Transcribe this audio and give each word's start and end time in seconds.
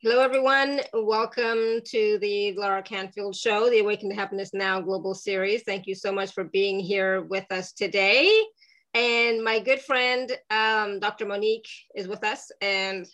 Hello, 0.00 0.20
everyone. 0.20 0.80
Welcome 0.94 1.80
to 1.86 2.18
the 2.20 2.54
Alara 2.56 2.84
Canfield 2.84 3.34
Show, 3.34 3.68
the 3.68 3.80
Awaken 3.80 4.08
to 4.10 4.14
Happiness 4.14 4.54
Now 4.54 4.80
Global 4.80 5.12
Series. 5.12 5.64
Thank 5.64 5.88
you 5.88 5.96
so 5.96 6.12
much 6.12 6.34
for 6.34 6.44
being 6.44 6.78
here 6.78 7.22
with 7.22 7.50
us 7.50 7.72
today. 7.72 8.32
And 8.94 9.42
my 9.42 9.58
good 9.58 9.80
friend, 9.80 10.30
um, 10.50 11.00
Dr. 11.00 11.26
Monique, 11.26 11.66
is 11.96 12.06
with 12.06 12.22
us, 12.22 12.48
and 12.60 13.08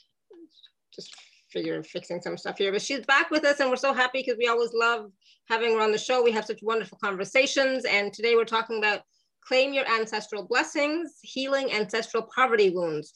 just 0.95 1.15
figure 1.51 1.83
fixing 1.83 2.21
some 2.21 2.37
stuff 2.37 2.59
here. 2.59 2.71
But 2.71 2.83
she's 2.83 3.07
back 3.07 3.31
with 3.31 3.47
us, 3.47 3.61
and 3.61 3.71
we're 3.71 3.77
so 3.77 3.95
happy 3.95 4.19
because 4.19 4.37
we 4.37 4.49
always 4.49 4.75
love 4.75 5.11
having 5.49 5.73
her 5.73 5.81
on 5.81 5.91
the 5.91 5.97
show. 5.97 6.23
We 6.23 6.33
have 6.33 6.45
such 6.45 6.61
wonderful 6.61 6.99
conversations, 7.03 7.87
and 7.87 8.13
today 8.13 8.35
we're 8.35 8.45
talking 8.45 8.77
about 8.77 9.05
claim 9.43 9.73
your 9.73 9.91
ancestral 9.91 10.47
blessings, 10.47 11.15
healing 11.23 11.73
ancestral 11.73 12.29
poverty 12.37 12.69
wounds. 12.69 13.11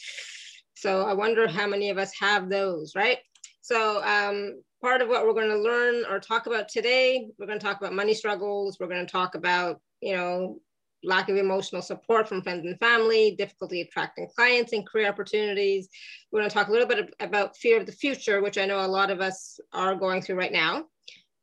So 0.74 1.02
I 1.02 1.12
wonder 1.12 1.46
how 1.46 1.66
many 1.66 1.90
of 1.90 1.98
us 1.98 2.12
have 2.18 2.48
those, 2.48 2.94
right? 2.96 3.18
So 3.68 4.02
um, 4.02 4.62
part 4.80 5.02
of 5.02 5.10
what 5.10 5.26
we're 5.26 5.34
going 5.34 5.50
to 5.50 5.58
learn 5.58 6.06
or 6.08 6.18
talk 6.18 6.46
about 6.46 6.70
today, 6.70 7.28
we're 7.38 7.44
going 7.44 7.58
to 7.58 7.64
talk 7.64 7.78
about 7.78 7.92
money 7.92 8.14
struggles. 8.14 8.78
We're 8.80 8.88
going 8.88 9.04
to 9.04 9.12
talk 9.12 9.34
about, 9.34 9.78
you 10.00 10.16
know, 10.16 10.58
lack 11.04 11.28
of 11.28 11.36
emotional 11.36 11.82
support 11.82 12.26
from 12.26 12.40
friends 12.40 12.64
and 12.64 12.78
family, 12.78 13.34
difficulty 13.36 13.82
attracting 13.82 14.30
clients 14.34 14.72
and 14.72 14.88
career 14.88 15.06
opportunities. 15.06 15.90
We're 16.32 16.40
going 16.40 16.48
to 16.48 16.54
talk 16.54 16.68
a 16.68 16.72
little 16.72 16.88
bit 16.88 17.12
about 17.20 17.58
fear 17.58 17.78
of 17.78 17.84
the 17.84 17.92
future, 17.92 18.40
which 18.40 18.56
I 18.56 18.64
know 18.64 18.80
a 18.80 18.88
lot 18.88 19.10
of 19.10 19.20
us 19.20 19.60
are 19.74 19.94
going 19.94 20.22
through 20.22 20.36
right 20.36 20.50
now. 20.50 20.84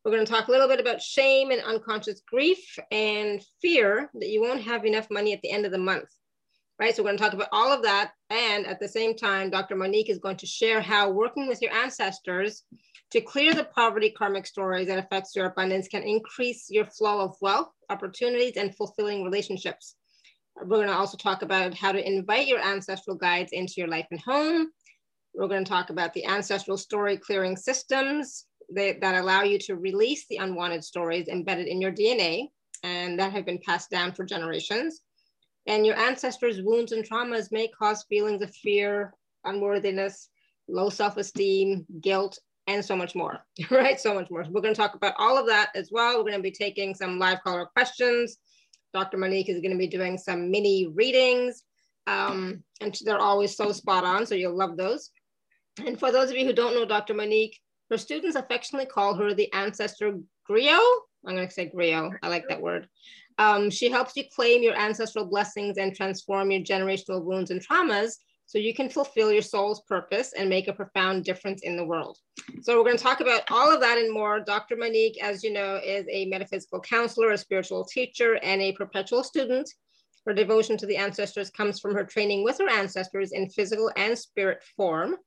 We're 0.03 0.11
going 0.11 0.25
to 0.25 0.31
talk 0.31 0.47
a 0.47 0.51
little 0.51 0.67
bit 0.67 0.79
about 0.79 1.03
shame 1.03 1.51
and 1.51 1.61
unconscious 1.61 2.23
grief 2.27 2.75
and 2.89 3.39
fear 3.61 4.09
that 4.15 4.29
you 4.29 4.41
won't 4.41 4.63
have 4.63 4.83
enough 4.83 5.11
money 5.11 5.31
at 5.31 5.43
the 5.43 5.51
end 5.51 5.67
of 5.67 5.71
the 5.71 5.77
month 5.77 6.09
right? 6.79 6.95
So 6.95 7.03
we're 7.03 7.09
going 7.09 7.17
to 7.17 7.23
talk 7.23 7.33
about 7.33 7.49
all 7.51 7.71
of 7.71 7.83
that. 7.83 8.11
And 8.29 8.65
at 8.65 8.79
the 8.79 8.87
same 8.87 9.15
time, 9.15 9.49
Dr. 9.49 9.75
Monique 9.75 10.09
is 10.09 10.19
going 10.19 10.37
to 10.37 10.45
share 10.45 10.81
how 10.81 11.09
working 11.09 11.47
with 11.47 11.61
your 11.61 11.73
ancestors 11.73 12.63
to 13.11 13.21
clear 13.21 13.53
the 13.53 13.65
poverty 13.65 14.09
karmic 14.09 14.45
stories 14.45 14.87
that 14.87 14.99
affects 14.99 15.35
your 15.35 15.45
abundance 15.45 15.87
can 15.87 16.03
increase 16.03 16.67
your 16.69 16.85
flow 16.85 17.21
of 17.21 17.35
wealth, 17.39 17.69
opportunities, 17.89 18.57
and 18.57 18.75
fulfilling 18.75 19.23
relationships. 19.23 19.95
We're 20.57 20.77
going 20.77 20.87
to 20.87 20.93
also 20.93 21.17
talk 21.17 21.41
about 21.41 21.73
how 21.73 21.91
to 21.91 22.07
invite 22.07 22.47
your 22.47 22.59
ancestral 22.59 23.15
guides 23.15 23.51
into 23.51 23.75
your 23.77 23.87
life 23.87 24.07
and 24.11 24.19
home. 24.19 24.69
We're 25.33 25.47
going 25.47 25.65
to 25.65 25.69
talk 25.69 25.89
about 25.89 26.13
the 26.13 26.25
ancestral 26.25 26.77
story 26.77 27.17
clearing 27.17 27.57
systems 27.57 28.45
that, 28.73 29.01
that 29.01 29.15
allow 29.15 29.43
you 29.43 29.59
to 29.59 29.75
release 29.75 30.25
the 30.27 30.37
unwanted 30.37 30.83
stories 30.83 31.27
embedded 31.27 31.67
in 31.67 31.81
your 31.81 31.91
DNA 31.91 32.47
and 32.83 33.19
that 33.19 33.33
have 33.33 33.45
been 33.45 33.59
passed 33.65 33.89
down 33.89 34.13
for 34.13 34.23
generations. 34.23 35.01
And 35.67 35.85
your 35.85 35.97
ancestors' 35.97 36.61
wounds 36.61 36.91
and 36.91 37.03
traumas 37.03 37.51
may 37.51 37.67
cause 37.67 38.05
feelings 38.07 38.41
of 38.41 38.53
fear, 38.55 39.13
unworthiness, 39.45 40.29
low 40.67 40.89
self 40.89 41.17
esteem, 41.17 41.85
guilt, 42.01 42.39
and 42.67 42.83
so 42.83 42.95
much 42.95 43.15
more, 43.15 43.45
right? 43.71 43.99
So 43.99 44.13
much 44.13 44.29
more. 44.29 44.43
So 44.43 44.51
we're 44.51 44.61
going 44.61 44.73
to 44.73 44.79
talk 44.79 44.95
about 44.95 45.15
all 45.17 45.37
of 45.37 45.47
that 45.47 45.71
as 45.75 45.89
well. 45.91 46.17
We're 46.17 46.31
going 46.31 46.37
to 46.37 46.41
be 46.41 46.51
taking 46.51 46.93
some 46.93 47.19
live 47.19 47.41
caller 47.43 47.65
questions. 47.65 48.37
Dr. 48.93 49.17
Monique 49.17 49.49
is 49.49 49.59
going 49.59 49.71
to 49.71 49.77
be 49.77 49.87
doing 49.87 50.17
some 50.17 50.49
mini 50.49 50.87
readings, 50.87 51.63
um, 52.07 52.63
and 52.79 52.97
they're 53.03 53.19
always 53.19 53.55
so 53.55 53.71
spot 53.71 54.05
on. 54.05 54.25
So 54.25 54.35
you'll 54.35 54.57
love 54.57 54.77
those. 54.77 55.11
And 55.85 55.99
for 55.99 56.11
those 56.11 56.29
of 56.29 56.37
you 56.37 56.45
who 56.45 56.53
don't 56.53 56.75
know 56.75 56.85
Dr. 56.85 57.13
Monique, 57.13 57.59
her 57.89 57.97
students 57.97 58.35
affectionately 58.35 58.87
call 58.87 59.15
her 59.15 59.33
the 59.33 59.51
ancestor 59.53 60.17
griot. 60.49 60.99
I'm 61.27 61.35
going 61.35 61.47
to 61.47 61.53
say 61.53 61.69
griot. 61.75 62.17
I 62.23 62.29
like 62.29 62.47
that 62.47 62.61
word. 62.61 62.87
Um, 63.37 63.69
she 63.69 63.89
helps 63.89 64.15
you 64.15 64.23
claim 64.33 64.63
your 64.63 64.75
ancestral 64.75 65.25
blessings 65.25 65.77
and 65.77 65.95
transform 65.95 66.51
your 66.51 66.61
generational 66.61 67.23
wounds 67.23 67.51
and 67.51 67.65
traumas 67.65 68.13
so 68.45 68.59
you 68.59 68.73
can 68.73 68.89
fulfill 68.89 69.31
your 69.31 69.41
soul's 69.41 69.81
purpose 69.81 70.33
and 70.33 70.47
make 70.47 70.67
a 70.67 70.73
profound 70.73 71.25
difference 71.25 71.61
in 71.63 71.75
the 71.75 71.85
world. 71.85 72.17
So 72.61 72.77
we're 72.77 72.83
going 72.83 72.97
to 72.97 73.03
talk 73.03 73.19
about 73.19 73.41
all 73.49 73.73
of 73.73 73.81
that 73.81 73.97
and 73.97 74.13
more. 74.13 74.39
Dr. 74.39 74.75
Monique, 74.75 75.21
as 75.21 75.43
you 75.43 75.51
know, 75.51 75.79
is 75.83 76.05
a 76.09 76.25
metaphysical 76.25 76.79
counselor, 76.79 77.31
a 77.31 77.37
spiritual 77.37 77.85
teacher, 77.85 78.37
and 78.43 78.61
a 78.61 78.73
perpetual 78.73 79.23
student. 79.23 79.69
Her 80.25 80.33
devotion 80.33 80.77
to 80.77 80.85
the 80.85 80.97
ancestors 80.97 81.49
comes 81.49 81.79
from 81.79 81.93
her 81.95 82.03
training 82.03 82.43
with 82.43 82.57
her 82.59 82.69
ancestors 82.69 83.31
in 83.31 83.49
physical 83.49 83.91
and 83.95 84.17
spirit 84.17 84.63
form 84.75 85.17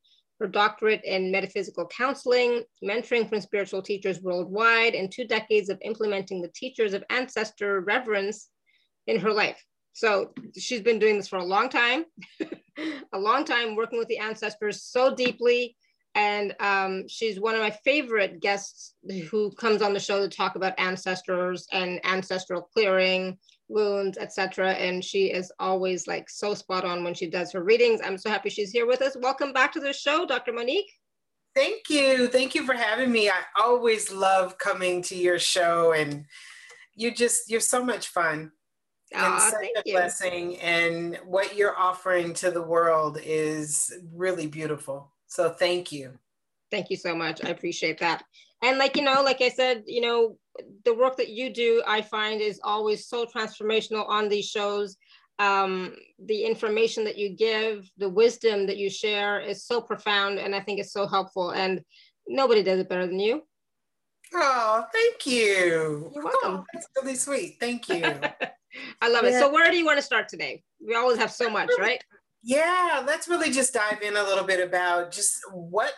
her 0.41 0.47
doctorate 0.47 1.05
in 1.05 1.31
metaphysical 1.31 1.87
counseling, 1.87 2.63
mentoring 2.83 3.29
from 3.29 3.41
spiritual 3.41 3.83
teachers 3.83 4.21
worldwide, 4.21 4.95
and 4.95 5.11
two 5.11 5.27
decades 5.27 5.69
of 5.69 5.79
implementing 5.83 6.41
the 6.41 6.53
teachers 6.55 6.95
of 6.95 7.05
ancestor 7.11 7.81
reverence 7.81 8.49
in 9.07 9.19
her 9.19 9.33
life. 9.33 9.63
So 9.93 10.33
she's 10.57 10.81
been 10.81 11.01
doing 11.01 11.17
this 11.17 11.29
for 11.29 11.39
a 11.39 11.45
long 11.45 11.69
time, 11.69 12.05
a 13.13 13.19
long 13.19 13.45
time 13.45 13.75
working 13.75 13.99
with 13.99 14.09
the 14.09 14.19
ancestors 14.19 14.83
so 14.83 15.15
deeply. 15.15 15.77
And 16.15 16.55
um, 16.61 17.09
she's 17.09 17.41
one 17.41 17.55
of 17.55 17.61
my 17.61 17.71
favorite 17.71 18.41
guests 18.41 18.95
who 19.31 19.51
comes 19.53 19.83
on 19.83 19.93
the 19.93 20.01
show 20.01 20.21
to 20.21 20.29
talk 20.29 20.55
about 20.55 20.79
ancestors 20.79 21.67
and 21.73 22.01
ancestral 22.05 22.63
clearing 22.63 23.39
wounds, 23.69 24.19
etc. 24.19 24.73
And 24.73 25.05
she 25.05 25.27
is 25.27 25.53
always 25.59 26.07
like 26.07 26.29
so 26.31 26.55
spot 26.55 26.85
on 26.85 27.05
when 27.05 27.15
she 27.15 27.29
does 27.29 27.53
her 27.53 27.63
readings. 27.63 28.01
I'm 28.05 28.19
so 28.19 28.31
happy 28.31 28.51
she's 28.51 28.71
here 28.71 28.87
with 28.87 29.03
us. 29.03 29.17
Welcome 29.21 29.53
back 29.53 29.73
to 29.73 29.81
the 29.81 29.93
show, 29.93 30.27
Dr. 30.27 30.53
Monique. 30.53 30.91
Thank 31.55 31.91
you. 31.91 32.29
Thank 32.29 32.55
you 32.55 32.65
for 32.65 32.75
having 32.75 33.11
me. 33.11 33.29
I 33.29 33.43
always 33.61 34.13
love 34.13 34.59
coming 34.59 35.03
to 35.03 35.17
your 35.17 35.39
show 35.39 35.93
and 35.93 36.25
you 36.95 37.11
just 37.11 37.51
you're 37.51 37.61
so 37.61 37.85
much 37.85 38.09
fun. 38.09 38.53
and 39.13 39.41
such 39.41 39.55
a 39.55 39.83
you. 39.87 39.95
blessing 39.95 40.59
and 40.59 41.19
what 41.25 41.57
you're 41.57 41.77
offering 41.77 42.35
to 42.35 42.51
the 42.51 42.63
world 42.63 43.19
is 43.25 43.93
really 44.13 44.47
beautiful. 44.47 45.13
So 45.27 45.51
thank 45.51 45.93
you. 45.93 46.19
Thank 46.71 46.91
you 46.91 46.97
so 46.97 47.15
much. 47.15 47.45
I 47.45 47.49
appreciate 47.49 47.99
that. 48.01 48.25
And 48.63 48.79
like 48.79 48.97
you 48.97 49.03
know, 49.03 49.23
like 49.23 49.41
I 49.41 49.49
said, 49.49 49.85
you 49.87 50.01
know, 50.01 50.37
the 50.85 50.95
work 50.95 51.17
that 51.17 51.29
you 51.29 51.53
do, 51.53 51.83
I 51.87 52.03
find 52.03 52.41
is 52.41 52.61
always 52.63 53.07
so 53.07 53.25
transformational 53.25 54.09
on 54.09 54.29
these 54.29 54.47
shows. 54.47 54.97
Um, 55.39 55.95
the 56.19 56.43
information 56.43 57.05
that 57.05 57.17
you 57.17 57.31
give, 57.31 57.89
the 57.97 58.09
wisdom 58.09 58.67
that 58.67 58.77
you 58.77 58.91
share 58.91 59.39
is 59.39 59.65
so 59.65 59.81
profound, 59.81 60.39
and 60.39 60.55
I 60.55 60.61
think 60.61 60.81
it's 60.81 60.93
so 60.93 61.07
helpful. 61.07 61.51
And 61.51 61.81
nobody 62.27 62.63
does 62.63 62.81
it 62.81 62.89
better 62.89 63.07
than 63.07 63.21
you. 63.21 63.43
Oh, 64.35 64.85
thank 64.93 65.27
you. 65.27 66.11
You're 66.15 66.25
welcome. 66.25 66.57
Oh, 66.57 66.65
that's 66.73 66.89
really 67.01 67.15
sweet. 67.15 67.57
Thank 67.61 67.89
you. 67.89 68.03
I 69.01 69.09
love 69.09 69.25
yeah. 69.25 69.31
it. 69.31 69.41
So, 69.41 69.51
where 69.51 69.71
do 69.71 69.77
you 69.77 69.87
want 69.87 69.99
to 69.99 70.03
start 70.03 70.29
today? 70.29 70.63
We 70.85 70.95
always 70.95 71.19
have 71.19 71.33
so 71.33 71.49
much, 71.49 71.71
right? 71.79 72.03
Yeah, 72.43 73.03
let's 73.07 73.29
really 73.29 73.51
just 73.51 73.75
dive 73.75 74.03
in 74.03 74.17
a 74.17 74.23
little 74.23 74.45
bit 74.45 74.67
about 74.67 75.13
just 75.13 75.39
what 75.53 75.93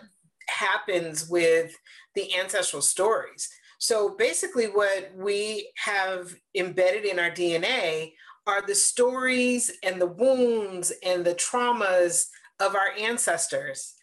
happens 0.48 1.28
with 1.28 1.74
the 2.14 2.34
ancestral 2.38 2.82
stories. 2.82 3.48
So 3.78 4.14
basically, 4.16 4.66
what 4.66 5.10
we 5.16 5.70
have 5.76 6.34
embedded 6.54 7.04
in 7.04 7.18
our 7.18 7.30
DNA 7.30 8.12
are 8.46 8.62
the 8.66 8.74
stories 8.74 9.70
and 9.82 10.00
the 10.00 10.06
wounds 10.06 10.92
and 11.04 11.24
the 11.24 11.34
traumas 11.34 12.26
of 12.58 12.74
our 12.74 12.90
ancestors. 12.98 13.94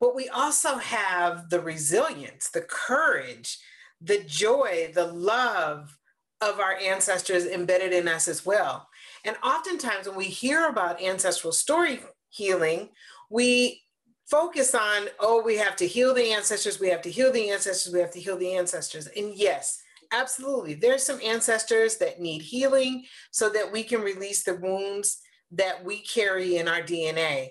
But 0.00 0.16
we 0.16 0.28
also 0.28 0.76
have 0.76 1.50
the 1.50 1.60
resilience, 1.60 2.48
the 2.50 2.62
courage, 2.62 3.58
the 4.00 4.24
joy, 4.24 4.90
the 4.94 5.06
love 5.06 5.96
of 6.40 6.58
our 6.58 6.74
ancestors 6.74 7.44
embedded 7.44 7.92
in 7.92 8.08
us 8.08 8.26
as 8.26 8.46
well. 8.46 8.88
And 9.24 9.36
oftentimes, 9.44 10.08
when 10.08 10.16
we 10.16 10.24
hear 10.24 10.68
about 10.68 11.02
ancestral 11.02 11.52
story 11.52 12.00
healing, 12.30 12.88
we 13.28 13.82
focus 14.30 14.74
on, 14.74 15.08
oh, 15.18 15.42
we 15.42 15.56
have 15.56 15.74
to 15.76 15.86
heal 15.86 16.14
the 16.14 16.32
ancestors, 16.32 16.78
we 16.78 16.88
have 16.88 17.02
to 17.02 17.10
heal 17.10 17.32
the 17.32 17.50
ancestors, 17.50 17.92
we 17.92 18.00
have 18.00 18.12
to 18.12 18.20
heal 18.20 18.38
the 18.38 18.54
ancestors. 18.54 19.08
And 19.16 19.34
yes, 19.34 19.82
absolutely. 20.12 20.74
There's 20.74 21.02
some 21.02 21.20
ancestors 21.22 21.96
that 21.98 22.20
need 22.20 22.42
healing 22.42 23.04
so 23.32 23.50
that 23.50 23.70
we 23.70 23.82
can 23.82 24.00
release 24.00 24.44
the 24.44 24.54
wounds 24.54 25.20
that 25.50 25.84
we 25.84 25.98
carry 25.98 26.56
in 26.56 26.68
our 26.68 26.80
DNA. 26.80 27.48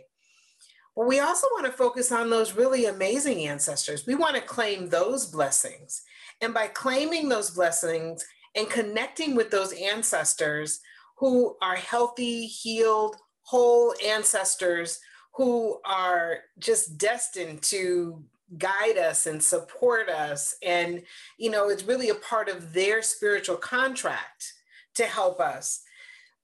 But 0.95 1.07
we 1.07 1.19
also 1.19 1.47
want 1.51 1.65
to 1.65 1.71
focus 1.71 2.11
on 2.11 2.29
those 2.29 2.55
really 2.55 2.85
amazing 2.85 3.45
ancestors. 3.47 4.07
We 4.07 4.15
want 4.15 4.35
to 4.35 4.41
claim 4.41 4.89
those 4.89 5.25
blessings. 5.25 6.01
And 6.41 6.53
by 6.53 6.67
claiming 6.67 7.27
those 7.27 7.49
blessings 7.51 8.25
and 8.55 8.69
connecting 8.69 9.35
with 9.35 9.51
those 9.51 9.73
ancestors 9.73 10.79
who 11.17 11.57
are 11.61 11.75
healthy, 11.75 12.45
healed, 12.45 13.17
whole 13.41 13.93
ancestors 14.05 14.99
who 15.39 15.79
are 15.85 16.39
just 16.59 16.97
destined 16.97 17.61
to 17.61 18.21
guide 18.57 18.97
us 18.97 19.25
and 19.25 19.41
support 19.41 20.09
us. 20.09 20.53
And 20.61 21.01
you 21.37 21.49
know 21.49 21.69
it's 21.69 21.85
really 21.85 22.09
a 22.09 22.15
part 22.15 22.49
of 22.49 22.73
their 22.73 23.01
spiritual 23.01 23.55
contract 23.55 24.53
to 24.95 25.05
help 25.05 25.39
us. 25.39 25.81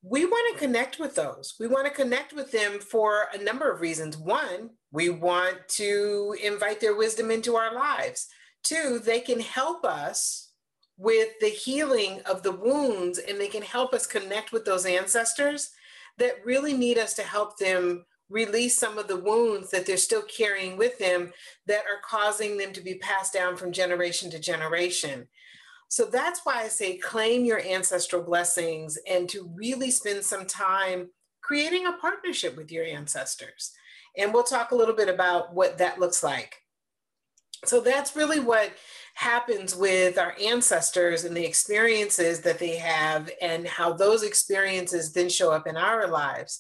We 0.02 0.24
want 0.24 0.54
to 0.54 0.66
connect 0.66 0.98
with 0.98 1.14
those. 1.14 1.56
We 1.60 1.68
want 1.68 1.88
to 1.88 1.92
connect 1.92 2.32
with 2.32 2.54
them 2.54 2.80
for 2.80 3.26
a 3.34 3.44
number 3.44 3.70
of 3.70 3.82
reasons. 3.82 4.16
One 4.18 4.70
we 4.94 5.10
want 5.10 5.68
to 5.72 6.34
invite 6.42 6.80
their 6.80 6.96
wisdom 6.96 7.32
into 7.32 7.58
our 7.58 7.76
lives. 7.76 8.30
Two 8.64 9.00
they 9.00 9.20
can 9.20 9.42
help 9.42 9.84
us 9.84 10.52
with 10.98 11.38
the 11.42 11.50
healing 11.50 12.22
of 12.22 12.44
the 12.44 12.54
wounds 12.54 13.18
and 13.18 13.42
they 13.42 13.50
can 13.50 13.62
help 13.62 13.94
us 13.94 14.08
connect 14.08 14.54
with 14.54 14.64
those 14.64 14.86
ancestors 14.86 15.72
that 16.18 16.46
really 16.46 16.72
need 16.72 16.98
us 16.98 17.14
to 17.16 17.24
help 17.24 17.58
them 17.58 18.06
release 18.30 18.78
some 18.78 18.98
of 18.98 19.08
the 19.08 19.20
wounds 19.20 19.70
that 19.72 19.86
they're 19.86 19.98
still 19.98 20.24
carrying 20.24 20.78
with 20.78 20.98
them 20.98 21.32
that 21.68 21.84
are 21.86 22.02
causing 22.04 22.58
them 22.58 22.74
to 22.74 22.82
be 22.82 22.96
passed 22.96 23.34
down 23.34 23.56
from 23.56 23.72
generation 23.72 24.32
to 24.32 24.40
generation. 24.40 25.28
So 25.88 26.06
that's 26.06 26.42
why 26.44 26.64
I 26.64 26.68
say 26.68 26.98
claim 26.98 27.46
your 27.46 27.62
ancestral 27.62 28.24
blessings 28.24 28.98
and 29.08 29.30
to 29.30 29.52
really 29.56 29.92
spend 29.92 30.24
some 30.24 30.46
time 30.46 31.10
creating 31.42 31.86
a 31.86 31.94
partnership 31.94 32.58
with 32.58 32.72
your 32.72 32.84
ancestors. 32.84 33.72
And 34.18 34.34
we'll 34.34 34.44
talk 34.44 34.72
a 34.72 34.76
little 34.76 34.96
bit 34.96 35.10
about 35.10 35.54
what 35.54 35.78
that 35.78 36.00
looks 36.00 36.24
like. 36.24 36.56
So 37.66 37.82
that's 37.82 38.16
really 38.16 38.40
what 38.40 38.72
happens 39.14 39.76
with 39.76 40.18
our 40.18 40.36
ancestors 40.42 41.24
and 41.24 41.38
the 41.38 41.46
experiences 41.46 42.42
that 42.42 42.60
they 42.60 42.76
have, 42.76 43.30
and 43.42 43.66
how 43.66 43.94
those 43.94 44.24
experiences 44.24 45.14
then 45.14 45.30
show 45.30 45.52
up 45.52 45.68
in 45.68 45.78
our 45.78 46.08
lives. 46.08 46.60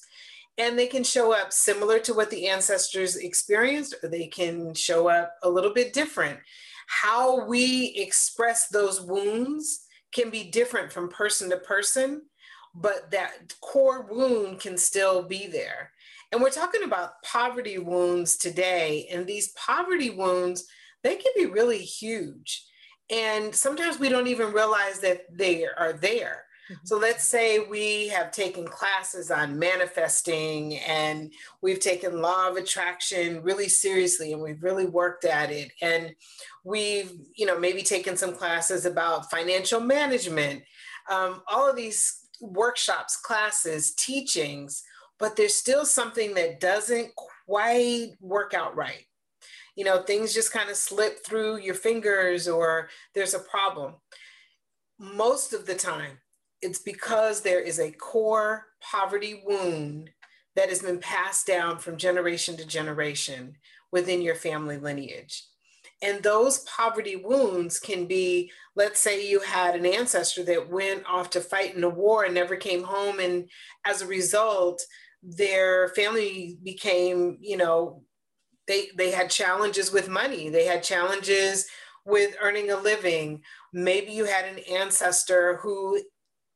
And 0.57 0.79
they 0.79 0.87
can 0.87 1.03
show 1.03 1.33
up 1.33 1.51
similar 1.51 1.99
to 1.99 2.13
what 2.13 2.29
the 2.29 2.47
ancestors 2.47 3.17
experienced, 3.17 3.95
or 4.01 4.09
they 4.09 4.27
can 4.27 4.73
show 4.73 5.09
up 5.09 5.35
a 5.43 5.49
little 5.49 5.73
bit 5.73 5.91
different. 5.91 6.39
How 6.87 7.45
we 7.45 7.93
express 7.97 8.67
those 8.67 9.01
wounds 9.01 9.85
can 10.13 10.29
be 10.29 10.45
different 10.45 10.93
from 10.93 11.09
person 11.09 11.49
to 11.49 11.57
person, 11.57 12.21
but 12.73 13.11
that 13.11 13.53
core 13.61 14.07
wound 14.09 14.59
can 14.61 14.77
still 14.77 15.23
be 15.23 15.47
there. 15.47 15.91
And 16.31 16.41
we're 16.41 16.49
talking 16.49 16.83
about 16.83 17.21
poverty 17.23 17.77
wounds 17.77 18.37
today. 18.37 19.07
And 19.11 19.27
these 19.27 19.51
poverty 19.53 20.09
wounds, 20.09 20.65
they 21.03 21.15
can 21.15 21.31
be 21.35 21.45
really 21.45 21.79
huge. 21.79 22.65
And 23.09 23.53
sometimes 23.53 23.99
we 23.99 24.09
don't 24.09 24.27
even 24.27 24.53
realize 24.53 24.99
that 25.01 25.21
they 25.31 25.65
are 25.65 25.93
there. 25.93 26.44
Mm-hmm. 26.69 26.85
So 26.85 26.97
let's 26.97 27.23
say 27.23 27.59
we 27.59 28.07
have 28.07 28.31
taken 28.31 28.65
classes 28.65 29.31
on 29.31 29.59
manifesting 29.59 30.77
and 30.79 31.31
we've 31.61 31.79
taken 31.79 32.21
law 32.21 32.49
of 32.49 32.57
attraction 32.57 33.41
really 33.43 33.69
seriously 33.69 34.33
and 34.33 34.41
we've 34.41 34.63
really 34.63 34.85
worked 34.85 35.25
at 35.25 35.51
it. 35.51 35.71
And 35.81 36.15
we've, 36.63 37.11
you 37.35 37.45
know, 37.45 37.59
maybe 37.59 37.83
taken 37.83 38.17
some 38.17 38.33
classes 38.33 38.85
about 38.85 39.29
financial 39.29 39.79
management. 39.79 40.63
Um, 41.09 41.43
all 41.47 41.69
of 41.69 41.75
these 41.75 42.27
workshops, 42.41 43.17
classes, 43.17 43.93
teachings, 43.93 44.83
but 45.19 45.35
there's 45.35 45.55
still 45.55 45.85
something 45.85 46.33
that 46.33 46.59
doesn't 46.59 47.11
quite 47.45 48.13
work 48.19 48.53
out 48.53 48.75
right 48.75 49.05
you 49.75 49.83
know, 49.83 50.01
things 50.01 50.33
just 50.33 50.53
kind 50.53 50.69
of 50.69 50.77
slip 50.77 51.25
through 51.25 51.57
your 51.57 51.75
fingers 51.75 52.47
or 52.47 52.89
there's 53.13 53.33
a 53.33 53.39
problem. 53.39 53.95
Most 54.97 55.53
of 55.53 55.65
the 55.65 55.75
time, 55.75 56.17
it's 56.65 56.79
because 56.79 57.41
there 57.41 57.61
is 57.61 57.79
a 57.79 57.91
core 57.91 58.65
poverty 58.81 59.43
wound 59.45 60.09
that 60.55 60.69
has 60.69 60.81
been 60.81 60.99
passed 60.99 61.45
down 61.45 61.77
from 61.77 61.95
generation 61.95 62.57
to 62.57 62.65
generation 62.65 63.55
within 63.91 64.21
your 64.21 64.35
family 64.35 64.77
lineage. 64.77 65.45
And 66.01 66.23
those 66.23 66.59
poverty 66.59 67.15
wounds 67.15 67.79
can 67.79 68.07
be, 68.07 68.51
let's 68.75 68.99
say 68.99 69.29
you 69.29 69.39
had 69.41 69.75
an 69.75 69.85
ancestor 69.85 70.43
that 70.43 70.69
went 70.69 71.05
off 71.07 71.29
to 71.31 71.41
fight 71.41 71.75
in 71.75 71.83
a 71.83 71.89
war 71.89 72.25
and 72.25 72.33
never 72.33 72.55
came 72.55 72.83
home. 72.83 73.19
And 73.19 73.47
as 73.85 74.01
a 74.01 74.07
result, 74.07 74.81
their 75.21 75.89
family 75.89 76.57
became, 76.63 77.37
you 77.41 77.57
know, 77.57 78.03
they 78.67 78.87
they 78.97 79.11
had 79.11 79.29
challenges 79.29 79.91
with 79.91 80.09
money 80.09 80.49
they 80.49 80.65
had 80.65 80.83
challenges 80.83 81.67
with 82.05 82.35
earning 82.41 82.71
a 82.71 82.77
living 82.77 83.41
maybe 83.73 84.11
you 84.11 84.25
had 84.25 84.45
an 84.45 84.59
ancestor 84.71 85.57
who 85.57 86.01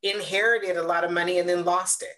inherited 0.04 0.78
a 0.78 0.84
lot 0.84 1.04
of 1.04 1.12
money 1.12 1.40
and 1.40 1.48
then 1.48 1.66
lost 1.66 2.02
it. 2.02 2.16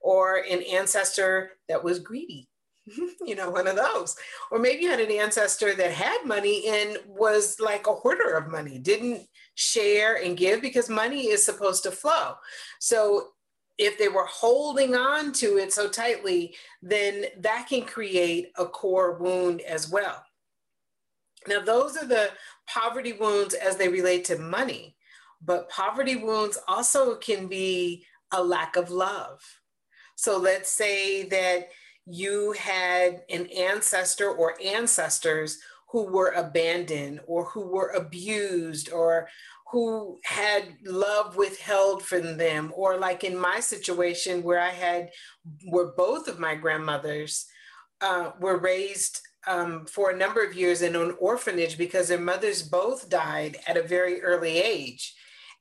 Or 0.00 0.38
an 0.38 0.62
ancestor 0.62 1.50
that 1.68 1.84
was 1.84 1.98
greedy 1.98 2.48
you 3.26 3.34
know 3.34 3.50
one 3.50 3.66
of 3.66 3.76
those. 3.76 4.16
Or 4.50 4.58
maybe 4.58 4.82
you 4.82 4.90
had 4.90 5.00
an 5.00 5.10
ancestor 5.10 5.74
that 5.74 5.90
had 5.92 6.24
money 6.24 6.68
and 6.68 6.98
was 7.06 7.58
like 7.60 7.86
a 7.86 7.94
hoarder 7.94 8.36
of 8.36 8.50
money 8.50 8.78
didn't 8.78 9.26
share 9.54 10.22
and 10.22 10.36
give 10.36 10.60
because 10.62 10.88
money 10.88 11.26
is 11.26 11.44
supposed 11.44 11.82
to 11.84 11.90
flow. 11.90 12.34
So 12.80 13.28
if 13.78 13.98
they 13.98 14.08
were 14.08 14.26
holding 14.26 14.94
on 14.94 15.32
to 15.32 15.58
it 15.58 15.72
so 15.72 15.88
tightly, 15.88 16.54
then 16.80 17.26
that 17.40 17.66
can 17.68 17.82
create 17.82 18.52
a 18.56 18.66
core 18.66 19.18
wound 19.18 19.60
as 19.62 19.90
well. 19.90 20.22
Now, 21.46 21.60
those 21.60 21.96
are 21.96 22.06
the 22.06 22.30
poverty 22.66 23.12
wounds 23.12 23.54
as 23.54 23.76
they 23.76 23.88
relate 23.88 24.24
to 24.26 24.38
money, 24.38 24.95
but 25.42 25.68
poverty 25.68 26.16
wounds 26.16 26.58
also 26.68 27.16
can 27.16 27.46
be 27.46 28.04
a 28.32 28.42
lack 28.42 28.76
of 28.76 28.90
love. 28.90 29.40
So 30.16 30.38
let's 30.38 30.70
say 30.70 31.28
that 31.28 31.68
you 32.06 32.52
had 32.52 33.22
an 33.28 33.46
ancestor 33.46 34.30
or 34.30 34.56
ancestors 34.64 35.58
who 35.88 36.04
were 36.04 36.30
abandoned 36.30 37.20
or 37.26 37.44
who 37.44 37.66
were 37.66 37.90
abused 37.90 38.92
or 38.92 39.28
who 39.72 40.20
had 40.24 40.64
love 40.84 41.36
withheld 41.36 42.02
from 42.02 42.36
them 42.36 42.72
or 42.76 42.96
like 42.96 43.24
in 43.24 43.36
my 43.36 43.58
situation 43.58 44.42
where 44.42 44.60
i 44.60 44.70
had 44.70 45.10
where 45.68 45.88
both 45.96 46.28
of 46.28 46.38
my 46.38 46.54
grandmothers 46.54 47.46
uh, 48.00 48.30
were 48.38 48.58
raised 48.58 49.20
um, 49.48 49.86
for 49.86 50.10
a 50.10 50.16
number 50.16 50.44
of 50.44 50.54
years 50.54 50.82
in 50.82 50.94
an 50.94 51.14
orphanage 51.18 51.78
because 51.78 52.08
their 52.08 52.18
mothers 52.18 52.62
both 52.62 53.08
died 53.08 53.56
at 53.66 53.76
a 53.76 53.82
very 53.82 54.20
early 54.22 54.58
age 54.58 55.14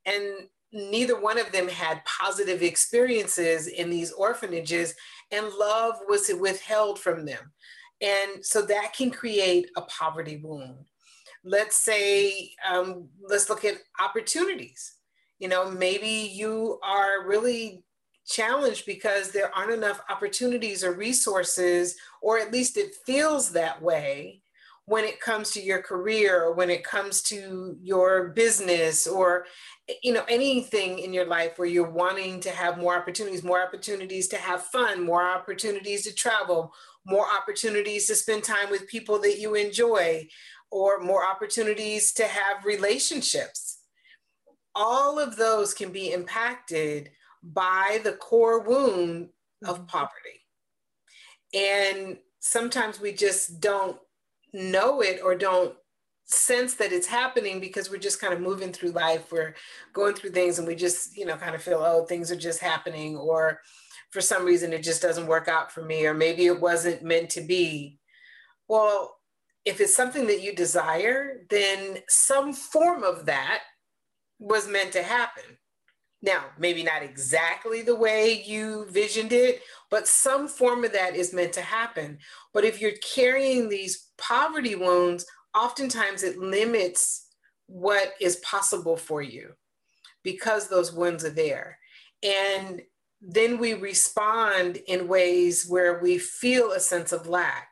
and 0.05 0.47
neither 0.71 1.19
one 1.19 1.37
of 1.37 1.51
them 1.51 1.67
had 1.67 2.03
positive 2.05 2.61
experiences 2.61 3.67
in 3.67 3.89
these 3.89 4.11
orphanages 4.11 4.93
and 5.31 5.47
love 5.53 5.95
was 6.07 6.29
withheld 6.39 6.99
from 6.99 7.25
them. 7.25 7.51
And 8.01 8.45
so 8.45 8.61
that 8.63 8.93
can 8.93 9.09
create 9.09 9.69
a 9.77 9.81
poverty 9.83 10.37
wound. 10.37 10.85
Let's 11.43 11.77
say 11.77 12.51
um, 12.69 13.07
let's 13.21 13.49
look 13.49 13.63
at 13.63 13.75
opportunities. 13.99 14.95
You 15.39 15.49
know 15.49 15.69
maybe 15.69 16.31
you 16.33 16.79
are 16.83 17.27
really 17.27 17.83
challenged 18.25 18.85
because 18.85 19.31
there 19.31 19.55
aren't 19.55 19.71
enough 19.71 20.01
opportunities 20.09 20.83
or 20.83 20.93
resources 20.93 21.95
or 22.21 22.39
at 22.39 22.51
least 22.51 22.75
it 22.77 22.95
feels 23.05 23.51
that 23.51 23.79
way 23.81 24.41
when 24.87 25.03
it 25.03 25.19
comes 25.19 25.49
to 25.51 25.61
your 25.61 25.81
career 25.81 26.43
or 26.43 26.53
when 26.53 26.69
it 26.69 26.83
comes 26.83 27.21
to 27.23 27.75
your 27.81 28.29
business 28.29 29.07
or 29.07 29.45
you 30.03 30.13
know 30.13 30.25
anything 30.29 30.99
in 30.99 31.13
your 31.13 31.25
life 31.25 31.57
where 31.57 31.67
you're 31.67 31.89
wanting 31.89 32.39
to 32.39 32.49
have 32.49 32.77
more 32.77 32.95
opportunities 32.95 33.43
more 33.43 33.61
opportunities 33.61 34.27
to 34.27 34.37
have 34.37 34.63
fun 34.63 35.03
more 35.03 35.27
opportunities 35.27 36.03
to 36.03 36.13
travel 36.13 36.71
more 37.05 37.25
opportunities 37.31 38.07
to 38.07 38.15
spend 38.15 38.43
time 38.43 38.69
with 38.69 38.87
people 38.87 39.19
that 39.19 39.39
you 39.39 39.55
enjoy 39.55 40.27
or 40.71 40.99
more 40.99 41.25
opportunities 41.25 42.11
to 42.13 42.25
have 42.25 42.65
relationships. 42.65 43.79
All 44.73 45.19
of 45.19 45.37
those 45.37 45.73
can 45.73 45.91
be 45.91 46.11
impacted 46.11 47.11
by 47.43 48.01
the 48.03 48.13
core 48.13 48.61
wound 48.61 49.29
of 49.65 49.77
mm-hmm. 49.77 49.85
poverty. 49.85 50.41
And 51.53 52.17
sometimes 52.39 52.99
we 52.99 53.13
just 53.13 53.61
don't 53.61 53.97
know 54.55 55.01
it 55.01 55.19
or 55.23 55.35
don't 55.35 55.75
sense 56.25 56.75
that 56.75 56.91
it's 56.91 57.07
happening 57.07 57.59
because 57.59 57.89
we're 57.89 57.97
just 57.97 58.19
kind 58.19 58.33
of 58.33 58.41
moving 58.41 58.71
through 58.71 58.91
life. 58.91 59.31
We're 59.31 59.55
going 59.93 60.15
through 60.15 60.31
things 60.31 60.57
and 60.57 60.67
we 60.67 60.75
just, 60.75 61.15
you 61.17 61.25
know, 61.25 61.37
kind 61.37 61.55
of 61.55 61.61
feel, 61.61 61.79
oh, 61.79 62.05
things 62.05 62.31
are 62.31 62.35
just 62.35 62.59
happening. 62.59 63.15
Or 63.15 63.61
for 64.11 64.21
some 64.21 64.45
reason, 64.45 64.73
it 64.73 64.81
just 64.81 65.01
doesn't 65.01 65.27
work 65.27 65.47
out 65.47 65.71
for 65.71 65.83
me. 65.83 66.05
Or 66.05 66.13
maybe 66.13 66.47
it 66.47 66.59
wasn't 66.59 67.03
meant 67.03 67.29
to 67.31 67.41
be. 67.41 67.99
Well, 68.67 69.17
if 69.65 69.79
it's 69.81 69.95
something 69.95 70.27
that 70.27 70.41
you 70.41 70.55
desire, 70.55 71.45
then 71.49 71.99
some 72.07 72.53
form 72.53 73.03
of 73.03 73.25
that 73.25 73.61
was 74.39 74.67
meant 74.67 74.93
to 74.93 75.03
happen. 75.03 75.57
Now, 76.21 76.45
maybe 76.57 76.81
not 76.81 77.03
exactly 77.03 77.83
the 77.83 77.95
way 77.95 78.43
you 78.43 78.87
visioned 78.89 79.31
it, 79.31 79.61
but 79.95 80.09
some 80.09 80.49
form 80.49 80.83
of 80.83 80.91
that 80.91 81.15
is 81.15 81.33
meant 81.33 81.53
to 81.53 81.61
happen. 81.61 82.17
But 82.53 82.65
if 82.65 82.81
you're 82.81 82.97
carrying 83.15 83.69
these 83.69 84.09
poverty 84.17 84.75
wounds, 84.75 85.25
oftentimes 85.55 86.21
it 86.21 86.37
limits 86.37 87.29
what 87.67 88.11
is 88.19 88.35
possible 88.43 88.97
for 88.97 89.21
you 89.21 89.53
because 90.21 90.67
those 90.67 90.91
wounds 90.91 91.23
are 91.23 91.29
there. 91.29 91.79
And 92.21 92.81
then 93.21 93.57
we 93.57 93.73
respond 93.73 94.79
in 94.85 95.07
ways 95.07 95.65
where 95.65 96.01
we 96.01 96.17
feel 96.17 96.73
a 96.73 96.79
sense 96.81 97.13
of 97.13 97.29
lack 97.29 97.69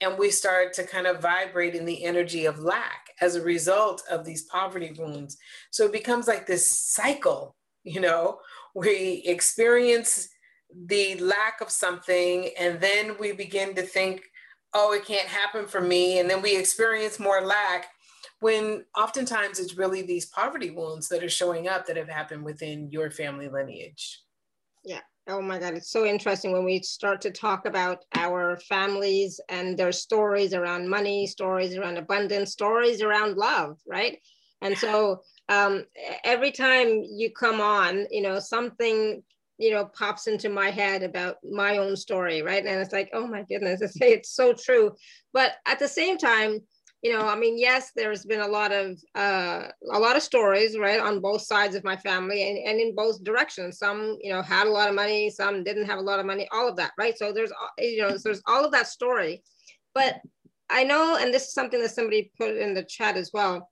and 0.00 0.16
we 0.16 0.30
start 0.30 0.74
to 0.74 0.86
kind 0.86 1.08
of 1.08 1.20
vibrate 1.20 1.74
in 1.74 1.86
the 1.86 2.04
energy 2.04 2.44
of 2.44 2.60
lack 2.60 3.08
as 3.20 3.34
a 3.34 3.42
result 3.42 4.00
of 4.08 4.24
these 4.24 4.44
poverty 4.44 4.94
wounds. 4.96 5.38
So 5.72 5.86
it 5.86 5.92
becomes 5.92 6.28
like 6.28 6.46
this 6.46 6.70
cycle, 6.70 7.56
you 7.82 8.00
know, 8.00 8.38
we 8.76 9.24
experience 9.26 10.28
the 10.86 11.16
lack 11.16 11.60
of 11.60 11.70
something 11.70 12.50
and 12.58 12.80
then 12.80 13.16
we 13.18 13.32
begin 13.32 13.74
to 13.74 13.82
think, 13.82 14.22
oh, 14.72 14.92
it 14.92 15.04
can't 15.04 15.28
happen 15.28 15.66
for 15.66 15.80
me. 15.80 16.18
And 16.18 16.28
then 16.28 16.42
we 16.42 16.56
experience 16.56 17.20
more 17.20 17.40
lack 17.40 17.86
when 18.40 18.84
oftentimes 18.96 19.58
it's 19.58 19.76
really 19.76 20.02
these 20.02 20.26
poverty 20.26 20.70
wounds 20.70 21.08
that 21.08 21.22
are 21.22 21.28
showing 21.28 21.68
up 21.68 21.86
that 21.86 21.96
have 21.96 22.08
happened 22.08 22.44
within 22.44 22.90
your 22.90 23.10
family 23.10 23.48
lineage. 23.48 24.20
Yeah, 24.84 25.00
Oh 25.26 25.40
my 25.40 25.58
God, 25.58 25.72
it's 25.72 25.90
so 25.90 26.04
interesting 26.04 26.52
when 26.52 26.66
we 26.66 26.82
start 26.82 27.22
to 27.22 27.30
talk 27.30 27.64
about 27.64 28.04
our 28.14 28.58
families 28.58 29.40
and 29.48 29.78
their 29.78 29.92
stories 29.92 30.52
around 30.52 30.86
money, 30.86 31.26
stories 31.26 31.76
around 31.76 31.96
abundance, 31.96 32.52
stories 32.52 33.00
around 33.00 33.38
love, 33.38 33.78
right? 33.86 34.18
And 34.60 34.76
so 34.76 35.22
um, 35.48 35.86
every 36.24 36.50
time 36.52 37.02
you 37.04 37.30
come 37.30 37.62
on, 37.62 38.06
you 38.10 38.20
know, 38.20 38.38
something, 38.38 39.22
you 39.58 39.70
know, 39.70 39.86
pops 39.86 40.26
into 40.26 40.48
my 40.48 40.70
head 40.70 41.02
about 41.02 41.36
my 41.44 41.78
own 41.78 41.96
story, 41.96 42.42
right? 42.42 42.64
And 42.64 42.80
it's 42.80 42.92
like, 42.92 43.10
oh 43.12 43.26
my 43.26 43.42
goodness, 43.42 43.80
it's, 43.80 43.96
it's 44.00 44.30
so 44.30 44.52
true. 44.52 44.92
But 45.32 45.52
at 45.66 45.78
the 45.78 45.88
same 45.88 46.18
time, 46.18 46.60
you 47.02 47.12
know, 47.12 47.20
I 47.20 47.36
mean, 47.36 47.58
yes, 47.58 47.92
there's 47.94 48.24
been 48.24 48.40
a 48.40 48.48
lot 48.48 48.72
of 48.72 48.98
uh, 49.14 49.68
a 49.92 49.98
lot 49.98 50.16
of 50.16 50.22
stories, 50.22 50.78
right, 50.78 50.98
on 50.98 51.20
both 51.20 51.42
sides 51.42 51.74
of 51.74 51.84
my 51.84 51.96
family, 51.98 52.48
and, 52.48 52.56
and 52.66 52.80
in 52.80 52.94
both 52.94 53.22
directions. 53.22 53.78
Some, 53.78 54.16
you 54.22 54.32
know, 54.32 54.40
had 54.40 54.66
a 54.66 54.70
lot 54.70 54.88
of 54.88 54.94
money, 54.94 55.28
some 55.28 55.62
didn't 55.62 55.84
have 55.84 55.98
a 55.98 56.02
lot 56.02 56.18
of 56.18 56.24
money, 56.24 56.48
all 56.50 56.66
of 56.66 56.76
that, 56.76 56.92
right? 56.96 57.16
So 57.18 57.30
there's, 57.30 57.52
you 57.78 58.00
know, 58.00 58.16
there's 58.16 58.40
all 58.46 58.64
of 58.64 58.72
that 58.72 58.86
story. 58.86 59.42
But 59.94 60.16
I 60.70 60.82
know, 60.82 61.18
and 61.20 61.32
this 61.32 61.48
is 61.48 61.52
something 61.52 61.80
that 61.82 61.90
somebody 61.90 62.32
put 62.38 62.56
in 62.56 62.72
the 62.72 62.84
chat 62.84 63.18
as 63.18 63.30
well. 63.34 63.68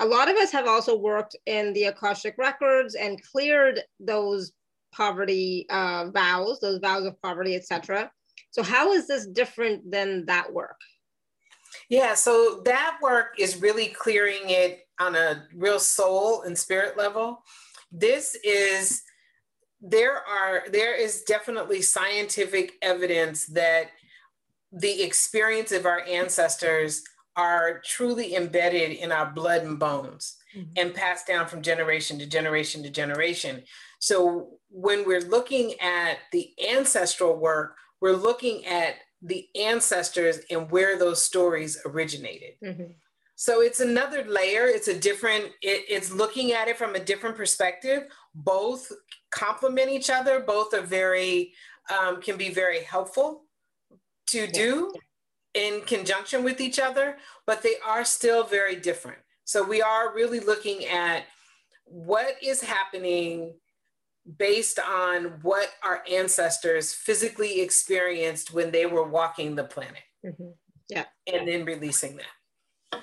A 0.00 0.04
lot 0.04 0.28
of 0.28 0.36
us 0.36 0.50
have 0.50 0.66
also 0.66 0.98
worked 0.98 1.36
in 1.46 1.72
the 1.74 1.84
Akashic 1.84 2.34
records 2.36 2.96
and 2.96 3.22
cleared 3.22 3.80
those 4.00 4.52
poverty 4.92 5.66
uh, 5.70 6.10
vows, 6.10 6.60
those 6.60 6.78
vows 6.78 7.04
of 7.06 7.20
poverty, 7.22 7.54
etc. 7.56 8.10
So 8.50 8.62
how 8.62 8.92
is 8.92 9.06
this 9.06 9.26
different 9.26 9.90
than 9.90 10.26
that 10.26 10.52
work? 10.52 10.76
Yeah, 11.88 12.14
so 12.14 12.62
that 12.64 12.98
work 13.02 13.34
is 13.38 13.60
really 13.60 13.88
clearing 13.88 14.42
it 14.44 14.86
on 15.00 15.14
a 15.14 15.44
real 15.54 15.78
soul 15.78 16.42
and 16.42 16.56
spirit 16.56 16.96
level. 16.96 17.42
This 17.90 18.36
is 18.44 19.02
there 19.80 20.16
are 20.16 20.64
there 20.70 20.94
is 20.94 21.22
definitely 21.22 21.82
scientific 21.82 22.74
evidence 22.82 23.46
that 23.46 23.86
the 24.70 25.02
experience 25.02 25.72
of 25.72 25.84
our 25.86 26.00
ancestors 26.02 27.02
are 27.36 27.80
truly 27.84 28.34
embedded 28.34 28.92
in 28.92 29.10
our 29.10 29.30
blood 29.30 29.62
and 29.62 29.78
bones 29.78 30.36
mm-hmm. 30.56 30.70
and 30.76 30.94
passed 30.94 31.26
down 31.26 31.46
from 31.46 31.62
generation 31.62 32.18
to 32.18 32.26
generation 32.26 32.82
to 32.82 32.90
generation. 32.90 33.62
So 33.98 34.58
when 34.68 35.06
we're 35.06 35.20
looking 35.20 35.74
at 35.80 36.18
the 36.32 36.50
ancestral 36.70 37.36
work, 37.36 37.76
we're 38.00 38.16
looking 38.16 38.66
at 38.66 38.96
the 39.22 39.48
ancestors 39.58 40.40
and 40.50 40.70
where 40.70 40.98
those 40.98 41.22
stories 41.22 41.80
originated. 41.86 42.54
Mm-hmm. 42.62 42.92
So 43.36 43.60
it's 43.60 43.80
another 43.80 44.24
layer. 44.24 44.66
It's 44.66 44.88
a 44.88 44.98
different, 44.98 45.44
it, 45.62 45.84
it's 45.88 46.12
looking 46.12 46.52
at 46.52 46.68
it 46.68 46.76
from 46.76 46.94
a 46.94 47.00
different 47.00 47.36
perspective. 47.36 48.04
Both 48.34 48.92
complement 49.30 49.90
each 49.90 50.10
other. 50.10 50.40
Both 50.40 50.74
are 50.74 50.82
very, 50.82 51.52
um, 51.90 52.20
can 52.20 52.36
be 52.36 52.50
very 52.50 52.82
helpful 52.82 53.44
to 54.28 54.46
do 54.46 54.92
in 55.54 55.82
conjunction 55.82 56.44
with 56.44 56.60
each 56.60 56.78
other, 56.78 57.16
but 57.46 57.62
they 57.62 57.74
are 57.86 58.04
still 58.04 58.44
very 58.44 58.76
different. 58.76 59.18
So 59.44 59.62
we 59.62 59.82
are 59.82 60.14
really 60.14 60.40
looking 60.40 60.84
at 60.86 61.24
what 61.84 62.36
is 62.42 62.62
happening 62.62 63.54
based 64.38 64.78
on 64.78 65.40
what 65.42 65.68
our 65.82 66.02
ancestors 66.10 66.92
physically 66.92 67.60
experienced 67.60 68.54
when 68.54 68.70
they 68.70 68.86
were 68.86 69.02
walking 69.02 69.54
the 69.54 69.64
planet. 69.64 70.02
Mm-hmm. 70.24 70.50
Yeah. 70.88 71.04
And 71.26 71.46
then 71.48 71.64
releasing 71.64 72.16
that. 72.16 73.02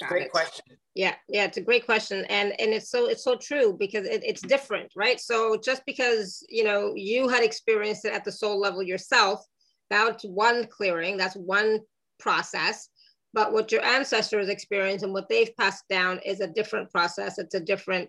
Got 0.00 0.08
great 0.10 0.26
it. 0.26 0.32
question. 0.32 0.64
Yeah, 0.94 1.14
yeah, 1.28 1.44
it's 1.44 1.56
a 1.56 1.62
great 1.62 1.84
question, 1.84 2.24
and 2.28 2.60
and 2.60 2.72
it's 2.72 2.90
so 2.90 3.06
it's 3.08 3.22
so 3.22 3.36
true 3.36 3.76
because 3.78 4.04
it, 4.06 4.22
it's 4.24 4.40
different, 4.40 4.90
right? 4.96 5.20
So 5.20 5.56
just 5.56 5.82
because 5.86 6.44
you 6.48 6.64
know 6.64 6.92
you 6.94 7.28
had 7.28 7.42
experienced 7.42 8.04
it 8.04 8.12
at 8.12 8.24
the 8.24 8.32
soul 8.32 8.60
level 8.60 8.82
yourself, 8.82 9.44
that's 9.90 10.24
one 10.24 10.66
clearing, 10.66 11.16
that's 11.16 11.36
one 11.36 11.80
process. 12.18 12.88
But 13.34 13.52
what 13.52 13.70
your 13.70 13.84
ancestors 13.84 14.48
experienced 14.48 15.04
and 15.04 15.12
what 15.12 15.28
they've 15.28 15.54
passed 15.56 15.84
down 15.88 16.20
is 16.24 16.40
a 16.40 16.46
different 16.46 16.90
process. 16.90 17.38
It's 17.38 17.54
a 17.54 17.60
different, 17.60 18.08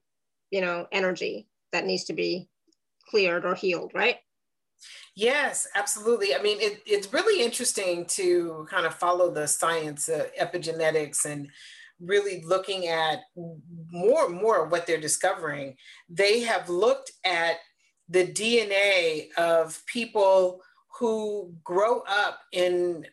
you 0.52 0.62
know, 0.62 0.88
energy 0.92 1.48
that 1.72 1.86
needs 1.86 2.06
to 2.06 2.14
be 2.14 2.48
cleared 3.10 3.46
or 3.46 3.56
healed, 3.56 3.92
right? 3.94 4.18
Yes, 5.16 5.68
absolutely. 5.76 6.34
I 6.34 6.42
mean, 6.42 6.60
it, 6.62 6.82
it's 6.86 7.14
really 7.14 7.44
interesting 7.44 8.06
to 8.06 8.66
kind 8.70 8.86
of 8.86 8.96
follow 8.96 9.32
the 9.32 9.48
science 9.48 10.08
of 10.08 10.34
epigenetics 10.36 11.26
and 11.26 11.50
really 12.00 12.42
looking 12.46 12.88
at 12.88 13.20
more 13.92 14.28
and 14.28 14.36
more 14.36 14.68
what 14.68 14.88
they're 14.88 15.02
discovering. 15.02 15.76
They 16.08 16.42
have 16.42 16.70
looked 16.70 17.12
at 17.26 17.58
the 18.08 18.26
DNA 18.26 19.34
of 19.38 19.82
people 19.86 20.62
who 20.98 21.54
grow 21.64 22.04
up 22.08 22.40
in 22.52 23.06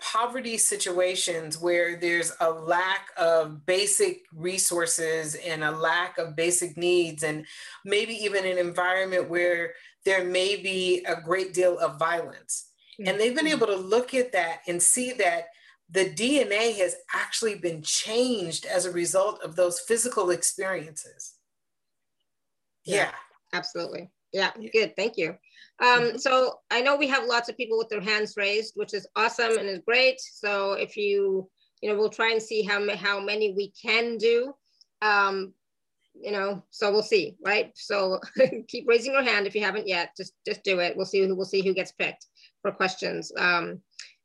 poverty 0.00 0.58
situations 0.58 1.58
where 1.58 1.96
there's 1.96 2.32
a 2.40 2.50
lack 2.50 3.08
of 3.16 3.64
basic 3.64 4.22
resources 4.34 5.34
and 5.36 5.64
a 5.64 5.70
lack 5.70 6.18
of 6.18 6.36
basic 6.36 6.76
needs, 6.76 7.22
and 7.22 7.46
maybe 7.84 8.12
even 8.14 8.44
an 8.44 8.58
environment 8.58 9.30
where 9.30 9.72
there 10.04 10.24
may 10.24 10.56
be 10.56 11.04
a 11.06 11.20
great 11.20 11.54
deal 11.54 11.78
of 11.78 11.98
violence. 11.98 12.70
Mm-hmm. 13.00 13.08
And 13.08 13.20
they've 13.20 13.34
been 13.34 13.46
able 13.46 13.66
to 13.66 13.76
look 13.76 14.14
at 14.14 14.32
that 14.32 14.60
and 14.68 14.82
see 14.82 15.12
that 15.14 15.46
the 15.90 16.10
DNA 16.10 16.76
has 16.76 16.96
actually 17.14 17.56
been 17.56 17.82
changed 17.82 18.66
as 18.66 18.84
a 18.84 18.90
result 18.90 19.42
of 19.42 19.56
those 19.56 19.80
physical 19.80 20.30
experiences. 20.30 21.34
Yeah, 22.84 22.96
yeah. 22.96 23.10
absolutely. 23.52 24.10
Yeah, 24.32 24.50
good. 24.72 24.96
Thank 24.96 25.16
you. 25.16 25.36
Um, 25.84 26.18
so 26.18 26.60
I 26.70 26.80
know 26.80 26.96
we 26.96 27.08
have 27.08 27.26
lots 27.26 27.48
of 27.48 27.56
people 27.56 27.76
with 27.76 27.88
their 27.88 28.00
hands 28.00 28.34
raised, 28.36 28.72
which 28.74 28.94
is 28.94 29.06
awesome 29.16 29.58
and 29.58 29.68
is 29.68 29.80
great. 29.86 30.20
So 30.20 30.72
if 30.72 30.96
you, 30.96 31.48
you 31.82 31.90
know, 31.90 31.98
we'll 31.98 32.08
try 32.08 32.32
and 32.32 32.42
see 32.42 32.62
how, 32.62 32.88
how 32.96 33.20
many 33.20 33.52
we 33.52 33.72
can 33.80 34.16
do. 34.16 34.54
Um, 35.02 35.52
you 36.14 36.30
know, 36.30 36.62
so 36.70 36.90
we'll 36.90 37.02
see, 37.02 37.36
right? 37.44 37.72
So 37.74 38.20
keep 38.68 38.86
raising 38.88 39.12
your 39.12 39.24
hand 39.24 39.46
if 39.46 39.54
you 39.54 39.62
haven't 39.62 39.88
yet. 39.88 40.10
Just 40.16 40.32
just 40.46 40.62
do 40.62 40.78
it. 40.78 40.96
We'll 40.96 41.06
see 41.06 41.26
who 41.26 41.34
we'll 41.34 41.44
see 41.44 41.60
who 41.60 41.74
gets 41.74 41.92
picked 41.92 42.26
for 42.62 42.70
questions. 42.70 43.32
Um, 43.36 43.80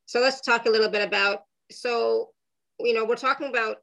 so 0.06 0.20
let's 0.20 0.39
talk 0.42 0.66
a 0.68 0.70
little 0.70 0.89
bit 0.89 1.06
about. 1.06 1.39
So, 1.72 2.30
you 2.80 2.94
know, 2.94 3.06
we're 3.06 3.16
talking 3.16 3.50
about 3.50 3.78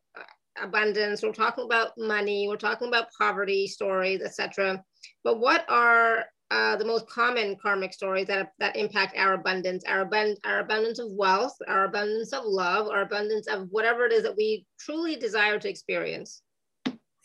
abundance. 0.62 1.22
We're 1.22 1.32
talking 1.32 1.64
about 1.64 1.92
money. 1.98 2.46
We're 2.48 2.56
talking 2.56 2.88
about 2.88 3.08
poverty 3.18 3.66
stories, 3.66 4.22
etc. 4.22 4.82
But 5.24 5.40
what 5.40 5.64
are 5.68 6.26
uh, 6.50 6.76
the 6.76 6.84
most 6.84 7.08
common 7.08 7.56
karmic 7.56 7.92
stories 7.92 8.26
that, 8.28 8.52
that 8.58 8.76
impact 8.76 9.16
our 9.16 9.34
abundance, 9.34 9.82
our, 9.84 10.06
abund- 10.06 10.36
our 10.44 10.60
abundance 10.60 10.98
of 10.98 11.08
wealth, 11.10 11.56
our 11.66 11.84
abundance 11.84 12.32
of 12.32 12.44
love, 12.44 12.88
our 12.88 13.02
abundance 13.02 13.48
of 13.48 13.66
whatever 13.70 14.06
it 14.06 14.12
is 14.12 14.22
that 14.22 14.36
we 14.36 14.64
truly 14.78 15.16
desire 15.16 15.58
to 15.58 15.68
experience. 15.68 16.42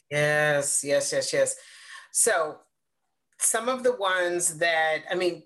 Yes, 0.10 0.84
yes, 0.84 1.14
yes, 1.14 1.32
yes. 1.32 1.56
So, 2.12 2.58
some 3.40 3.70
of 3.70 3.84
the 3.84 3.96
ones 3.96 4.58
that, 4.58 5.00
I 5.10 5.16
mean, 5.16 5.44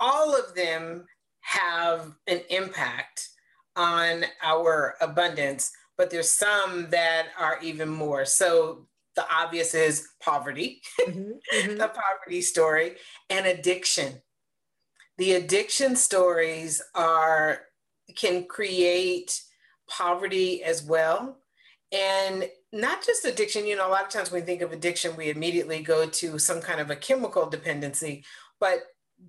all 0.00 0.34
of 0.34 0.54
them 0.54 1.06
have 1.40 2.12
an 2.26 2.40
impact 2.50 3.28
on 3.76 4.24
our 4.42 4.96
abundance, 5.00 5.70
but 5.96 6.10
there's 6.10 6.28
some 6.28 6.88
that 6.90 7.28
are 7.38 7.58
even 7.62 7.88
more. 7.88 8.24
So, 8.24 8.88
the 9.18 9.26
obvious 9.34 9.74
is 9.74 10.06
poverty, 10.22 10.80
mm-hmm, 11.00 11.32
mm-hmm. 11.54 11.76
the 11.76 11.88
poverty 11.88 12.40
story, 12.40 12.94
and 13.28 13.46
addiction. 13.46 14.22
The 15.16 15.32
addiction 15.32 15.96
stories 15.96 16.80
are 16.94 17.62
can 18.14 18.44
create 18.44 19.42
poverty 19.88 20.62
as 20.62 20.84
well. 20.84 21.38
And 21.90 22.48
not 22.72 23.04
just 23.04 23.24
addiction, 23.24 23.66
you 23.66 23.74
know, 23.74 23.88
a 23.88 23.90
lot 23.90 24.04
of 24.04 24.10
times 24.10 24.30
when 24.30 24.42
we 24.42 24.46
think 24.46 24.62
of 24.62 24.72
addiction, 24.72 25.16
we 25.16 25.30
immediately 25.30 25.82
go 25.82 26.06
to 26.06 26.38
some 26.38 26.60
kind 26.60 26.80
of 26.80 26.90
a 26.90 26.96
chemical 26.96 27.50
dependency, 27.50 28.24
but 28.60 28.82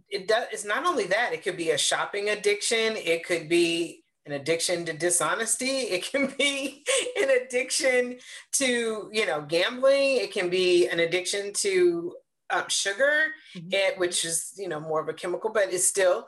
it 0.07 0.27
does 0.27 0.45
it's 0.51 0.65
not 0.65 0.85
only 0.85 1.05
that, 1.05 1.33
it 1.33 1.43
could 1.43 1.57
be 1.57 1.71
a 1.71 1.79
shopping 1.79 2.29
addiction, 2.29 2.95
it 2.95 3.25
could 3.25 3.49
be 3.49 3.98
an 4.29 4.39
addiction 4.39 4.85
to 4.85 4.93
dishonesty 4.93 5.65
it 5.65 6.09
can 6.11 6.33
be 6.37 6.83
an 7.21 7.29
addiction 7.29 8.17
to 8.51 9.09
you 9.11 9.25
know 9.25 9.41
gambling 9.41 10.17
it 10.17 10.31
can 10.31 10.49
be 10.49 10.87
an 10.87 10.99
addiction 10.99 11.51
to 11.53 12.13
um, 12.51 12.63
sugar 12.67 13.25
mm-hmm. 13.55 13.69
it, 13.71 13.97
which 13.97 14.25
is 14.25 14.53
you 14.57 14.67
know 14.67 14.79
more 14.79 15.01
of 15.01 15.09
a 15.09 15.13
chemical 15.13 15.51
but 15.51 15.73
it's 15.73 15.87
still 15.87 16.27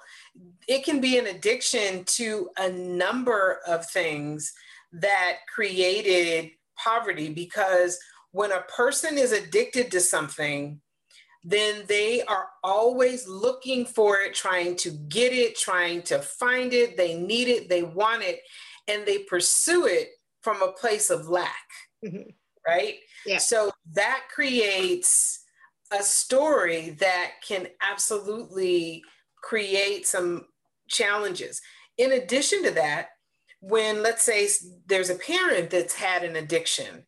it 0.67 0.84
can 0.84 1.00
be 1.00 1.17
an 1.17 1.27
addiction 1.27 2.03
to 2.05 2.50
a 2.58 2.70
number 2.70 3.60
of 3.67 3.88
things 3.89 4.51
that 4.91 5.38
created 5.53 6.50
poverty 6.77 7.29
because 7.29 8.00
when 8.31 8.51
a 8.51 8.62
person 8.62 9.17
is 9.17 9.31
addicted 9.31 9.91
to 9.91 10.00
something 10.00 10.79
then 11.43 11.83
they 11.88 12.21
are 12.24 12.50
always 12.63 13.27
looking 13.27 13.86
for 13.86 14.19
it, 14.19 14.33
trying 14.33 14.75
to 14.77 14.91
get 14.91 15.33
it, 15.33 15.57
trying 15.57 16.03
to 16.03 16.19
find 16.19 16.74
it. 16.74 16.98
They 16.98 17.17
need 17.19 17.48
it, 17.48 17.67
they 17.67 17.83
want 17.83 18.24
it, 18.24 18.41
and 18.88 19.05
they 19.05 19.19
pursue 19.19 19.88
it 19.88 20.10
from 20.41 20.62
a 20.62 20.71
place 20.71 21.10
of 21.10 21.29
lack, 21.29 21.65
mm-hmm. 22.05 22.29
right? 22.67 22.95
Yeah. 23.25 23.39
So 23.39 23.71
that 23.93 24.24
creates 24.33 25.43
a 25.91 26.03
story 26.03 26.91
that 27.00 27.31
can 27.45 27.67
absolutely 27.81 29.03
create 29.41 30.07
some 30.07 30.45
challenges. 30.88 31.62
In 31.98 32.13
addition 32.13 32.63
to 32.63 32.71
that, 32.71 33.10
when 33.60 34.01
let's 34.01 34.24
say 34.24 34.48
there's 34.88 35.10
a 35.10 35.15
parent 35.15 35.69
that's 35.69 35.93
had 35.93 36.24
an 36.24 36.36
addiction, 36.36 37.05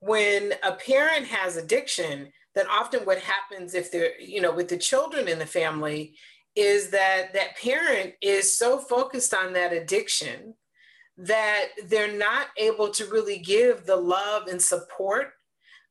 when 0.00 0.54
a 0.62 0.72
parent 0.72 1.26
has 1.26 1.56
addiction, 1.56 2.32
then 2.56 2.66
often 2.68 3.00
what 3.02 3.18
happens 3.18 3.74
if 3.74 3.92
they're, 3.92 4.20
you 4.20 4.40
know, 4.40 4.52
with 4.52 4.68
the 4.68 4.78
children 4.78 5.28
in 5.28 5.38
the 5.38 5.46
family 5.46 6.16
is 6.56 6.88
that 6.88 7.34
that 7.34 7.56
parent 7.62 8.14
is 8.22 8.56
so 8.56 8.78
focused 8.78 9.34
on 9.34 9.52
that 9.52 9.74
addiction 9.74 10.54
that 11.18 11.66
they're 11.84 12.16
not 12.16 12.48
able 12.56 12.88
to 12.88 13.06
really 13.06 13.38
give 13.38 13.84
the 13.84 13.96
love 13.96 14.48
and 14.48 14.60
support 14.60 15.34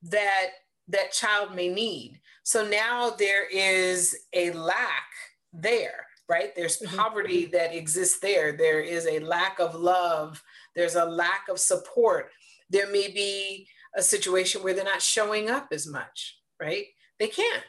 that 0.01 0.47
that 0.87 1.11
child 1.11 1.55
may 1.55 1.69
need. 1.69 2.19
So 2.43 2.67
now 2.67 3.11
there 3.11 3.47
is 3.47 4.15
a 4.33 4.51
lack 4.51 5.05
there, 5.53 6.05
right? 6.27 6.55
There's 6.55 6.79
mm-hmm. 6.79 6.95
poverty 6.95 7.45
that 7.47 7.75
exists 7.75 8.19
there. 8.19 8.53
There 8.53 8.81
is 8.81 9.07
a 9.07 9.19
lack 9.19 9.59
of 9.59 9.75
love. 9.75 10.43
There's 10.75 10.95
a 10.95 11.05
lack 11.05 11.47
of 11.47 11.59
support. 11.59 12.31
There 12.71 12.91
may 12.91 13.09
be 13.11 13.67
a 13.95 14.01
situation 14.01 14.63
where 14.63 14.73
they're 14.73 14.83
not 14.83 15.01
showing 15.01 15.49
up 15.49 15.67
as 15.71 15.87
much, 15.87 16.39
right? 16.59 16.85
They 17.19 17.27
can't. 17.27 17.63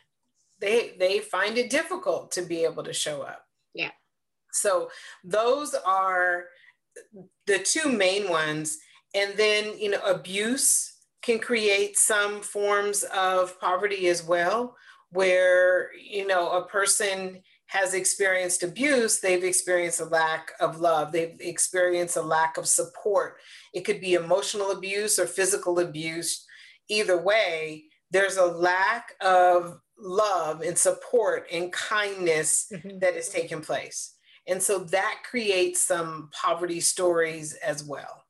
They 0.60 0.94
they 0.98 1.18
find 1.18 1.58
it 1.58 1.70
difficult 1.70 2.32
to 2.32 2.42
be 2.42 2.64
able 2.64 2.82
to 2.84 2.92
show 2.92 3.22
up. 3.22 3.44
Yeah. 3.74 3.90
So 4.52 4.90
those 5.22 5.74
are 5.74 6.44
the 7.46 7.58
two 7.58 7.90
main 7.90 8.28
ones. 8.28 8.78
And 9.14 9.34
then, 9.36 9.78
you 9.78 9.90
know, 9.90 10.00
abuse 10.00 10.92
can 11.22 11.38
create 11.38 11.98
some 11.98 12.40
forms 12.40 13.02
of 13.14 13.58
poverty 13.60 14.08
as 14.08 14.22
well, 14.22 14.76
where, 15.10 15.90
you 15.94 16.26
know, 16.26 16.50
a 16.50 16.66
person 16.66 17.42
has 17.68 17.94
experienced 17.94 18.62
abuse, 18.62 19.18
they've 19.18 19.42
experienced 19.42 20.00
a 20.00 20.04
lack 20.04 20.52
of 20.60 20.78
love, 20.78 21.10
they've 21.10 21.36
experienced 21.40 22.16
a 22.16 22.22
lack 22.22 22.56
of 22.58 22.66
support. 22.66 23.38
It 23.74 23.80
could 23.80 24.00
be 24.00 24.14
emotional 24.14 24.70
abuse 24.70 25.18
or 25.18 25.26
physical 25.26 25.80
abuse. 25.80 26.46
Either 26.88 27.20
way, 27.20 27.86
there's 28.10 28.36
a 28.36 28.46
lack 28.46 29.12
of 29.20 29.78
love 29.98 30.60
and 30.60 30.76
support 30.76 31.46
and 31.50 31.72
kindness 31.72 32.66
mm-hmm. 32.72 32.98
that 32.98 33.14
has 33.14 33.28
taken 33.28 33.60
place. 33.60 34.14
And 34.46 34.62
so 34.62 34.78
that 34.78 35.22
creates 35.28 35.80
some 35.80 36.30
poverty 36.32 36.80
stories 36.80 37.54
as 37.54 37.84
well. 37.84 38.24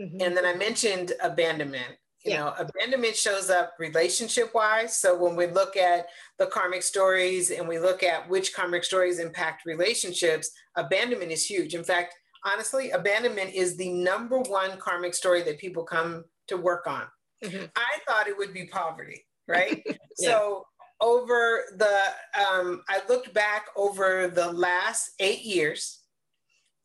Mm-hmm. 0.00 0.20
And 0.20 0.36
then 0.36 0.44
I 0.44 0.54
mentioned 0.54 1.12
abandonment. 1.22 1.96
You 2.24 2.32
yeah. 2.32 2.44
know, 2.44 2.54
abandonment 2.58 3.16
shows 3.16 3.50
up 3.50 3.74
relationship 3.78 4.54
wise. 4.54 4.98
So 4.98 5.16
when 5.16 5.36
we 5.36 5.46
look 5.46 5.76
at 5.76 6.06
the 6.38 6.46
karmic 6.46 6.82
stories 6.82 7.50
and 7.50 7.68
we 7.68 7.78
look 7.78 8.02
at 8.02 8.28
which 8.28 8.54
karmic 8.54 8.82
stories 8.82 9.18
impact 9.18 9.66
relationships, 9.66 10.50
abandonment 10.76 11.32
is 11.32 11.44
huge. 11.44 11.74
In 11.74 11.84
fact, 11.84 12.14
honestly, 12.44 12.90
abandonment 12.92 13.52
is 13.54 13.76
the 13.76 13.90
number 13.92 14.40
one 14.40 14.78
karmic 14.78 15.14
story 15.14 15.42
that 15.42 15.58
people 15.58 15.84
come 15.84 16.24
to 16.48 16.56
work 16.56 16.86
on. 16.86 17.04
Mm-hmm. 17.44 17.64
I 17.76 17.98
thought 18.06 18.28
it 18.28 18.36
would 18.36 18.52
be 18.52 18.66
poverty, 18.66 19.24
right? 19.46 19.82
yeah. 19.86 20.30
So 20.30 20.66
over 21.00 21.64
the, 21.76 22.00
um, 22.48 22.82
I 22.88 23.00
looked 23.08 23.34
back 23.34 23.66
over 23.76 24.28
the 24.28 24.50
last 24.52 25.10
eight 25.20 25.42
years 25.42 26.00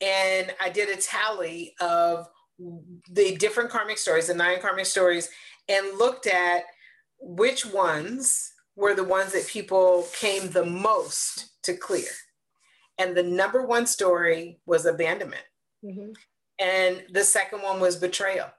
and 0.02 0.54
I 0.62 0.70
did 0.70 0.90
a 0.90 1.02
tally 1.02 1.76
of 1.80 2.28
the 3.12 3.36
different 3.38 3.70
karmic 3.70 3.98
stories, 3.98 4.28
the 4.28 4.34
nine 4.34 4.60
karmic 4.62 4.86
stories, 4.86 5.30
and 5.68 5.98
looked 5.98 6.28
at 6.28 6.64
which 7.20 7.66
ones 7.66 8.52
were 8.76 8.96
the 8.96 9.04
ones 9.04 9.34
that 9.34 9.48
people 9.48 10.08
came 10.14 10.50
the 10.50 10.66
most 10.66 11.52
to 11.64 11.74
clear. 11.74 12.10
And 12.98 13.16
the 13.16 13.24
number 13.24 13.66
one 13.66 13.86
story 13.86 14.60
was 14.66 14.86
abandonment. 14.86 15.44
Mm-hmm. 15.84 16.12
And 16.60 17.04
the 17.12 17.24
second 17.24 17.62
one 17.62 17.80
was 17.80 17.96
betrayal. 17.96 18.50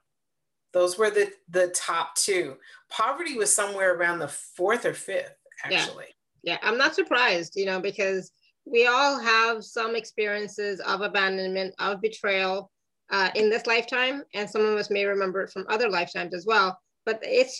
Those 0.73 0.97
were 0.97 1.09
the, 1.09 1.31
the 1.49 1.67
top 1.69 2.15
two. 2.15 2.57
Poverty 2.89 3.37
was 3.37 3.53
somewhere 3.53 3.95
around 3.95 4.19
the 4.19 4.27
fourth 4.27 4.85
or 4.85 4.93
fifth, 4.93 5.35
actually. 5.63 6.05
Yeah. 6.43 6.53
yeah, 6.53 6.59
I'm 6.63 6.77
not 6.77 6.95
surprised, 6.95 7.53
you 7.55 7.65
know, 7.65 7.79
because 7.79 8.31
we 8.65 8.87
all 8.87 9.19
have 9.19 9.63
some 9.63 9.95
experiences 9.95 10.79
of 10.81 11.01
abandonment, 11.01 11.75
of 11.79 12.01
betrayal, 12.01 12.71
uh, 13.11 13.29
in 13.35 13.49
this 13.49 13.67
lifetime, 13.67 14.23
and 14.33 14.49
some 14.49 14.61
of 14.61 14.77
us 14.77 14.89
may 14.89 15.05
remember 15.05 15.41
it 15.41 15.51
from 15.51 15.65
other 15.69 15.89
lifetimes 15.89 16.33
as 16.33 16.45
well. 16.45 16.79
But 17.05 17.19
it's 17.23 17.59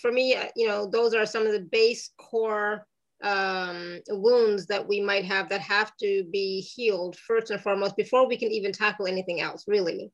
for 0.00 0.10
me, 0.10 0.34
uh, 0.34 0.48
you 0.56 0.66
know, 0.66 0.86
those 0.86 1.14
are 1.14 1.26
some 1.26 1.46
of 1.46 1.52
the 1.52 1.60
base 1.60 2.10
core 2.18 2.86
um, 3.22 4.00
wounds 4.08 4.66
that 4.66 4.86
we 4.86 5.00
might 5.00 5.24
have 5.24 5.48
that 5.50 5.60
have 5.60 5.92
to 5.98 6.24
be 6.32 6.60
healed 6.60 7.16
first 7.16 7.50
and 7.50 7.60
foremost 7.60 7.96
before 7.96 8.26
we 8.26 8.36
can 8.36 8.50
even 8.50 8.72
tackle 8.72 9.06
anything 9.06 9.40
else. 9.40 9.64
Really, 9.68 10.10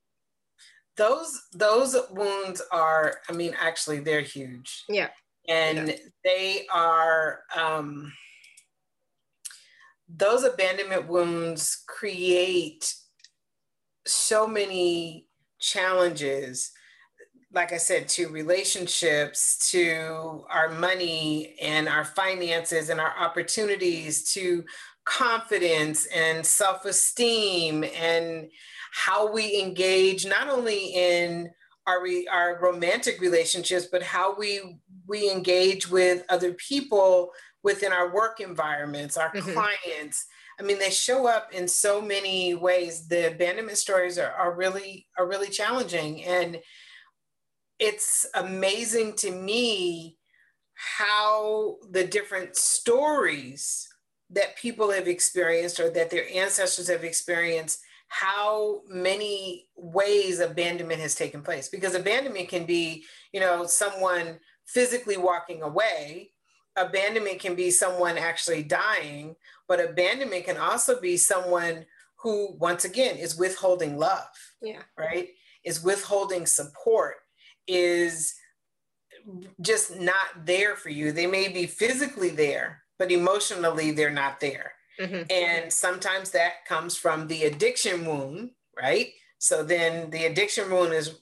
those 0.97 1.43
those 1.53 1.97
wounds 2.11 2.63
are. 2.73 3.19
I 3.29 3.33
mean, 3.33 3.55
actually, 3.59 4.01
they're 4.01 4.21
huge. 4.21 4.85
Yeah, 4.89 5.09
and 5.49 5.89
yeah. 5.89 5.97
they 6.25 6.67
are. 6.73 7.41
Um, 7.57 8.13
those 10.09 10.45
abandonment 10.45 11.09
wounds 11.09 11.83
create 11.89 12.95
so 14.07 14.47
many 14.47 15.29
challenges 15.59 16.71
like 17.55 17.73
I 17.73 17.77
said, 17.77 18.09
to 18.09 18.29
relationships, 18.29 19.71
to 19.71 20.45
our 20.51 20.71
money 20.71 21.55
and 21.63 21.89
our 21.89 22.05
finances 22.05 22.89
and 22.89 23.01
our 23.01 23.15
opportunities, 23.19 24.33
to 24.33 24.65
confidence 25.05 26.07
and 26.07 26.45
self 26.45 26.85
esteem, 26.85 27.85
and 27.97 28.51
how 28.93 29.31
we 29.33 29.61
engage 29.61 30.27
not 30.27 30.49
only 30.49 30.95
in 30.95 31.51
our, 31.87 32.03
re- 32.03 32.29
our 32.31 32.59
romantic 32.61 33.21
relationships, 33.21 33.87
but 33.91 34.03
how 34.03 34.35
we, 34.37 34.79
we 35.07 35.31
engage 35.31 35.91
with 35.91 36.25
other 36.29 36.53
people 36.55 37.31
within 37.63 37.93
our 37.93 38.15
work 38.15 38.41
environments, 38.41 39.17
our 39.17 39.33
mm-hmm. 39.33 39.53
clients, 39.53 40.27
I 40.59 40.63
mean, 40.63 40.79
they 40.79 40.91
show 40.91 41.27
up 41.27 41.53
in 41.53 41.67
so 41.67 42.01
many 42.01 42.55
ways. 42.55 43.09
The 43.09 43.33
abandonment 43.33 43.79
stories 43.79 44.19
are, 44.19 44.31
are 44.33 44.55
really 44.55 45.07
are 45.19 45.27
really 45.27 45.49
challenging, 45.49 46.23
and 46.25 46.61
it's 47.79 48.27
amazing 48.35 49.15
to 49.17 49.31
me 49.33 50.17
how 50.75 51.77
the 51.91 52.05
different 52.05 52.57
stories 52.57 53.89
that 54.31 54.57
people 54.57 54.91
have 54.91 55.09
experienced 55.09 55.81
or 55.81 55.91
that 55.91 56.11
their 56.11 56.29
ancestors 56.33 56.89
have 56.89 57.05
experienced 57.05 57.81
how 58.09 58.83
many 58.89 59.67
ways 59.77 60.41
abandonment 60.41 61.01
has 61.01 61.15
taken 61.15 61.43
place 61.43 61.69
because 61.69 61.95
abandonment 61.95 62.49
can 62.49 62.65
be 62.65 63.05
you 63.33 63.41
know 63.41 63.67
someone 63.67 64.39
physically 64.67 65.17
walking 65.17 65.63
away 65.63 66.31
abandonment 66.77 67.41
can 67.41 67.55
be 67.55 67.71
someone 67.71 68.19
actually 68.19 68.63
dying 68.63 69.35
but 69.69 69.81
abandonment 69.81 70.45
can 70.45 70.59
also 70.59 71.01
be 71.01 71.17
someone 71.17 71.87
who, 72.25 72.57
once 72.59 72.85
again, 72.87 73.17
is 73.17 73.37
withholding 73.37 73.99
love. 73.99 74.27
Yeah. 74.61 74.83
Right? 74.99 75.29
Is 75.63 75.85
withholding 75.85 76.47
support, 76.47 77.17
is 77.69 78.35
just 79.61 79.99
not 79.99 80.45
there 80.45 80.75
for 80.75 80.89
you. 80.89 81.13
They 81.13 81.27
may 81.27 81.49
be 81.49 81.67
physically 81.67 82.31
there, 82.31 82.83
but 82.99 83.13
emotionally 83.13 83.91
they're 83.91 84.11
not 84.11 84.41
there. 84.41 84.73
Mm-hmm. 85.01 85.23
And 85.31 85.73
sometimes 85.73 86.31
that 86.31 86.65
comes 86.67 86.97
from 86.97 87.27
the 87.27 87.45
addiction 87.45 88.07
wound, 88.07 88.51
right? 88.81 89.09
So 89.39 89.63
then 89.63 90.11
the 90.11 90.27
addiction 90.27 90.71
wound 90.71 90.93
is 90.93 91.19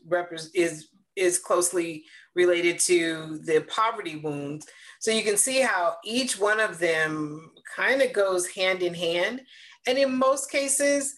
is 0.55 0.89
is 1.17 1.39
closely 1.39 2.05
related 2.35 2.79
to 2.79 3.39
the 3.45 3.61
poverty 3.69 4.17
wound. 4.17 4.65
So 5.01 5.11
you 5.11 5.23
can 5.23 5.37
see 5.37 5.61
how 5.61 5.97
each 6.05 6.39
one 6.39 6.61
of 6.61 6.79
them 6.79 7.51
kind 7.77 8.01
of 8.01 8.13
goes 8.13 8.47
hand 8.49 8.83
in 8.83 8.95
hand. 8.95 9.43
And 9.87 9.99
in 9.99 10.17
most 10.17 10.51
cases, 10.51 11.15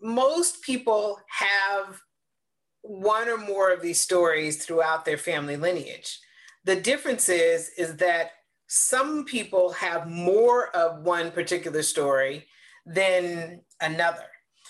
most 0.00 0.62
people 0.62 1.18
have 1.28 2.00
one 2.82 3.28
or 3.28 3.36
more 3.36 3.72
of 3.72 3.82
these 3.82 4.00
stories 4.00 4.64
throughout 4.64 5.04
their 5.04 5.18
family 5.18 5.56
lineage. 5.56 6.18
The 6.64 6.76
difference 6.76 7.28
is, 7.28 7.70
is 7.76 7.96
that 7.96 8.30
some 8.66 9.24
people 9.24 9.72
have 9.72 10.08
more 10.08 10.74
of 10.76 11.02
one 11.02 11.30
particular 11.30 11.82
story 11.82 12.46
than 12.84 13.60
another. 13.80 14.26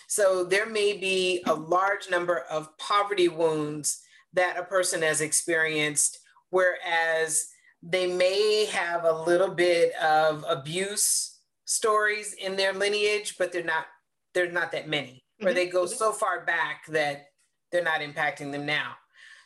So 0.09 0.45
there 0.45 0.67
may 0.67 0.97
be 0.97 1.43
a 1.47 1.55
large 1.55 2.11
number 2.11 2.41
of 2.51 2.77
poverty 2.79 3.29
wounds 3.29 4.03
that 4.35 4.59
a 4.59 4.65
person 4.65 5.03
has 5.03 5.21
experienced, 5.21 6.19
whereas 6.51 7.49
they 7.83 8.07
may 8.07 8.67
have 8.67 9.05
a 9.05 9.23
little 9.25 9.49
bit 9.55 9.95
of 9.97 10.45
abuse 10.49 11.41
stories 11.65 12.35
in 12.35 12.57
their 12.57 12.73
lineage, 12.73 13.37
but 13.39 13.53
they're 13.53 13.65
not 13.65 13.87
they're 14.35 14.53
not 14.53 14.71
that 14.73 14.87
many, 14.87 15.25
or 15.41 15.47
mm-hmm. 15.47 15.55
they 15.55 15.67
go 15.67 15.87
so 15.87 16.13
far 16.13 16.45
back 16.45 16.85
that 16.89 17.29
they're 17.73 17.83
not 17.83 18.01
impacting 18.01 18.53
them 18.53 18.67
now. 18.67 18.93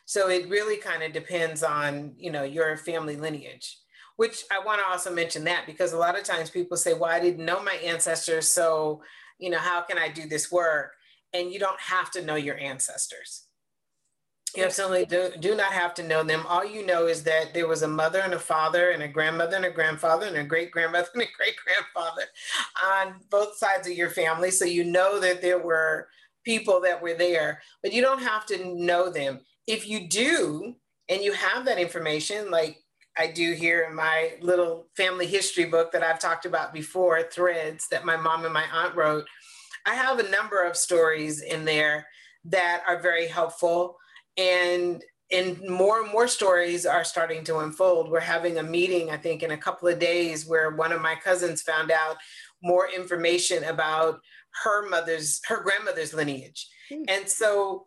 So 0.05 0.29
it 0.29 0.49
really 0.49 0.75
kind 0.75 1.03
of 1.03 1.13
depends 1.13 1.63
on 1.63 2.13
you 2.17 2.31
know 2.31 2.43
your 2.43 2.77
family 2.77 3.15
lineage. 3.15 3.77
Which 4.17 4.43
I 4.51 4.59
want 4.63 4.81
to 4.81 4.87
also 4.87 5.13
mention 5.13 5.43
that 5.45 5.65
because 5.65 5.93
a 5.93 5.97
lot 5.97 6.17
of 6.17 6.23
times 6.23 6.49
people 6.49 6.77
say, 6.77 6.93
well, 6.93 7.11
I 7.11 7.19
didn't 7.19 7.45
know 7.45 7.63
my 7.63 7.73
ancestors. 7.83 8.47
So, 8.47 9.01
you 9.39 9.49
know, 9.49 9.57
how 9.57 9.81
can 9.81 9.97
I 9.97 10.09
do 10.09 10.27
this 10.27 10.51
work? 10.51 10.91
And 11.33 11.51
you 11.51 11.59
don't 11.59 11.79
have 11.79 12.11
to 12.11 12.21
know 12.21 12.35
your 12.35 12.57
ancestors. 12.57 13.45
You 14.55 14.65
absolutely 14.65 15.05
do, 15.05 15.31
do 15.39 15.55
not 15.55 15.71
have 15.71 15.93
to 15.93 16.03
know 16.03 16.23
them. 16.23 16.45
All 16.45 16.65
you 16.65 16.85
know 16.85 17.07
is 17.07 17.23
that 17.23 17.53
there 17.53 17.69
was 17.69 17.83
a 17.83 17.87
mother 17.87 18.19
and 18.19 18.33
a 18.33 18.39
father 18.39 18.89
and 18.89 19.01
a 19.01 19.07
grandmother 19.07 19.55
and 19.55 19.65
a 19.65 19.71
grandfather 19.71 20.27
and 20.27 20.35
a 20.35 20.43
great 20.43 20.71
grandmother 20.71 21.07
and 21.13 21.23
a 21.23 21.37
great 21.37 21.55
grandfather 21.65 22.23
on 22.85 23.15
both 23.29 23.55
sides 23.55 23.87
of 23.87 23.93
your 23.93 24.09
family. 24.09 24.51
So 24.51 24.65
you 24.65 24.83
know 24.83 25.19
that 25.21 25.41
there 25.41 25.59
were 25.59 26.09
people 26.43 26.81
that 26.81 27.01
were 27.01 27.13
there, 27.13 27.61
but 27.81 27.93
you 27.93 28.01
don't 28.01 28.21
have 28.21 28.45
to 28.47 28.75
know 28.75 29.09
them. 29.09 29.39
If 29.67 29.87
you 29.87 30.09
do, 30.09 30.75
and 31.11 31.21
you 31.21 31.33
have 31.33 31.65
that 31.65 31.77
information, 31.77 32.49
like 32.49 32.77
I 33.17 33.27
do 33.27 33.53
here 33.53 33.85
in 33.89 33.95
my 33.95 34.33
little 34.41 34.87
family 34.95 35.27
history 35.27 35.65
book 35.65 35.91
that 35.91 36.03
I've 36.03 36.19
talked 36.19 36.45
about 36.45 36.73
before, 36.73 37.21
threads 37.23 37.87
that 37.91 38.05
my 38.05 38.15
mom 38.15 38.45
and 38.45 38.53
my 38.53 38.65
aunt 38.71 38.95
wrote, 38.95 39.25
I 39.85 39.95
have 39.95 40.19
a 40.19 40.29
number 40.29 40.63
of 40.63 40.77
stories 40.77 41.41
in 41.41 41.65
there 41.65 42.07
that 42.45 42.83
are 42.87 42.99
very 42.99 43.27
helpful 43.27 43.97
and 44.37 45.03
and 45.31 45.61
more 45.69 46.01
and 46.01 46.11
more 46.11 46.27
stories 46.27 46.85
are 46.85 47.05
starting 47.05 47.43
to 47.45 47.59
unfold. 47.59 48.11
We're 48.11 48.19
having 48.19 48.57
a 48.57 48.63
meeting, 48.63 49.11
I 49.11 49.17
think, 49.17 49.43
in 49.43 49.51
a 49.51 49.57
couple 49.57 49.87
of 49.87 49.97
days 49.97 50.45
where 50.45 50.71
one 50.71 50.91
of 50.91 51.01
my 51.01 51.15
cousins 51.15 51.61
found 51.61 51.89
out 51.89 52.17
more 52.61 52.89
information 52.89 53.63
about 53.63 54.19
her 54.63 54.89
mother's, 54.89 55.39
her 55.47 55.63
grandmother's 55.63 56.13
lineage. 56.13 56.67
Mm. 56.91 57.05
And 57.07 57.29
so 57.29 57.85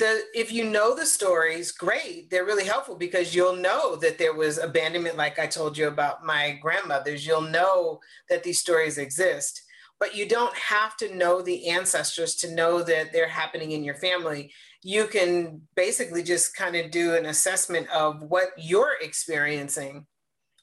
the 0.00 0.22
if 0.34 0.52
you 0.52 0.64
know 0.64 0.96
the 0.96 1.06
stories, 1.06 1.70
great. 1.70 2.28
They're 2.30 2.44
really 2.44 2.66
helpful 2.66 2.96
because 2.96 3.34
you'll 3.34 3.56
know 3.56 3.94
that 3.96 4.18
there 4.18 4.34
was 4.34 4.58
abandonment, 4.58 5.16
like 5.16 5.38
I 5.38 5.46
told 5.46 5.78
you 5.78 5.86
about 5.86 6.24
my 6.24 6.58
grandmothers. 6.60 7.24
You'll 7.24 7.42
know 7.42 8.00
that 8.28 8.42
these 8.42 8.58
stories 8.58 8.98
exist 8.98 9.62
but 10.00 10.16
you 10.16 10.26
don't 10.26 10.56
have 10.56 10.96
to 10.96 11.14
know 11.14 11.42
the 11.42 11.68
ancestors 11.68 12.34
to 12.34 12.52
know 12.54 12.82
that 12.82 13.12
they're 13.12 13.28
happening 13.28 13.72
in 13.72 13.84
your 13.84 13.94
family. 13.94 14.50
You 14.82 15.06
can 15.06 15.60
basically 15.76 16.22
just 16.22 16.56
kind 16.56 16.74
of 16.74 16.90
do 16.90 17.14
an 17.14 17.26
assessment 17.26 17.86
of 17.90 18.22
what 18.22 18.48
you're 18.56 18.94
experiencing 19.02 20.06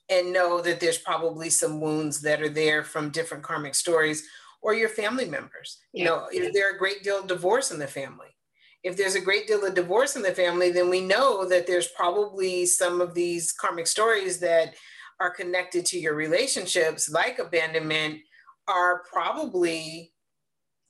and 0.10 0.34
know 0.34 0.60
that 0.62 0.80
there's 0.80 0.97
probably 0.97 1.52
some 1.52 1.80
wounds 1.80 2.21
that 2.21 2.41
are 2.41 2.50
there 2.50 2.84
from 2.84 3.12
different 3.12 3.43
karmic 3.43 3.76
stories 3.76 4.28
or 4.63 4.73
your 4.73 4.89
family 4.89 5.26
members. 5.26 5.78
Yeah. 5.93 6.00
You 6.00 6.10
know, 6.10 6.28
is 6.34 6.54
there 6.54 6.73
a 6.73 6.80
great 6.80 7.04
deal 7.04 7.19
of 7.19 7.28
divorce 7.28 7.69
in 7.69 7.78
the 7.78 7.88
family? 7.88 8.36
If 8.83 8.95
there's 8.95 9.15
a 9.15 9.21
great 9.21 9.47
deal 9.47 9.65
of 9.65 9.75
divorce 9.75 10.15
in 10.15 10.21
the 10.21 10.33
family, 10.33 10.71
then 10.71 10.89
we 10.89 11.01
know 11.01 11.47
that 11.47 11.67
there's 11.67 11.87
probably 11.87 12.65
some 12.65 13.01
of 13.01 13.13
these 13.13 13.51
karmic 13.51 13.87
stories 13.87 14.39
that 14.39 14.75
are 15.19 15.31
connected 15.31 15.85
to 15.87 15.99
your 15.99 16.13
relationships, 16.13 17.09
like 17.09 17.39
abandonment, 17.39 18.19
are 18.67 19.03
probably 19.11 20.13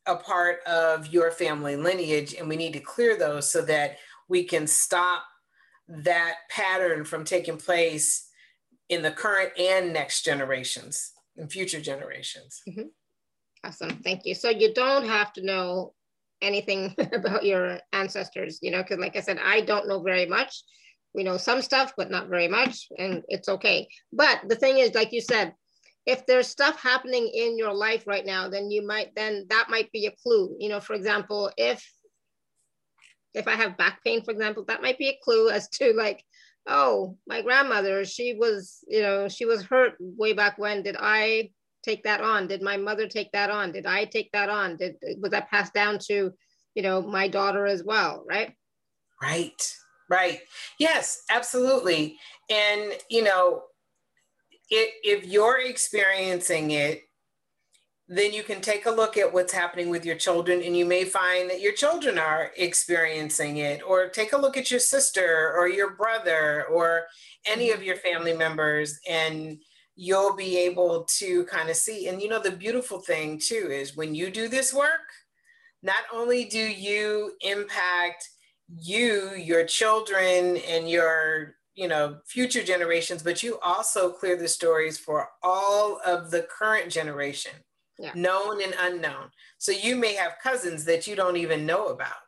a 0.05 0.15
part 0.15 0.63
of 0.65 1.07
your 1.07 1.31
family 1.31 1.75
lineage, 1.75 2.33
and 2.33 2.47
we 2.47 2.55
need 2.55 2.73
to 2.73 2.79
clear 2.79 3.17
those 3.17 3.51
so 3.51 3.61
that 3.61 3.97
we 4.29 4.43
can 4.43 4.67
stop 4.67 5.23
that 5.87 6.35
pattern 6.49 7.05
from 7.05 7.23
taking 7.23 7.57
place 7.57 8.29
in 8.89 9.01
the 9.01 9.11
current 9.11 9.51
and 9.57 9.93
next 9.93 10.23
generations 10.23 11.11
and 11.37 11.51
future 11.51 11.81
generations. 11.81 12.61
Mm-hmm. 12.67 12.87
Awesome, 13.63 13.97
thank 14.03 14.25
you. 14.25 14.33
So 14.33 14.49
you 14.49 14.73
don't 14.73 15.05
have 15.05 15.33
to 15.33 15.45
know 15.45 15.93
anything 16.41 16.95
about 17.13 17.45
your 17.45 17.79
ancestors, 17.93 18.59
you 18.61 18.71
know, 18.71 18.81
because 18.83 18.99
like 18.99 19.15
I 19.15 19.21
said, 19.21 19.39
I 19.43 19.61
don't 19.61 19.87
know 19.87 20.01
very 20.01 20.25
much. 20.25 20.63
We 21.13 21.23
know 21.23 21.37
some 21.37 21.61
stuff, 21.61 21.93
but 21.97 22.11
not 22.11 22.29
very 22.29 22.47
much, 22.47 22.87
and 22.97 23.23
it's 23.27 23.49
okay. 23.49 23.87
But 24.13 24.41
the 24.47 24.55
thing 24.55 24.77
is, 24.77 24.93
like 24.93 25.11
you 25.11 25.21
said, 25.21 25.53
if 26.05 26.25
there's 26.25 26.47
stuff 26.47 26.79
happening 26.81 27.29
in 27.33 27.57
your 27.57 27.73
life 27.73 28.05
right 28.07 28.25
now, 28.25 28.49
then 28.49 28.71
you 28.71 28.85
might, 28.85 29.13
then 29.15 29.45
that 29.49 29.67
might 29.69 29.91
be 29.91 30.05
a 30.05 30.15
clue. 30.23 30.55
You 30.59 30.69
know, 30.69 30.79
for 30.79 30.93
example, 30.93 31.51
if, 31.57 31.83
if 33.33 33.47
I 33.47 33.55
have 33.55 33.77
back 33.77 34.03
pain, 34.03 34.23
for 34.23 34.31
example, 34.31 34.63
that 34.67 34.81
might 34.81 34.97
be 34.97 35.09
a 35.09 35.19
clue 35.21 35.49
as 35.49 35.67
to 35.69 35.93
like, 35.93 36.23
oh, 36.67 37.17
my 37.27 37.41
grandmother, 37.41 38.05
she 38.05 38.35
was, 38.35 38.83
you 38.87 39.01
know, 39.01 39.27
she 39.27 39.45
was 39.45 39.63
hurt 39.63 39.95
way 39.99 40.33
back 40.33 40.57
when. 40.57 40.83
Did 40.83 40.95
I 40.99 41.49
take 41.87 42.03
that 42.03 42.21
on? 42.21 42.47
Did 42.47 42.61
my 42.61 42.77
mother 42.77 43.07
take 43.07 43.31
that 43.31 43.49
on? 43.49 43.71
Did 43.71 43.85
I 43.85 44.05
take 44.05 44.31
that 44.33 44.49
on? 44.49 44.77
Did, 44.77 44.95
was 45.21 45.31
that 45.31 45.49
passed 45.49 45.73
down 45.73 45.99
to, 46.07 46.33
you 46.75 46.83
know, 46.83 47.01
my 47.01 47.27
daughter 47.27 47.65
as 47.65 47.83
well, 47.83 48.25
right? 48.27 48.53
Right, 49.21 49.73
right. 50.09 50.39
Yes, 50.79 51.21
absolutely. 51.29 52.17
And, 52.49 52.93
you 53.09 53.23
know, 53.23 53.63
it, 54.69 54.93
if 55.03 55.25
you're 55.25 55.61
experiencing 55.61 56.71
it, 56.71 57.03
then 58.09 58.31
you 58.31 58.43
can 58.43 58.61
take 58.61 58.85
a 58.85 58.91
look 58.91 59.17
at 59.17 59.33
what's 59.33 59.51
happening 59.51 59.89
with 59.89 60.05
your 60.05 60.15
children 60.15 60.61
and 60.63 60.77
you 60.77 60.85
may 60.85 61.03
find 61.03 61.49
that 61.49 61.59
your 61.59 61.73
children 61.73 62.17
are 62.17 62.51
experiencing 62.55 63.57
it 63.57 63.81
or 63.85 64.07
take 64.07 64.31
a 64.31 64.37
look 64.37 64.55
at 64.55 64.71
your 64.71 64.79
sister 64.79 65.53
or 65.57 65.67
your 65.67 65.91
brother 65.95 66.65
or 66.71 67.03
any 67.45 67.71
of 67.71 67.83
your 67.83 67.97
family 67.97 68.33
members 68.33 68.97
and 69.09 69.57
you'll 69.99 70.35
be 70.35 70.55
able 70.57 71.03
to 71.05 71.43
kind 71.45 71.69
of 71.69 71.75
see 71.75 72.07
and 72.07 72.21
you 72.21 72.29
know 72.29 72.39
the 72.39 72.51
beautiful 72.51 72.99
thing 72.99 73.39
too 73.39 73.67
is 73.71 73.97
when 73.97 74.13
you 74.13 74.29
do 74.29 74.47
this 74.47 74.71
work 74.71 75.09
not 75.81 76.03
only 76.13 76.45
do 76.45 76.59
you 76.59 77.31
impact 77.41 78.29
you 78.79 79.31
your 79.35 79.65
children 79.65 80.57
and 80.69 80.87
your 80.87 81.55
you 81.73 81.87
know 81.87 82.17
future 82.27 82.63
generations 82.63 83.23
but 83.23 83.41
you 83.41 83.57
also 83.59 84.11
clear 84.11 84.37
the 84.37 84.47
stories 84.47 84.99
for 84.99 85.29
all 85.41 85.99
of 86.05 86.29
the 86.29 86.43
current 86.43 86.91
generation 86.91 87.51
yeah. 87.97 88.11
known 88.13 88.61
and 88.61 88.75
unknown 88.79 89.31
so 89.57 89.71
you 89.71 89.95
may 89.95 90.13
have 90.13 90.33
cousins 90.43 90.85
that 90.85 91.07
you 91.07 91.15
don't 91.15 91.37
even 91.37 91.65
know 91.65 91.87
about 91.87 92.21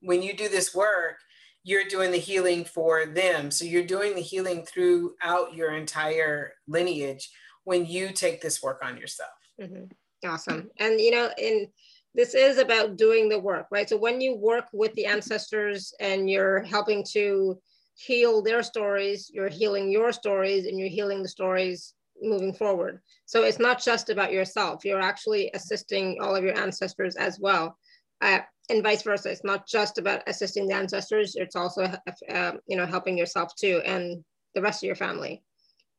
when 0.00 0.22
you 0.22 0.34
do 0.34 0.48
this 0.48 0.74
work 0.74 1.18
you're 1.66 1.84
doing 1.84 2.10
the 2.10 2.18
healing 2.18 2.64
for 2.64 3.06
them 3.06 3.50
so 3.50 3.64
you're 3.64 3.82
doing 3.82 4.14
the 4.14 4.20
healing 4.20 4.64
throughout 4.64 5.54
your 5.54 5.74
entire 5.74 6.52
lineage 6.68 7.30
when 7.64 7.84
you 7.84 8.12
take 8.12 8.40
this 8.40 8.62
work 8.62 8.80
on 8.84 8.96
yourself 8.96 9.30
mm-hmm. 9.60 9.84
awesome 10.28 10.70
and 10.78 11.00
you 11.00 11.10
know 11.10 11.30
in 11.38 11.66
this 12.14 12.34
is 12.34 12.58
about 12.58 12.96
doing 12.96 13.28
the 13.28 13.38
work 13.38 13.66
right 13.70 13.88
so 13.88 13.96
when 13.96 14.20
you 14.20 14.36
work 14.36 14.66
with 14.72 14.92
the 14.94 15.06
ancestors 15.06 15.92
and 16.00 16.30
you're 16.30 16.62
helping 16.62 17.04
to 17.04 17.58
heal 17.96 18.42
their 18.42 18.62
stories, 18.62 19.30
you're 19.32 19.48
healing 19.48 19.90
your 19.90 20.12
stories, 20.12 20.66
and 20.66 20.78
you're 20.78 20.88
healing 20.88 21.22
the 21.22 21.28
stories 21.28 21.94
moving 22.20 22.52
forward. 22.52 23.00
So 23.24 23.42
it's 23.42 23.58
not 23.58 23.82
just 23.82 24.10
about 24.10 24.32
yourself. 24.32 24.84
You're 24.84 25.00
actually 25.00 25.50
assisting 25.54 26.18
all 26.20 26.36
of 26.36 26.44
your 26.44 26.56
ancestors 26.56 27.16
as 27.16 27.40
well, 27.40 27.76
uh, 28.20 28.40
and 28.68 28.82
vice 28.82 29.02
versa. 29.02 29.30
It's 29.30 29.44
not 29.44 29.66
just 29.66 29.98
about 29.98 30.22
assisting 30.26 30.66
the 30.66 30.74
ancestors. 30.74 31.36
It's 31.36 31.56
also 31.56 31.92
uh, 32.28 32.52
you 32.66 32.76
know 32.76 32.86
helping 32.86 33.16
yourself 33.16 33.54
too, 33.54 33.80
and 33.84 34.24
the 34.54 34.62
rest 34.62 34.82
of 34.82 34.86
your 34.86 34.96
family. 34.96 35.42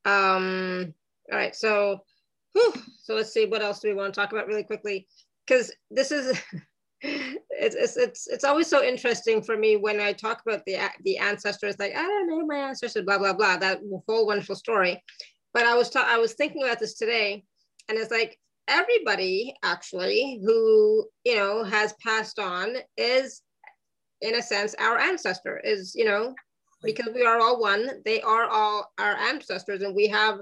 Um, 0.06 0.94
all 1.32 1.38
right, 1.38 1.56
so 1.56 2.04
whew, 2.54 2.74
so 3.04 3.16
let's 3.16 3.34
see 3.34 3.46
what 3.46 3.62
else 3.62 3.80
do 3.80 3.90
we 3.90 3.94
want 3.94 4.14
to 4.14 4.20
talk 4.20 4.32
about 4.32 4.48
really 4.48 4.64
quickly 4.64 5.08
because 5.46 5.72
this 5.92 6.12
is 6.12 6.40
it's, 7.02 7.76
it's 7.76 7.98
it's 7.98 8.28
it's 8.28 8.44
always 8.44 8.68
so 8.68 8.84
interesting 8.84 9.42
for 9.42 9.58
me 9.58 9.76
when 9.76 10.00
I 10.00 10.14
talk 10.14 10.42
about 10.46 10.66
the 10.66 10.78
the 11.04 11.18
ancestors. 11.18 11.78
Like 11.80 11.96
I 11.96 12.02
don't 12.02 12.28
know 12.28 12.46
my 12.46 12.58
ancestors, 12.58 13.04
blah 13.06 13.18
blah 13.18 13.34
blah. 13.34 13.58
That 13.58 13.80
whole 14.08 14.28
wonderful 14.28 14.56
story. 14.56 15.02
But 15.54 15.66
I 15.66 15.76
was 15.76 15.90
ta- 15.90 16.08
I 16.08 16.18
was 16.18 16.34
thinking 16.34 16.64
about 16.64 16.80
this 16.80 16.96
today, 16.96 17.44
and 17.90 17.98
it's 17.98 18.12
like 18.12 18.38
everybody 18.68 19.54
actually 19.64 20.42
who 20.44 21.08
you 21.24 21.36
know 21.36 21.64
has 21.64 21.94
passed 22.06 22.40
on 22.40 22.76
is, 22.98 23.42
in 24.22 24.36
a 24.36 24.42
sense, 24.42 24.76
our 24.80 24.98
ancestor. 24.98 25.60
Is 25.64 25.94
you 25.96 26.06
know 26.06 26.34
because 26.84 27.14
we 27.14 27.26
are 27.26 27.40
all 27.40 27.60
one. 27.60 28.02
They 28.06 28.22
are 28.22 28.46
all 28.46 28.92
our 29.00 29.16
ancestors, 29.16 29.82
and 29.82 29.96
we 29.96 30.08
have, 30.08 30.40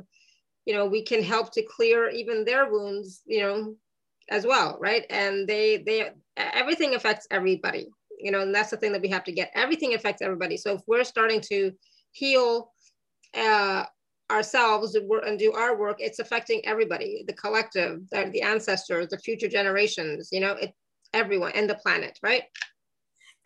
you 0.66 0.74
know, 0.74 0.86
we 0.86 1.04
can 1.04 1.24
help 1.24 1.52
to 1.54 1.64
clear 1.64 2.10
even 2.10 2.46
their 2.46 2.70
wounds. 2.72 3.22
You 3.26 3.42
know, 3.42 3.76
as 4.30 4.46
well, 4.46 4.78
right? 4.80 5.06
And 5.10 5.48
they 5.48 5.78
they 5.78 6.10
everything 6.38 6.96
affects 6.96 7.28
everybody, 7.32 7.88
you 8.20 8.32
know, 8.32 8.42
and 8.42 8.54
that's 8.54 8.72
the 8.72 8.78
thing 8.78 8.92
that 8.94 9.02
we 9.02 9.10
have 9.10 9.24
to 9.26 9.32
get. 9.32 9.52
Everything 9.56 9.94
affects 9.94 10.22
everybody. 10.22 10.58
So 10.58 10.76
if 10.76 10.82
we're 10.88 11.04
starting 11.04 11.42
to 11.42 11.72
heal 12.12 12.72
uh, 13.36 13.86
ourselves 14.32 14.96
and 14.96 15.40
do 15.40 15.54
our 15.54 15.78
work, 15.78 15.98
it's 16.00 16.20
affecting 16.20 16.62
everybody, 16.66 17.24
the 17.28 17.34
collective, 17.34 18.02
the, 18.12 18.30
the 18.32 18.42
ancestors, 18.42 19.08
the 19.10 19.18
future 19.20 19.48
generations, 19.48 20.30
you 20.32 20.40
know, 20.40 20.54
it 20.54 20.74
everyone 21.14 21.52
and 21.54 21.70
the 21.70 21.76
planet, 21.76 22.20
right? 22.22 22.44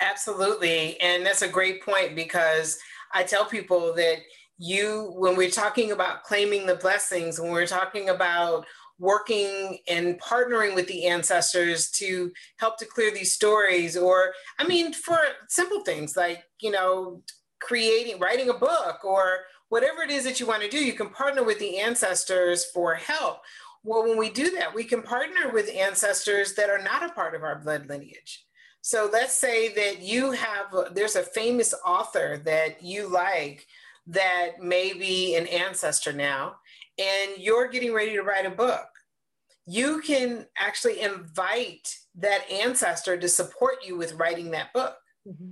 Absolutely. 0.02 1.00
And 1.02 1.26
that's 1.26 1.42
a 1.42 1.48
great 1.48 1.84
point 1.84 2.16
because 2.16 2.78
I 3.14 3.24
tell 3.24 3.46
people 3.46 3.94
that 3.96 4.18
you, 4.58 5.14
when 5.16 5.36
we're 5.36 5.52
talking 5.52 5.92
about 5.92 6.24
claiming 6.24 6.66
the 6.66 6.76
blessings, 6.76 7.40
when 7.40 7.52
we're 7.52 7.68
talking 7.68 8.10
about 8.10 8.66
working 8.98 9.78
and 9.88 10.20
partnering 10.20 10.76
with 10.76 10.88
the 10.88 11.08
ancestors 11.08 11.90
to 11.92 12.32
help 12.58 12.78
to 12.78 12.86
clear 12.86 13.12
these 13.12 13.34
stories 13.34 13.96
or 13.96 14.34
i 14.60 14.68
mean 14.68 14.92
for 14.92 15.18
simple 15.48 15.82
things 15.86 16.18
like 16.18 16.44
you 16.60 16.70
know 16.70 17.24
creating 17.62 18.20
writing 18.20 18.50
a 18.50 18.54
book 18.54 19.06
or 19.06 19.40
whatever 19.70 20.02
it 20.02 20.12
is 20.12 20.24
that 20.26 20.40
you 20.40 20.46
want 20.46 20.62
to 20.64 20.70
do, 20.70 20.84
you 20.84 20.94
can 20.94 21.10
partner 21.10 21.44
with 21.44 21.60
the 21.60 21.80
ancestors 21.80 22.66
for 22.66 22.96
help. 22.96 23.40
Well, 23.84 24.04
when 24.04 24.18
we 24.18 24.30
do 24.30 24.52
that, 24.52 24.76
we 24.76 24.84
can 24.84 25.02
partner 25.02 25.52
with 25.54 25.70
ancestors 25.74 26.54
that 26.56 26.70
are 26.70 26.84
not 26.84 27.04
a 27.04 27.14
part 27.14 27.34
of 27.34 27.44
our 27.44 27.60
blood 27.60 27.88
lineage. 27.88 28.46
So 28.82 29.10
let's 29.12 29.34
say 29.34 29.74
that 29.74 30.02
you 30.02 30.32
have, 30.32 30.94
there's 30.94 31.16
a 31.16 31.24
famous 31.24 31.74
author 31.86 32.42
that 32.46 32.84
you 32.84 33.08
like 33.08 33.66
that 34.08 34.62
may 34.62 34.94
be 34.94 35.36
an 35.36 35.48
ancestor 35.48 36.12
now, 36.12 36.56
and 36.98 37.32
you're 37.38 37.68
getting 37.68 37.94
ready 37.94 38.14
to 38.14 38.24
write 38.24 38.46
a 38.46 38.52
book. 38.52 38.88
You 39.66 40.02
can 40.02 40.46
actually 40.58 41.02
invite 41.02 41.96
that 42.16 42.50
ancestor 42.52 43.18
to 43.18 43.30
support 43.30 43.86
you 43.86 43.98
with 43.98 44.14
writing 44.14 44.52
that 44.52 44.74
book 44.74 44.96
mm-hmm. 45.28 45.52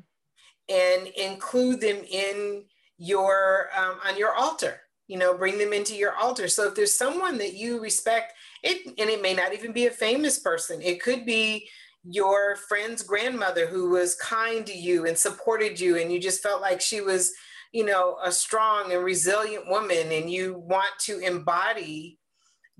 and 0.69 1.07
include 1.07 1.81
them 1.81 1.97
in 2.09 2.63
your 2.97 3.69
um, 3.77 3.99
on 4.07 4.17
your 4.17 4.33
altar 4.33 4.81
you 5.07 5.17
know 5.17 5.37
bring 5.37 5.57
them 5.57 5.73
into 5.73 5.95
your 5.95 6.15
altar. 6.15 6.47
So 6.47 6.67
if 6.67 6.75
there's 6.75 6.97
someone 6.97 7.37
that 7.37 7.53
you 7.53 7.81
respect 7.81 8.33
it 8.63 8.85
and 8.87 9.09
it 9.09 9.21
may 9.21 9.33
not 9.33 9.53
even 9.53 9.71
be 9.71 9.87
a 9.87 9.91
famous 9.91 10.39
person 10.39 10.81
it 10.81 11.01
could 11.01 11.25
be 11.25 11.67
your 12.03 12.55
friend's 12.55 13.03
grandmother 13.03 13.67
who 13.67 13.89
was 13.89 14.15
kind 14.15 14.65
to 14.65 14.73
you 14.73 15.05
and 15.05 15.17
supported 15.17 15.79
you 15.79 15.97
and 15.97 16.11
you 16.11 16.19
just 16.19 16.41
felt 16.41 16.61
like 16.61 16.81
she 16.81 17.01
was 17.01 17.33
you 17.73 17.85
know 17.85 18.17
a 18.23 18.31
strong 18.31 18.91
and 18.93 19.03
resilient 19.03 19.67
woman 19.67 20.11
and 20.11 20.29
you 20.29 20.57
want 20.57 20.91
to 20.99 21.19
embody 21.19 22.17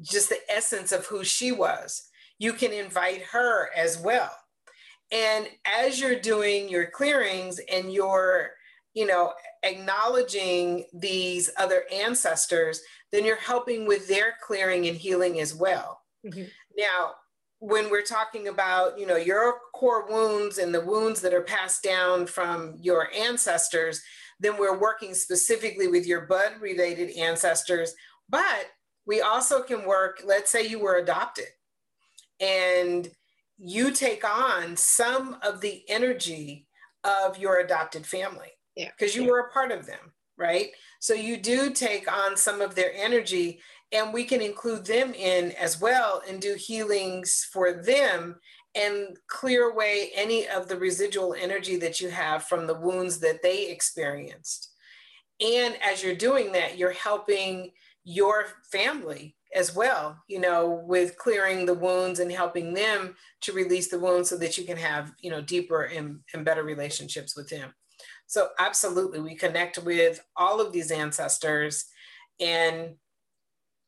just 0.01 0.30
the 0.30 0.39
essence 0.49 0.91
of 0.91 1.06
who 1.06 1.23
she 1.23 1.51
was 1.51 2.10
you 2.39 2.53
can 2.53 2.71
invite 2.71 3.21
her 3.23 3.69
as 3.75 3.97
well. 3.97 4.32
And 5.12 5.47
as 5.65 5.99
you're 5.99 6.19
doing 6.19 6.69
your 6.69 6.88
clearings 6.88 7.60
and 7.71 7.91
you're 7.91 8.51
you 8.93 9.06
know 9.06 9.34
acknowledging 9.63 10.85
these 10.93 11.49
other 11.57 11.83
ancestors 11.93 12.81
then 13.11 13.23
you're 13.25 13.35
helping 13.37 13.87
with 13.87 14.07
their 14.07 14.35
clearing 14.45 14.87
and 14.87 14.97
healing 14.97 15.39
as 15.39 15.53
well 15.55 16.01
mm-hmm. 16.25 16.43
now 16.77 17.11
when 17.59 17.89
we're 17.89 18.03
talking 18.03 18.47
about 18.47 18.99
you 18.99 19.05
know 19.05 19.15
your 19.15 19.55
core 19.73 20.07
wounds 20.09 20.57
and 20.57 20.73
the 20.73 20.85
wounds 20.85 21.21
that 21.21 21.33
are 21.33 21.41
passed 21.41 21.83
down 21.83 22.25
from 22.25 22.75
your 22.79 23.09
ancestors 23.15 24.01
then 24.39 24.57
we're 24.57 24.77
working 24.77 25.13
specifically 25.13 25.87
with 25.87 26.05
your 26.05 26.27
blood 26.27 26.53
related 26.61 27.15
ancestors 27.17 27.93
but 28.29 28.67
we 29.05 29.21
also 29.21 29.61
can 29.61 29.85
work 29.85 30.21
let's 30.25 30.51
say 30.51 30.67
you 30.67 30.79
were 30.79 30.97
adopted 30.97 31.47
and 32.39 33.09
you 33.57 33.91
take 33.91 34.23
on 34.23 34.75
some 34.77 35.37
of 35.41 35.61
the 35.61 35.83
energy 35.89 36.67
of 37.03 37.39
your 37.39 37.59
adopted 37.59 38.05
family 38.05 38.51
because 38.77 39.15
you 39.15 39.25
were 39.25 39.39
a 39.39 39.51
part 39.51 39.71
of 39.71 39.85
them 39.85 40.13
right 40.37 40.71
so 40.99 41.13
you 41.13 41.37
do 41.37 41.71
take 41.71 42.11
on 42.11 42.37
some 42.37 42.61
of 42.61 42.75
their 42.75 42.91
energy 42.95 43.59
and 43.91 44.13
we 44.13 44.23
can 44.23 44.41
include 44.41 44.85
them 44.85 45.13
in 45.13 45.51
as 45.53 45.79
well 45.79 46.21
and 46.27 46.41
do 46.41 46.55
healings 46.55 47.47
for 47.51 47.71
them 47.73 48.35
and 48.75 49.17
clear 49.27 49.69
away 49.69 50.11
any 50.13 50.47
of 50.47 50.67
the 50.67 50.77
residual 50.77 51.33
energy 51.33 51.77
that 51.77 51.99
you 51.99 52.09
have 52.09 52.43
from 52.43 52.67
the 52.67 52.77
wounds 52.77 53.19
that 53.19 53.41
they 53.41 53.69
experienced. 53.69 54.71
And 55.39 55.77
as 55.81 56.03
you're 56.03 56.15
doing 56.15 56.51
that, 56.51 56.77
you're 56.77 56.91
helping 56.91 57.71
your 58.03 58.45
family 58.71 59.35
as 59.55 59.75
well, 59.75 60.17
you 60.27 60.39
know, 60.39 60.83
with 60.85 61.17
clearing 61.17 61.65
the 61.65 61.73
wounds 61.73 62.19
and 62.19 62.31
helping 62.31 62.73
them 62.73 63.15
to 63.41 63.53
release 63.53 63.87
the 63.89 63.99
wounds 63.99 64.29
so 64.29 64.37
that 64.37 64.57
you 64.57 64.65
can 64.65 64.77
have, 64.77 65.13
you 65.21 65.31
know, 65.31 65.41
deeper 65.41 65.83
and, 65.83 66.19
and 66.33 66.43
better 66.45 66.63
relationships 66.63 67.35
with 67.35 67.49
them. 67.49 67.73
So, 68.27 68.49
absolutely, 68.59 69.19
we 69.19 69.35
connect 69.35 69.77
with 69.79 70.23
all 70.35 70.61
of 70.61 70.71
these 70.71 70.91
ancestors 70.91 71.85
and 72.39 72.95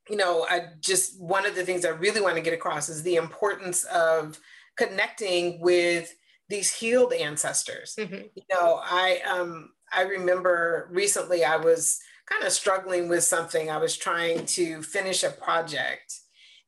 you 0.09 0.17
know, 0.17 0.45
I 0.49 0.61
just 0.79 1.21
one 1.21 1.45
of 1.45 1.55
the 1.55 1.63
things 1.63 1.85
I 1.85 1.89
really 1.89 2.21
want 2.21 2.35
to 2.35 2.41
get 2.41 2.53
across 2.53 2.89
is 2.89 3.03
the 3.03 3.15
importance 3.15 3.83
of 3.85 4.39
connecting 4.75 5.61
with 5.61 6.13
these 6.49 6.73
healed 6.73 7.13
ancestors. 7.13 7.95
Mm-hmm. 7.97 8.27
You 8.33 8.43
know, 8.51 8.81
I 8.83 9.19
um 9.29 9.69
I 9.93 10.01
remember 10.01 10.89
recently 10.91 11.43
I 11.43 11.57
was 11.57 11.99
kind 12.27 12.43
of 12.43 12.51
struggling 12.51 13.07
with 13.07 13.23
something. 13.23 13.69
I 13.69 13.77
was 13.77 13.97
trying 13.97 14.45
to 14.47 14.81
finish 14.81 15.23
a 15.23 15.29
project 15.29 16.13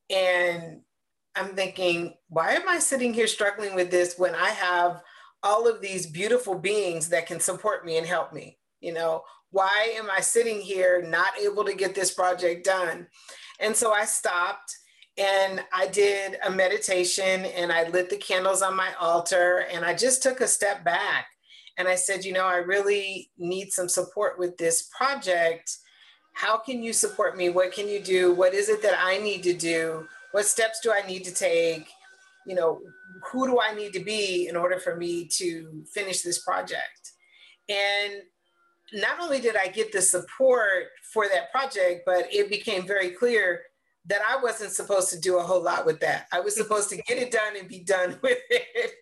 and 0.08 0.80
I'm 1.34 1.54
thinking, 1.54 2.14
why 2.28 2.52
am 2.52 2.68
I 2.68 2.78
sitting 2.78 3.14
here 3.14 3.26
struggling 3.26 3.74
with 3.74 3.90
this 3.90 4.18
when 4.18 4.34
I 4.34 4.50
have 4.50 5.00
all 5.42 5.68
of 5.68 5.80
these 5.80 6.06
beautiful 6.06 6.58
beings 6.58 7.08
that 7.08 7.26
can 7.26 7.40
support 7.40 7.84
me 7.84 7.98
and 7.98 8.06
help 8.06 8.32
me? 8.32 8.58
You 8.80 8.92
know, 8.92 9.22
why 9.50 9.94
am 9.96 10.08
I 10.10 10.20
sitting 10.20 10.60
here 10.60 11.02
not 11.02 11.38
able 11.38 11.64
to 11.64 11.74
get 11.74 11.94
this 11.94 12.12
project 12.12 12.64
done? 12.64 13.06
And 13.60 13.76
so 13.76 13.92
I 13.92 14.04
stopped 14.04 14.76
and 15.18 15.62
I 15.72 15.88
did 15.88 16.38
a 16.44 16.50
meditation 16.50 17.44
and 17.44 17.70
I 17.70 17.88
lit 17.88 18.08
the 18.08 18.16
candles 18.16 18.62
on 18.62 18.74
my 18.74 18.92
altar 18.98 19.66
and 19.70 19.84
I 19.84 19.94
just 19.94 20.22
took 20.22 20.40
a 20.40 20.48
step 20.48 20.84
back 20.84 21.26
and 21.76 21.86
I 21.86 21.94
said, 21.94 22.24
you 22.24 22.32
know, 22.32 22.46
I 22.46 22.56
really 22.56 23.30
need 23.38 23.72
some 23.72 23.88
support 23.88 24.38
with 24.38 24.56
this 24.56 24.88
project. 24.96 25.76
How 26.34 26.56
can 26.56 26.82
you 26.82 26.92
support 26.92 27.36
me? 27.36 27.50
What 27.50 27.72
can 27.72 27.88
you 27.88 28.00
do? 28.00 28.32
What 28.34 28.54
is 28.54 28.68
it 28.68 28.82
that 28.82 28.98
I 28.98 29.18
need 29.18 29.42
to 29.44 29.52
do? 29.52 30.06
What 30.32 30.46
steps 30.46 30.80
do 30.80 30.92
I 30.92 31.06
need 31.06 31.24
to 31.24 31.34
take? 31.34 31.88
You 32.46 32.54
know, 32.54 32.80
who 33.30 33.46
do 33.46 33.60
I 33.60 33.74
need 33.74 33.92
to 33.94 34.00
be 34.00 34.48
in 34.48 34.56
order 34.56 34.78
for 34.78 34.96
me 34.96 35.26
to 35.38 35.84
finish 35.92 36.22
this 36.22 36.42
project? 36.42 37.12
And 37.68 38.22
not 38.92 39.20
only 39.20 39.40
did 39.40 39.56
I 39.56 39.68
get 39.68 39.92
the 39.92 40.02
support 40.02 40.86
for 41.12 41.28
that 41.28 41.50
project, 41.52 42.02
but 42.04 42.32
it 42.32 42.48
became 42.48 42.86
very 42.86 43.10
clear 43.10 43.62
that 44.06 44.20
I 44.28 44.42
wasn't 44.42 44.72
supposed 44.72 45.10
to 45.10 45.20
do 45.20 45.38
a 45.38 45.42
whole 45.42 45.62
lot 45.62 45.86
with 45.86 46.00
that. 46.00 46.26
I 46.32 46.40
was 46.40 46.56
supposed 46.56 46.90
to 46.90 46.96
get 46.96 47.18
it 47.18 47.30
done 47.30 47.56
and 47.58 47.68
be 47.68 47.80
done 47.80 48.18
with 48.22 48.38
it. 48.50 48.92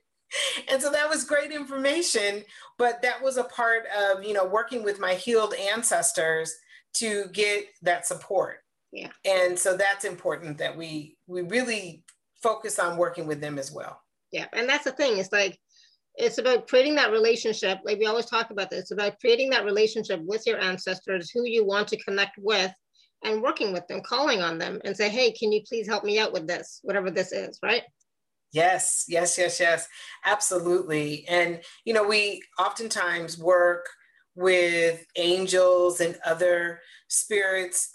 And 0.69 0.81
so 0.81 0.91
that 0.93 1.09
was 1.09 1.25
great 1.25 1.51
information, 1.51 2.45
but 2.79 3.03
that 3.03 3.21
was 3.21 3.37
a 3.37 3.45
part 3.45 3.85
of, 3.87 4.23
you 4.23 4.33
know, 4.33 4.45
working 4.45 4.85
with 4.85 5.01
my 5.01 5.15
healed 5.15 5.55
ancestors 5.55 6.55
to 6.95 7.27
get 7.33 7.67
that 7.83 8.07
support. 8.07 8.59
Yeah. 8.93 9.09
And 9.25 9.59
so 9.59 9.77
that's 9.77 10.05
important 10.05 10.59
that 10.59 10.77
we 10.77 11.17
we 11.27 11.43
really 11.43 12.05
focus 12.43 12.79
on 12.79 12.97
working 12.97 13.27
with 13.27 13.41
them 13.41 13.59
as 13.59 13.73
well. 13.73 14.01
Yeah. 14.33 14.47
And 14.53 14.69
that's 14.69 14.85
the 14.85 14.93
thing. 14.93 15.19
It's 15.19 15.33
like 15.33 15.59
it's 16.17 16.39
about 16.39 16.69
creating 16.69 16.95
that 16.95 17.11
relationship 17.11 17.79
like 17.85 17.99
we 17.99 18.07
always 18.07 18.27
talk 18.27 18.51
about 18.51 18.71
this 18.71 18.83
it's 18.83 18.91
about 18.91 19.19
creating 19.21 19.51
that 19.51 19.65
relationship 19.65 20.21
with 20.25 20.43
your 20.47 20.61
ancestors 20.61 21.31
who 21.31 21.45
you 21.45 21.65
want 21.65 21.89
to 21.89 21.97
connect 22.03 22.37
with 22.39 22.73
and 23.23 23.43
working 23.43 23.73
with 23.73 23.87
them 23.87 24.01
calling 24.03 24.43
on 24.43 24.59
them 24.59 24.81
and 24.85 24.97
say 24.97 25.09
hey 25.09 25.33
can 25.33 25.53
you 25.53 25.63
please 25.69 25.87
help 25.87 26.05
me 26.05 26.19
out 26.19 26.33
with 26.33 26.47
this 26.47 26.81
whatever 26.83 27.11
this 27.11 27.33
is 27.33 27.59
right 27.63 27.83
yes 28.53 29.05
yes 29.09 29.39
yes 29.39 29.61
yes 29.61 29.89
absolutely 30.25 31.27
and 31.29 31.61
you 31.85 31.95
know 31.95 32.07
we 32.07 32.43
oftentimes 32.59 33.39
work 33.39 33.89
with 34.35 35.05
angels 35.17 36.01
and 36.01 36.19
other 36.25 36.81
spirits 37.09 37.91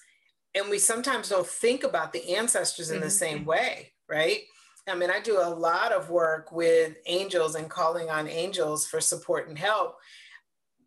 and 0.54 0.70
we 0.70 0.80
sometimes 0.80 1.30
don't 1.30 1.48
think 1.48 1.84
about 1.84 2.14
the 2.14 2.36
ancestors 2.36 2.90
in 2.90 2.98
mm-hmm. 2.98 3.06
the 3.06 3.12
same 3.12 3.46
way 3.46 3.92
right 4.10 4.42
I 4.88 4.96
mean, 4.96 5.10
I 5.10 5.20
do 5.20 5.40
a 5.40 5.50
lot 5.50 5.92
of 5.92 6.10
work 6.10 6.52
with 6.52 6.98
angels 7.08 7.56
and 7.56 7.70
calling 7.70 8.10
on 8.10 8.28
angels 8.28 8.86
for 8.86 9.02
support 9.02 9.48
and 9.48 9.58
help. 9.58 9.98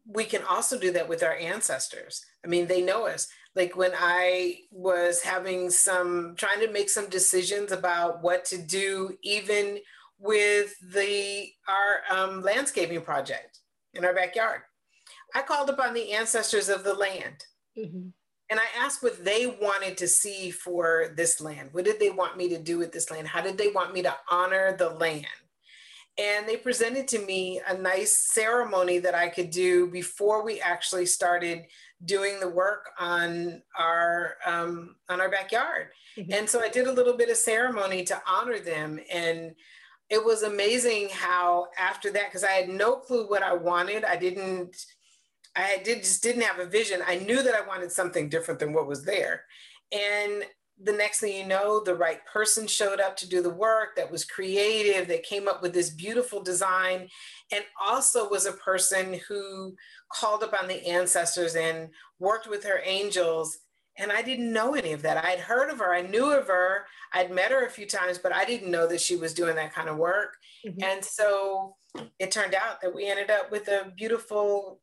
We 0.07 0.25
can 0.25 0.43
also 0.45 0.79
do 0.79 0.93
that 0.93 1.09
with 1.09 1.23
our 1.23 1.35
ancestors. 1.35 2.25
I 2.45 2.49
mean, 2.49 2.67
they 2.67 2.81
know 2.81 3.07
us. 3.07 3.27
Like 3.57 3.77
when 3.77 3.93
I 3.99 4.61
was 4.71 5.21
having 5.21 5.69
some, 5.69 6.35
trying 6.37 6.61
to 6.61 6.71
make 6.71 6.89
some 6.89 7.09
decisions 7.09 7.73
about 7.73 8.23
what 8.23 8.45
to 8.47 8.59
do, 8.59 9.17
even 9.23 9.79
with 10.21 10.75
the 10.93 11.49
our 11.69 12.17
um, 12.17 12.43
landscaping 12.43 13.01
project 13.01 13.59
in 13.95 14.05
our 14.05 14.15
backyard, 14.15 14.61
I 15.35 15.43
called 15.43 15.71
upon 15.71 15.93
the 15.93 16.13
ancestors 16.13 16.69
of 16.69 16.85
the 16.85 16.95
land. 16.95 17.45
Mm-hmm 17.77 18.09
and 18.51 18.59
I 18.59 18.65
asked 18.79 19.03
what 19.03 19.25
they 19.25 19.47
wanted 19.47 19.99
to 19.99 20.09
see 20.09 20.51
for 20.51 21.13
this 21.17 21.41
land. 21.41 21.69
What 21.73 21.85
did 21.85 22.01
they 22.01 22.11
want 22.11 22.37
me 22.37 22.49
to 22.49 22.59
do 22.59 22.79
with 22.79 22.93
this 22.93 23.11
land? 23.11 23.29
How 23.29 23.43
did 23.43 23.59
they 23.59 23.69
want 23.69 23.93
me 23.93 24.03
to 24.03 24.17
honor 24.31 24.77
the 24.77 24.91
land? 24.91 25.27
And 26.17 26.49
they 26.49 26.57
presented 26.57 27.07
to 27.09 27.19
me 27.21 27.61
a 27.69 27.77
nice 27.77 28.13
ceremony 28.13 28.99
that 28.99 29.15
I 29.15 29.29
could 29.29 29.51
do 29.51 29.87
before 29.87 30.45
we 30.45 30.61
actually 30.61 31.07
started 31.07 31.67
doing 32.05 32.41
the 32.41 32.49
work 32.49 32.91
on 32.99 33.63
our 33.79 34.37
um, 34.45 34.97
on 35.09 35.21
our 35.21 35.31
backyard. 35.31 35.89
Mm-hmm. 36.17 36.33
And 36.33 36.49
so 36.49 36.61
I 36.61 36.69
did 36.69 36.87
a 36.87 36.93
little 36.93 37.17
bit 37.17 37.31
of 37.31 37.37
ceremony 37.37 38.03
to 38.05 38.21
honor 38.27 38.59
them. 38.59 38.99
And 39.13 39.55
it 40.11 40.25
was 40.25 40.43
amazing 40.43 41.11
how 41.13 41.69
after 41.79 42.11
that, 42.13 42.29
because 42.29 42.45
I 42.45 42.53
had 42.53 42.69
no 42.69 42.97
clue 42.97 43.29
what 43.29 43.43
I 43.43 43.53
wanted, 43.53 44.05
I 44.05 44.17
didn't 44.17 44.75
I 45.59 45.83
did 45.83 45.99
just 45.99 46.23
didn't 46.23 46.43
have 46.43 46.61
a 46.61 46.67
vision. 46.67 47.03
I 47.07 47.17
knew 47.17 47.43
that 47.43 47.55
I 47.55 47.67
wanted 47.67 47.91
something 47.91 48.29
different 48.29 48.61
than 48.61 48.73
what 48.73 48.87
was 48.87 49.05
there. 49.05 49.43
And 49.93 50.45
the 50.81 50.93
next 50.93 51.19
thing 51.21 51.37
you 51.37 51.47
know, 51.47 51.83
the 51.83 51.95
right 51.95 52.25
person 52.27 52.67
showed 52.67 53.01
up 53.01 53.17
to 53.17 53.29
do 53.29 53.43
the 53.43 53.51
work 53.51 53.97
that 53.97 54.11
was 54.11 54.25
creative, 54.25 55.09
that 55.09 55.25
came 55.25 55.49
up 55.49 55.61
with 55.61 55.73
this 55.73 55.91
beautiful 55.91 56.41
design, 56.41 57.09
and 57.53 57.65
also 57.85 58.29
was 58.29 58.47
a 58.47 58.53
person 58.53 59.19
who 59.29 59.75
called 60.13 60.45
upon 60.45 60.69
the 60.69 60.87
ancestors 60.87 61.57
and 61.57 61.89
worked 62.21 62.49
with 62.49 62.63
her 62.65 62.81
angels. 62.85 63.59
And 63.99 64.13
I 64.13 64.23
didn't 64.23 64.53
know 64.53 64.75
any 64.75 64.93
of 64.93 65.03
that. 65.03 65.25
I'd 65.25 65.41
heard 65.41 65.71
of 65.71 65.79
her, 65.79 65.93
I 65.93 66.03
knew 66.03 66.31
of 66.31 66.47
her, 66.47 66.85
I'd 67.13 67.33
met 67.33 67.51
her 67.51 67.67
a 67.67 67.71
few 67.71 67.87
times, 67.87 68.19
but 68.19 68.33
I 68.33 68.45
didn't 68.45 68.71
know 68.71 68.87
that 68.87 69.01
she 69.01 69.17
was 69.17 69.35
doing 69.35 69.57
that 69.57 69.75
kind 69.75 69.89
of 69.89 69.97
work. 69.97 70.37
Mm-hmm. 70.65 70.83
And 70.85 71.05
so 71.05 71.75
it 72.21 72.31
turned 72.31 72.55
out 72.55 72.81
that 72.81 72.95
we 72.95 73.09
ended 73.09 73.31
up 73.31 73.51
with 73.51 73.67
a 73.67 73.93
beautiful, 73.97 74.81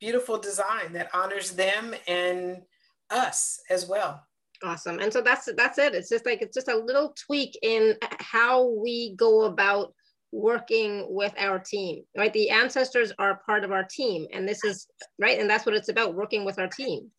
beautiful 0.00 0.38
design 0.38 0.92
that 0.92 1.10
honors 1.14 1.52
them 1.52 1.94
and 2.08 2.62
us 3.10 3.60
as 3.70 3.86
well. 3.86 4.24
Awesome. 4.62 4.98
And 4.98 5.12
so 5.12 5.20
that's 5.20 5.48
that's 5.56 5.78
it. 5.78 5.94
It's 5.94 6.08
just 6.08 6.26
like 6.26 6.42
it's 6.42 6.54
just 6.54 6.68
a 6.68 6.76
little 6.76 7.14
tweak 7.26 7.58
in 7.62 7.96
how 8.18 8.68
we 8.68 9.14
go 9.16 9.44
about 9.44 9.94
working 10.32 11.06
with 11.08 11.32
our 11.38 11.58
team, 11.58 12.02
right? 12.16 12.32
The 12.32 12.50
ancestors 12.50 13.12
are 13.18 13.40
part 13.46 13.64
of 13.64 13.72
our 13.72 13.84
team 13.84 14.26
and 14.32 14.46
this 14.46 14.64
is 14.64 14.86
right 15.18 15.38
and 15.38 15.48
that's 15.48 15.64
what 15.64 15.74
it's 15.74 15.88
about 15.88 16.14
working 16.14 16.44
with 16.44 16.58
our 16.58 16.68
team. 16.68 17.10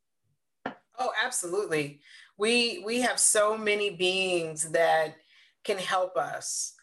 Oh, 1.00 1.12
absolutely. 1.24 2.02
We 2.38 2.84
we 2.86 3.02
have 3.02 3.20
so 3.20 3.58
many 3.58 3.90
beings 3.90 4.70
that 4.72 5.16
can 5.64 5.78
help 5.78 6.18
us 6.18 6.74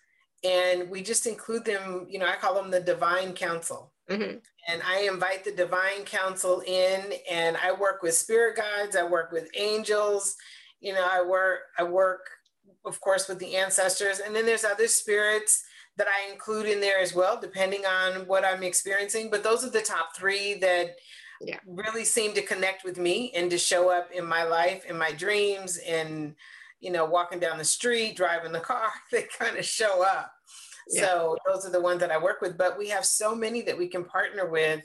and 0.45 0.91
we 0.91 1.03
just 1.03 1.27
include 1.27 1.65
them, 1.65 2.07
you 2.09 2.19
know, 2.19 2.27
I 2.27 2.37
call 2.37 2.55
them 2.55 2.71
the 2.71 2.81
divine 2.81 3.33
council. 3.33 3.93
Mm-hmm. 4.11 4.39
And 4.69 4.83
I 4.87 5.09
invite 5.11 5.45
the 5.45 5.53
divine 5.53 6.05
council 6.05 6.63
in 6.67 7.13
and 7.31 7.57
I 7.57 7.73
work 7.73 8.03
with 8.03 8.15
spirit 8.15 8.57
guides, 8.57 8.97
I 8.97 9.03
work 9.03 9.33
with 9.33 9.49
angels, 9.55 10.37
you 10.81 10.93
know, 10.93 11.07
I 11.11 11.23
work, 11.23 11.61
I 11.79 11.83
work, 11.83 12.21
of 12.85 13.01
course, 13.01 13.29
with 13.29 13.39
the 13.39 13.57
ancestors. 13.57 14.21
And 14.21 14.35
then 14.35 14.47
there's 14.47 14.65
other 14.65 14.89
spirits 14.89 15.65
that 15.97 16.07
I 16.07 16.33
include 16.33 16.67
in 16.67 16.81
there 16.81 16.99
as 16.99 17.15
well, 17.15 17.39
depending 17.41 17.85
on 17.85 18.27
what 18.27 18.45
I'm 18.45 18.63
experiencing. 18.63 19.31
But 19.31 19.43
those 19.43 19.65
are 19.65 19.71
the 19.71 19.83
top 19.83 20.17
three 20.17 20.55
that 20.55 20.97
yeah. 21.41 21.59
really 21.67 22.05
seem 22.05 22.35
to 22.35 22.43
connect 22.43 22.85
with 22.85 22.99
me 22.99 23.33
and 23.35 23.51
to 23.51 23.59
show 23.59 23.91
up 23.91 24.11
in 24.13 24.25
my 24.25 24.45
life, 24.45 24.85
in 24.87 24.97
my 24.97 25.13
dreams, 25.13 25.79
and 25.79 26.35
you 26.81 26.93
know, 26.93 27.05
walking 27.05 27.41
down 27.41 27.59
the 27.59 27.65
street, 27.65 28.17
driving 28.17 28.53
the 28.53 28.61
car, 28.61 28.91
they 29.13 29.25
kind 29.39 29.57
of 29.57 29.65
show 29.65 30.05
up. 30.05 30.33
Yeah. 30.91 31.03
So 31.03 31.37
those 31.47 31.67
are 31.67 31.71
the 31.71 31.81
ones 31.81 32.01
that 32.01 32.11
I 32.11 32.19
work 32.19 32.41
with, 32.41 32.57
but 32.57 32.79
we 32.79 32.89
have 32.89 33.05
so 33.05 33.35
many 33.35 33.63
that 33.63 33.77
we 33.77 33.89
can 33.89 34.05
partner 34.05 34.49
with. 34.49 34.83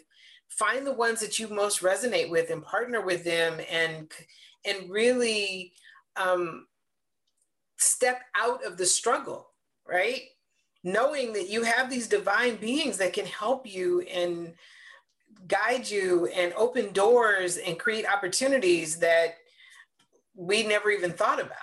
Find 0.49 0.85
the 0.85 0.93
ones 0.93 1.19
that 1.21 1.39
you 1.39 1.47
most 1.47 1.81
resonate 1.81 2.29
with 2.29 2.49
and 2.49 2.63
partner 2.63 3.01
with 3.01 3.23
them 3.23 3.59
and 3.71 4.11
and 4.65 4.89
really 4.89 5.73
um, 6.15 6.67
step 7.77 8.21
out 8.35 8.65
of 8.65 8.77
the 8.77 8.85
struggle, 8.85 9.49
right? 9.87 10.21
Knowing 10.83 11.33
that 11.33 11.49
you 11.49 11.63
have 11.63 11.89
these 11.89 12.07
divine 12.07 12.55
beings 12.57 12.97
that 12.97 13.13
can 13.13 13.25
help 13.25 13.65
you 13.65 14.01
and 14.01 14.53
guide 15.47 15.89
you 15.89 16.27
and 16.27 16.53
open 16.53 16.91
doors 16.93 17.57
and 17.57 17.79
create 17.79 18.05
opportunities 18.05 18.97
that 18.99 19.35
we 20.35 20.65
never 20.65 20.89
even 20.89 21.11
thought 21.11 21.39
about. 21.39 21.57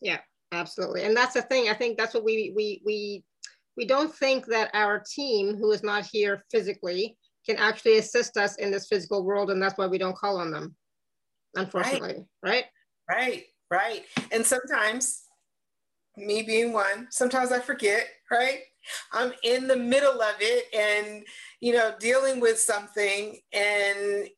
Yeah, 0.00 0.20
absolutely. 0.52 1.04
And 1.04 1.16
that's 1.16 1.34
the 1.34 1.42
thing. 1.42 1.68
I 1.68 1.74
think 1.74 1.96
that's 1.96 2.14
what 2.14 2.24
we 2.24 2.52
we 2.54 2.82
we 2.84 3.24
we 3.78 3.86
don't 3.86 4.12
think 4.12 4.44
that 4.46 4.70
our 4.74 5.02
team 5.08 5.56
who 5.56 5.70
is 5.70 5.84
not 5.84 6.04
here 6.04 6.44
physically 6.50 7.16
can 7.46 7.56
actually 7.56 7.98
assist 7.98 8.36
us 8.36 8.56
in 8.56 8.72
this 8.72 8.88
physical 8.88 9.24
world 9.24 9.50
and 9.50 9.62
that's 9.62 9.78
why 9.78 9.86
we 9.86 9.96
don't 9.96 10.16
call 10.16 10.38
on 10.38 10.50
them 10.50 10.74
unfortunately 11.54 12.24
right? 12.42 12.64
Right 13.08 13.44
right, 13.70 14.04
right. 14.18 14.28
and 14.32 14.44
sometimes 14.44 15.22
me 16.16 16.42
being 16.42 16.72
one 16.72 17.06
sometimes 17.10 17.52
i 17.52 17.60
forget 17.60 18.08
right? 18.30 18.60
I'm 19.12 19.32
in 19.44 19.68
the 19.68 19.76
middle 19.76 20.20
of 20.20 20.34
it 20.40 20.64
and 20.74 21.24
you 21.60 21.72
know 21.72 21.94
dealing 22.00 22.40
with 22.40 22.58
something 22.58 23.38
and 23.52 24.28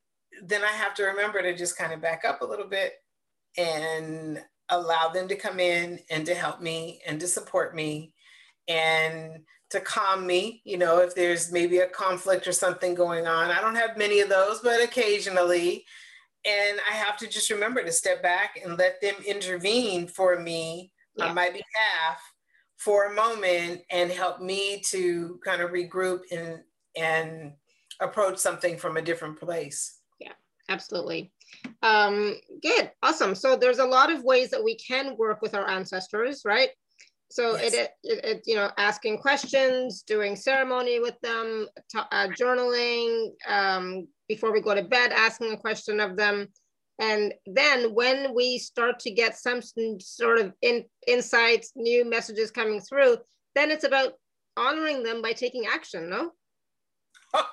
then 0.43 0.63
i 0.63 0.73
have 0.73 0.95
to 0.95 1.05
remember 1.05 1.41
to 1.41 1.57
just 1.57 1.79
kind 1.79 1.93
of 1.93 2.03
back 2.03 2.25
up 2.27 2.43
a 2.43 2.47
little 2.47 2.69
bit 2.69 2.93
and 3.57 4.43
allow 4.69 5.09
them 5.09 5.27
to 5.29 5.35
come 5.35 5.59
in 5.59 5.99
and 6.11 6.27
to 6.27 6.35
help 6.35 6.61
me 6.61 7.01
and 7.07 7.19
to 7.21 7.27
support 7.27 7.75
me 7.75 8.13
and 8.69 9.41
to 9.71 9.81
calm 9.81 10.27
me, 10.27 10.63
you 10.65 10.77
know, 10.77 10.99
if 10.99 11.15
there's 11.15 11.53
maybe 11.53 11.79
a 11.79 11.89
conflict 11.89 12.47
or 12.47 12.53
something 12.53 12.95
going 12.95 13.27
on. 13.27 13.51
I 13.51 13.61
don't 13.61 13.77
have 13.77 13.97
many 13.97 14.21
of 14.21 14.29
those, 14.29 14.61
but 14.61 14.83
occasionally. 14.83 15.85
And 16.45 16.81
I 16.91 16.95
have 16.95 17.17
to 17.19 17.29
just 17.29 17.51
remember 17.51 17.83
to 17.85 17.93
step 17.93 18.23
back 18.23 18.61
and 18.65 18.77
let 18.79 19.01
them 19.01 19.15
intervene 19.27 20.09
for 20.09 20.41
me 20.41 20.91
yeah. 21.17 21.27
on 21.27 21.35
my 21.35 21.51
behalf 21.51 22.21
for 22.79 23.07
a 23.07 23.15
moment 23.15 23.83
and 23.91 24.11
help 24.11 24.41
me 24.41 24.81
to 24.87 25.39
kind 25.45 25.61
of 25.61 25.71
regroup 25.71 26.21
and 26.33 26.61
and 26.97 27.53
approach 28.01 28.39
something 28.39 28.77
from 28.79 28.97
a 28.97 29.03
different 29.03 29.39
place. 29.39 29.99
Yeah, 30.19 30.33
absolutely. 30.69 31.31
Um, 31.83 32.37
good, 32.63 32.91
awesome. 33.03 33.35
So 33.35 33.55
there's 33.55 33.79
a 33.79 33.85
lot 33.85 34.11
of 34.11 34.25
ways 34.25 34.51
that 34.51 34.65
we 34.65 34.77
can 34.77 35.17
work 35.19 35.43
with 35.43 35.55
our 35.55 35.69
ancestors, 35.69 36.43
right? 36.45 36.71
So 37.31 37.57
yes. 37.57 37.75
it, 37.75 37.91
it, 38.03 38.25
it, 38.25 38.43
you 38.45 38.57
know, 38.57 38.71
asking 38.77 39.19
questions, 39.19 40.03
doing 40.03 40.35
ceremony 40.35 40.99
with 40.99 41.19
them, 41.21 41.69
uh, 41.95 42.29
journaling 42.29 43.31
um, 43.49 44.09
before 44.29 44.53
we 44.53 44.61
go 44.61 44.75
to 44.75 44.83
bed, 44.83 45.13
asking 45.13 45.53
a 45.53 45.57
question 45.57 46.01
of 46.01 46.17
them. 46.17 46.49
And 46.99 47.33
then 47.47 47.95
when 47.95 48.35
we 48.35 48.59
start 48.59 48.99
to 49.01 49.11
get 49.13 49.39
some 49.39 49.61
sort 50.01 50.39
of 50.39 50.53
in, 50.61 50.85
insights, 51.07 51.73
new 51.77 52.05
messages 52.05 52.51
coming 52.51 52.81
through, 52.81 53.19
then 53.55 53.71
it's 53.71 53.85
about 53.85 54.15
honoring 54.57 55.05
them 55.05 55.23
by 55.23 55.33
taking 55.33 55.67
action, 55.73 56.11
no? 56.11 56.33
Oh, 57.33 57.47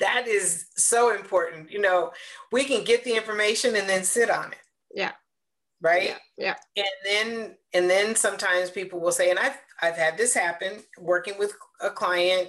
that 0.00 0.28
is 0.28 0.66
so 0.76 1.14
important. 1.14 1.72
You 1.72 1.80
know, 1.80 2.12
we 2.52 2.64
can 2.64 2.84
get 2.84 3.02
the 3.02 3.16
information 3.16 3.74
and 3.74 3.88
then 3.88 4.04
sit 4.04 4.30
on 4.30 4.52
it. 4.52 4.58
Yeah 4.94 5.12
right? 5.80 6.16
Yeah, 6.36 6.54
yeah. 6.76 6.84
And 6.84 7.04
then 7.04 7.56
and 7.74 7.90
then 7.90 8.14
sometimes 8.14 8.70
people 8.70 9.00
will 9.00 9.12
say 9.12 9.30
and 9.30 9.38
i've 9.38 9.58
i've 9.82 9.96
had 9.96 10.16
this 10.16 10.34
happen 10.34 10.82
working 10.98 11.38
with 11.38 11.52
a 11.80 11.90
client 11.90 12.48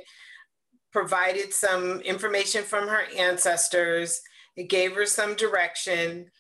provided 0.91 1.53
some 1.53 1.99
information 2.01 2.63
from 2.63 2.87
her 2.87 3.03
ancestors. 3.15 4.21
It 4.55 4.69
gave 4.69 4.95
her 4.95 5.05
some 5.05 5.35
direction. 5.35 6.31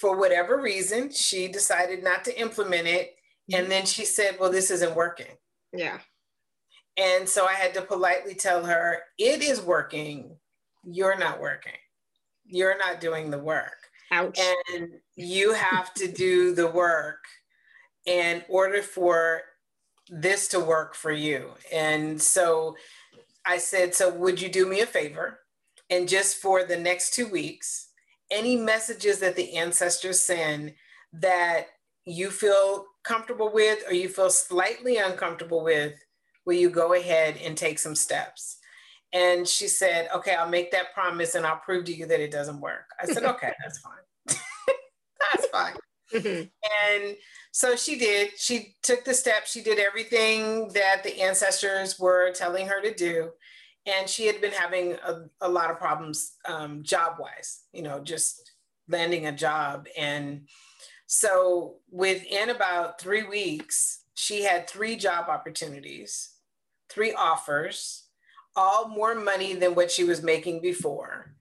For 0.00 0.16
whatever 0.16 0.60
reason 0.60 1.10
she 1.10 1.48
decided 1.48 2.04
not 2.04 2.22
to 2.26 2.40
implement 2.40 2.86
it. 2.86 3.14
And 3.50 3.62
mm-hmm. 3.62 3.70
then 3.70 3.86
she 3.86 4.04
said 4.04 4.36
well 4.38 4.52
this 4.52 4.70
isn't 4.70 4.96
working. 4.96 5.34
Yeah. 5.72 5.98
And 6.98 7.28
so 7.28 7.46
i 7.46 7.52
had 7.52 7.74
to 7.74 7.82
politely 7.82 8.34
tell 8.34 8.64
her 8.64 8.98
it 9.18 9.42
is 9.42 9.60
working. 9.60 10.36
You're 10.84 11.18
not 11.18 11.40
working. 11.40 11.72
You're 12.44 12.78
not 12.78 13.00
doing 13.00 13.30
the 13.30 13.38
work 13.38 13.85
Ouch. 14.10 14.38
And 14.74 14.90
you 15.16 15.52
have 15.52 15.92
to 15.94 16.08
do 16.10 16.54
the 16.54 16.68
work 16.68 17.24
in 18.06 18.44
order 18.48 18.82
for 18.82 19.42
this 20.08 20.48
to 20.48 20.60
work 20.60 20.94
for 20.94 21.12
you. 21.12 21.50
And 21.72 22.20
so 22.20 22.76
I 23.44 23.58
said, 23.58 23.94
So 23.94 24.12
would 24.12 24.40
you 24.40 24.48
do 24.48 24.66
me 24.66 24.80
a 24.80 24.86
favor? 24.86 25.40
And 25.90 26.08
just 26.08 26.38
for 26.38 26.64
the 26.64 26.76
next 26.76 27.14
two 27.14 27.28
weeks, 27.28 27.88
any 28.30 28.56
messages 28.56 29.20
that 29.20 29.36
the 29.36 29.56
ancestors 29.56 30.22
send 30.22 30.74
that 31.12 31.66
you 32.04 32.30
feel 32.30 32.86
comfortable 33.04 33.52
with 33.52 33.82
or 33.88 33.94
you 33.94 34.08
feel 34.08 34.30
slightly 34.30 34.96
uncomfortable 34.96 35.62
with, 35.62 35.94
will 36.44 36.54
you 36.54 36.70
go 36.70 36.94
ahead 36.94 37.36
and 37.36 37.56
take 37.56 37.78
some 37.78 37.94
steps? 37.94 38.58
And 39.16 39.48
she 39.48 39.66
said, 39.66 40.10
okay, 40.14 40.34
I'll 40.34 40.48
make 40.48 40.70
that 40.72 40.92
promise 40.92 41.36
and 41.36 41.46
I'll 41.46 41.56
prove 41.56 41.86
to 41.86 41.94
you 41.94 42.04
that 42.04 42.20
it 42.20 42.30
doesn't 42.30 42.60
work. 42.60 42.90
I 43.00 43.06
said, 43.06 43.24
okay, 43.24 43.52
that's 43.62 43.78
fine. 43.78 43.94
that's 45.32 45.46
fine. 45.46 45.72
Mm-hmm. 46.12 47.02
And 47.02 47.16
so 47.50 47.76
she 47.76 47.98
did. 47.98 48.38
She 48.38 48.74
took 48.82 49.06
the 49.06 49.14
steps. 49.14 49.52
She 49.52 49.62
did 49.62 49.78
everything 49.78 50.68
that 50.74 51.02
the 51.02 51.22
ancestors 51.22 51.98
were 51.98 52.30
telling 52.32 52.66
her 52.66 52.82
to 52.82 52.94
do. 52.94 53.30
And 53.86 54.06
she 54.06 54.26
had 54.26 54.42
been 54.42 54.52
having 54.52 54.94
a, 54.94 55.22
a 55.40 55.48
lot 55.48 55.70
of 55.70 55.78
problems 55.78 56.34
um, 56.46 56.82
job 56.82 57.14
wise, 57.18 57.62
you 57.72 57.82
know, 57.82 58.00
just 58.00 58.52
landing 58.86 59.26
a 59.26 59.32
job. 59.32 59.86
And 59.96 60.46
so 61.06 61.76
within 61.90 62.50
about 62.50 63.00
three 63.00 63.22
weeks, 63.22 64.02
she 64.14 64.42
had 64.42 64.68
three 64.68 64.96
job 64.96 65.30
opportunities, 65.30 66.34
three 66.90 67.14
offers 67.14 68.05
all 68.56 68.88
more 68.88 69.14
money 69.14 69.54
than 69.54 69.74
what 69.74 69.90
she 69.90 70.04
was 70.04 70.22
making 70.22 70.60
before. 70.60 71.34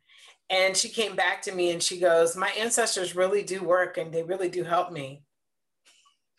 And 0.49 0.77
she 0.77 0.89
came 0.89 1.15
back 1.15 1.41
to 1.43 1.51
me 1.51 1.71
and 1.71 1.81
she 1.81 1.99
goes, 1.99 2.35
My 2.35 2.49
ancestors 2.49 3.15
really 3.15 3.43
do 3.43 3.63
work 3.63 3.97
and 3.97 4.13
they 4.13 4.23
really 4.23 4.49
do 4.49 4.63
help 4.63 4.91
me. 4.91 5.23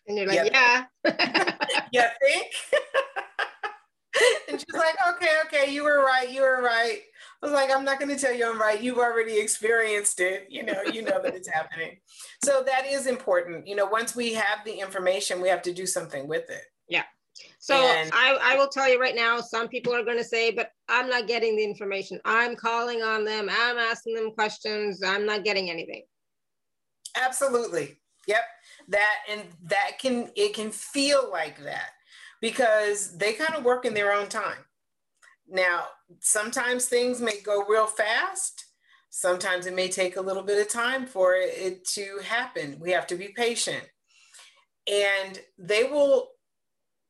And 0.07 0.17
you're 0.17 0.27
like, 0.27 0.51
Yeah. 0.51 0.85
you 1.91 2.03
think? 2.21 2.47
and 4.49 4.59
she's 4.59 4.79
like, 4.79 4.95
Okay, 5.15 5.31
okay, 5.45 5.73
you 5.73 5.83
were 5.83 6.05
right. 6.05 6.31
You 6.31 6.41
were 6.41 6.61
right. 6.61 7.01
I 7.41 7.45
was 7.45 7.53
like, 7.53 7.69
I'm 7.71 7.85
not 7.85 7.99
going 7.99 8.15
to 8.15 8.19
tell 8.19 8.33
you 8.33 8.49
I'm 8.49 8.59
right. 8.59 8.81
You've 8.81 8.97
already 8.97 9.39
experienced 9.39 10.19
it. 10.19 10.47
You 10.49 10.63
know, 10.63 10.81
you 10.91 11.03
know 11.03 11.21
that 11.21 11.35
it's 11.35 11.47
happening. 11.47 11.97
So 12.43 12.63
that 12.65 12.87
is 12.87 13.05
important. 13.05 13.67
You 13.67 13.75
know, 13.75 13.85
once 13.85 14.15
we 14.15 14.33
have 14.33 14.59
the 14.65 14.73
information, 14.73 15.39
we 15.39 15.49
have 15.49 15.61
to 15.63 15.73
do 15.73 15.85
something 15.85 16.27
with 16.27 16.49
it. 16.49 16.63
Yeah. 16.89 17.03
So 17.59 17.75
and, 17.75 18.09
I, 18.13 18.37
I 18.41 18.55
will 18.55 18.67
tell 18.67 18.89
you 18.89 18.99
right 18.99 19.15
now, 19.15 19.39
some 19.41 19.67
people 19.67 19.93
are 19.93 20.03
going 20.03 20.17
to 20.17 20.23
say, 20.23 20.51
but 20.51 20.71
I'm 20.87 21.09
not 21.09 21.27
getting 21.27 21.55
the 21.55 21.63
information. 21.63 22.19
I'm 22.25 22.55
calling 22.55 23.01
on 23.01 23.25
them. 23.25 23.49
I'm 23.51 23.77
asking 23.77 24.15
them 24.15 24.31
questions. 24.31 25.03
I'm 25.03 25.25
not 25.25 25.43
getting 25.43 25.69
anything. 25.69 26.03
Absolutely. 27.15 27.97
Yep. 28.27 28.41
That 28.89 29.15
and 29.29 29.41
that 29.63 29.93
can 29.99 30.29
it 30.35 30.53
can 30.53 30.71
feel 30.71 31.29
like 31.31 31.63
that 31.63 31.89
because 32.41 33.17
they 33.17 33.33
kind 33.33 33.55
of 33.55 33.65
work 33.65 33.85
in 33.85 33.93
their 33.93 34.13
own 34.13 34.27
time. 34.27 34.65
Now, 35.49 35.85
sometimes 36.19 36.85
things 36.85 37.21
may 37.21 37.41
go 37.41 37.65
real 37.65 37.87
fast. 37.87 38.65
Sometimes 39.09 39.65
it 39.65 39.75
may 39.75 39.87
take 39.87 40.17
a 40.17 40.21
little 40.21 40.43
bit 40.43 40.59
of 40.59 40.71
time 40.71 41.05
for 41.05 41.35
it 41.35 41.87
to 41.89 42.19
happen. 42.23 42.77
We 42.79 42.91
have 42.91 43.07
to 43.07 43.15
be 43.15 43.29
patient. 43.29 43.83
And 44.85 45.39
they 45.57 45.83
will 45.83 46.29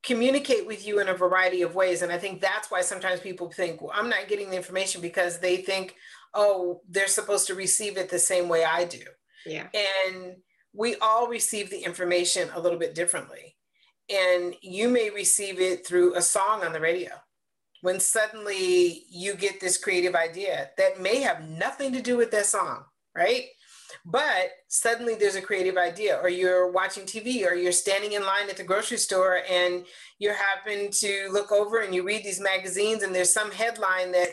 communicate 0.04 0.66
with 0.66 0.86
you 0.86 1.00
in 1.00 1.10
a 1.10 1.14
variety 1.14 1.62
of 1.62 1.76
ways. 1.76 2.02
And 2.02 2.12
I 2.12 2.18
think 2.18 2.42
that's 2.42 2.72
why 2.72 2.82
sometimes 2.82 3.20
people 3.20 3.52
think, 3.52 3.82
well, 3.82 3.92
I'm 3.94 4.10
not 4.10 4.28
getting 4.28 4.50
the 4.50 4.56
information 4.56 5.02
because 5.02 5.40
they 5.40 5.58
think, 5.58 5.96
oh, 6.34 6.82
they're 6.90 7.08
supposed 7.08 7.48
to 7.48 7.56
receive 7.56 7.98
it 7.98 8.10
the 8.10 8.20
same 8.20 8.48
way 8.48 8.64
I 8.64 8.86
do. 8.86 9.04
Yeah. 9.46 9.68
And 9.74 10.38
we 10.74 10.96
all 10.98 11.28
receive 11.28 11.70
the 11.70 11.80
information 11.80 12.50
a 12.54 12.60
little 12.60 12.80
bit 12.80 12.96
differently. 12.96 13.56
And 14.10 14.56
you 14.62 14.90
may 14.90 15.10
receive 15.10 15.60
it 15.60 15.86
through 15.86 16.16
a 16.16 16.22
song 16.22 16.64
on 16.64 16.72
the 16.72 16.80
radio 16.80 17.12
when 17.82 18.00
suddenly 18.00 19.06
you 19.10 19.36
get 19.36 19.60
this 19.60 19.78
creative 19.78 20.16
idea 20.16 20.70
that 20.78 21.02
may 21.02 21.22
have 21.22 21.48
nothing 21.48 21.94
to 21.94 22.02
do 22.02 22.18
with 22.18 22.32
that 22.32 22.46
song, 22.46 22.84
right? 23.16 23.46
But 24.10 24.52
suddenly 24.70 25.16
there's 25.16 25.36
a 25.36 25.42
creative 25.42 25.76
idea, 25.76 26.18
or 26.18 26.30
you're 26.30 26.72
watching 26.72 27.04
TV, 27.04 27.46
or 27.46 27.54
you're 27.54 27.74
standing 27.74 28.14
in 28.14 28.24
line 28.24 28.50
at 28.50 28.56
the 28.56 28.64
grocery 28.64 28.98
store 28.98 29.42
and 29.52 29.86
you 30.18 30.32
happen 30.32 30.90
to 30.92 31.28
look 31.34 31.52
over 31.52 31.80
and 31.80 31.94
you 31.94 32.04
read 32.04 32.24
these 32.24 32.40
magazines, 32.40 33.04
and 33.04 33.14
there's 33.14 33.34
some 33.34 33.52
headline 33.52 34.14
that 34.14 34.30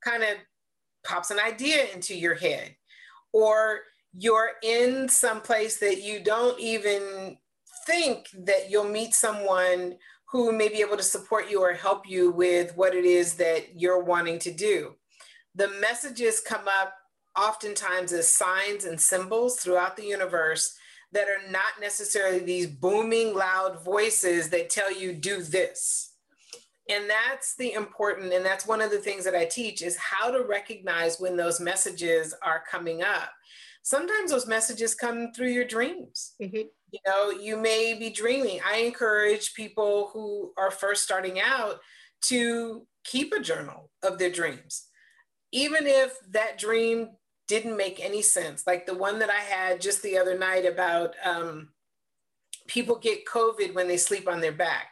kind 0.00 0.22
of 0.22 0.36
pops 1.04 1.32
an 1.32 1.40
idea 1.40 1.86
into 1.92 2.14
your 2.14 2.36
head. 2.36 2.76
Or 3.32 3.80
you're 4.16 4.52
in 4.62 5.08
some 5.08 5.40
place 5.40 5.80
that 5.80 6.02
you 6.02 6.22
don't 6.22 6.60
even 6.60 7.36
think 7.84 8.28
that 8.44 8.70
you'll 8.70 8.84
meet 8.84 9.12
someone 9.12 9.96
who 10.30 10.52
may 10.52 10.68
be 10.68 10.80
able 10.82 10.96
to 10.96 11.02
support 11.02 11.50
you 11.50 11.60
or 11.60 11.72
help 11.72 12.08
you 12.08 12.30
with 12.30 12.76
what 12.76 12.94
it 12.94 13.04
is 13.04 13.34
that 13.34 13.74
you're 13.74 14.04
wanting 14.04 14.38
to 14.38 14.52
do. 14.52 14.94
The 15.56 15.68
messages 15.80 16.40
come 16.40 16.68
up 16.80 16.94
oftentimes 17.36 18.12
as 18.12 18.28
signs 18.28 18.84
and 18.84 19.00
symbols 19.00 19.56
throughout 19.56 19.96
the 19.96 20.04
universe 20.04 20.76
that 21.12 21.28
are 21.28 21.50
not 21.50 21.80
necessarily 21.80 22.40
these 22.40 22.66
booming, 22.66 23.34
loud 23.34 23.84
voices 23.84 24.50
that 24.50 24.70
tell 24.70 24.92
you, 24.92 25.12
do 25.12 25.42
this. 25.42 26.12
And 26.88 27.10
that's 27.10 27.56
the 27.56 27.72
important, 27.72 28.32
and 28.32 28.44
that's 28.44 28.66
one 28.66 28.80
of 28.80 28.90
the 28.90 28.98
things 28.98 29.24
that 29.24 29.34
I 29.34 29.44
teach 29.44 29.82
is 29.82 29.96
how 29.96 30.30
to 30.30 30.44
recognize 30.44 31.18
when 31.18 31.36
those 31.36 31.60
messages 31.60 32.34
are 32.42 32.62
coming 32.70 33.02
up. 33.02 33.30
Sometimes 33.82 34.30
those 34.30 34.46
messages 34.46 34.94
come 34.94 35.32
through 35.32 35.50
your 35.50 35.64
dreams. 35.64 36.34
Mm-hmm. 36.40 36.62
You 36.92 37.00
know, 37.06 37.30
you 37.30 37.56
may 37.56 37.94
be 37.98 38.10
dreaming. 38.10 38.60
I 38.64 38.78
encourage 38.78 39.54
people 39.54 40.10
who 40.12 40.52
are 40.56 40.70
first 40.70 41.02
starting 41.02 41.40
out 41.40 41.80
to 42.22 42.86
keep 43.04 43.32
a 43.32 43.40
journal 43.40 43.90
of 44.02 44.18
their 44.18 44.30
dreams. 44.30 44.86
Even 45.52 45.86
if 45.86 46.16
that 46.30 46.58
dream 46.58 47.10
didn't 47.48 47.76
make 47.76 48.04
any 48.04 48.22
sense, 48.22 48.66
like 48.66 48.86
the 48.86 48.96
one 48.96 49.18
that 49.20 49.30
I 49.30 49.40
had 49.40 49.80
just 49.80 50.02
the 50.02 50.18
other 50.18 50.36
night 50.36 50.66
about 50.66 51.14
um, 51.24 51.68
people 52.66 52.96
get 52.96 53.26
COVID 53.26 53.74
when 53.74 53.88
they 53.88 53.96
sleep 53.96 54.28
on 54.28 54.40
their 54.40 54.52
back. 54.52 54.88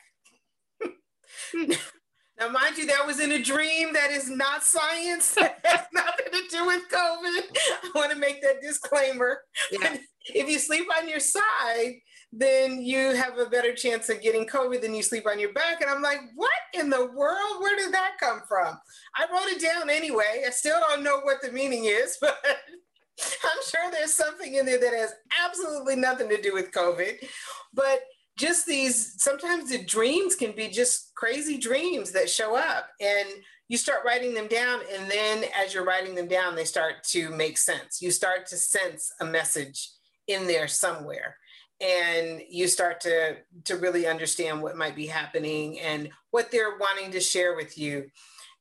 now, 1.54 2.48
mind 2.48 2.78
you, 2.78 2.86
that 2.86 3.06
was 3.06 3.20
in 3.20 3.32
a 3.32 3.42
dream. 3.42 3.92
That 3.92 4.10
is 4.10 4.28
not 4.28 4.62
science. 4.62 5.34
That 5.40 5.60
has 5.64 5.86
nothing 5.92 6.26
to 6.32 6.42
do 6.50 6.66
with 6.66 6.82
COVID. 6.90 7.56
I 7.84 7.90
want 7.94 8.12
to 8.12 8.18
make 8.18 8.42
that 8.42 8.60
disclaimer. 8.62 9.40
Yeah 9.72 9.96
if 10.26 10.48
you 10.48 10.58
sleep 10.58 10.86
on 10.98 11.08
your 11.08 11.20
side, 11.20 11.94
then 12.36 12.82
you 12.82 13.14
have 13.14 13.38
a 13.38 13.46
better 13.46 13.72
chance 13.74 14.08
of 14.08 14.20
getting 14.20 14.44
COVID 14.46 14.82
than 14.82 14.94
you 14.94 15.02
sleep 15.02 15.26
on 15.26 15.38
your 15.38 15.52
back. 15.52 15.80
And 15.80 15.90
I'm 15.90 16.02
like, 16.02 16.18
what 16.34 16.50
in 16.72 16.90
the 16.90 17.06
world? 17.14 17.60
Where 17.60 17.76
did 17.76 17.94
that 17.94 18.18
come 18.18 18.40
from? 18.48 18.78
I 19.14 19.26
wrote 19.32 19.52
it 19.52 19.60
down 19.60 19.88
anyway. 19.88 20.42
I 20.44 20.50
still 20.50 20.80
don't 20.80 21.04
know 21.04 21.20
what 21.20 21.42
the 21.42 21.52
meaning 21.52 21.84
is, 21.84 22.18
but 22.20 22.36
I'm 22.44 23.62
sure 23.70 23.90
there's 23.90 24.14
something 24.14 24.54
in 24.54 24.66
there 24.66 24.80
that 24.80 24.94
has 24.94 25.14
absolutely 25.44 25.94
nothing 25.94 26.28
to 26.28 26.42
do 26.42 26.52
with 26.52 26.72
COVID. 26.72 27.24
But 27.72 28.00
just 28.36 28.66
these, 28.66 29.22
sometimes 29.22 29.70
the 29.70 29.84
dreams 29.84 30.34
can 30.34 30.52
be 30.52 30.68
just 30.68 31.14
crazy 31.14 31.56
dreams 31.56 32.10
that 32.12 32.28
show 32.28 32.56
up. 32.56 32.88
And 33.00 33.28
you 33.68 33.78
start 33.78 34.00
writing 34.04 34.34
them 34.34 34.48
down. 34.48 34.80
And 34.92 35.08
then 35.08 35.44
as 35.56 35.72
you're 35.72 35.84
writing 35.84 36.16
them 36.16 36.26
down, 36.26 36.56
they 36.56 36.64
start 36.64 37.04
to 37.10 37.30
make 37.30 37.58
sense. 37.58 38.02
You 38.02 38.10
start 38.10 38.46
to 38.48 38.56
sense 38.56 39.12
a 39.20 39.24
message 39.24 39.90
in 40.26 40.48
there 40.48 40.66
somewhere 40.66 41.36
and 41.80 42.40
you 42.48 42.68
start 42.68 43.00
to 43.02 43.36
to 43.64 43.76
really 43.76 44.06
understand 44.06 44.62
what 44.62 44.76
might 44.76 44.96
be 44.96 45.06
happening 45.06 45.80
and 45.80 46.10
what 46.30 46.50
they're 46.50 46.78
wanting 46.78 47.10
to 47.12 47.20
share 47.20 47.56
with 47.56 47.76
you. 47.76 48.06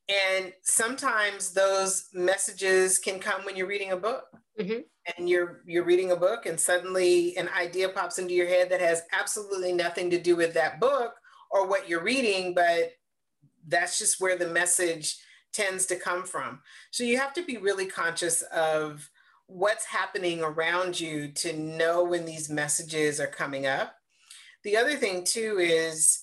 And 0.08 0.52
sometimes 0.62 1.52
those 1.52 2.08
messages 2.12 2.98
can 2.98 3.18
come 3.18 3.44
when 3.44 3.56
you're 3.56 3.66
reading 3.66 3.92
a 3.92 3.96
book. 3.96 4.24
Mm-hmm. 4.60 4.82
and 5.18 5.28
you're 5.28 5.62
you're 5.66 5.82
reading 5.82 6.12
a 6.12 6.16
book 6.16 6.46
and 6.46 6.60
suddenly 6.60 7.36
an 7.36 7.48
idea 7.58 7.88
pops 7.88 8.20
into 8.20 8.34
your 8.34 8.46
head 8.46 8.70
that 8.70 8.80
has 8.80 9.02
absolutely 9.12 9.72
nothing 9.72 10.08
to 10.10 10.20
do 10.20 10.36
with 10.36 10.54
that 10.54 10.78
book 10.78 11.14
or 11.50 11.66
what 11.66 11.88
you're 11.88 12.04
reading 12.04 12.54
but 12.54 12.92
that's 13.66 13.98
just 13.98 14.20
where 14.20 14.38
the 14.38 14.46
message 14.46 15.16
tends 15.52 15.86
to 15.86 15.96
come 15.96 16.24
from. 16.24 16.60
So 16.90 17.04
you 17.04 17.18
have 17.18 17.32
to 17.34 17.44
be 17.44 17.56
really 17.56 17.86
conscious 17.86 18.42
of 18.42 19.08
what's 19.46 19.84
happening 19.84 20.42
around 20.42 20.98
you 20.98 21.28
to 21.28 21.52
know 21.52 22.04
when 22.04 22.24
these 22.24 22.48
messages 22.48 23.20
are 23.20 23.26
coming 23.26 23.66
up. 23.66 23.94
The 24.62 24.76
other 24.76 24.96
thing 24.96 25.24
too 25.24 25.58
is 25.58 26.22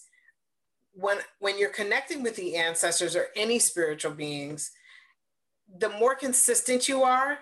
when 0.94 1.18
when 1.40 1.58
you're 1.58 1.70
connecting 1.70 2.24
with 2.24 2.36
the 2.36 2.56
ancestors 2.56 3.16
or 3.16 3.28
any 3.36 3.60
spiritual 3.60 4.12
beings, 4.12 4.72
the 5.78 5.90
more 5.90 6.16
consistent 6.16 6.90
you 6.90 7.04
are, 7.04 7.38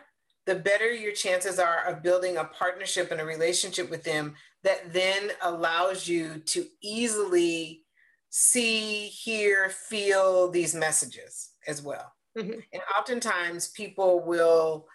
the 0.46 0.56
better 0.56 0.92
your 0.92 1.14
chances 1.14 1.60
are 1.60 1.86
of 1.86 2.04
building 2.04 2.38
a 2.38 2.44
partnership 2.44 3.12
and 3.12 3.22
a 3.22 3.26
relationship 3.26 3.90
with 3.90 4.04
them 4.04 4.36
that 4.64 4.94
then 4.94 5.32
allows 5.42 6.08
you 6.08 6.40
to 6.40 6.66
easily 6.82 7.84
see, 8.30 9.08
hear, 9.08 9.70
feel 9.70 10.50
these 10.50 10.76
messages 10.76 11.52
as 11.68 11.82
well. 11.82 12.14
Mm-hmm. 12.38 12.60
And 12.74 12.82
oftentimes 12.98 13.70
people 13.70 14.24
will 14.26 14.88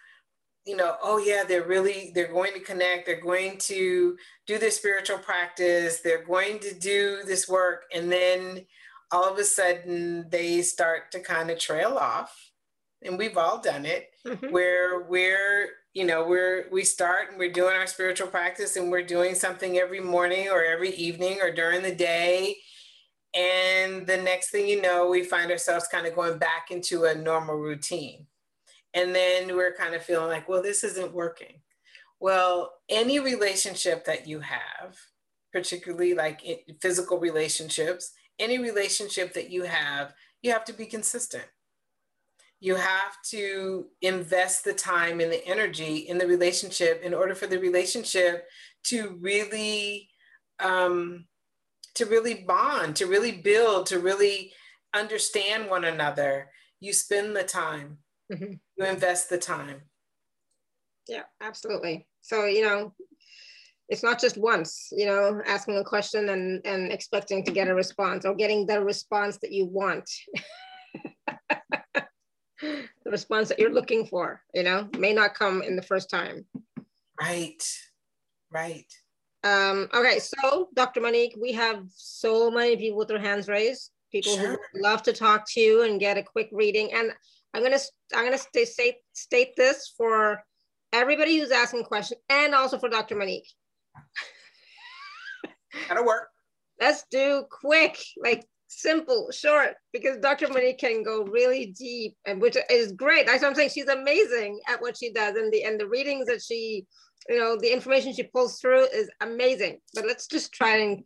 you 0.65 0.75
know, 0.75 0.95
oh 1.03 1.19
yeah, 1.19 1.43
they're 1.47 1.67
really, 1.67 2.11
they're 2.15 2.31
going 2.31 2.53
to 2.53 2.59
connect, 2.59 3.05
they're 3.05 3.21
going 3.21 3.57
to 3.59 4.17
do 4.47 4.57
their 4.57 4.71
spiritual 4.71 5.19
practice, 5.19 5.99
they're 5.99 6.25
going 6.25 6.59
to 6.59 6.73
do 6.73 7.19
this 7.25 7.47
work. 7.47 7.83
And 7.93 8.11
then 8.11 8.65
all 9.11 9.31
of 9.31 9.37
a 9.37 9.43
sudden 9.43 10.27
they 10.29 10.63
start 10.63 11.11
to 11.11 11.19
kind 11.19 11.51
of 11.51 11.59
trail 11.59 11.97
off. 11.97 12.51
And 13.03 13.17
we've 13.17 13.37
all 13.37 13.61
done 13.61 13.85
it 13.85 14.09
mm-hmm. 14.25 14.51
where 14.51 15.03
we're, 15.03 15.69
you 15.93 16.03
know, 16.03 16.25
we're, 16.27 16.65
we 16.71 16.83
start 16.83 17.29
and 17.29 17.37
we're 17.37 17.51
doing 17.51 17.75
our 17.75 17.85
spiritual 17.85 18.27
practice 18.27 18.75
and 18.75 18.89
we're 18.89 19.05
doing 19.05 19.35
something 19.35 19.77
every 19.77 19.99
morning 20.01 20.49
or 20.49 20.63
every 20.63 20.89
evening 20.95 21.39
or 21.41 21.51
during 21.51 21.83
the 21.83 21.93
day. 21.93 22.55
And 23.35 24.07
the 24.07 24.17
next 24.17 24.49
thing 24.49 24.67
you 24.67 24.81
know, 24.81 25.09
we 25.09 25.23
find 25.23 25.51
ourselves 25.51 25.87
kind 25.91 26.07
of 26.07 26.15
going 26.15 26.39
back 26.39 26.71
into 26.71 27.03
a 27.03 27.13
normal 27.13 27.55
routine 27.55 28.25
and 28.95 29.13
then 29.13 29.55
we're 29.55 29.75
kind 29.75 29.93
of 29.93 30.01
feeling 30.01 30.29
like, 30.29 30.47
well, 30.47 30.63
this 30.63 30.83
isn't 30.83 31.13
working. 31.13 31.61
Well, 32.19 32.71
any 32.89 33.19
relationship 33.19 34.05
that 34.05 34.25
you 34.25 34.39
have, 34.39 34.97
particularly 35.51 36.13
like 36.13 36.41
physical 36.81 37.19
relationships, 37.19 38.13
any 38.39 38.57
relationship 38.57 39.33
that 39.33 39.51
you 39.51 39.63
have, 39.63 40.13
you 40.41 40.51
have 40.51 40.63
to 40.65 40.73
be 40.73 40.85
consistent. 40.85 41.43
You 42.61 42.75
have 42.75 43.21
to 43.31 43.87
invest 44.01 44.63
the 44.63 44.73
time 44.73 45.19
and 45.19 45.31
the 45.31 45.45
energy 45.45 45.97
in 45.97 46.17
the 46.17 46.25
relationship 46.25 47.03
in 47.03 47.13
order 47.13 47.35
for 47.35 47.47
the 47.47 47.59
relationship 47.59 48.47
to 48.85 49.17
really 49.19 50.09
um, 50.59 51.25
to 51.95 52.05
really 52.05 52.45
bond, 52.47 52.95
to 52.95 53.07
really 53.07 53.33
build, 53.33 53.87
to 53.87 53.99
really 53.99 54.53
understand 54.93 55.69
one 55.69 55.83
another. 55.83 56.49
You 56.79 56.93
spend 56.93 57.35
the 57.35 57.43
time 57.43 57.97
mm-hmm. 58.31 58.53
you 58.77 58.85
invest 58.85 59.29
the 59.29 59.37
time 59.37 59.81
yeah 61.07 61.23
absolutely 61.41 62.07
so 62.21 62.45
you 62.45 62.63
know 62.63 62.93
it's 63.87 64.03
not 64.03 64.19
just 64.19 64.37
once 64.37 64.89
you 64.91 65.05
know 65.05 65.41
asking 65.45 65.77
a 65.77 65.83
question 65.83 66.29
and 66.29 66.65
and 66.65 66.91
expecting 66.91 67.43
to 67.43 67.51
get 67.51 67.67
a 67.67 67.75
response 67.75 68.25
or 68.25 68.33
getting 68.33 68.65
the 68.65 68.81
response 68.81 69.37
that 69.37 69.51
you 69.51 69.65
want 69.65 70.09
the 72.61 73.11
response 73.11 73.49
that 73.49 73.59
you're 73.59 73.73
looking 73.73 74.05
for, 74.05 74.41
you 74.53 74.63
know, 74.63 74.87
may 74.97 75.13
not 75.13 75.35
come 75.35 75.61
in 75.61 75.75
the 75.75 75.81
first 75.81 76.09
time. 76.09 76.45
Right, 77.19 77.63
right. 78.51 78.91
Um, 79.43 79.87
okay, 79.93 80.19
so 80.19 80.69
Dr. 80.73 81.01
Monique, 81.01 81.35
we 81.39 81.51
have 81.53 81.83
so 81.89 82.49
many 82.49 82.75
people 82.75 82.97
with 82.97 83.07
their 83.07 83.19
hands 83.19 83.47
raised, 83.47 83.91
people 84.11 84.35
sure. 84.35 84.59
who 84.73 84.81
love 84.81 85.03
to 85.03 85.13
talk 85.13 85.45
to 85.51 85.59
you 85.59 85.83
and 85.83 85.99
get 85.99 86.17
a 86.17 86.23
quick 86.23 86.49
reading. 86.51 86.91
And 86.93 87.11
I'm 87.55 87.63
gonna 87.63 87.79
I'm 88.13 88.25
gonna 88.25 88.37
stay, 88.37 88.65
state 88.65 88.95
state 89.13 89.55
this 89.55 89.93
for 89.97 90.43
everybody 90.91 91.39
who's 91.39 91.51
asking 91.51 91.85
questions 91.85 92.19
and 92.29 92.53
also 92.53 92.77
for 92.77 92.89
Dr. 92.89 93.15
Monique. 93.15 93.47
That'll 95.87 96.05
work. 96.05 96.27
Let's 96.81 97.05
do 97.09 97.45
quick, 97.49 97.97
like 98.21 98.45
simple, 98.67 99.29
short, 99.31 99.75
because 99.93 100.17
Dr. 100.17 100.49
Monique 100.49 100.79
can 100.79 101.01
go 101.01 101.23
really 101.23 101.67
deep, 101.67 102.17
and 102.25 102.41
which 102.41 102.57
is 102.69 102.91
great. 102.91 103.25
That's 103.25 103.41
what 103.41 103.49
I'm 103.49 103.55
saying. 103.55 103.69
She's 103.69 103.87
amazing 103.87 104.59
at 104.67 104.81
what 104.81 104.97
she 104.97 105.13
does, 105.13 105.37
and 105.37 105.51
the 105.53 105.63
and 105.63 105.79
the 105.79 105.87
readings 105.87 106.25
that 106.25 106.41
she, 106.41 106.85
you 107.29 107.39
know, 107.39 107.57
the 107.57 107.71
information 107.71 108.13
she 108.13 108.23
pulls 108.23 108.59
through 108.59 108.83
is 108.93 109.09
amazing. 109.21 109.79
But 109.93 110.05
let's 110.05 110.27
just 110.27 110.51
try 110.51 110.75
and 110.75 111.05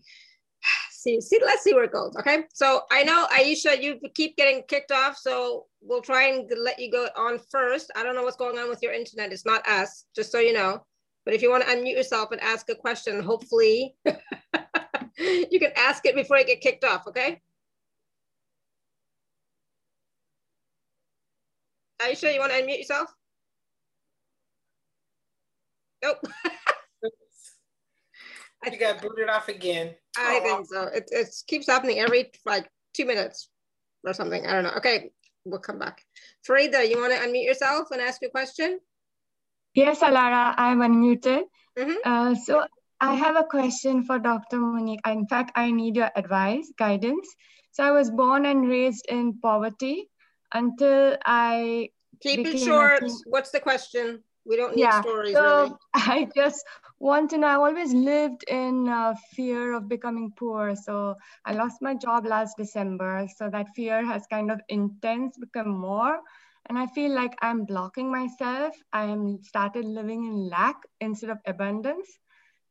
see, 1.00 1.22
see, 1.22 1.40
let's 1.46 1.64
see 1.64 1.74
where 1.74 1.86
it 1.86 1.92
goes. 1.92 2.16
Okay. 2.18 2.44
So 2.54 2.82
I 2.92 3.04
know 3.04 3.26
Aisha, 3.32 3.82
you 3.82 4.00
keep 4.14 4.36
getting 4.36 4.64
kicked 4.68 4.92
off. 4.92 5.18
So 5.18 5.66
we'll 5.82 6.02
try 6.02 6.28
and 6.28 6.52
let 6.58 6.80
you 6.80 6.92
go 6.92 7.08
on 7.16 7.40
first. 7.50 7.92
I 7.96 8.04
don't 8.04 8.16
know 8.16 8.24
what's 8.24 8.36
going 8.36 8.58
on 8.58 8.70
with 8.70 8.82
your 8.82 8.94
internet. 8.94 9.32
It's 9.32 9.46
not 9.46 9.68
us, 9.68 10.06
just 10.16 10.32
so 10.32 10.40
you 10.40 10.54
know. 10.54 10.86
But 11.26 11.34
if 11.34 11.42
you 11.42 11.50
want 11.50 11.64
to 11.64 11.70
unmute 11.70 11.96
yourself 11.96 12.32
and 12.32 12.42
ask 12.42 12.70
a 12.70 12.76
question, 12.76 13.22
hopefully 13.22 13.96
you 15.18 15.60
can 15.60 15.72
ask 15.78 16.06
it 16.06 16.16
before 16.16 16.38
I 16.38 16.44
get 16.44 16.62
kicked 16.62 16.84
off. 16.84 17.08
Okay. 17.08 17.42
Aisha, 22.02 22.34
you 22.34 22.40
want 22.40 22.52
to 22.52 22.62
unmute 22.62 22.78
yourself? 22.78 23.14
Nope. 26.02 26.18
you 28.66 28.78
got 28.78 29.02
booted 29.02 29.30
off 29.30 29.48
again. 29.48 29.96
I 30.18 30.40
think 30.40 30.68
so. 30.68 30.84
It, 30.84 31.10
it 31.12 31.30
keeps 31.48 31.68
happening 31.68 32.00
every 32.00 32.32
like 32.46 32.70
two 32.94 33.06
minutes 33.06 33.50
or 34.04 34.14
something. 34.14 34.46
I 34.46 34.54
don't 34.54 34.64
know. 34.64 34.74
Okay, 34.78 35.12
we'll 35.46 35.60
come 35.60 35.80
back. 35.80 36.04
Farida, 36.48 36.88
you 36.90 37.00
want 37.00 37.14
to 37.14 37.20
unmute 37.20 37.46
yourself 37.46 37.92
and 37.92 38.02
ask 38.02 38.22
your 38.22 38.32
question? 38.32 38.80
Yes, 39.74 40.00
Alara, 40.00 40.56
I'm 40.58 40.82
unmuted. 40.82 41.46
Mm 41.78 41.86
-hmm. 41.86 41.98
uh, 42.06 42.36
so 42.36 42.66
I 43.00 43.16
have 43.16 43.38
a 43.38 43.44
question 43.44 44.04
for 44.04 44.20
Dr. 44.20 44.58
Monique. 44.60 45.08
In 45.08 45.28
fact, 45.28 45.52
I 45.56 45.72
need 45.72 45.96
your 45.96 46.12
advice, 46.16 46.68
guidance. 46.78 47.28
So 47.72 47.84
I 47.84 47.92
was 47.92 48.12
born 48.12 48.46
and 48.46 48.68
raised 48.68 49.06
in 49.08 49.40
poverty 49.40 50.10
until 50.54 51.18
I 51.26 51.90
keep 52.20 52.46
it 52.46 52.60
short. 52.60 53.04
What's 53.26 53.52
the 53.52 53.60
question? 53.60 54.24
We 54.46 54.58
don't 54.58 54.76
need 54.76 54.82
yeah, 54.82 55.02
stories. 55.02 55.34
So 55.34 55.62
really. 55.62 55.74
I 55.94 56.28
just 56.36 56.66
to 57.00 57.38
know. 57.38 57.48
I 57.48 57.56
always 57.56 57.94
lived 57.94 58.44
in 58.48 58.88
uh, 58.90 59.16
fear 59.32 59.74
of 59.74 59.88
becoming 59.88 60.32
poor. 60.38 60.76
So 60.76 61.16
I 61.46 61.54
lost 61.54 61.82
my 61.82 61.96
job 61.96 62.26
last 62.26 62.58
December. 62.58 63.28
So 63.38 63.50
that 63.50 63.70
fear 63.76 64.06
has 64.06 64.28
kind 64.28 64.52
of 64.52 64.60
intense 64.70 65.38
become 65.38 65.70
more. 65.70 66.20
And 66.68 66.78
I 66.78 66.88
feel 66.88 67.12
like 67.14 67.36
I'm 67.42 67.66
blocking 67.66 68.12
myself. 68.12 68.76
I 68.92 69.06
am 69.06 69.42
started 69.44 69.86
living 69.86 70.26
in 70.26 70.50
lack 70.50 70.76
instead 71.00 71.30
of 71.30 71.38
abundance. 71.46 72.20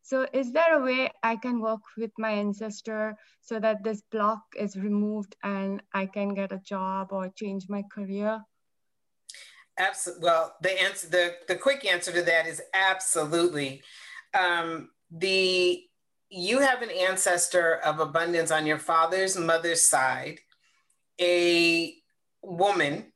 So 0.02 0.26
is 0.32 0.52
there 0.52 0.78
a 0.78 0.84
way 0.84 1.10
I 1.22 1.36
can 1.36 1.60
work 1.60 1.80
with 1.96 2.12
my 2.18 2.30
ancestor 2.30 3.16
so 3.40 3.58
that 3.60 3.82
this 3.82 4.02
block 4.10 4.42
is 4.56 4.76
removed 4.76 5.36
and 5.42 5.82
I 5.92 6.06
can 6.06 6.34
get 6.34 6.52
a 6.52 6.58
job 6.58 7.12
or 7.12 7.28
change 7.30 7.68
my 7.68 7.82
career? 7.82 8.42
Absolutely. 9.78 10.24
Well, 10.24 10.56
the 10.60 10.80
answer, 10.80 11.08
the, 11.08 11.36
the 11.46 11.56
quick 11.56 11.84
answer 11.84 12.12
to 12.12 12.22
that 12.22 12.46
is 12.46 12.60
absolutely. 12.74 13.82
Um, 14.34 14.90
the 15.10 15.82
you 16.30 16.60
have 16.60 16.82
an 16.82 16.90
ancestor 16.90 17.76
of 17.76 18.00
abundance 18.00 18.50
on 18.50 18.66
your 18.66 18.78
father's 18.78 19.38
mother's 19.38 19.80
side, 19.80 20.40
a 21.20 21.94
woman 22.42 23.12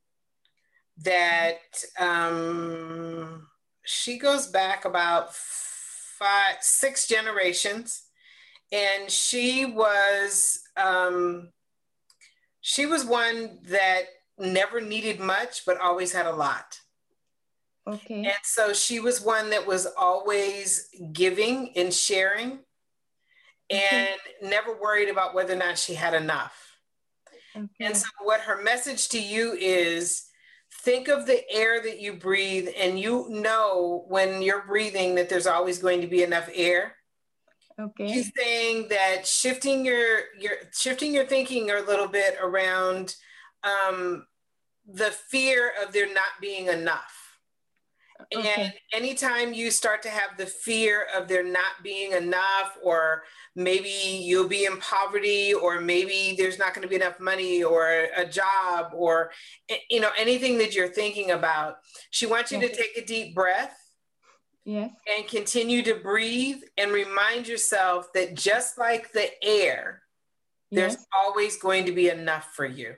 that 0.99 1.59
um, 1.99 3.47
she 3.85 4.19
goes 4.19 4.47
back 4.47 4.85
about 4.85 5.35
five, 5.35 6.57
six 6.61 7.07
generations, 7.07 8.05
and 8.71 9.11
she 9.11 9.67
was 9.67 10.61
um, 10.77 11.51
she 12.63 12.87
was 12.87 13.05
one 13.05 13.59
that 13.65 14.05
never 14.39 14.81
needed 14.81 15.21
much, 15.21 15.67
but 15.67 15.81
always 15.81 16.13
had 16.13 16.27
a 16.27 16.35
lot. 16.35 16.79
Okay. 17.89 18.25
And 18.25 18.35
so 18.45 18.73
she 18.73 19.01
was 19.01 19.21
one 19.21 19.51
that 19.51 19.67
was 19.67 19.87
always 19.99 20.89
giving 21.13 21.73
and 21.77 21.93
sharing 21.93 22.61
and 23.71 24.09
okay. 24.09 24.49
never 24.49 24.79
worried 24.81 25.09
about 25.09 25.35
whether 25.35 25.55
or 25.55 25.57
not 25.57 25.79
she 25.79 25.95
had 25.95 26.15
enough. 26.15 26.55
Okay. 27.57 27.69
And 27.81 27.97
so, 27.97 28.07
what 28.23 28.41
her 28.41 28.63
message 28.63 29.09
to 29.11 29.21
you 29.21 29.53
is 29.53 30.25
think 30.83 31.09
of 31.09 31.27
the 31.27 31.43
air 31.51 31.83
that 31.83 32.01
you 32.01 32.15
breathe, 32.15 32.69
and 32.79 32.99
you 32.99 33.27
know 33.29 34.05
when 34.09 34.43
you're 34.43 34.67
breathing 34.67 35.15
that 35.17 35.29
there's 35.29 35.47
always 35.47 35.79
going 35.79 36.01
to 36.01 36.07
be 36.07 36.23
enough 36.23 36.49
air. 36.55 36.97
Okay. 37.81 38.09
She's 38.09 38.33
saying 38.37 38.89
that 38.89 39.27
shifting 39.27 39.85
your 39.85 40.21
your 40.39 40.53
shifting 40.73 41.13
your 41.13 41.27
thinking 41.27 41.71
a 41.71 41.81
little 41.81 42.09
bit 42.09 42.37
around 42.41 43.15
um, 43.65 44.27
the 44.87 45.11
fear 45.11 45.73
of 45.83 45.93
there 45.93 46.13
not 46.13 46.41
being 46.41 46.69
enough. 46.69 47.22
Okay. 48.35 48.63
And 48.63 48.73
anytime 48.93 49.53
you 49.53 49.71
start 49.71 50.03
to 50.03 50.09
have 50.09 50.37
the 50.37 50.47
fear 50.47 51.07
of 51.15 51.29
there 51.29 51.45
not 51.45 51.83
being 51.83 52.13
enough, 52.13 52.77
or 52.83 53.23
maybe 53.57 53.89
you'll 53.89 54.49
be 54.49 54.65
in 54.65 54.79
poverty, 54.79 55.55
or 55.55 55.81
maybe 55.81 56.35
there's 56.37 56.59
not 56.59 56.75
going 56.75 56.83
to 56.83 56.89
be 56.89 56.97
enough 56.97 57.21
money, 57.21 57.63
or 57.63 58.07
a 58.17 58.25
job, 58.25 58.93
or 58.95 59.31
eh, 59.69 59.77
you 59.91 60.01
know 60.01 60.11
anything 60.19 60.59
that 60.59 60.75
you're 60.75 60.89
thinking 60.89 61.31
about, 61.31 61.77
she 62.11 62.27
wants 62.27 62.53
you 62.53 62.59
yes. 62.59 62.71
to 62.71 62.77
take 62.77 62.97
a 62.97 63.07
deep 63.07 63.35
breath. 63.35 63.79
Yes. 64.65 64.93
And 65.17 65.27
continue 65.27 65.83
to 65.83 65.97
breathe 65.97 66.63
and 66.79 66.93
remind 66.93 67.49
yourself 67.49 68.13
that 68.15 68.35
just 68.35 68.79
like 68.79 69.11
the 69.13 69.29
air, 69.43 70.03
there's 70.71 70.97
always 71.17 71.57
going 71.57 71.87
to 71.87 71.93
be 71.93 72.09
enough 72.09 72.53
for 72.55 72.65
you. 72.65 72.95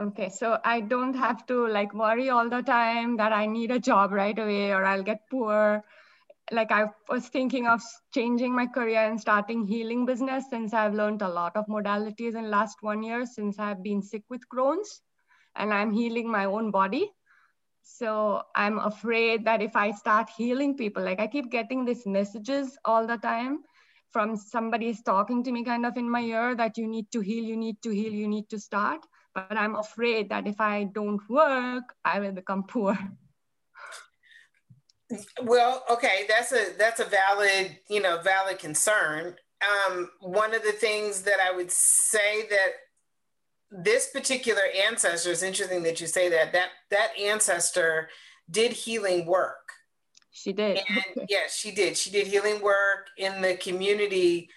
Okay, 0.00 0.30
so 0.30 0.58
I 0.64 0.80
don't 0.80 1.12
have 1.12 1.44
to 1.48 1.68
like 1.68 1.92
worry 1.92 2.30
all 2.30 2.48
the 2.48 2.62
time 2.62 3.18
that 3.18 3.34
I 3.34 3.44
need 3.44 3.70
a 3.70 3.78
job 3.78 4.12
right 4.12 4.38
away 4.38 4.70
or 4.72 4.82
I'll 4.82 5.02
get 5.02 5.28
poor. 5.30 5.84
Like 6.50 6.72
I 6.72 6.86
was 7.10 7.28
thinking 7.28 7.66
of 7.66 7.82
changing 8.14 8.54
my 8.54 8.66
career 8.66 9.00
and 9.00 9.20
starting 9.20 9.66
healing 9.66 10.06
business 10.06 10.44
since 10.48 10.72
I've 10.72 10.94
learned 10.94 11.20
a 11.20 11.28
lot 11.28 11.54
of 11.54 11.66
modalities 11.66 12.34
in 12.34 12.48
last 12.48 12.78
one 12.80 13.02
year 13.02 13.26
since 13.26 13.58
I've 13.58 13.82
been 13.82 14.00
sick 14.00 14.22
with 14.30 14.40
Crohn's 14.50 15.02
and 15.54 15.70
I'm 15.74 15.92
healing 15.92 16.30
my 16.30 16.46
own 16.46 16.70
body. 16.70 17.10
So 17.82 18.42
I'm 18.56 18.78
afraid 18.78 19.44
that 19.44 19.60
if 19.60 19.76
I 19.76 19.90
start 19.90 20.30
healing 20.34 20.78
people, 20.78 21.02
like 21.02 21.20
I 21.20 21.26
keep 21.26 21.50
getting 21.50 21.84
these 21.84 22.06
messages 22.06 22.78
all 22.86 23.06
the 23.06 23.18
time 23.18 23.64
from 24.08 24.34
somebody's 24.34 25.02
talking 25.02 25.44
to 25.44 25.52
me 25.52 25.62
kind 25.62 25.84
of 25.84 25.98
in 25.98 26.08
my 26.08 26.22
ear 26.22 26.54
that 26.54 26.78
you 26.78 26.88
need 26.88 27.12
to 27.12 27.20
heal, 27.20 27.44
you 27.44 27.56
need 27.56 27.82
to 27.82 27.90
heal, 27.90 28.12
you 28.14 28.28
need 28.28 28.48
to 28.48 28.58
start 28.58 29.00
but 29.34 29.56
I'm 29.56 29.76
afraid 29.76 30.30
that 30.30 30.46
if 30.46 30.60
I 30.60 30.84
don't 30.84 31.20
work, 31.28 31.84
I 32.04 32.20
will 32.20 32.32
become 32.32 32.64
poor. 32.64 32.98
Well, 35.42 35.84
okay, 35.90 36.24
that's 36.28 36.52
a 36.52 36.76
that's 36.78 37.00
a 37.00 37.04
valid, 37.04 37.76
you 37.88 38.00
know, 38.00 38.20
valid 38.22 38.58
concern. 38.58 39.34
Um, 39.60 40.10
one 40.20 40.54
of 40.54 40.62
the 40.62 40.72
things 40.72 41.22
that 41.22 41.38
I 41.40 41.54
would 41.54 41.70
say 41.70 42.46
that 42.48 42.70
this 43.70 44.10
particular 44.10 44.62
ancestor 44.88 45.30
is 45.30 45.42
interesting 45.42 45.82
that 45.82 46.00
you 46.00 46.06
say 46.06 46.28
that 46.28 46.52
that 46.52 46.68
that 46.90 47.10
ancestor 47.18 48.08
did 48.50 48.72
healing 48.72 49.26
work. 49.26 49.70
She 50.30 50.52
did. 50.52 50.80
And 50.88 51.26
yes, 51.28 51.56
she 51.56 51.72
did. 51.72 51.96
She 51.96 52.10
did 52.10 52.26
healing 52.26 52.62
work 52.62 53.08
in 53.18 53.42
the 53.42 53.56
community, 53.56 54.48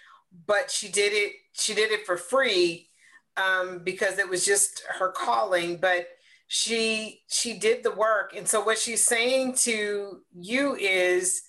but 0.45 0.69
she 0.69 0.89
did 0.89 1.13
it. 1.13 1.33
She 1.53 1.73
did 1.73 1.91
it 1.91 2.05
for 2.05 2.15
free 2.15 2.89
um, 3.37 3.79
because 3.83 4.17
it 4.19 4.29
was 4.29 4.45
just 4.45 4.83
her 4.99 5.09
calling, 5.09 5.77
but 5.77 6.07
she 6.47 7.21
she 7.27 7.57
did 7.57 7.83
the 7.83 7.91
work. 7.91 8.35
And 8.35 8.47
so 8.47 8.63
what 8.63 8.77
she's 8.77 9.03
saying 9.03 9.55
to 9.63 10.21
you 10.33 10.75
is 10.75 11.41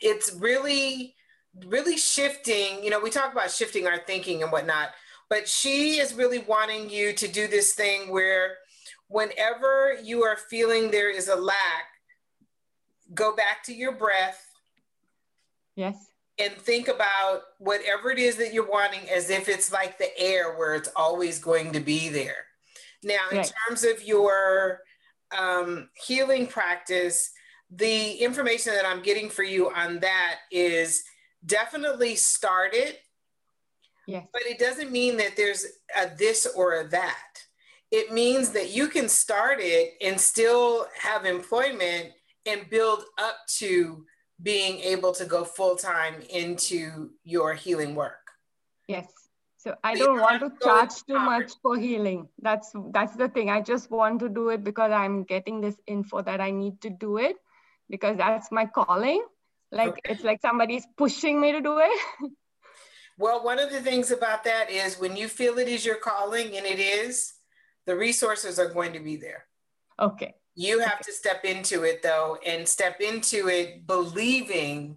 it's 0.00 0.32
really 0.34 1.14
really 1.66 1.96
shifting, 1.96 2.82
you 2.82 2.90
know, 2.90 3.00
we 3.00 3.10
talk 3.10 3.32
about 3.32 3.50
shifting 3.50 3.86
our 3.86 3.98
thinking 3.98 4.42
and 4.42 4.52
whatnot, 4.52 4.90
but 5.28 5.48
she 5.48 5.98
is 5.98 6.14
really 6.14 6.38
wanting 6.38 6.88
you 6.88 7.12
to 7.12 7.26
do 7.26 7.48
this 7.48 7.74
thing 7.74 8.10
where 8.10 8.54
whenever 9.08 9.98
you 10.00 10.22
are 10.22 10.36
feeling 10.36 10.90
there 10.90 11.10
is 11.10 11.26
a 11.26 11.34
lack, 11.34 11.56
go 13.12 13.34
back 13.34 13.64
to 13.64 13.74
your 13.74 13.92
breath. 13.92 14.46
Yes 15.74 16.10
and 16.40 16.54
think 16.54 16.88
about 16.88 17.42
whatever 17.58 18.10
it 18.10 18.18
is 18.18 18.36
that 18.36 18.54
you're 18.54 18.68
wanting 18.68 19.08
as 19.10 19.28
if 19.30 19.48
it's 19.48 19.70
like 19.72 19.98
the 19.98 20.18
air 20.18 20.56
where 20.56 20.74
it's 20.74 20.88
always 20.96 21.38
going 21.38 21.72
to 21.72 21.80
be 21.80 22.08
there. 22.08 22.46
Now, 23.02 23.28
in 23.30 23.38
right. 23.38 23.52
terms 23.68 23.84
of 23.84 24.02
your 24.02 24.80
um, 25.36 25.88
healing 26.06 26.46
practice, 26.46 27.30
the 27.70 28.12
information 28.14 28.72
that 28.74 28.86
I'm 28.86 29.02
getting 29.02 29.28
for 29.28 29.42
you 29.42 29.70
on 29.70 30.00
that 30.00 30.36
is 30.50 31.02
definitely 31.44 32.16
start 32.16 32.74
it. 32.74 33.00
Yes. 34.06 34.26
But 34.32 34.42
it 34.42 34.58
doesn't 34.58 34.90
mean 34.90 35.16
that 35.18 35.36
there's 35.36 35.66
a 35.96 36.10
this 36.16 36.46
or 36.56 36.80
a 36.80 36.88
that. 36.88 37.38
It 37.90 38.12
means 38.12 38.50
that 38.50 38.70
you 38.70 38.88
can 38.88 39.08
start 39.08 39.58
it 39.60 39.94
and 40.00 40.20
still 40.20 40.86
have 41.00 41.24
employment 41.24 42.10
and 42.46 42.68
build 42.70 43.02
up 43.18 43.36
to 43.58 44.04
being 44.42 44.80
able 44.80 45.12
to 45.12 45.24
go 45.24 45.44
full 45.44 45.76
time 45.76 46.22
into 46.30 47.10
your 47.24 47.54
healing 47.54 47.94
work. 47.94 48.30
Yes. 48.88 49.06
So 49.58 49.74
I 49.84 49.94
don't 49.94 50.18
want 50.18 50.40
to 50.40 50.52
charge 50.64 51.04
too 51.06 51.18
much 51.18 51.52
for 51.60 51.76
healing. 51.76 52.28
That's 52.40 52.72
that's 52.94 53.14
the 53.14 53.28
thing. 53.28 53.50
I 53.50 53.60
just 53.60 53.90
want 53.90 54.20
to 54.20 54.28
do 54.30 54.48
it 54.48 54.64
because 54.64 54.90
I'm 54.90 55.24
getting 55.24 55.60
this 55.60 55.76
info 55.86 56.22
that 56.22 56.40
I 56.40 56.50
need 56.50 56.80
to 56.80 56.90
do 56.90 57.18
it 57.18 57.36
because 57.90 58.16
that's 58.16 58.50
my 58.50 58.64
calling. 58.64 59.22
Like 59.70 59.90
okay. 59.90 60.12
it's 60.12 60.24
like 60.24 60.40
somebody's 60.40 60.86
pushing 60.96 61.40
me 61.40 61.52
to 61.52 61.60
do 61.60 61.78
it. 61.78 62.00
well, 63.18 63.44
one 63.44 63.58
of 63.58 63.70
the 63.70 63.82
things 63.82 64.10
about 64.10 64.44
that 64.44 64.70
is 64.70 64.98
when 64.98 65.14
you 65.14 65.28
feel 65.28 65.58
it 65.58 65.68
is 65.68 65.84
your 65.84 65.96
calling 65.96 66.56
and 66.56 66.64
it 66.64 66.78
is, 66.78 67.34
the 67.84 67.94
resources 67.94 68.58
are 68.58 68.72
going 68.72 68.94
to 68.94 69.00
be 69.00 69.16
there. 69.16 69.44
Okay. 70.00 70.34
You 70.54 70.80
have 70.80 71.00
to 71.00 71.12
step 71.12 71.44
into 71.44 71.84
it 71.84 72.02
though, 72.02 72.38
and 72.44 72.68
step 72.68 73.00
into 73.00 73.48
it 73.48 73.86
believing 73.86 74.96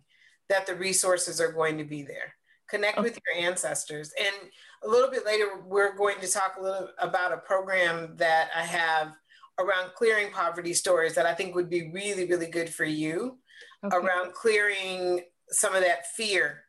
that 0.49 0.65
the 0.65 0.75
resources 0.75 1.39
are 1.39 1.51
going 1.51 1.77
to 1.77 1.83
be 1.83 2.03
there. 2.03 2.35
Connect 2.69 2.97
okay. 2.97 3.03
with 3.03 3.19
your 3.25 3.45
ancestors. 3.45 4.11
And 4.19 4.35
a 4.83 4.87
little 4.87 5.09
bit 5.09 5.25
later, 5.25 5.61
we're 5.65 5.95
going 5.95 6.19
to 6.21 6.27
talk 6.27 6.55
a 6.59 6.63
little 6.63 6.89
about 6.97 7.31
a 7.31 7.37
program 7.37 8.15
that 8.17 8.49
I 8.55 8.61
have 8.63 9.13
around 9.59 9.91
clearing 9.95 10.31
poverty 10.31 10.73
stories 10.73 11.13
that 11.15 11.25
I 11.25 11.33
think 11.33 11.55
would 11.55 11.69
be 11.69 11.91
really, 11.93 12.25
really 12.25 12.47
good 12.47 12.69
for 12.69 12.85
you 12.85 13.37
okay. 13.85 13.95
around 13.95 14.33
clearing 14.33 15.21
some 15.49 15.75
of 15.75 15.83
that 15.83 16.07
fear 16.15 16.63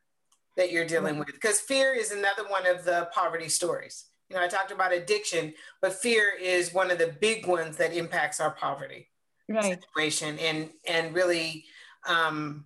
that 0.57 0.71
you're 0.71 0.87
dealing 0.87 1.15
mm-hmm. 1.15 1.21
with. 1.21 1.33
Because 1.33 1.61
fear 1.61 1.95
is 1.95 2.11
another 2.11 2.45
one 2.49 2.67
of 2.67 2.85
the 2.85 3.09
poverty 3.13 3.49
stories. 3.49 4.07
You 4.29 4.37
know, 4.37 4.43
I 4.43 4.49
talked 4.49 4.71
about 4.71 4.93
addiction, 4.93 5.55
but 5.81 5.93
fear 5.93 6.33
is 6.41 6.73
one 6.73 6.91
of 6.91 6.99
the 6.99 7.15
big 7.21 7.47
ones 7.47 7.77
that 7.77 7.93
impacts 7.93 8.41
our 8.41 8.51
poverty 8.53 9.09
right. 9.49 9.65
situation 9.65 10.39
and 10.39 10.71
and 10.89 11.15
really 11.15 11.65
um, 12.09 12.65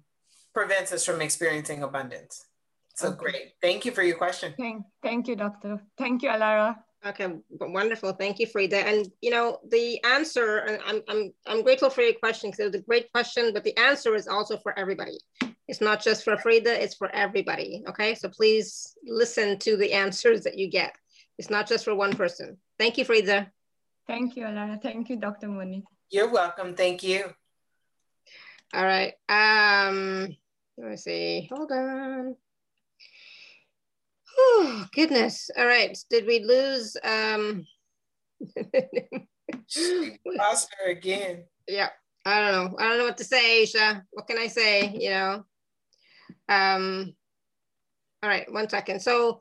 prevents 0.54 0.92
us 0.92 1.04
from 1.04 1.20
experiencing 1.20 1.82
abundance. 1.82 2.46
So 2.94 3.08
okay. 3.08 3.16
great. 3.16 3.52
Thank 3.62 3.84
you 3.84 3.92
for 3.92 4.02
your 4.02 4.16
question. 4.16 4.54
Thank, 4.58 4.84
thank 5.02 5.28
you, 5.28 5.36
doctor. 5.36 5.80
Thank 5.96 6.22
you, 6.22 6.30
Alara. 6.30 6.76
Okay, 7.06 7.28
wonderful. 7.60 8.12
Thank 8.12 8.40
you, 8.40 8.46
Frida. 8.46 8.76
And 8.76 9.08
you 9.20 9.30
know, 9.30 9.60
the 9.68 10.02
answer, 10.02 10.58
and 10.58 10.80
I'm 10.84 11.02
I'm 11.08 11.32
I'm 11.46 11.62
grateful 11.62 11.90
for 11.90 12.02
your 12.02 12.14
question 12.14 12.50
because 12.50 12.60
it 12.60 12.72
was 12.72 12.74
a 12.74 12.84
great 12.84 13.12
question, 13.12 13.52
but 13.52 13.62
the 13.62 13.76
answer 13.76 14.16
is 14.16 14.26
also 14.26 14.58
for 14.58 14.76
everybody. 14.76 15.18
It's 15.68 15.80
not 15.80 16.02
just 16.02 16.24
for 16.24 16.36
Frida, 16.38 16.82
it's 16.82 16.96
for 16.96 17.14
everybody. 17.14 17.84
Okay, 17.88 18.14
so 18.14 18.28
please 18.28 18.96
listen 19.06 19.58
to 19.60 19.76
the 19.76 19.92
answers 19.92 20.42
that 20.42 20.58
you 20.58 20.68
get. 20.68 20.96
It's 21.38 21.50
not 21.50 21.68
just 21.68 21.84
for 21.84 21.94
one 21.94 22.14
person. 22.16 22.58
Thank 22.78 22.98
you, 22.98 23.04
Frida. 23.04 23.50
Thank 24.06 24.36
you, 24.36 24.44
Alara. 24.44 24.82
Thank 24.82 25.08
you, 25.08 25.16
Dr. 25.16 25.48
Monique. 25.48 25.84
You're 26.10 26.30
welcome. 26.30 26.74
Thank 26.74 27.02
you. 27.02 27.26
All 28.74 28.84
right. 28.84 29.14
Um, 29.28 30.36
let 30.76 30.90
me 30.90 30.96
see. 30.96 31.48
Hold 31.52 31.70
on. 31.70 32.36
Oh, 34.36 34.86
goodness. 34.92 35.50
All 35.56 35.66
right. 35.66 35.96
Did 36.10 36.26
we 36.26 36.40
lose? 36.40 36.96
Um... 37.04 37.64
lost 40.26 40.74
her 40.78 40.90
again. 40.90 41.44
Yeah. 41.66 41.90
I 42.24 42.40
don't 42.40 42.52
know. 42.52 42.76
I 42.78 42.88
don't 42.88 42.98
know 42.98 43.04
what 43.04 43.18
to 43.18 43.24
say, 43.24 43.62
Aisha. 43.62 44.02
What 44.10 44.26
can 44.26 44.38
I 44.38 44.48
say? 44.48 44.92
You 44.98 45.10
know. 45.10 45.44
Um. 46.48 47.14
All 48.22 48.28
right. 48.28 48.50
One 48.52 48.68
second. 48.68 49.00
So 49.00 49.40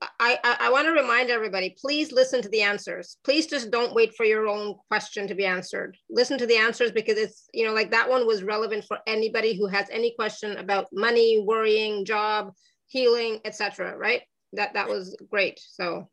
I, 0.00 0.38
I, 0.42 0.56
I 0.60 0.70
want 0.70 0.86
to 0.86 0.92
remind 0.92 1.28
everybody, 1.28 1.76
please 1.78 2.10
listen 2.10 2.40
to 2.40 2.48
the 2.48 2.62
answers. 2.62 3.18
Please 3.24 3.46
just 3.46 3.70
don't 3.70 3.94
wait 3.94 4.14
for 4.16 4.24
your 4.24 4.46
own 4.46 4.74
question 4.88 5.28
to 5.28 5.34
be 5.34 5.44
answered. 5.44 5.96
Listen 6.08 6.38
to 6.38 6.46
the 6.46 6.56
answers 6.56 6.90
because 6.92 7.18
it's, 7.18 7.48
you 7.52 7.66
know, 7.66 7.74
like 7.74 7.90
that 7.90 8.08
one 8.08 8.26
was 8.26 8.42
relevant 8.42 8.84
for 8.84 8.98
anybody 9.06 9.56
who 9.56 9.66
has 9.66 9.86
any 9.90 10.14
question 10.18 10.56
about 10.56 10.86
money, 10.92 11.44
worrying, 11.46 12.04
job, 12.06 12.52
healing, 12.86 13.40
etc. 13.44 13.96
right? 13.96 14.22
That 14.54 14.72
that 14.74 14.88
was 14.88 15.16
great. 15.30 15.60
So 15.62 16.08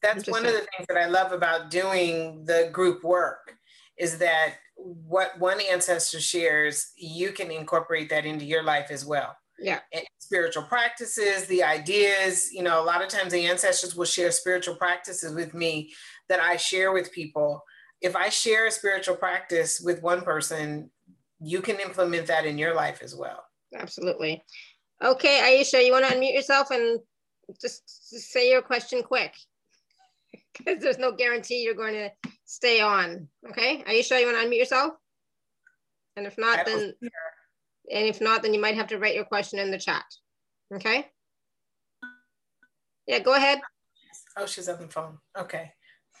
that's 0.00 0.28
one 0.28 0.46
of 0.46 0.52
the 0.52 0.66
things 0.76 0.86
that 0.88 0.96
I 0.96 1.06
love 1.06 1.32
about 1.32 1.70
doing 1.70 2.44
the 2.44 2.70
group 2.72 3.02
work 3.02 3.56
is 3.98 4.18
that 4.18 4.54
what 4.76 5.38
one 5.38 5.60
ancestor 5.60 6.20
shares, 6.20 6.92
you 6.96 7.32
can 7.32 7.50
incorporate 7.50 8.10
that 8.10 8.26
into 8.26 8.44
your 8.44 8.62
life 8.62 8.90
as 8.90 9.04
well 9.04 9.36
yeah. 9.62 9.80
spiritual 10.18 10.64
practices 10.64 11.46
the 11.46 11.62
ideas 11.62 12.52
you 12.52 12.62
know 12.62 12.82
a 12.82 12.84
lot 12.84 13.02
of 13.02 13.08
times 13.08 13.32
the 13.32 13.46
ancestors 13.46 13.94
will 13.94 14.04
share 14.04 14.30
spiritual 14.30 14.74
practices 14.74 15.34
with 15.34 15.54
me 15.54 15.92
that 16.28 16.40
i 16.40 16.56
share 16.56 16.92
with 16.92 17.12
people. 17.12 17.62
If 18.00 18.16
i 18.16 18.28
share 18.28 18.66
a 18.66 18.70
spiritual 18.70 19.16
practice 19.16 19.80
with 19.80 20.02
one 20.02 20.22
person 20.22 20.90
you 21.40 21.60
can 21.60 21.80
implement 21.80 22.26
that 22.28 22.46
in 22.46 22.58
your 22.58 22.74
life 22.74 23.00
as 23.02 23.14
well. 23.14 23.44
Absolutely. 23.74 24.42
Okay 25.02 25.40
aisha 25.42 25.84
you 25.84 25.92
want 25.92 26.06
to 26.06 26.14
unmute 26.14 26.34
yourself 26.34 26.70
and 26.70 27.00
just, 27.60 27.82
say 28.30 28.50
your 28.50 28.62
question 28.62 29.02
quick? 29.02 29.34
Because 30.58 30.82
there's 30.82 30.98
no 30.98 31.12
guarantee 31.12 31.62
you're 31.62 31.74
going 31.74 31.94
to 31.94 32.10
stay 32.44 32.80
on 32.80 33.28
okay? 33.48 33.82
Aisha 33.88 34.20
you 34.20 34.26
want 34.26 34.38
to 34.38 34.46
unmute 34.46 34.58
yourself? 34.58 34.92
And 36.16 36.26
if 36.26 36.36
not 36.36 36.66
then 36.66 36.92
and 37.90 38.06
if 38.06 38.20
not, 38.20 38.42
then 38.42 38.54
you 38.54 38.60
might 38.60 38.76
have 38.76 38.88
to 38.88 38.98
write 38.98 39.14
your 39.14 39.24
question 39.24 39.58
in 39.58 39.70
the 39.70 39.78
chat. 39.78 40.04
Okay. 40.74 41.08
Yeah, 43.06 43.18
go 43.18 43.34
ahead. 43.34 43.60
Oh, 44.36 44.46
she's 44.46 44.68
on 44.68 44.80
the 44.80 44.88
phone. 44.88 45.18
Okay. 45.38 45.72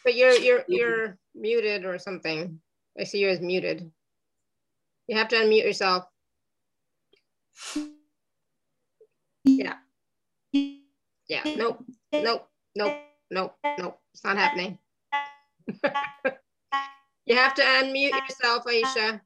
But 0.04 0.14
you're 0.14 0.34
you're 0.34 0.64
you're 0.68 1.18
muted 1.34 1.84
or 1.84 1.98
something. 1.98 2.60
I 2.98 3.04
see 3.04 3.18
you 3.18 3.28
as 3.28 3.40
muted. 3.40 3.90
You 5.06 5.16
have 5.16 5.28
to 5.28 5.36
unmute 5.36 5.64
yourself. 5.64 6.04
Yeah. 9.44 9.76
Yeah. 10.52 11.42
Nope. 11.56 11.84
Nope. 12.12 12.48
Nope. 12.74 12.98
Nope. 13.30 13.54
Nope. 13.78 14.00
It's 14.12 14.24
not 14.24 14.36
happening. 14.36 14.78
you 17.26 17.36
have 17.36 17.54
to 17.54 17.62
unmute 17.62 18.12
yourself, 18.28 18.64
Aisha. 18.64 19.20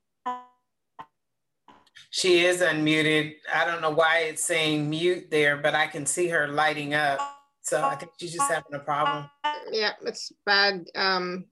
She 2.16 2.46
is 2.46 2.62
unmuted. 2.62 3.34
I 3.52 3.66
don't 3.66 3.82
know 3.82 3.90
why 3.90 4.20
it's 4.20 4.42
saying 4.42 4.88
mute 4.88 5.30
there, 5.30 5.58
but 5.58 5.74
I 5.74 5.86
can 5.86 6.06
see 6.06 6.28
her 6.28 6.48
lighting 6.48 6.94
up. 6.94 7.20
So 7.60 7.84
I 7.84 7.94
think 7.94 8.12
she's 8.18 8.32
just 8.32 8.50
having 8.50 8.72
a 8.72 8.78
problem. 8.78 9.28
Yeah, 9.70 9.92
it's 10.00 10.32
bad 10.46 10.86
um, 10.94 11.44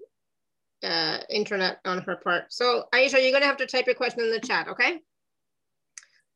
uh, 0.82 1.18
internet 1.28 1.80
on 1.84 2.00
her 2.04 2.16
part. 2.16 2.44
So 2.50 2.84
Aisha, 2.94 3.22
you're 3.22 3.30
gonna 3.30 3.44
have 3.44 3.58
to 3.58 3.66
type 3.66 3.84
your 3.84 3.94
question 3.94 4.20
in 4.20 4.30
the 4.30 4.40
chat, 4.40 4.66
okay? 4.68 5.00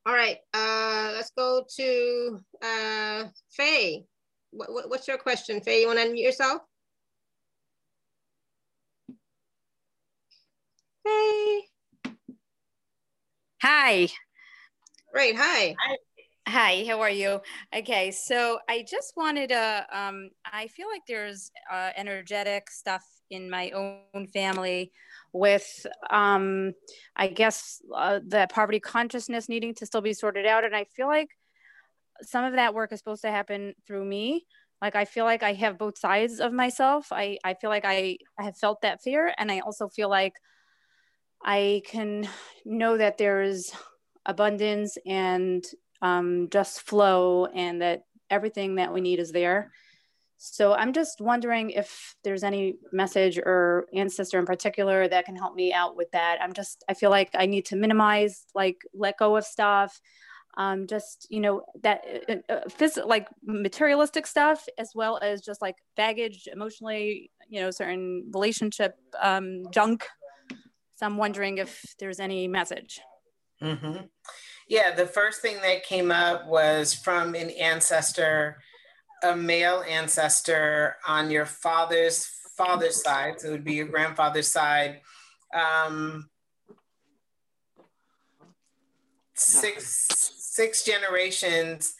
All 0.05 0.13
right, 0.13 0.37
uh, 0.53 1.13
let's 1.15 1.31
go 1.31 1.65
to 1.77 2.39
uh, 2.63 3.25
Faye. 3.49 4.05
What, 4.51 4.91
what's 4.91 5.09
your 5.09 5.17
question, 5.17 5.63
Faye? 5.63 5.81
You 5.81 5.87
wanna 5.87 6.03
unmute 6.05 6.23
yourself? 6.23 6.61
Faye. 11.03 11.63
Hi. 13.63 14.09
Great. 15.13 15.37
Hi. 15.37 15.75
Hi. 15.81 15.97
Hi, 16.47 16.85
how 16.89 17.01
are 17.03 17.11
you? 17.11 17.41
Okay, 17.77 18.11
so 18.11 18.59
I 18.69 18.85
just 18.89 19.15
wanted 19.17 19.49
to, 19.49 19.87
um, 19.93 20.31
I 20.51 20.69
feel 20.69 20.87
like 20.89 21.03
there's 21.07 21.51
uh, 21.71 21.91
energetic 21.97 22.71
stuff 22.71 23.05
in 23.31 23.51
my 23.51 23.71
own 23.73 24.29
family 24.33 24.93
with, 25.33 25.87
um, 26.09 26.73
I 27.17 27.27
guess, 27.27 27.83
uh, 27.95 28.21
the 28.27 28.47
poverty 28.51 28.81
consciousness 28.81 29.49
needing 29.49 29.75
to 29.75 29.87
still 29.87 30.01
be 30.01 30.15
sorted 30.15 30.47
out. 30.47 30.65
And 30.65 30.75
I 30.75 30.85
feel 30.85 31.07
like 31.07 31.29
some 32.23 32.45
of 32.45 32.55
that 32.55 32.73
work 32.75 32.93
is 32.93 33.01
supposed 33.01 33.23
to 33.23 33.31
happen 33.31 33.75
through 33.87 34.05
me. 34.05 34.47
Like, 34.81 34.97
I 34.97 35.05
feel 35.05 35.25
like 35.25 35.43
I 35.43 35.53
have 35.55 35.77
both 35.77 35.99
sides 35.99 36.41
of 36.41 36.53
myself. 36.53 37.09
I, 37.11 37.39
I 37.45 37.55
feel 37.55 37.69
like 37.69 37.85
I, 37.85 38.19
I 38.39 38.45
have 38.45 38.57
felt 38.57 38.81
that 38.83 39.03
fear. 39.03 39.35
And 39.37 39.53
I 39.53 39.59
also 39.61 39.89
feel 39.89 40.09
like 40.09 40.35
I 41.43 41.83
can 41.87 42.29
know 42.65 42.97
that 42.97 43.19
there's 43.19 43.73
abundance 44.27 44.99
and 45.07 45.65
um, 46.03 46.49
just 46.51 46.83
flow 46.83 47.47
and 47.47 47.81
that 47.83 48.05
everything 48.31 48.77
that 48.77 48.93
we 48.93 49.01
need 49.01 49.19
is 49.19 49.33
there. 49.33 49.73
So 50.37 50.73
I'm 50.73 50.93
just 50.93 51.21
wondering 51.21 51.71
if 51.71 52.15
there's 52.23 52.45
any 52.45 52.75
message 52.93 53.39
or 53.39 53.87
ancestor 53.93 54.39
in 54.39 54.47
particular 54.47 55.09
that 55.09 55.25
can 55.25 55.35
help 55.35 55.55
me 55.57 55.73
out 55.73 55.97
with 55.97 56.11
that. 56.13 56.39
I'm 56.41 56.53
just, 56.53 56.85
I 56.89 56.95
feel 56.95 57.11
like 57.11 57.31
I 57.35 57.47
need 57.47 57.65
to 57.67 57.77
minimize, 57.77 58.45
like 58.55 58.77
let 58.95 59.19
go 59.19 59.37
of 59.37 59.45
stuff. 59.45 60.01
Um, 60.57 60.87
just, 60.87 61.27
you 61.31 61.41
know, 61.41 61.63
that 61.83 62.05
uh, 62.29 62.53
uh, 62.53 62.61
phys- 62.69 63.05
like 63.05 63.29
materialistic 63.45 64.27
stuff, 64.27 64.67
as 64.77 64.91
well 64.95 65.19
as 65.23 65.41
just 65.41 65.63
like 65.63 65.77
baggage 65.97 66.49
emotionally, 66.53 67.31
you 67.49 67.61
know, 67.61 67.71
certain 67.71 68.31
relationship 68.33 68.97
um, 69.21 69.65
junk. 69.73 70.07
So 70.99 71.07
I'm 71.07 71.17
wondering 71.17 71.59
if 71.59 71.95
there's 72.01 72.19
any 72.19 72.49
message. 72.49 73.01
Mm-hmm. 73.63 74.07
Yeah, 74.67 74.97
the 74.97 75.07
first 75.07 75.41
thing 75.41 75.61
that 75.63 75.85
came 75.85 76.11
up 76.11 76.49
was 76.49 76.93
from 76.93 77.37
an 77.37 77.51
ancestor, 77.51 78.59
a 79.23 79.37
male 79.37 79.85
ancestor 79.89 80.97
on 81.07 81.31
your 81.31 81.47
father's 81.47 82.29
father's 82.57 83.01
side. 83.01 83.41
So 83.41 83.49
it 83.49 83.53
would 83.53 83.65
be 83.65 83.75
your 83.75 83.87
grandfather's 83.87 84.49
side. 84.49 85.01
Um, 85.55 86.29
six 89.35 90.09
six 90.37 90.83
generations 90.83 91.95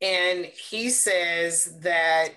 and 0.00 0.46
he 0.46 0.90
says 0.90 1.78
that 1.82 2.30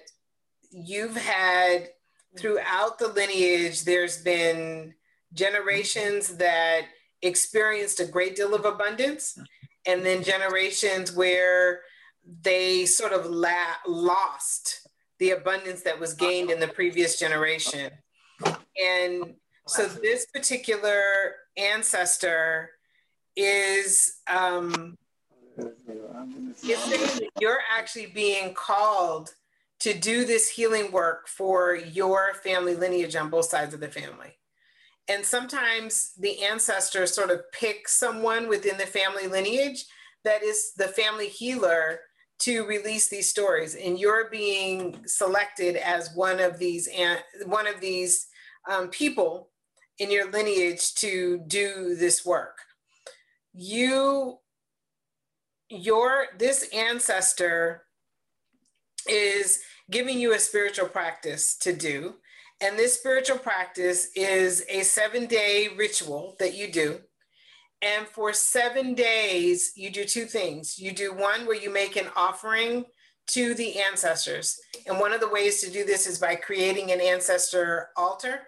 you've 0.70 1.18
had 1.18 1.89
throughout 2.38 2.99
the 2.99 3.08
lineage 3.08 3.84
there's 3.84 4.22
been 4.22 4.93
generations 5.36 6.38
that 6.38 6.82
experienced 7.22 8.00
a 8.00 8.06
great 8.06 8.36
deal 8.36 8.54
of 8.54 8.66
abundance 8.66 9.38
and 9.86 10.04
then 10.06 10.24
generations 10.24 11.16
where 11.16 11.82
they 12.42 12.86
sort 12.86 13.14
of 13.14 13.26
la- 13.28 13.78
lost 13.88 14.88
the 15.20 15.32
abundance 15.32 15.82
that 15.84 16.00
was 16.00 16.14
gained 16.14 16.50
in 16.50 16.60
the 16.60 16.68
previous 16.68 17.20
generation 17.20 17.92
and 18.84 19.36
so 19.68 19.88
this 19.88 20.28
particular 20.28 21.36
ancestor 21.58 22.72
is 23.36 24.18
um, 24.28 24.98
you're 27.40 27.60
actually 27.78 28.08
being 28.08 28.54
called 28.54 29.34
to 29.80 29.94
do 29.94 30.26
this 30.26 30.50
healing 30.50 30.92
work 30.92 31.28
for 31.28 31.76
your 31.76 32.34
family 32.44 32.76
lineage 32.76 33.16
on 33.16 33.30
both 33.30 33.46
sides 33.46 33.74
of 33.74 33.80
the 33.80 33.88
family. 33.88 34.38
And 35.08 35.26
sometimes 35.26 36.14
the 36.18 36.43
ancestors 36.43 37.14
sort 37.14 37.30
of 37.30 37.41
pick 37.51 37.88
someone 37.88 38.47
within 38.47 38.78
the 38.78 38.88
family 38.88 39.28
lineage 39.28 39.86
that 40.24 40.41
is 40.41 40.74
the 40.78 40.88
family 40.88 41.28
healer 41.28 41.99
to 42.39 42.66
release 42.66 43.08
these 43.08 43.30
stories. 43.30 43.76
And 43.76 43.99
you're 43.99 44.30
being 44.30 45.06
selected 45.06 45.76
as 45.76 46.10
one 46.16 46.39
of 46.39 46.58
these 46.58 46.89
one 47.45 47.68
of 47.68 47.80
these 47.80 48.28
um, 48.70 48.89
people 48.89 49.51
in 49.99 50.12
your 50.12 50.30
lineage 50.32 50.95
to 50.95 51.39
do 51.47 51.95
this 51.95 52.26
work. 52.26 52.58
You 53.53 54.39
your 55.70 56.28
this 56.38 56.68
ancestor 56.74 57.84
is 59.08 59.60
giving 59.89 60.20
you 60.20 60.34
a 60.34 60.39
spiritual 60.39 60.88
practice 60.88 61.56
to 61.58 61.74
do 61.74 62.16
and 62.66 62.80
this 62.80 62.97
spiritual 62.97 63.38
practice 63.38 64.09
is 64.16 64.66
a 64.70 64.82
seven 64.82 65.28
day 65.28 65.70
ritual 65.78 66.36
that 66.39 66.55
you 66.55 66.72
do. 66.72 66.97
And 67.84 68.07
for 68.07 68.34
seven 68.34 68.95
days 68.95 69.74
you 69.76 69.91
do 69.91 70.03
two 70.03 70.26
things. 70.26 70.80
You 70.80 70.91
do 70.91 71.13
one 71.13 71.45
where 71.45 71.55
you 71.55 71.72
make 71.72 71.95
an 71.95 72.07
offering 72.16 72.86
to 73.28 73.53
the 73.53 73.80
ancestors. 73.80 74.59
And 74.88 74.99
one 74.99 75.13
of 75.13 75.20
the 75.20 75.30
ways 75.30 75.61
to 75.61 75.70
do 75.70 75.86
this 75.86 76.07
is 76.07 76.18
by 76.18 76.36
creating 76.36 76.91
an 76.91 77.01
ancestor 77.01 77.89
altar. 77.95 78.39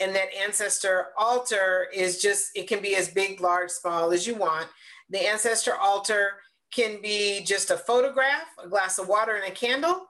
And 0.00 0.14
that 0.14 0.28
ancestor 0.40 1.06
altar 1.18 1.88
is 1.92 2.22
just 2.22 2.50
it 2.54 2.68
can 2.68 2.80
be 2.80 2.94
as 2.94 3.08
big 3.08 3.40
large 3.40 3.70
small 3.70 4.12
as 4.12 4.28
you 4.28 4.36
want. 4.36 4.68
The 5.10 5.26
ancestor 5.26 5.74
altar 5.74 6.34
can 6.72 7.02
be 7.02 7.42
just 7.42 7.72
a 7.72 7.76
photograph, 7.76 8.46
a 8.64 8.68
glass 8.68 9.00
of 9.00 9.08
water, 9.08 9.34
and 9.34 9.50
a 9.50 9.56
candle, 9.56 10.06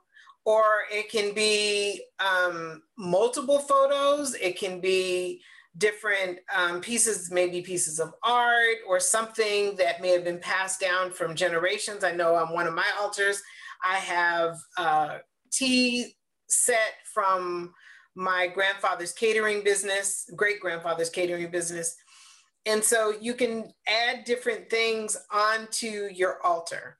or 0.47 0.64
it 0.92 1.11
can 1.11 1.34
be 1.34 2.01
um, 2.20 2.80
multiple 2.97 3.59
photos. 3.59 4.34
It 4.36 4.57
can 4.57 4.80
be 4.80 5.42
different 5.76 6.38
um, 6.57 6.80
pieces, 6.80 7.30
maybe 7.30 7.61
pieces 7.61 7.99
of 7.99 8.14
art 8.22 8.76
or 8.88 9.01
something 9.01 9.76
that 9.76 10.01
may 10.01 10.11
have 10.11 10.24
been 10.24 10.38
passed 10.38 10.80
down 10.80 11.11
from 11.11 11.34
generations. 11.34 12.05
I 12.05 12.12
know 12.12 12.36
on 12.36 12.55
one 12.55 12.66
of 12.66 12.74
my 12.74 12.86
altars, 12.99 13.42
I 13.84 13.97
have 13.97 14.57
a 14.78 15.18
tea 15.53 16.16
set 16.49 16.94
from 17.12 17.74
my 18.14 18.47
grandfather's 18.47 19.12
catering 19.12 19.62
business, 19.62 20.30
great 20.36 20.61
grandfather's 20.61 21.11
catering 21.11 21.51
business. 21.51 21.97
And 22.64 22.82
so 22.82 23.14
you 23.20 23.34
can 23.34 23.72
add 23.86 24.24
different 24.24 24.70
things 24.70 25.16
onto 25.30 26.09
your 26.12 26.40
altar. 26.44 26.99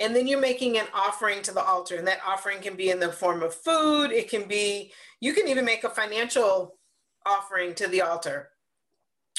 And 0.00 0.16
then 0.16 0.26
you're 0.26 0.40
making 0.40 0.78
an 0.78 0.86
offering 0.94 1.42
to 1.42 1.52
the 1.52 1.62
altar. 1.62 1.96
And 1.96 2.06
that 2.08 2.20
offering 2.26 2.60
can 2.60 2.74
be 2.74 2.90
in 2.90 2.98
the 2.98 3.12
form 3.12 3.42
of 3.42 3.54
food. 3.54 4.10
It 4.10 4.30
can 4.30 4.48
be, 4.48 4.92
you 5.20 5.34
can 5.34 5.46
even 5.46 5.64
make 5.64 5.84
a 5.84 5.90
financial 5.90 6.78
offering 7.26 7.74
to 7.74 7.86
the 7.86 8.00
altar 8.00 8.48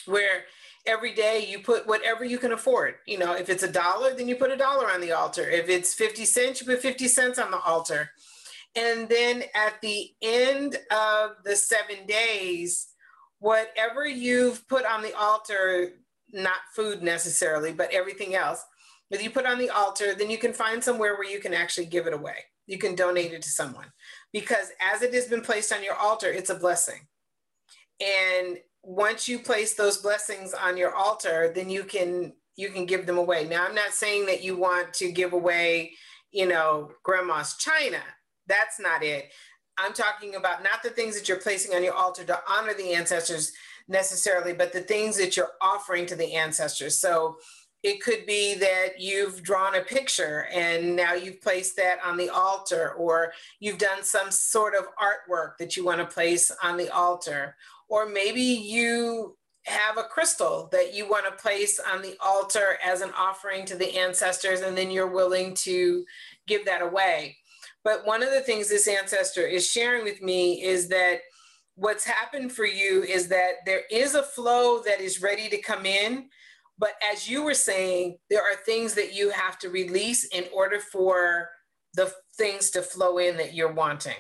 where 0.06 0.46
every 0.86 1.14
day 1.14 1.46
you 1.48 1.60
put 1.60 1.88
whatever 1.88 2.24
you 2.24 2.38
can 2.38 2.52
afford. 2.52 2.96
You 3.08 3.18
know, 3.18 3.34
if 3.34 3.50
it's 3.50 3.64
a 3.64 3.72
dollar, 3.72 4.16
then 4.16 4.28
you 4.28 4.36
put 4.36 4.52
a 4.52 4.58
dollar 4.58 4.90
on 4.92 5.02
the 5.02 5.12
altar. 5.12 5.50
If 5.50 5.68
it's 5.68 5.94
50 5.94 6.26
cents, 6.26 6.62
you 6.62 6.68
put 6.68 6.82
50 6.82 7.08
cents 7.08 7.40
on 7.40 7.52
the 7.52 7.60
altar. 7.60 8.12
And 8.76 9.10
then 9.10 9.44
at 9.54 9.82
the 9.82 10.12
end 10.22 10.78
of 10.92 11.32
the 11.44 11.56
seven 11.56 12.06
days, 12.08 12.88
whatever 13.40 14.08
you've 14.08 14.68
put 14.68 14.86
on 14.86 15.02
the 15.02 15.18
altar, 15.18 15.94
not 16.32 16.60
food 16.74 17.04
necessarily, 17.04 17.74
but 17.74 17.92
everything 17.92 18.36
else, 18.36 18.64
that 19.12 19.24
you 19.24 19.30
put 19.30 19.46
on 19.46 19.60
the 19.60 19.70
altar, 19.70 20.16
then 20.16 20.30
you 20.30 20.38
can 20.38 20.54
find 20.54 20.84
somewhere 20.84 21.16
where 21.16 21.30
you 21.30 21.40
can 21.40 21.54
actually 21.54 21.86
give 21.86 22.08
it 22.08 22.14
away. 22.14 22.38
You 22.66 22.78
can 22.78 22.96
donate 22.96 23.34
it 23.34 23.42
to 23.42 23.50
someone 23.50 23.88
because 24.32 24.72
as 24.82 25.02
it 25.02 25.14
has 25.14 25.28
been 25.28 25.42
placed 25.42 25.74
on 25.74 25.84
your 25.84 25.96
altar, 25.96 26.32
it's 26.32 26.50
a 26.50 26.56
blessing. 26.56 27.02
And 28.00 28.58
once 28.84 29.28
you 29.28 29.40
place 29.40 29.76
those 29.76 29.98
blessings 29.98 30.54
on 30.54 30.78
your 30.78 30.96
altar, 30.96 31.52
then 31.54 31.70
you 31.70 31.84
can 31.84 32.34
you 32.56 32.70
can 32.70 32.86
give 32.86 33.06
them 33.06 33.18
away. 33.18 33.46
Now, 33.46 33.66
I'm 33.66 33.76
not 33.76 33.92
saying 33.92 34.26
that 34.26 34.44
you 34.44 34.58
want 34.58 34.94
to 34.96 35.12
give 35.12 35.34
away, 35.34 35.94
you 36.32 36.48
know, 36.48 36.92
grandma's 37.04 37.56
china. 37.58 38.02
That's 38.48 38.80
not 38.80 39.04
it. 39.04 39.32
I'm 39.78 39.94
talking 39.94 40.36
about 40.36 40.64
not 40.64 40.84
the 40.84 40.90
things 40.90 41.18
that 41.18 41.28
you're 41.28 41.40
placing 41.40 41.76
on 41.76 41.84
your 41.84 41.94
altar 41.94 42.24
to 42.26 42.40
honor 42.50 42.74
the 42.74 42.94
ancestors 42.94 43.54
necessarily, 43.88 44.54
but 44.54 44.74
the 44.74 44.82
things 44.82 45.18
that 45.18 45.38
you're 45.38 45.52
offering 45.62 46.06
to 46.08 46.16
the 46.16 46.34
ancestors. 46.34 47.00
So 47.00 47.38
it 47.84 48.02
could 48.02 48.26
be 48.26 48.54
that 48.56 49.00
you've 49.00 49.42
drawn 49.42 49.76
a 49.76 49.82
picture 49.82 50.48
and 50.54 50.96
now 50.96 51.14
you've 51.14 51.42
placed 51.42 51.76
that 51.78 51.98
on 52.06 52.18
the 52.18 52.30
altar, 52.30 52.94
or 52.94 53.34
you've 53.60 53.80
done 53.80 54.04
some 54.04 54.30
sort 54.30 54.76
of 54.76 54.86
artwork 55.02 55.58
that 55.58 55.76
you 55.76 55.84
want 55.84 56.00
to 56.00 56.06
place 56.06 56.52
on 56.64 56.78
the 56.78 56.90
altar, 56.90 57.56
or 57.90 58.06
maybe 58.06 58.42
you 58.42 59.36
have 59.66 59.98
a 59.98 60.04
crystal 60.04 60.70
that 60.72 60.94
you 60.94 61.08
want 61.08 61.26
to 61.26 61.42
place 61.44 61.80
on 61.80 62.02
the 62.02 62.16
altar 62.20 62.78
as 62.84 63.02
an 63.02 63.12
offering 63.18 63.66
to 63.66 63.76
the 63.76 63.98
ancestors, 63.98 64.62
and 64.62 64.78
then 64.78 64.90
you're 64.90 65.08
willing 65.08 65.54
to 65.54 66.04
give 66.48 66.66
that 66.66 66.82
away. 66.82 67.38
But 67.84 68.06
one 68.06 68.22
of 68.22 68.32
the 68.32 68.42
things 68.42 68.70
this 68.70 68.88
ancestor 68.88 69.46
is 69.46 69.70
sharing 69.70 70.04
with 70.04 70.22
me 70.22 70.64
is 70.64 70.88
that 70.90 71.22
what's 71.76 72.06
happened 72.06 72.52
for 72.52 72.66
you 72.66 73.04
is 73.04 73.28
that 73.30 73.66
there 73.66 73.84
is 73.90 74.14
a 74.14 74.24
flow 74.24 74.82
that 74.84 75.02
is 75.02 75.22
ready 75.22 75.50
to 75.50 75.62
come 75.62 75.86
in. 75.86 76.30
But 76.82 76.96
as 77.14 77.30
you 77.30 77.44
were 77.44 77.54
saying, 77.54 78.18
there 78.32 78.42
are 78.42 78.56
things 78.66 78.96
that 78.96 79.14
you 79.14 79.30
have 79.30 79.60
to 79.60 79.70
release 79.70 80.26
in 80.26 80.46
order 80.52 80.80
for 80.80 81.50
the 81.94 82.12
things 82.36 82.72
to 82.72 82.82
flow 82.82 83.20
in 83.20 83.38
that 83.38 83.54
you're 83.54 83.72
wanting. 83.72 84.18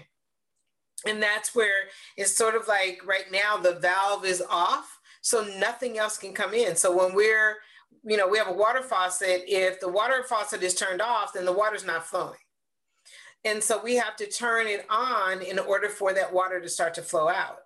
And 1.07 1.23
that's 1.23 1.55
where 1.55 1.73
it's 2.17 2.37
sort 2.37 2.53
of 2.53 2.67
like 2.67 3.01
right 3.03 3.31
now 3.31 3.57
the 3.57 3.79
valve 3.79 4.25
is 4.25 4.43
off, 4.47 4.99
so 5.21 5.43
nothing 5.57 5.97
else 5.97 6.19
can 6.19 6.33
come 6.33 6.53
in. 6.53 6.75
So 6.75 6.95
when 6.95 7.15
we're, 7.15 7.57
you 8.03 8.15
know, 8.15 8.27
we 8.27 8.37
have 8.37 8.47
a 8.47 8.53
water 8.53 8.83
faucet, 8.83 9.41
if 9.47 9.79
the 9.79 9.89
water 9.89 10.23
faucet 10.29 10.61
is 10.61 10.75
turned 10.75 11.01
off, 11.01 11.33
then 11.33 11.45
the 11.45 11.51
water's 11.51 11.83
not 11.83 12.05
flowing. 12.05 12.37
And 13.43 13.63
so 13.63 13.81
we 13.83 13.95
have 13.95 14.15
to 14.17 14.27
turn 14.27 14.67
it 14.67 14.85
on 14.87 15.41
in 15.41 15.57
order 15.57 15.89
for 15.89 16.13
that 16.13 16.31
water 16.31 16.61
to 16.61 16.69
start 16.69 16.93
to 16.93 17.01
flow 17.01 17.27
out. 17.27 17.57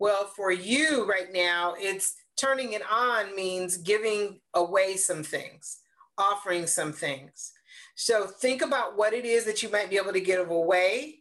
Well, 0.00 0.32
for 0.34 0.50
you 0.50 1.08
right 1.08 1.32
now, 1.32 1.74
it's 1.78 2.16
turning 2.36 2.72
it 2.72 2.82
on 2.90 3.34
means 3.34 3.76
giving 3.76 4.40
away 4.54 4.96
some 4.96 5.22
things, 5.22 5.78
offering 6.18 6.66
some 6.66 6.92
things. 6.92 7.52
So 7.94 8.26
think 8.26 8.62
about 8.62 8.96
what 8.96 9.12
it 9.12 9.24
is 9.24 9.44
that 9.44 9.62
you 9.62 9.70
might 9.70 9.90
be 9.90 9.96
able 9.96 10.12
to 10.12 10.20
give 10.20 10.50
away 10.50 11.16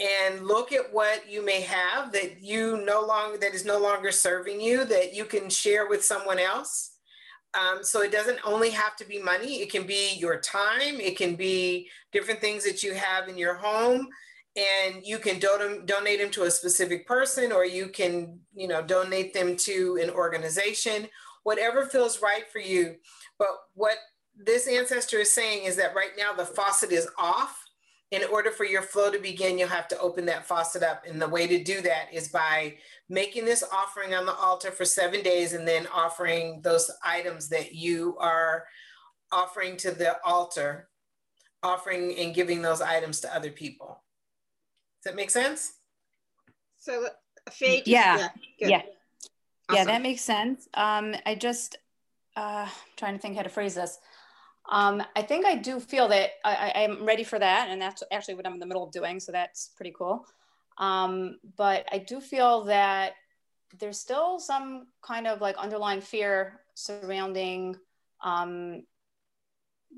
and 0.00 0.46
look 0.46 0.72
at 0.72 0.92
what 0.92 1.30
you 1.30 1.44
may 1.44 1.60
have 1.60 2.12
that 2.12 2.40
you 2.40 2.82
no 2.84 3.04
longer 3.04 3.38
that 3.38 3.54
is 3.54 3.64
no 3.64 3.78
longer 3.78 4.10
serving 4.10 4.60
you 4.60 4.84
that 4.84 5.14
you 5.14 5.24
can 5.24 5.50
share 5.50 5.88
with 5.88 6.04
someone 6.04 6.38
else 6.38 6.92
um, 7.54 7.84
so 7.84 8.00
it 8.00 8.12
doesn't 8.12 8.38
only 8.44 8.70
have 8.70 8.96
to 8.96 9.04
be 9.04 9.20
money. 9.20 9.60
It 9.60 9.70
can 9.70 9.86
be 9.86 10.14
your 10.14 10.40
time. 10.40 11.00
It 11.00 11.18
can 11.18 11.36
be 11.36 11.88
different 12.10 12.40
things 12.40 12.64
that 12.64 12.82
you 12.82 12.94
have 12.94 13.28
in 13.28 13.36
your 13.36 13.54
home, 13.54 14.08
and 14.56 15.04
you 15.04 15.18
can 15.18 15.38
don- 15.38 15.86
donate 15.86 16.20
them 16.20 16.30
to 16.30 16.42
a 16.42 16.50
specific 16.50 17.06
person, 17.06 17.52
or 17.52 17.64
you 17.64 17.88
can, 17.88 18.38
you 18.54 18.68
know, 18.68 18.82
donate 18.82 19.32
them 19.32 19.56
to 19.56 19.98
an 20.02 20.10
organization. 20.10 21.08
Whatever 21.44 21.86
feels 21.86 22.22
right 22.22 22.44
for 22.50 22.58
you. 22.60 22.96
But 23.38 23.48
what 23.74 23.96
this 24.36 24.68
ancestor 24.68 25.18
is 25.18 25.32
saying 25.32 25.64
is 25.64 25.76
that 25.76 25.94
right 25.94 26.12
now 26.16 26.32
the 26.32 26.44
faucet 26.44 26.92
is 26.92 27.08
off, 27.18 27.58
in 28.12 28.22
order 28.30 28.50
for 28.50 28.64
your 28.64 28.82
flow 28.82 29.10
to 29.10 29.18
begin, 29.18 29.58
you'll 29.58 29.68
have 29.68 29.88
to 29.88 29.98
open 29.98 30.26
that 30.26 30.46
faucet 30.46 30.82
up. 30.82 31.04
And 31.08 31.20
the 31.20 31.28
way 31.28 31.46
to 31.46 31.64
do 31.64 31.80
that 31.80 32.12
is 32.12 32.28
by 32.28 32.76
making 33.08 33.46
this 33.46 33.64
offering 33.72 34.14
on 34.14 34.26
the 34.26 34.34
altar 34.34 34.70
for 34.70 34.84
seven 34.84 35.22
days 35.22 35.54
and 35.54 35.66
then 35.66 35.86
offering 35.92 36.60
those 36.62 36.90
items 37.02 37.48
that 37.48 37.74
you 37.74 38.14
are 38.18 38.64
offering 39.32 39.78
to 39.78 39.92
the 39.92 40.18
altar, 40.26 40.90
offering 41.62 42.14
and 42.18 42.34
giving 42.34 42.60
those 42.60 42.82
items 42.82 43.18
to 43.20 43.34
other 43.34 43.50
people. 43.50 44.01
Does 45.02 45.12
that 45.12 45.16
make 45.16 45.30
sense? 45.30 45.72
So, 46.78 47.08
Faye, 47.50 47.82
yeah, 47.86 48.28
yeah, 48.58 48.68
yeah. 48.68 48.82
Awesome. 49.68 49.74
yeah, 49.74 49.84
that 49.84 50.02
makes 50.02 50.22
sense. 50.22 50.68
Um, 50.74 51.14
I 51.26 51.34
just 51.34 51.76
uh, 52.36 52.68
trying 52.96 53.14
to 53.14 53.18
think 53.18 53.36
how 53.36 53.42
to 53.42 53.48
phrase 53.48 53.74
this. 53.74 53.98
Um, 54.70 55.02
I 55.16 55.22
think 55.22 55.44
I 55.44 55.56
do 55.56 55.80
feel 55.80 56.06
that 56.08 56.30
I, 56.44 56.72
am 56.76 57.04
ready 57.04 57.24
for 57.24 57.38
that, 57.38 57.68
and 57.68 57.82
that's 57.82 58.02
actually 58.12 58.34
what 58.34 58.46
I'm 58.46 58.54
in 58.54 58.60
the 58.60 58.66
middle 58.66 58.84
of 58.84 58.92
doing. 58.92 59.18
So 59.18 59.32
that's 59.32 59.70
pretty 59.76 59.92
cool. 59.96 60.24
Um, 60.78 61.38
but 61.56 61.84
I 61.90 61.98
do 61.98 62.20
feel 62.20 62.64
that 62.64 63.14
there's 63.80 63.98
still 63.98 64.38
some 64.38 64.86
kind 65.02 65.26
of 65.26 65.40
like 65.40 65.56
underlying 65.56 66.00
fear 66.00 66.60
surrounding 66.74 67.76
um, 68.22 68.84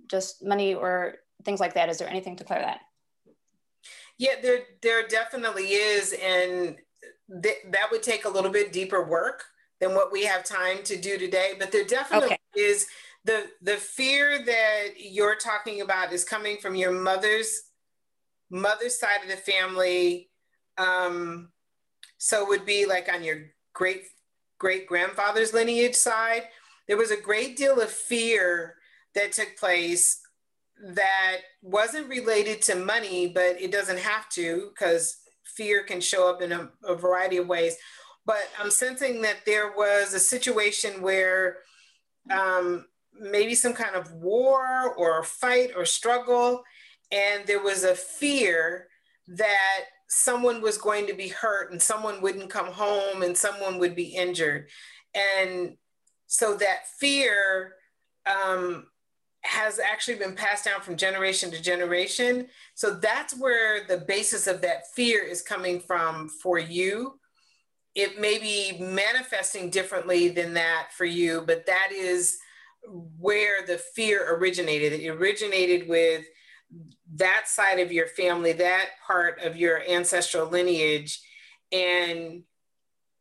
just 0.09 0.43
money 0.43 0.75
or 0.75 1.17
things 1.45 1.61
like 1.61 1.75
that. 1.75 1.91
Is 1.91 1.99
there 1.99 2.09
anything 2.09 2.37
to 2.37 2.45
clear 2.45 2.61
that? 2.61 2.81
Yeah, 4.19 4.35
there 4.41 4.61
there 4.83 5.07
definitely 5.09 5.73
is, 5.73 6.13
and 6.13 6.77
th- 7.43 7.65
that 7.71 7.91
would 7.91 8.03
take 8.03 8.25
a 8.25 8.29
little 8.29 8.51
bit 8.51 8.73
deeper 8.73 9.05
work 9.05 9.45
than 9.81 9.95
what 9.95 10.13
we 10.13 10.25
have 10.25 10.45
time 10.45 10.83
to 10.85 10.97
do 10.97 11.19
today. 11.19 11.53
But 11.59 11.73
there 11.73 11.85
definitely 11.85 12.27
okay. 12.27 12.39
is 12.55 12.87
the 13.25 13.47
the 13.63 13.77
fear 13.77 14.45
that 14.45 14.89
you're 14.99 15.37
talking 15.37 15.81
about 15.81 16.13
is 16.13 16.25
coming 16.25 16.59
from 16.59 16.75
your 16.75 16.93
mother's 16.93 17.63
mother's 18.51 18.99
side 18.99 19.23
of 19.23 19.29
the 19.29 19.37
family. 19.37 20.31
Um, 20.79 21.51
so 22.19 22.43
it 22.43 22.49
would 22.49 22.67
be 22.67 22.87
like 22.87 23.13
on 23.13 23.25
your 23.25 23.47
great 23.73 24.05
great 24.59 24.87
grandfather's 24.87 25.53
lineage 25.53 25.95
side. 25.95 26.45
There 26.87 26.97
was 26.97 27.11
a 27.11 27.21
great 27.21 27.57
deal 27.57 27.81
of 27.81 27.91
fear 27.91 28.77
that 29.15 29.33
took 29.33 29.57
place 29.57 30.21
that 30.83 31.37
wasn't 31.63 32.09
related 32.09 32.63
to 32.63 32.75
money, 32.75 33.29
but 33.29 33.61
it 33.61 33.71
doesn't 33.71 33.99
have 33.99 34.29
to 34.31 34.71
because 34.71 35.19
fear 35.45 35.83
can 35.85 36.01
show 36.01 36.29
up 36.29 36.43
in 36.43 36.53
a, 36.53 36.71
a 36.85 36.95
variety 36.95 37.37
of 37.37 37.47
ways 37.47 37.77
but 38.27 38.49
I'm 38.59 38.71
sensing 38.71 39.23
that 39.23 39.45
there 39.45 39.73
was 39.77 40.15
a 40.15 40.19
situation 40.19 41.03
where 41.03 41.59
um, 42.31 42.87
maybe 43.19 43.55
some 43.55 43.75
kind 43.75 43.95
of 43.95 44.13
war 44.13 44.95
or 44.97 45.23
fight 45.23 45.73
or 45.77 45.85
struggle, 45.85 46.63
and 47.13 47.47
there 47.47 47.63
was 47.63 47.85
a 47.85 47.95
fear 47.95 48.89
that 49.29 49.81
someone 50.09 50.63
was 50.63 50.79
going 50.79 51.07
to 51.07 51.15
be 51.15 51.29
hurt 51.29 51.71
and 51.71 51.81
someone 51.81 52.23
wouldn't 52.23 52.51
come 52.51 52.69
home 52.69 53.23
and 53.23 53.37
someone 53.37 53.79
would 53.79 53.95
be 53.95 54.15
injured. 54.15 54.69
And 55.15 55.77
so 56.27 56.57
that 56.57 56.89
fear 56.99 57.75
um, 58.27 58.87
has 59.45 59.79
actually 59.79 60.19
been 60.19 60.35
passed 60.35 60.65
down 60.65 60.81
from 60.81 60.97
generation 60.97 61.51
to 61.51 61.63
generation. 61.63 62.49
So 62.75 62.95
that's 62.95 63.39
where 63.39 63.87
the 63.87 63.99
basis 63.99 64.47
of 64.47 64.61
that 64.63 64.93
fear 64.95 65.23
is 65.23 65.43
coming 65.43 65.81
from 65.81 66.29
for 66.29 66.59
you 66.59 67.19
it 67.95 68.21
may 68.21 68.39
be 68.39 68.77
manifesting 68.83 69.71
differently 69.71 70.29
than 70.29 70.55
that 70.55 70.89
for 70.93 71.05
you, 71.05 71.45
but 71.47 71.67
that 71.67 71.91
is 71.93 72.39
where 73.19 73.65
the 73.65 73.79
fear 73.79 74.35
originated. 74.37 74.93
It 74.93 75.09
originated 75.09 75.89
with 75.89 76.25
that 77.15 77.45
side 77.47 77.79
of 77.79 77.93
your 77.93 78.09
family, 78.09 78.53
that 78.53 78.91
part 79.07 79.41
of 79.43 79.57
your 79.57 79.83
ancestral 79.89 80.49
lineage. 80.49 81.21
And 81.71 82.43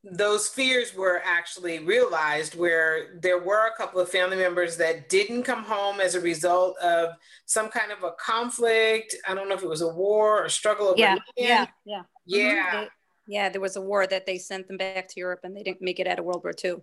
those 0.03 0.49
fears 0.49 0.93
were 0.93 1.21
actually 1.23 1.79
realized 1.79 2.55
where 2.55 3.17
there 3.21 3.39
were 3.39 3.67
a 3.67 3.77
couple 3.77 4.01
of 4.01 4.09
family 4.09 4.35
members 4.35 4.75
that 4.77 5.07
didn't 5.07 5.43
come 5.43 5.63
home 5.63 6.01
as 6.01 6.15
a 6.15 6.19
result 6.19 6.77
of 6.79 7.11
some 7.45 7.69
kind 7.69 7.91
of 7.91 8.03
a 8.03 8.11
conflict. 8.19 9.15
I 9.27 9.33
don't 9.33 9.47
know 9.47 9.55
if 9.55 9.63
it 9.63 9.69
was 9.69 9.81
a 9.81 9.87
war 9.87 10.43
or 10.43 10.49
struggle 10.49 10.87
over 10.87 10.99
yeah, 10.99 11.15
yeah, 11.37 11.65
yeah, 11.85 12.01
yeah. 12.25 12.73
Mm-hmm. 12.73 12.85
Yeah, 13.27 13.47
there 13.47 13.61
was 13.61 13.77
a 13.77 13.81
war 13.81 14.05
that 14.05 14.25
they 14.25 14.37
sent 14.37 14.67
them 14.67 14.75
back 14.75 15.07
to 15.07 15.19
Europe 15.19 15.39
and 15.43 15.55
they 15.55 15.63
didn't 15.63 15.81
make 15.81 16.01
it 16.01 16.07
out 16.07 16.19
of 16.19 16.25
World 16.25 16.43
War 16.43 16.53
II. 16.61 16.75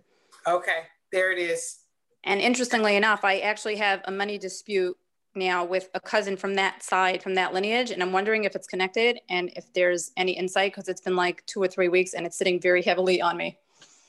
Okay, 0.47 0.83
there 1.11 1.31
it 1.31 1.37
is. 1.37 1.77
And 2.23 2.41
interestingly 2.41 2.95
enough, 2.95 3.23
I 3.23 3.39
actually 3.39 3.75
have 3.75 4.01
a 4.05 4.11
money 4.11 4.39
dispute 4.39 4.97
now 5.35 5.63
with 5.63 5.89
a 5.93 5.99
cousin 5.99 6.37
from 6.37 6.55
that 6.55 6.83
side, 6.83 7.21
from 7.23 7.35
that 7.35 7.53
lineage. 7.53 7.91
And 7.91 8.01
I'm 8.01 8.11
wondering 8.11 8.43
if 8.43 8.55
it's 8.55 8.67
connected 8.67 9.19
and 9.29 9.51
if 9.55 9.71
there's 9.73 10.11
any 10.17 10.33
insight 10.33 10.71
because 10.71 10.87
it's 10.87 11.01
been 11.01 11.15
like 11.15 11.45
two 11.45 11.61
or 11.61 11.67
three 11.67 11.87
weeks 11.87 12.13
and 12.13 12.25
it's 12.25 12.37
sitting 12.37 12.59
very 12.59 12.81
heavily 12.81 13.21
on 13.21 13.37
me. 13.37 13.57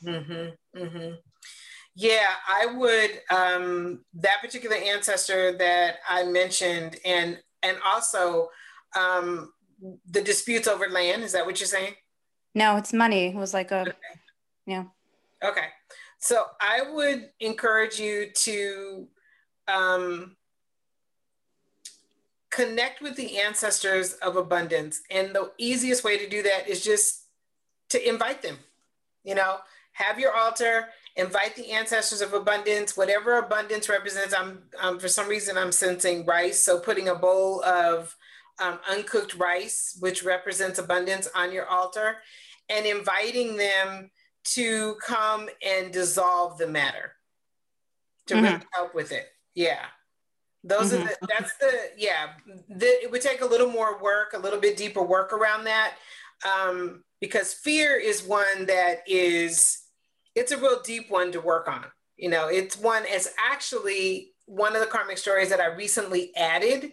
Mm-hmm, 0.04 0.80
mm-hmm. 0.82 1.14
Yeah, 1.94 2.26
I 2.48 2.66
would, 2.74 3.20
um, 3.30 4.04
that 4.14 4.40
particular 4.40 4.76
ancestor 4.76 5.56
that 5.58 5.96
I 6.08 6.24
mentioned, 6.24 6.96
and 7.04 7.38
and 7.62 7.76
also 7.84 8.48
um, 8.98 9.52
the 10.10 10.22
disputes 10.22 10.66
over 10.66 10.88
land, 10.88 11.22
is 11.22 11.32
that 11.32 11.44
what 11.44 11.60
you're 11.60 11.66
saying? 11.66 11.94
No, 12.54 12.76
it's 12.76 12.92
money. 12.92 13.26
It 13.26 13.34
was 13.34 13.52
like 13.52 13.70
a, 13.70 13.82
okay. 13.82 13.92
yeah. 14.66 14.84
Okay. 15.44 15.66
So 16.18 16.46
I 16.60 16.82
would 16.90 17.30
encourage 17.40 17.98
you 17.98 18.30
to 18.32 19.08
um, 19.68 20.36
connect 22.53 23.00
with 23.00 23.16
the 23.16 23.38
ancestors 23.38 24.12
of 24.14 24.36
abundance. 24.36 25.00
And 25.11 25.34
the 25.34 25.50
easiest 25.59 26.05
way 26.05 26.18
to 26.18 26.28
do 26.28 26.42
that 26.42 26.68
is 26.68 26.84
just 26.84 27.24
to 27.88 28.09
invite 28.09 28.42
them. 28.42 28.59
You 29.24 29.34
know, 29.34 29.57
have 29.92 30.18
your 30.18 30.36
altar, 30.36 30.88
invite 31.16 31.57
the 31.57 31.70
ancestors 31.72 32.20
of 32.20 32.34
abundance, 32.34 32.96
whatever 32.96 33.38
abundance 33.38 33.88
represents. 33.88 34.34
I'm 34.34 34.62
um, 34.80 34.98
for 34.98 35.09
some 35.09 35.28
reason 35.28 35.57
I'm 35.57 35.72
sensing 35.72 36.24
rice. 36.26 36.62
So 36.62 36.78
putting 36.78 37.09
a 37.09 37.14
bowl 37.14 37.64
of 37.64 38.14
um, 38.62 38.78
uncooked 38.90 39.34
rice, 39.34 39.96
which 40.00 40.22
represents 40.22 40.78
abundance 40.78 41.28
on 41.34 41.53
your 41.53 41.66
altar, 41.66 42.18
and 42.68 42.84
inviting 42.86 43.57
them 43.57 44.11
to 44.44 44.96
come 44.96 45.48
and 45.64 45.92
dissolve 45.92 46.59
the 46.59 46.66
matter 46.66 47.12
to 48.26 48.34
mm-hmm. 48.34 48.44
really 48.44 48.66
help 48.74 48.94
with 48.94 49.12
it. 49.12 49.26
Yeah. 49.55 49.84
Those 50.64 50.92
mm-hmm. 50.92 51.02
are 51.02 51.08
the, 51.20 51.28
that's 51.28 51.56
the, 51.58 51.72
yeah, 51.96 52.30
the, 52.68 52.86
it 52.86 53.10
would 53.10 53.22
take 53.22 53.40
a 53.40 53.46
little 53.46 53.68
more 53.68 54.00
work, 54.00 54.32
a 54.34 54.38
little 54.38 54.60
bit 54.60 54.76
deeper 54.76 55.02
work 55.02 55.32
around 55.32 55.64
that. 55.64 55.94
Um, 56.44 57.04
because 57.20 57.52
fear 57.52 57.96
is 57.96 58.22
one 58.22 58.66
that 58.66 58.98
is, 59.06 59.82
it's 60.34 60.52
a 60.52 60.56
real 60.56 60.80
deep 60.82 61.10
one 61.10 61.32
to 61.32 61.40
work 61.40 61.68
on. 61.68 61.84
You 62.16 62.30
know, 62.30 62.48
it's 62.48 62.78
one, 62.78 63.02
it's 63.06 63.32
actually 63.38 64.32
one 64.46 64.74
of 64.74 64.80
the 64.80 64.88
karmic 64.88 65.18
stories 65.18 65.50
that 65.50 65.60
I 65.60 65.66
recently 65.66 66.34
added 66.36 66.92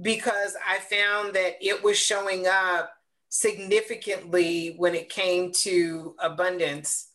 because 0.00 0.56
I 0.66 0.78
found 0.78 1.34
that 1.34 1.54
it 1.60 1.82
was 1.82 1.98
showing 1.98 2.46
up 2.46 2.92
significantly 3.28 4.74
when 4.76 4.94
it 4.94 5.08
came 5.08 5.52
to 5.52 6.14
abundance. 6.18 7.08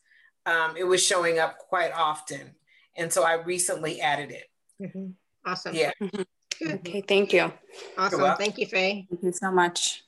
Um, 0.45 0.75
it 0.77 0.83
was 0.83 1.05
showing 1.05 1.39
up 1.39 1.57
quite 1.57 1.91
often. 1.93 2.55
And 2.97 3.11
so 3.13 3.23
I 3.23 3.33
recently 3.35 4.01
added 4.01 4.31
it. 4.31 4.45
Mm-hmm. 4.81 5.11
Awesome. 5.45 5.75
Yeah. 5.75 5.91
Mm-hmm. 6.01 6.21
Okay, 6.63 7.01
thank 7.01 7.33
you. 7.33 7.51
Awesome. 7.97 8.35
Thank 8.37 8.57
you, 8.57 8.67
Faye. 8.67 9.07
Thank 9.09 9.23
you 9.23 9.31
so 9.31 9.51
much. 9.51 10.03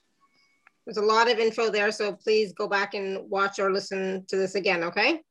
There's 0.86 0.97
a 0.97 1.01
lot 1.01 1.31
of 1.31 1.39
info 1.39 1.69
there, 1.69 1.91
so 1.91 2.13
please 2.13 2.53
go 2.53 2.67
back 2.67 2.93
and 2.93 3.29
watch 3.29 3.57
or 3.59 3.71
listen 3.71 4.25
to 4.27 4.36
this 4.36 4.55
again, 4.55 4.84
okay? 4.84 5.21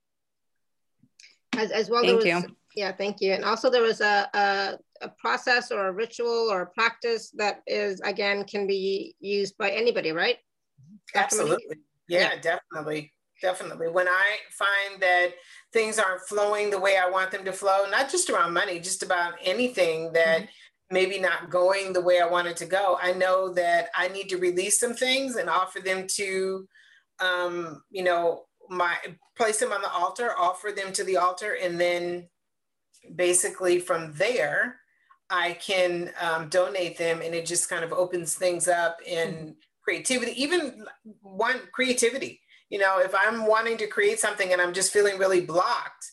As, 1.56 1.70
as 1.70 1.90
well, 1.90 2.02
thank 2.02 2.16
was, 2.16 2.24
you. 2.24 2.42
Yeah, 2.74 2.92
thank 2.92 3.20
you. 3.20 3.32
And 3.32 3.44
also 3.44 3.70
there 3.70 3.82
was 3.82 4.00
a, 4.00 4.28
a, 4.32 4.78
a, 5.02 5.08
process 5.18 5.70
or 5.70 5.88
a 5.88 5.92
ritual 5.92 6.48
or 6.50 6.62
a 6.62 6.66
practice 6.70 7.30
that 7.36 7.60
is, 7.66 8.00
again, 8.00 8.44
can 8.44 8.66
be 8.66 9.14
used 9.20 9.58
by 9.58 9.70
anybody, 9.70 10.12
right? 10.12 10.38
Absolutely. 11.14 11.76
Yeah, 12.08 12.32
yeah, 12.32 12.40
definitely. 12.40 13.12
Definitely. 13.42 13.88
When 13.88 14.08
I 14.08 14.36
find 14.52 15.02
that 15.02 15.34
things 15.72 15.98
aren't 15.98 16.22
flowing 16.22 16.70
the 16.70 16.80
way 16.80 16.96
I 16.96 17.08
want 17.08 17.30
them 17.30 17.44
to 17.44 17.52
flow, 17.52 17.86
not 17.90 18.10
just 18.10 18.30
around 18.30 18.52
money, 18.52 18.78
just 18.78 19.02
about 19.02 19.34
anything 19.42 20.12
that 20.12 20.40
mm-hmm. 20.40 20.94
maybe 20.94 21.18
not 21.18 21.50
going 21.50 21.92
the 21.92 22.00
way 22.00 22.20
I 22.20 22.26
want 22.28 22.48
it 22.48 22.56
to 22.58 22.66
go, 22.66 22.98
I 23.00 23.12
know 23.12 23.52
that 23.54 23.88
I 23.94 24.08
need 24.08 24.28
to 24.30 24.36
release 24.36 24.78
some 24.78 24.94
things 24.94 25.36
and 25.36 25.48
offer 25.48 25.80
them 25.80 26.06
to, 26.16 26.68
um, 27.20 27.82
you 27.90 28.04
know, 28.04 28.44
my 28.68 28.96
place 29.36 29.58
them 29.58 29.72
on 29.72 29.82
the 29.82 29.90
altar, 29.90 30.32
offer 30.38 30.72
them 30.74 30.92
to 30.92 31.04
the 31.04 31.16
altar, 31.16 31.56
and 31.60 31.80
then 31.80 32.28
basically 33.16 33.78
from 33.78 34.12
there, 34.14 34.76
I 35.30 35.54
can 35.54 36.10
um, 36.20 36.48
donate 36.48 36.98
them, 36.98 37.22
and 37.22 37.34
it 37.34 37.46
just 37.46 37.70
kind 37.70 37.84
of 37.84 37.92
opens 37.92 38.34
things 38.34 38.68
up 38.68 38.98
and. 39.06 39.34
Mm-hmm 39.34 39.50
creativity, 39.82 40.40
even 40.40 40.84
one 41.20 41.60
creativity. 41.72 42.40
You 42.72 42.78
know, 42.78 43.00
if 43.00 43.14
I'm 43.14 43.46
wanting 43.46 43.76
to 43.76 43.86
create 43.86 44.18
something 44.18 44.50
and 44.50 44.60
I'm 44.60 44.72
just 44.72 44.94
feeling 44.94 45.18
really 45.18 45.42
blocked, 45.42 46.10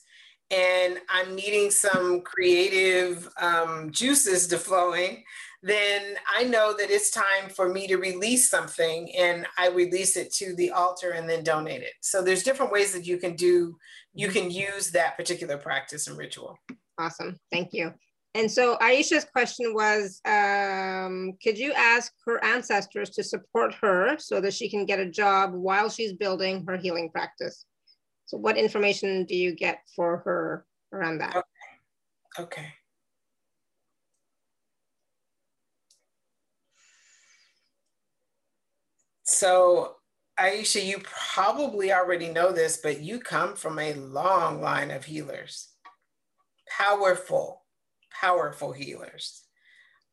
and 0.51 0.97
I'm 1.07 1.33
needing 1.35 1.71
some 1.71 2.21
creative 2.21 3.29
um, 3.39 3.91
juices 3.91 4.47
to 4.47 4.57
flowing, 4.57 5.23
then 5.63 6.15
I 6.35 6.43
know 6.43 6.75
that 6.77 6.89
it's 6.89 7.11
time 7.11 7.49
for 7.55 7.69
me 7.69 7.87
to 7.87 7.97
release 7.97 8.49
something 8.49 9.09
and 9.15 9.45
I 9.57 9.69
release 9.69 10.17
it 10.17 10.33
to 10.33 10.53
the 10.55 10.71
altar 10.71 11.11
and 11.11 11.29
then 11.29 11.43
donate 11.43 11.83
it. 11.83 11.93
So 12.01 12.21
there's 12.21 12.43
different 12.43 12.73
ways 12.73 12.91
that 12.93 13.05
you 13.05 13.17
can 13.17 13.35
do, 13.35 13.77
you 14.13 14.27
can 14.27 14.51
use 14.51 14.91
that 14.91 15.15
particular 15.15 15.57
practice 15.57 16.07
and 16.07 16.17
ritual. 16.17 16.57
Awesome. 16.97 17.37
Thank 17.51 17.69
you. 17.71 17.93
And 18.35 18.51
so 18.51 18.77
Aisha's 18.77 19.25
question 19.25 19.73
was, 19.73 20.21
um, 20.25 21.33
could 21.41 21.57
you 21.57 21.73
ask 21.73 22.13
her 22.25 22.43
ancestors 22.43 23.09
to 23.11 23.23
support 23.23 23.73
her 23.81 24.17
so 24.19 24.39
that 24.39 24.53
she 24.53 24.69
can 24.69 24.85
get 24.85 24.99
a 24.99 25.09
job 25.09 25.53
while 25.53 25.89
she's 25.89 26.13
building 26.13 26.63
her 26.67 26.77
healing 26.77 27.09
practice? 27.09 27.65
So 28.27 28.37
what 28.37 28.57
information 28.57 29.25
do 29.25 29.35
you 29.35 29.55
get 29.55 29.79
for 29.95 30.17
her 30.19 30.65
around 30.93 31.17
that? 31.19 31.35
Okay. 31.35 32.43
okay. 32.43 32.67
So 39.23 39.95
Aisha, 40.39 40.85
you 40.85 40.99
probably 41.03 41.91
already 41.91 42.29
know 42.29 42.51
this, 42.51 42.77
but 42.77 43.01
you 43.01 43.19
come 43.19 43.55
from 43.55 43.77
a 43.77 43.93
long 43.93 44.61
line 44.61 44.89
of 44.89 45.05
healers, 45.05 45.69
powerful, 46.77 47.58
powerful 48.19 48.71
healers. 48.71 49.43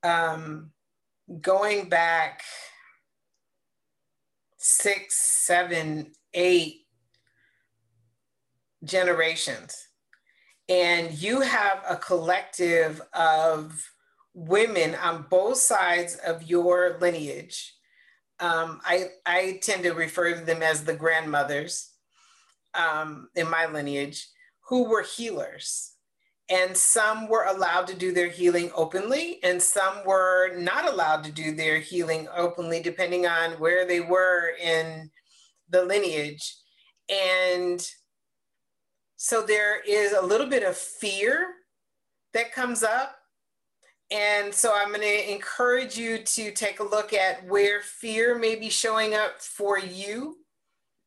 Um, 0.02 0.70
going 1.40 1.88
back 1.88 2.42
six, 4.58 5.16
seven, 5.16 6.12
eight 6.34 6.86
generations. 8.84 9.76
And 10.68 11.12
you 11.12 11.40
have 11.40 11.82
a 11.88 11.96
collective 11.96 13.00
of 13.12 13.80
women 14.34 14.94
on 14.96 15.26
both 15.30 15.58
sides 15.58 16.16
of 16.26 16.42
your 16.42 16.98
lineage. 17.00 17.74
Um, 18.40 18.80
I, 18.84 19.06
I 19.24 19.60
tend 19.62 19.84
to 19.84 19.92
refer 19.92 20.34
to 20.34 20.44
them 20.44 20.62
as 20.62 20.84
the 20.84 20.94
grandmothers 20.94 21.92
um, 22.74 23.28
in 23.34 23.48
my 23.48 23.66
lineage 23.66 24.28
who 24.68 24.88
were 24.88 25.02
healers. 25.02 25.95
And 26.48 26.76
some 26.76 27.28
were 27.28 27.44
allowed 27.44 27.88
to 27.88 27.94
do 27.94 28.12
their 28.12 28.28
healing 28.28 28.70
openly, 28.74 29.40
and 29.42 29.60
some 29.60 30.04
were 30.04 30.56
not 30.56 30.88
allowed 30.88 31.24
to 31.24 31.32
do 31.32 31.52
their 31.52 31.80
healing 31.80 32.28
openly, 32.36 32.80
depending 32.80 33.26
on 33.26 33.52
where 33.52 33.84
they 33.84 34.00
were 34.00 34.52
in 34.62 35.10
the 35.68 35.84
lineage. 35.84 36.56
And 37.08 37.84
so 39.16 39.42
there 39.42 39.80
is 39.80 40.12
a 40.12 40.24
little 40.24 40.46
bit 40.46 40.62
of 40.62 40.76
fear 40.76 41.48
that 42.32 42.52
comes 42.52 42.84
up. 42.84 43.16
And 44.12 44.54
so 44.54 44.72
I'm 44.72 44.88
going 44.88 45.00
to 45.00 45.32
encourage 45.32 45.98
you 45.98 46.18
to 46.18 46.52
take 46.52 46.78
a 46.78 46.84
look 46.84 47.12
at 47.12 47.44
where 47.46 47.80
fear 47.80 48.38
may 48.38 48.54
be 48.54 48.70
showing 48.70 49.14
up 49.14 49.40
for 49.40 49.80
you 49.80 50.36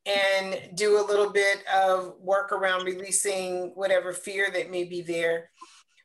and 0.10 0.76
do 0.76 1.00
a 1.00 1.06
little 1.06 1.30
bit 1.30 1.64
of 1.68 2.16
work 2.20 2.52
around 2.52 2.86
releasing 2.86 3.72
whatever 3.76 4.14
fear 4.14 4.50
that 4.52 4.72
may 4.72 4.84
be 4.84 5.02
there. 5.02 5.52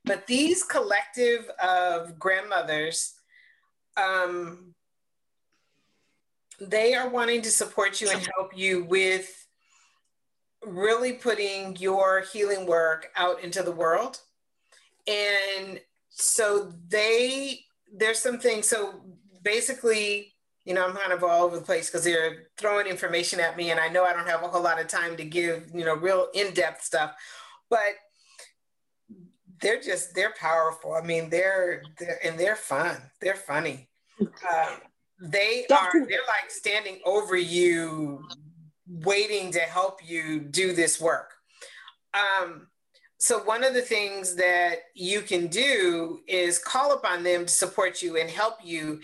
But 0.04 0.26
these 0.26 0.62
collective 0.62 1.48
of 1.62 2.18
grandmothers, 2.18 3.14
um, 3.96 4.74
they 6.60 6.94
are 6.94 7.08
wanting 7.08 7.40
to 7.42 7.50
support 7.50 8.00
you 8.00 8.10
and 8.10 8.28
help 8.36 8.56
you 8.56 8.84
with 8.84 9.46
really 10.62 11.14
putting 11.14 11.76
your 11.76 12.24
healing 12.32 12.66
work 12.66 13.10
out 13.16 13.42
into 13.42 13.62
the 13.62 13.72
world. 13.72 14.20
And 15.06 15.80
so 16.10 16.72
they, 16.88 17.60
there's 17.92 18.18
some 18.18 18.38
things. 18.38 18.68
So 18.68 19.02
basically, 19.42 20.33
you 20.64 20.72
know, 20.72 20.86
I'm 20.86 20.94
kind 20.94 21.12
of 21.12 21.22
all 21.22 21.44
over 21.44 21.56
the 21.56 21.64
place 21.64 21.90
because 21.90 22.04
they're 22.04 22.48
throwing 22.56 22.86
information 22.86 23.38
at 23.40 23.56
me, 23.56 23.70
and 23.70 23.78
I 23.78 23.88
know 23.88 24.04
I 24.04 24.12
don't 24.12 24.26
have 24.26 24.42
a 24.42 24.48
whole 24.48 24.62
lot 24.62 24.80
of 24.80 24.88
time 24.88 25.16
to 25.16 25.24
give, 25.24 25.70
you 25.74 25.84
know, 25.84 25.94
real 25.94 26.28
in 26.34 26.54
depth 26.54 26.82
stuff, 26.82 27.14
but 27.68 27.94
they're 29.60 29.80
just 29.80 30.14
they're 30.14 30.34
powerful. 30.38 30.94
I 30.94 31.02
mean, 31.02 31.30
they're, 31.30 31.82
they're 31.98 32.18
and 32.24 32.38
they're 32.38 32.56
fun. 32.56 32.96
They're 33.20 33.34
funny. 33.34 33.88
Um, 34.20 34.78
they 35.20 35.66
are 35.70 35.92
they're 35.92 36.26
like 36.26 36.50
standing 36.50 37.00
over 37.04 37.36
you 37.36 38.24
waiting 38.86 39.50
to 39.52 39.60
help 39.60 40.00
you 40.06 40.40
do 40.40 40.72
this 40.72 41.00
work. 41.00 41.32
Um, 42.14 42.68
so 43.18 43.38
one 43.38 43.64
of 43.64 43.74
the 43.74 43.80
things 43.80 44.34
that 44.36 44.80
you 44.94 45.22
can 45.22 45.46
do 45.46 46.20
is 46.28 46.58
call 46.58 46.92
upon 46.92 47.22
them 47.22 47.46
to 47.46 47.52
support 47.52 48.02
you 48.02 48.18
and 48.18 48.28
help 48.28 48.56
you 48.62 49.00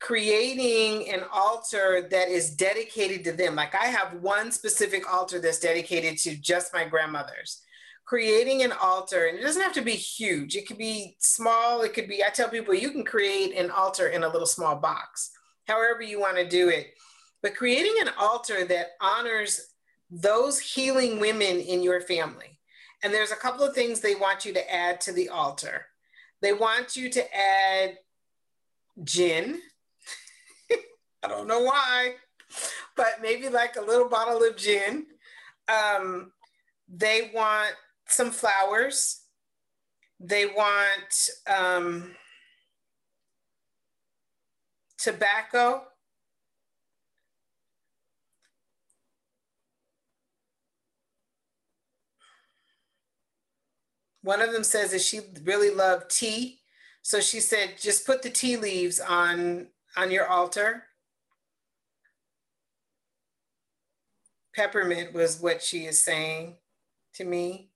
creating 0.00 1.12
an 1.12 1.24
altar 1.32 2.06
that 2.10 2.28
is 2.28 2.50
dedicated 2.50 3.24
to 3.24 3.32
them. 3.32 3.56
Like 3.56 3.74
I 3.74 3.86
have 3.86 4.20
one 4.20 4.52
specific 4.52 5.10
altar 5.12 5.40
that's 5.40 5.60
dedicated 5.60 6.18
to 6.18 6.36
just 6.36 6.72
my 6.72 6.84
grandmothers. 6.84 7.62
Creating 8.04 8.62
an 8.62 8.72
altar, 8.72 9.26
and 9.26 9.38
it 9.38 9.42
doesn't 9.42 9.60
have 9.60 9.74
to 9.74 9.82
be 9.82 9.92
huge. 9.92 10.56
It 10.56 10.66
could 10.66 10.78
be 10.78 11.16
small. 11.18 11.82
It 11.82 11.92
could 11.92 12.08
be, 12.08 12.24
I 12.24 12.30
tell 12.30 12.48
people, 12.48 12.72
you 12.72 12.90
can 12.90 13.04
create 13.04 13.54
an 13.54 13.70
altar 13.70 14.08
in 14.08 14.24
a 14.24 14.28
little 14.28 14.46
small 14.46 14.76
box, 14.76 15.30
however 15.66 16.00
you 16.00 16.18
want 16.18 16.38
to 16.38 16.48
do 16.48 16.70
it 16.70 16.94
but 17.42 17.56
creating 17.56 17.94
an 18.00 18.10
altar 18.18 18.64
that 18.64 18.92
honors 19.00 19.72
those 20.10 20.58
healing 20.58 21.20
women 21.20 21.60
in 21.60 21.82
your 21.82 22.00
family. 22.00 22.58
And 23.02 23.12
there's 23.12 23.30
a 23.30 23.36
couple 23.36 23.64
of 23.64 23.74
things 23.74 24.00
they 24.00 24.14
want 24.14 24.44
you 24.44 24.52
to 24.54 24.74
add 24.74 25.00
to 25.02 25.12
the 25.12 25.28
altar. 25.28 25.86
They 26.42 26.52
want 26.52 26.96
you 26.96 27.08
to 27.10 27.36
add 27.36 27.98
gin. 29.04 29.60
I 31.22 31.28
don't 31.28 31.48
know 31.48 31.62
why, 31.62 32.14
but 32.96 33.20
maybe 33.20 33.48
like 33.48 33.76
a 33.76 33.82
little 33.82 34.08
bottle 34.08 34.42
of 34.42 34.56
gin. 34.56 35.06
Um, 35.68 36.32
they 36.88 37.30
want 37.34 37.74
some 38.06 38.30
flowers. 38.30 39.22
They 40.20 40.46
want 40.46 41.30
um, 41.46 42.14
tobacco 44.98 45.82
One 54.22 54.42
of 54.42 54.52
them 54.52 54.64
says 54.64 54.90
that 54.90 55.00
she 55.00 55.20
really 55.44 55.74
loved 55.74 56.10
tea. 56.10 56.60
So 57.00 57.20
she 57.20 57.40
said, 57.40 57.76
just 57.80 58.04
put 58.04 58.22
the 58.22 58.28
tea 58.28 58.58
leaves 58.58 59.00
on, 59.00 59.68
on 59.96 60.10
your 60.10 60.26
altar. 60.26 60.87
Peppermint 64.58 65.12
was 65.14 65.40
what 65.40 65.62
she 65.62 65.86
is 65.86 66.02
saying 66.02 66.56
to 67.14 67.24
me. 67.24 67.70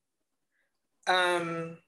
Um, 1.06 1.78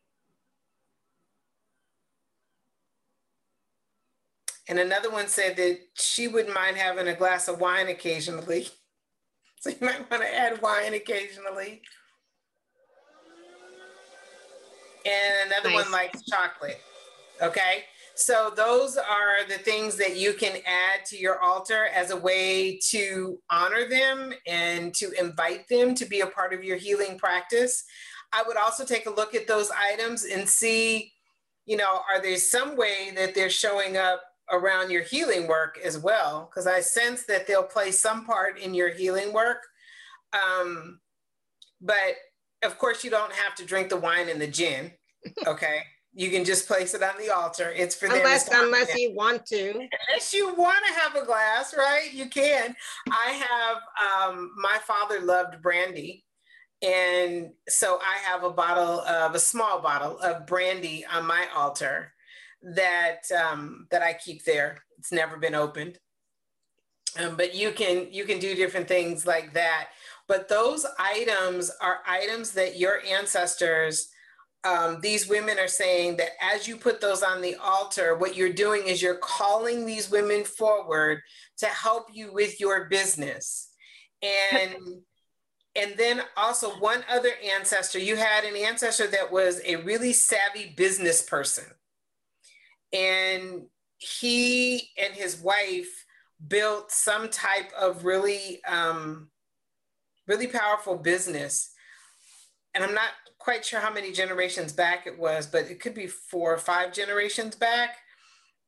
and 4.68 4.78
another 4.78 5.10
one 5.10 5.26
said 5.26 5.56
that 5.56 5.78
she 5.94 6.28
wouldn't 6.28 6.54
mind 6.54 6.76
having 6.76 7.08
a 7.08 7.14
glass 7.14 7.48
of 7.48 7.60
wine 7.60 7.88
occasionally. 7.88 8.68
So 9.60 9.70
you 9.70 9.78
might 9.80 10.10
want 10.10 10.22
to 10.22 10.38
add 10.38 10.60
wine 10.60 10.92
occasionally 10.92 11.80
and 15.04 15.52
another 15.52 15.70
nice. 15.70 15.84
one 15.84 15.92
likes 15.92 16.22
chocolate. 16.22 16.80
Okay. 17.42 17.84
So 18.16 18.52
those 18.54 18.96
are 18.96 19.46
the 19.48 19.58
things 19.58 19.96
that 19.96 20.16
you 20.16 20.34
can 20.34 20.56
add 20.66 21.04
to 21.06 21.18
your 21.18 21.42
altar 21.42 21.86
as 21.94 22.10
a 22.10 22.16
way 22.16 22.78
to 22.90 23.38
honor 23.50 23.88
them 23.88 24.32
and 24.46 24.94
to 24.94 25.10
invite 25.18 25.66
them 25.68 25.94
to 25.96 26.04
be 26.04 26.20
a 26.20 26.26
part 26.26 26.54
of 26.54 26.62
your 26.62 26.76
healing 26.76 27.18
practice. 27.18 27.84
I 28.32 28.44
would 28.46 28.56
also 28.56 28.84
take 28.84 29.06
a 29.06 29.10
look 29.10 29.34
at 29.34 29.48
those 29.48 29.70
items 29.70 30.24
and 30.24 30.48
see, 30.48 31.12
you 31.66 31.76
know, 31.76 32.00
are 32.12 32.22
there 32.22 32.36
some 32.36 32.76
way 32.76 33.12
that 33.16 33.34
they're 33.34 33.50
showing 33.50 33.96
up 33.96 34.22
around 34.50 34.90
your 34.90 35.02
healing 35.02 35.48
work 35.48 35.78
as 35.84 35.98
well? 35.98 36.48
Because 36.48 36.66
I 36.66 36.80
sense 36.80 37.24
that 37.26 37.46
they'll 37.46 37.62
play 37.64 37.90
some 37.90 38.24
part 38.26 38.58
in 38.58 38.74
your 38.74 38.90
healing 38.90 39.32
work. 39.32 39.58
Um, 40.32 41.00
but 41.80 42.14
of 42.64 42.78
course, 42.78 43.02
you 43.02 43.10
don't 43.10 43.32
have 43.32 43.54
to 43.56 43.64
drink 43.64 43.88
the 43.88 43.96
wine 43.96 44.28
and 44.28 44.40
the 44.40 44.46
gin. 44.46 44.92
Okay. 45.46 45.80
You 46.14 46.30
can 46.30 46.44
just 46.44 46.66
place 46.68 46.94
it 46.94 47.02
on 47.02 47.14
the 47.18 47.34
altar. 47.34 47.72
It's 47.76 47.94
for 47.94 48.06
unless 48.06 48.48
unless 48.52 48.96
you 48.96 49.12
want 49.14 49.44
to. 49.46 49.70
Unless 49.70 50.32
you 50.32 50.54
want 50.54 50.78
to 50.86 51.00
have 51.00 51.16
a 51.16 51.26
glass, 51.26 51.74
right? 51.76 52.12
You 52.12 52.28
can. 52.28 52.74
I 53.10 53.30
have 53.30 54.30
um, 54.30 54.52
my 54.56 54.78
father 54.86 55.20
loved 55.20 55.60
brandy, 55.60 56.24
and 56.82 57.50
so 57.68 57.98
I 58.00 58.18
have 58.30 58.44
a 58.44 58.50
bottle 58.50 59.00
of 59.00 59.34
a 59.34 59.40
small 59.40 59.80
bottle 59.80 60.18
of 60.18 60.46
brandy 60.46 61.04
on 61.12 61.26
my 61.26 61.46
altar 61.54 62.12
that 62.62 63.22
um, 63.36 63.86
that 63.90 64.02
I 64.02 64.12
keep 64.12 64.44
there. 64.44 64.84
It's 64.98 65.12
never 65.12 65.36
been 65.36 65.54
opened. 65.54 65.98
Um, 67.18 67.36
but 67.36 67.54
you 67.54 67.70
can 67.72 68.08
you 68.12 68.24
can 68.24 68.38
do 68.38 68.54
different 68.54 68.88
things 68.88 69.26
like 69.26 69.52
that. 69.54 69.88
But 70.26 70.48
those 70.48 70.86
items 70.98 71.70
are 71.80 71.98
items 72.06 72.52
that 72.52 72.78
your 72.78 73.00
ancestors, 73.04 74.08
um, 74.64 75.00
these 75.00 75.28
women 75.28 75.58
are 75.58 75.68
saying 75.68 76.16
that 76.16 76.30
as 76.40 76.66
you 76.66 76.76
put 76.76 77.00
those 77.00 77.22
on 77.22 77.42
the 77.42 77.56
altar, 77.56 78.16
what 78.16 78.34
you're 78.34 78.52
doing 78.52 78.86
is 78.86 79.02
you're 79.02 79.16
calling 79.16 79.84
these 79.84 80.10
women 80.10 80.44
forward 80.44 81.20
to 81.58 81.66
help 81.66 82.06
you 82.12 82.32
with 82.32 82.60
your 82.60 82.88
business. 82.88 83.68
And 84.52 84.76
and 85.76 85.94
then 85.96 86.22
also 86.36 86.70
one 86.70 87.04
other 87.10 87.32
ancestor, 87.56 87.98
you 87.98 88.14
had 88.14 88.44
an 88.44 88.56
ancestor 88.56 89.08
that 89.08 89.32
was 89.32 89.60
a 89.64 89.76
really 89.76 90.12
savvy 90.12 90.72
business 90.76 91.20
person. 91.20 91.64
And 92.92 93.62
he 93.98 94.88
and 94.96 95.12
his 95.14 95.40
wife 95.40 96.04
built 96.46 96.92
some 96.92 97.28
type 97.28 97.72
of 97.78 98.04
really 98.04 98.62
um, 98.64 99.30
really 100.28 100.46
powerful 100.46 100.96
business. 100.96 101.72
And 102.74 102.84
I'm 102.84 102.94
not 102.94 103.10
quite 103.44 103.62
sure 103.62 103.78
how 103.78 103.92
many 103.92 104.10
generations 104.10 104.72
back 104.72 105.06
it 105.06 105.18
was, 105.18 105.46
but 105.46 105.70
it 105.70 105.78
could 105.78 105.94
be 105.94 106.06
four 106.06 106.54
or 106.54 106.58
five 106.58 106.94
generations 106.94 107.54
back. 107.54 107.98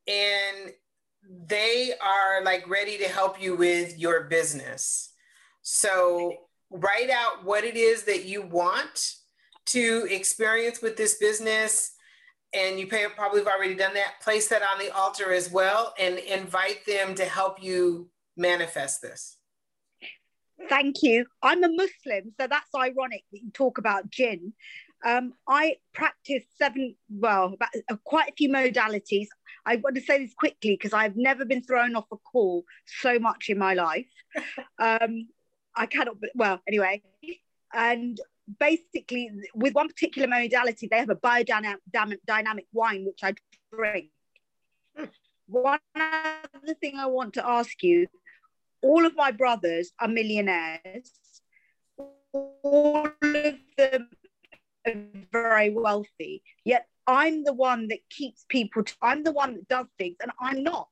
And 0.07 0.71
they 1.49 1.95
are 2.01 2.45
like 2.45 2.69
ready 2.69 2.99
to 2.99 3.09
help 3.09 3.41
you 3.41 3.57
with 3.57 3.99
your 3.99 4.25
business. 4.25 5.15
So 5.63 6.35
write 6.71 7.09
out 7.09 7.43
what 7.43 7.65
it 7.65 7.75
is 7.75 8.05
that 8.05 8.27
you 8.27 8.43
want 8.43 9.15
to 9.67 10.07
experience 10.11 10.83
with 10.83 10.99
this 10.99 11.15
business. 11.15 11.93
And 12.53 12.79
you 12.79 12.87
probably 12.87 13.41
have 13.41 13.49
already 13.49 13.75
done 13.75 13.95
that. 13.95 14.21
Place 14.23 14.47
that 14.49 14.63
on 14.63 14.79
the 14.79 14.95
altar 14.95 15.33
as 15.33 15.51
well 15.51 15.95
and 15.99 16.19
invite 16.19 16.85
them 16.87 17.15
to 17.15 17.25
help 17.25 17.63
you 17.63 18.11
manifest 18.37 19.01
this. 19.01 19.36
Thank 20.69 21.03
you. 21.03 21.27
I'm 21.43 21.63
a 21.63 21.69
Muslim, 21.69 22.33
so 22.41 22.47
that's 22.47 22.75
ironic 22.75 23.25
that 23.33 23.43
you 23.43 23.51
talk 23.53 23.79
about 23.79 24.11
jinn. 24.11 24.53
Um, 25.05 25.35
I 25.47 25.77
practice 25.93 26.45
seven, 26.57 26.97
well, 27.11 27.53
about, 27.55 27.69
uh, 27.91 27.97
quite 28.05 28.31
a 28.31 28.35
few 28.37 28.49
modalities. 28.49 29.27
I 29.67 29.77
want 29.77 29.97
to 29.97 30.03
say 30.03 30.19
this 30.19 30.35
quickly 30.35 30.73
because 30.73 30.93
I've 30.93 31.17
never 31.17 31.45
been 31.45 31.63
thrown 31.63 31.95
off 31.95 32.07
a 32.13 32.17
call 32.17 32.65
so 33.03 33.19
much 33.19 33.49
in 33.49 33.59
my 33.59 33.75
life. 33.75 34.07
Um, 34.79 35.29
I 35.75 35.87
cannot, 35.87 36.17
well, 36.35 36.61
anyway. 36.67 37.03
And 37.73 38.19
basically, 38.59 39.31
with 39.55 39.75
one 39.75 39.89
particular 39.89 40.27
modality, 40.27 40.89
they 40.91 40.99
have 40.99 41.11
a 41.11 41.17
biodynamic 41.17 42.67
wine, 42.73 43.05
which 43.05 43.21
I 43.23 43.35
drink. 43.73 44.11
Hmm. 44.97 45.05
One 45.49 45.79
other 45.97 46.75
thing 46.81 46.99
I 46.99 47.07
want 47.07 47.35
to 47.35 47.47
ask 47.47 47.83
you 47.83 48.07
all 48.83 49.07
of 49.07 49.15
my 49.17 49.31
brothers 49.31 49.93
are 50.01 50.09
millionaires. 50.09 51.13
All 52.33 53.07
of 53.07 53.55
them 53.77 54.09
are 54.87 54.95
very 55.33 55.71
wealthy. 55.71 56.43
Yet 56.65 56.87
I'm 57.07 57.45
the 57.45 57.53
one 57.53 57.89
that 57.89 58.01
keeps 58.11 58.45
people, 58.49 58.83
I'm 59.01 59.23
the 59.23 59.33
one 59.33 59.55
that 59.55 59.69
does 59.69 59.87
things, 59.99 60.17
and 60.21 60.33
I'm 60.41 60.63
not. 60.63 60.89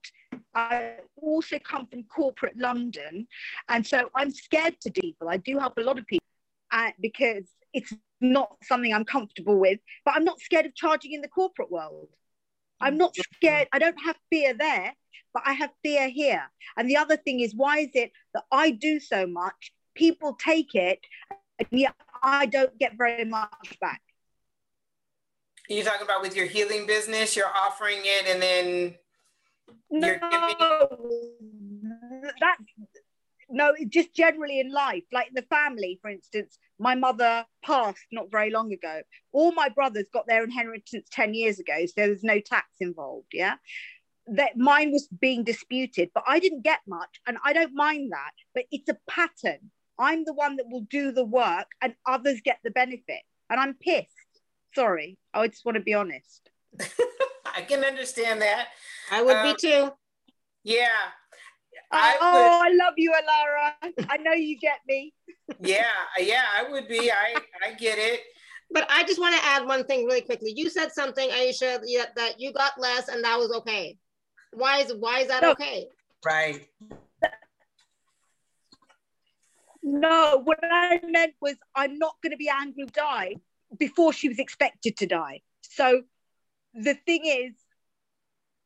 I 0.54 0.98
also 1.20 1.58
come 1.58 1.86
from 1.86 2.04
corporate 2.04 2.56
London. 2.56 3.26
And 3.68 3.86
so 3.86 4.10
I'm 4.14 4.30
scared 4.30 4.80
to 4.82 4.90
do. 4.90 5.12
I 5.26 5.36
do 5.38 5.58
help 5.58 5.76
a 5.78 5.82
lot 5.82 5.98
of 5.98 6.06
people 6.06 6.24
uh, 6.70 6.90
because 7.00 7.44
it's 7.72 7.92
not 8.20 8.56
something 8.62 8.92
I'm 8.94 9.04
comfortable 9.04 9.58
with, 9.58 9.80
but 10.04 10.14
I'm 10.14 10.24
not 10.24 10.40
scared 10.40 10.66
of 10.66 10.74
charging 10.74 11.12
in 11.12 11.20
the 11.20 11.28
corporate 11.28 11.70
world. 11.70 12.08
I'm 12.80 12.98
not 12.98 13.14
scared. 13.34 13.68
I 13.72 13.78
don't 13.78 13.96
have 14.04 14.16
fear 14.30 14.54
there 14.54 14.94
but 15.34 15.42
I 15.44 15.52
have 15.54 15.70
fear 15.82 16.08
here. 16.08 16.48
And 16.78 16.88
the 16.88 16.96
other 16.96 17.16
thing 17.16 17.40
is, 17.40 17.54
why 17.54 17.80
is 17.80 17.90
it 17.92 18.12
that 18.32 18.44
I 18.50 18.70
do 18.70 19.00
so 19.00 19.26
much, 19.26 19.72
people 19.94 20.34
take 20.34 20.74
it, 20.74 21.00
and 21.58 21.68
yet 21.72 21.94
I 22.22 22.46
don't 22.46 22.78
get 22.78 22.96
very 22.96 23.24
much 23.24 23.78
back? 23.80 24.00
Are 25.68 25.74
you 25.74 25.82
talking 25.82 26.04
about 26.04 26.22
with 26.22 26.36
your 26.36 26.46
healing 26.46 26.86
business? 26.86 27.34
You're 27.34 27.54
offering 27.54 27.98
it 28.02 28.28
and 28.28 28.40
then 28.40 28.94
no, 29.90 30.06
you're 30.06 30.18
giving. 30.18 30.56
that 32.40 32.56
no, 33.54 33.72
just 33.88 34.14
generally 34.14 34.60
in 34.60 34.72
life, 34.72 35.04
like 35.12 35.30
the 35.32 35.42
family, 35.42 35.98
for 36.02 36.10
instance, 36.10 36.58
my 36.78 36.94
mother 36.94 37.46
passed 37.64 38.06
not 38.12 38.30
very 38.30 38.50
long 38.50 38.72
ago. 38.72 39.02
All 39.32 39.52
my 39.52 39.68
brothers 39.68 40.06
got 40.12 40.26
their 40.26 40.44
inheritance 40.44 41.08
10 41.10 41.34
years 41.34 41.58
ago, 41.58 41.86
so 41.86 41.92
there's 41.96 42.24
no 42.24 42.40
tax 42.40 42.68
involved. 42.80 43.28
Yeah 43.32 43.56
that 44.26 44.56
mine 44.56 44.90
was 44.90 45.08
being 45.20 45.44
disputed, 45.44 46.10
but 46.14 46.24
I 46.26 46.38
didn't 46.38 46.62
get 46.62 46.80
much, 46.86 47.20
and 47.26 47.36
I 47.44 47.52
don't 47.52 47.74
mind 47.74 48.12
that. 48.12 48.32
But 48.54 48.64
it's 48.70 48.88
a 48.88 48.96
pattern. 49.08 49.70
I'm 49.98 50.24
the 50.24 50.32
one 50.32 50.56
that 50.56 50.68
will 50.68 50.86
do 50.88 51.12
the 51.12 51.24
work, 51.24 51.66
and 51.80 51.94
others 52.06 52.40
get 52.42 52.58
the 52.64 52.70
benefit, 52.70 53.22
and 53.50 53.60
I'm 53.60 53.74
pissed. 53.74 54.08
Sorry, 54.74 55.18
I 55.32 55.46
just 55.48 55.64
want 55.64 55.76
to 55.76 55.82
be 55.82 55.94
honest. 55.94 56.50
I 57.54 57.62
can 57.62 57.84
understand 57.84 58.40
that. 58.42 58.68
I 59.10 59.22
would 59.22 59.36
um, 59.36 59.52
be 59.52 59.54
too. 59.60 59.90
Yeah. 60.64 60.88
I 61.94 62.16
oh, 62.20 62.58
would... 62.58 62.72
I 62.72 62.84
love 62.84 62.94
you, 62.96 63.12
Alara. 63.12 64.06
I 64.08 64.16
know 64.18 64.32
you 64.32 64.58
get 64.58 64.78
me. 64.86 65.12
yeah, 65.60 65.84
yeah, 66.18 66.44
I 66.56 66.70
would 66.70 66.88
be. 66.88 67.10
I 67.10 67.34
I 67.64 67.74
get 67.74 67.98
it. 67.98 68.20
But 68.70 68.86
I 68.90 69.04
just 69.04 69.20
want 69.20 69.36
to 69.36 69.44
add 69.44 69.66
one 69.66 69.84
thing 69.84 70.06
really 70.06 70.22
quickly. 70.22 70.52
You 70.56 70.68
said 70.68 70.92
something, 70.92 71.28
Aisha, 71.30 71.80
that 72.16 72.40
you 72.40 72.52
got 72.52 72.72
less 72.78 73.08
and 73.08 73.22
that 73.22 73.38
was 73.38 73.52
okay. 73.58 73.98
Why 74.52 74.80
is 74.80 74.92
why 74.98 75.20
is 75.20 75.28
that 75.28 75.42
no. 75.42 75.52
okay? 75.52 75.86
Right. 76.24 76.66
No, 79.82 80.40
what 80.42 80.58
I 80.62 81.00
meant 81.06 81.34
was 81.42 81.56
I'm 81.74 81.98
not 81.98 82.14
going 82.22 82.30
to 82.30 82.38
be 82.38 82.48
angry 82.48 82.86
die 82.86 83.34
before 83.78 84.14
she 84.14 84.28
was 84.28 84.38
expected 84.38 84.96
to 84.96 85.06
die. 85.06 85.42
So 85.60 86.02
the 86.72 86.94
thing 87.06 87.26
is, 87.26 87.52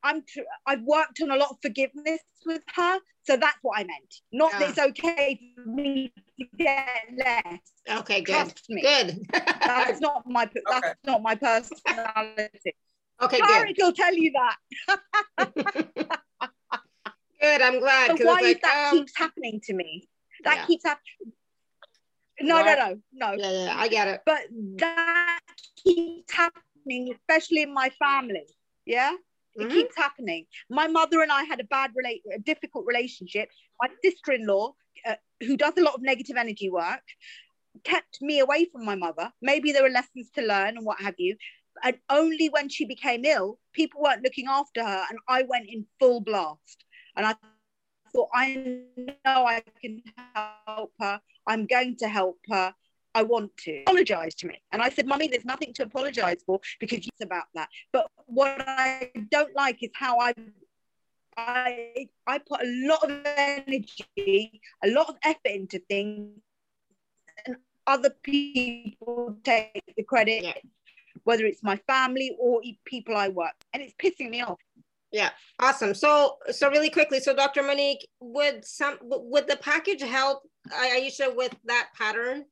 I'm 0.03 0.23
tr- 0.25 0.41
I've 0.65 0.81
worked 0.83 1.21
on 1.21 1.31
a 1.31 1.35
lot 1.35 1.51
of 1.51 1.57
forgiveness 1.61 2.21
with 2.45 2.63
her, 2.75 2.99
so 3.23 3.37
that's 3.37 3.57
what 3.61 3.79
I 3.79 3.83
meant. 3.83 4.15
Not 4.31 4.51
yeah. 4.53 4.59
that 4.59 4.69
it's 4.69 4.79
okay 4.79 5.39
for 5.55 5.69
me 5.69 6.13
to 6.39 6.45
get 6.57 6.87
less. 7.17 7.99
Okay, 7.99 8.21
good. 8.21 8.33
Trust 8.33 8.69
me. 8.69 8.81
Good. 8.81 9.27
that's 9.31 9.99
not 10.01 10.23
my 10.25 10.45
that's 10.45 10.87
okay. 10.87 10.93
not 11.05 11.21
my 11.21 11.35
personality. 11.35 12.75
Okay, 13.21 13.39
good. 13.41 13.75
will 13.77 13.91
tell 13.91 14.13
you 14.13 14.31
that. 14.31 14.55
good. 17.41 17.61
I'm 17.61 17.79
glad. 17.79 18.17
So 18.17 18.25
why 18.25 18.39
like, 18.41 18.61
that 18.61 18.91
um, 18.91 18.99
keeps 18.99 19.17
happening 19.17 19.59
to 19.65 19.73
me? 19.73 20.07
That 20.45 20.55
yeah. 20.55 20.65
keeps 20.65 20.85
happening. 20.85 21.33
No, 22.41 22.55
what? 22.61 22.79
no, 22.79 23.01
no, 23.11 23.35
no. 23.35 23.43
Yeah, 23.43 23.65
yeah, 23.65 23.75
I 23.77 23.87
get 23.89 24.07
it. 24.07 24.21
But 24.25 24.43
that 24.77 25.39
keeps 25.83 26.33
happening, 26.33 27.13
especially 27.13 27.63
in 27.63 27.73
my 27.73 27.89
family. 27.99 28.45
Yeah, 28.85 29.11
it 29.55 29.63
mm-hmm. 29.63 29.71
keeps 29.71 29.95
happening. 29.95 30.45
My 30.69 30.87
mother 30.87 31.21
and 31.21 31.31
I 31.31 31.43
had 31.43 31.59
a 31.59 31.65
bad 31.65 31.91
relate, 31.95 32.21
a 32.33 32.39
difficult 32.39 32.85
relationship. 32.85 33.49
My 33.81 33.89
sister-in-law, 34.03 34.73
uh, 35.05 35.15
who 35.41 35.57
does 35.57 35.73
a 35.77 35.81
lot 35.81 35.95
of 35.95 36.01
negative 36.01 36.37
energy 36.37 36.69
work, 36.69 37.03
kept 37.83 38.21
me 38.21 38.39
away 38.39 38.67
from 38.71 38.85
my 38.85 38.95
mother. 38.95 39.31
Maybe 39.41 39.71
there 39.71 39.83
were 39.83 39.89
lessons 39.89 40.29
to 40.35 40.41
learn 40.41 40.77
and 40.77 40.85
what 40.85 41.01
have 41.01 41.15
you 41.17 41.35
and 41.83 41.97
only 42.09 42.49
when 42.49 42.69
she 42.69 42.85
became 42.85 43.25
ill, 43.25 43.57
people 43.73 44.01
weren't 44.01 44.23
looking 44.23 44.47
after 44.47 44.83
her, 44.83 45.05
and 45.09 45.19
I 45.27 45.43
went 45.43 45.67
in 45.69 45.85
full 45.99 46.21
blast. 46.21 46.85
And 47.15 47.25
I 47.25 47.35
thought, 48.13 48.29
I 48.33 48.83
know 48.97 49.15
I 49.25 49.63
can 49.81 50.01
help 50.65 50.93
her. 50.99 51.21
I'm 51.47 51.65
going 51.65 51.97
to 51.97 52.07
help 52.07 52.37
her. 52.49 52.73
I 53.15 53.23
want 53.23 53.55
to 53.57 53.81
apologize 53.81 54.35
to 54.35 54.47
me. 54.47 54.61
And 54.71 54.81
I 54.81 54.89
said, 54.89 55.07
Mummy, 55.07 55.27
there's 55.27 55.45
nothing 55.45 55.73
to 55.75 55.83
apologize 55.83 56.37
for 56.45 56.59
because 56.79 56.99
it's 56.99 57.21
about 57.21 57.45
that. 57.55 57.69
But 57.91 58.09
what 58.25 58.61
I 58.67 59.11
don't 59.31 59.55
like 59.55 59.81
is 59.83 59.89
how 59.93 60.19
I 60.19 60.33
I 61.37 62.09
I 62.27 62.39
put 62.39 62.61
a 62.61 62.87
lot 62.87 63.09
of 63.09 63.21
energy, 63.25 64.61
a 64.83 64.89
lot 64.89 65.09
of 65.09 65.15
effort 65.23 65.39
into 65.45 65.79
things, 65.89 66.39
and 67.45 67.55
other 67.87 68.11
people 68.23 69.37
take 69.43 69.81
the 69.95 70.03
credit. 70.03 70.43
Yeah 70.43 70.53
whether 71.23 71.45
it's 71.45 71.61
my 71.63 71.75
family 71.87 72.35
or 72.39 72.61
people 72.85 73.15
I 73.15 73.29
work, 73.29 73.53
and 73.73 73.83
it's 73.83 73.93
pissing 73.93 74.31
me 74.31 74.41
off. 74.41 74.57
Yeah, 75.11 75.29
awesome. 75.59 75.93
So, 75.93 76.37
so 76.51 76.69
really 76.69 76.89
quickly, 76.89 77.19
so 77.19 77.35
Dr. 77.35 77.63
Monique, 77.63 78.07
would 78.19 78.65
some 78.65 78.97
would 79.01 79.47
the 79.47 79.57
package 79.57 80.01
help 80.01 80.43
Aisha 80.71 81.35
with 81.35 81.55
that 81.65 81.89
pattern? 81.95 82.45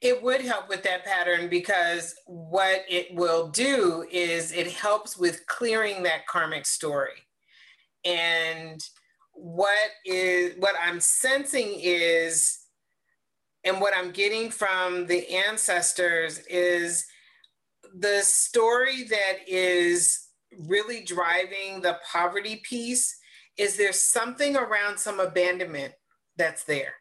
It 0.00 0.22
would 0.22 0.40
help 0.40 0.68
with 0.68 0.82
that 0.84 1.04
pattern 1.04 1.48
because 1.48 2.14
what 2.26 2.82
it 2.88 3.14
will 3.14 3.48
do 3.48 4.06
is 4.10 4.52
it 4.52 4.70
helps 4.70 5.16
with 5.18 5.46
clearing 5.46 6.02
that 6.04 6.26
karmic 6.26 6.66
story. 6.66 7.26
And 8.04 8.80
what 9.32 9.90
is 10.04 10.54
what 10.58 10.74
I'm 10.80 11.00
sensing 11.00 11.74
is, 11.80 12.58
and 13.64 13.80
what 13.80 13.96
I'm 13.96 14.12
getting 14.12 14.50
from 14.50 15.06
the 15.06 15.28
ancestors 15.34 16.38
is 16.48 17.04
the 17.98 18.20
story 18.22 19.04
that 19.04 19.38
is 19.48 20.28
really 20.66 21.02
driving 21.02 21.80
the 21.80 21.98
poverty 22.10 22.62
piece 22.64 23.18
is 23.58 23.76
there 23.76 23.92
something 23.92 24.56
around 24.56 24.98
some 24.98 25.18
abandonment 25.18 25.92
that's 26.36 26.62
there? 26.64 26.94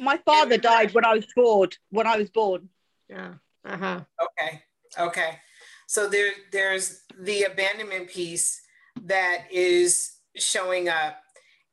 My 0.00 0.16
father 0.18 0.56
died 0.56 0.92
when 0.94 1.04
I 1.04 1.14
was 1.14 1.26
born. 1.36 1.68
When 1.90 2.06
I 2.06 2.16
was 2.16 2.30
born. 2.30 2.68
Yeah. 3.08 3.34
Uh-huh. 3.64 4.00
Okay. 4.22 4.62
Okay. 4.98 5.38
So 5.86 6.08
there, 6.08 6.32
there's 6.52 7.02
the 7.18 7.42
abandonment 7.44 8.08
piece 8.08 8.60
that 9.02 9.44
is 9.50 10.12
showing 10.36 10.88
up. 10.88 11.20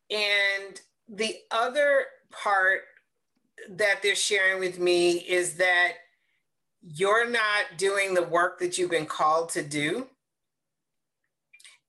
And 0.10 0.80
the 1.08 1.36
other 1.52 2.06
part 2.32 2.82
that 3.70 4.02
they're 4.02 4.16
sharing 4.16 4.60
with 4.60 4.80
me 4.80 5.18
is 5.18 5.56
that 5.56 5.94
you're 6.82 7.30
not 7.30 7.78
doing 7.78 8.14
the 8.14 8.24
work 8.24 8.60
that 8.60 8.78
you've 8.78 8.92
been 8.92 9.06
called 9.06 9.50
to 9.50 9.62
do. 9.62 10.08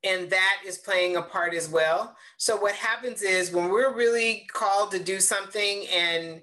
And 0.04 0.30
that 0.30 0.58
is 0.64 0.78
playing 0.78 1.16
a 1.16 1.22
part 1.22 1.54
as 1.54 1.68
well. 1.68 2.16
So, 2.36 2.56
what 2.56 2.74
happens 2.74 3.22
is 3.22 3.50
when 3.50 3.68
we're 3.68 3.94
really 3.94 4.46
called 4.52 4.92
to 4.92 5.02
do 5.02 5.18
something 5.18 5.86
and 5.92 6.40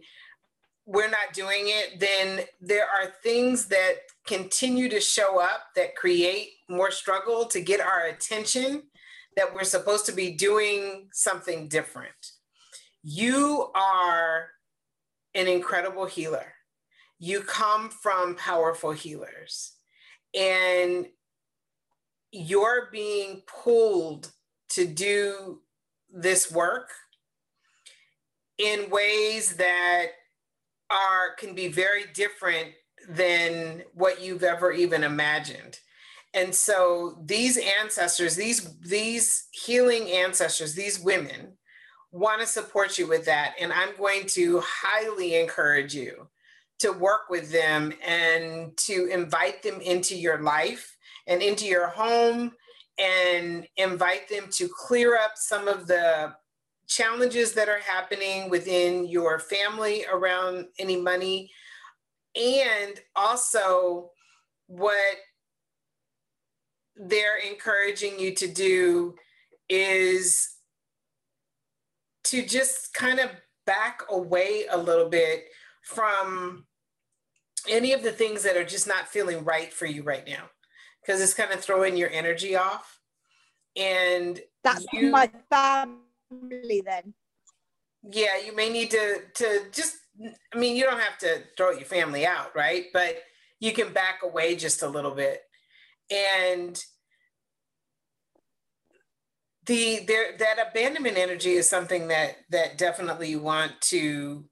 we're 0.85 1.09
not 1.09 1.33
doing 1.33 1.63
it, 1.65 1.99
then 1.99 2.41
there 2.61 2.85
are 2.85 3.13
things 3.23 3.65
that 3.67 3.93
continue 4.27 4.89
to 4.89 4.99
show 4.99 5.39
up 5.39 5.67
that 5.75 5.95
create 5.95 6.49
more 6.69 6.91
struggle 6.91 7.45
to 7.45 7.61
get 7.61 7.79
our 7.79 8.05
attention 8.07 8.83
that 9.35 9.53
we're 9.53 9.63
supposed 9.63 10.05
to 10.05 10.11
be 10.11 10.31
doing 10.31 11.07
something 11.11 11.67
different. 11.67 12.31
You 13.03 13.71
are 13.75 14.49
an 15.33 15.47
incredible 15.47 16.05
healer. 16.05 16.53
You 17.19 17.41
come 17.41 17.89
from 17.89 18.35
powerful 18.35 18.91
healers. 18.91 19.73
And 20.33 21.07
you're 22.35 22.89
being 22.91 23.41
pulled 23.47 24.31
to 24.69 24.85
do 24.85 25.61
this 26.13 26.51
work 26.51 26.89
in 28.57 28.89
ways 28.89 29.55
that 29.55 30.07
are 30.89 31.35
can 31.37 31.55
be 31.55 31.67
very 31.67 32.03
different 32.13 32.69
than 33.07 33.83
what 33.93 34.21
you've 34.21 34.43
ever 34.43 34.71
even 34.71 35.03
imagined. 35.03 35.79
And 36.33 36.53
so 36.53 37.21
these 37.25 37.57
ancestors 37.81 38.35
these 38.35 38.77
these 38.79 39.47
healing 39.51 40.09
ancestors 40.11 40.75
these 40.75 40.99
women 40.99 41.53
want 42.11 42.41
to 42.41 42.47
support 42.47 42.97
you 42.97 43.07
with 43.07 43.25
that. 43.25 43.55
And 43.59 43.71
i'm 43.71 43.95
going 43.97 44.25
to 44.27 44.61
highly 44.61 45.35
encourage 45.35 45.95
you 45.95 46.27
to 46.79 46.91
work 46.91 47.29
with 47.29 47.51
them 47.51 47.93
and 48.05 48.75
to 48.77 49.07
invite 49.11 49.63
them 49.63 49.79
into 49.79 50.17
your 50.17 50.41
life 50.41 50.94
and 51.27 51.41
into 51.41 51.65
your 51.65 51.87
home 51.87 52.51
and 52.97 53.67
invite 53.77 54.29
them 54.29 54.45
to 54.51 54.69
clear 54.69 55.17
up 55.17 55.31
some 55.35 55.67
of 55.67 55.87
the 55.87 56.33
challenges 56.87 57.53
that 57.53 57.67
are 57.67 57.79
happening 57.79 58.49
within 58.49 59.05
your 59.07 59.39
family 59.39 60.05
around 60.11 60.65
any 60.79 60.99
money. 60.99 61.51
And 62.35 62.99
also 63.15 64.11
what 64.67 65.15
they're 66.95 67.37
encouraging 67.37 68.19
you 68.19 68.33
to 68.35 68.47
do 68.47 69.15
is 69.67 70.55
to 72.25 72.45
just 72.45 72.93
kind 72.93 73.19
of 73.19 73.29
back 73.65 74.01
away 74.09 74.65
a 74.71 74.77
little 74.77 75.09
bit 75.09 75.45
from 75.83 76.65
any 77.67 77.93
of 77.93 78.03
the 78.03 78.11
things 78.11 78.43
that 78.43 78.55
are 78.57 78.65
just 78.65 78.87
not 78.87 79.07
feeling 79.07 79.43
right 79.43 79.73
for 79.73 79.85
you 79.85 80.03
right 80.03 80.27
now 80.27 80.49
because 81.05 81.21
it's 81.21 81.33
kind 81.33 81.51
of 81.51 81.59
throwing 81.59 81.95
your 81.95 82.09
energy 82.09 82.55
off. 82.55 82.99
And 83.75 84.39
that's 84.63 84.85
you, 84.93 85.11
my 85.11 85.29
family 85.49 86.81
then. 86.85 87.13
Yeah 88.09 88.37
you 88.45 88.55
may 88.55 88.69
need 88.69 88.91
to 88.91 89.17
to 89.35 89.61
just 89.71 89.97
i 90.53 90.57
mean 90.57 90.75
you 90.75 90.83
don't 90.83 90.99
have 90.99 91.17
to 91.17 91.41
throw 91.57 91.71
your 91.71 91.85
family 91.85 92.25
out 92.25 92.55
right? 92.55 92.85
But 92.93 93.17
you 93.59 93.73
can 93.73 93.93
back 93.93 94.19
away 94.23 94.55
just 94.55 94.81
a 94.83 94.87
little 94.87 95.11
bit. 95.11 95.41
And 96.11 96.81
the 99.65 100.01
there 100.07 100.37
that 100.37 100.69
abandonment 100.69 101.17
energy 101.17 101.53
is 101.53 101.67
something 101.67 102.07
that 102.09 102.37
that 102.51 102.77
definitely 102.77 103.29
you 103.29 103.39
want 103.39 103.71
to 103.81 104.45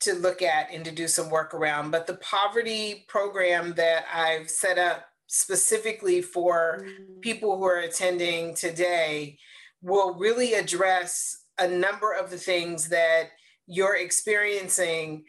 to 0.00 0.14
look 0.14 0.42
at 0.42 0.72
and 0.72 0.84
to 0.84 0.92
do 0.92 1.08
some 1.08 1.28
work 1.28 1.52
around. 1.52 1.90
But 1.90 2.06
the 2.06 2.18
poverty 2.18 3.04
program 3.08 3.74
that 3.74 4.04
i've 4.14 4.48
set 4.48 4.78
up 4.78 5.07
specifically 5.28 6.20
for 6.20 6.80
mm. 6.82 7.20
people 7.20 7.56
who 7.56 7.64
are 7.64 7.80
attending 7.80 8.54
today 8.54 9.38
will 9.82 10.14
really 10.14 10.54
address 10.54 11.44
a 11.58 11.68
number 11.68 12.12
of 12.12 12.30
the 12.30 12.36
things 12.36 12.88
that 12.88 13.28
you're 13.66 13.96
experiencing 13.96 15.24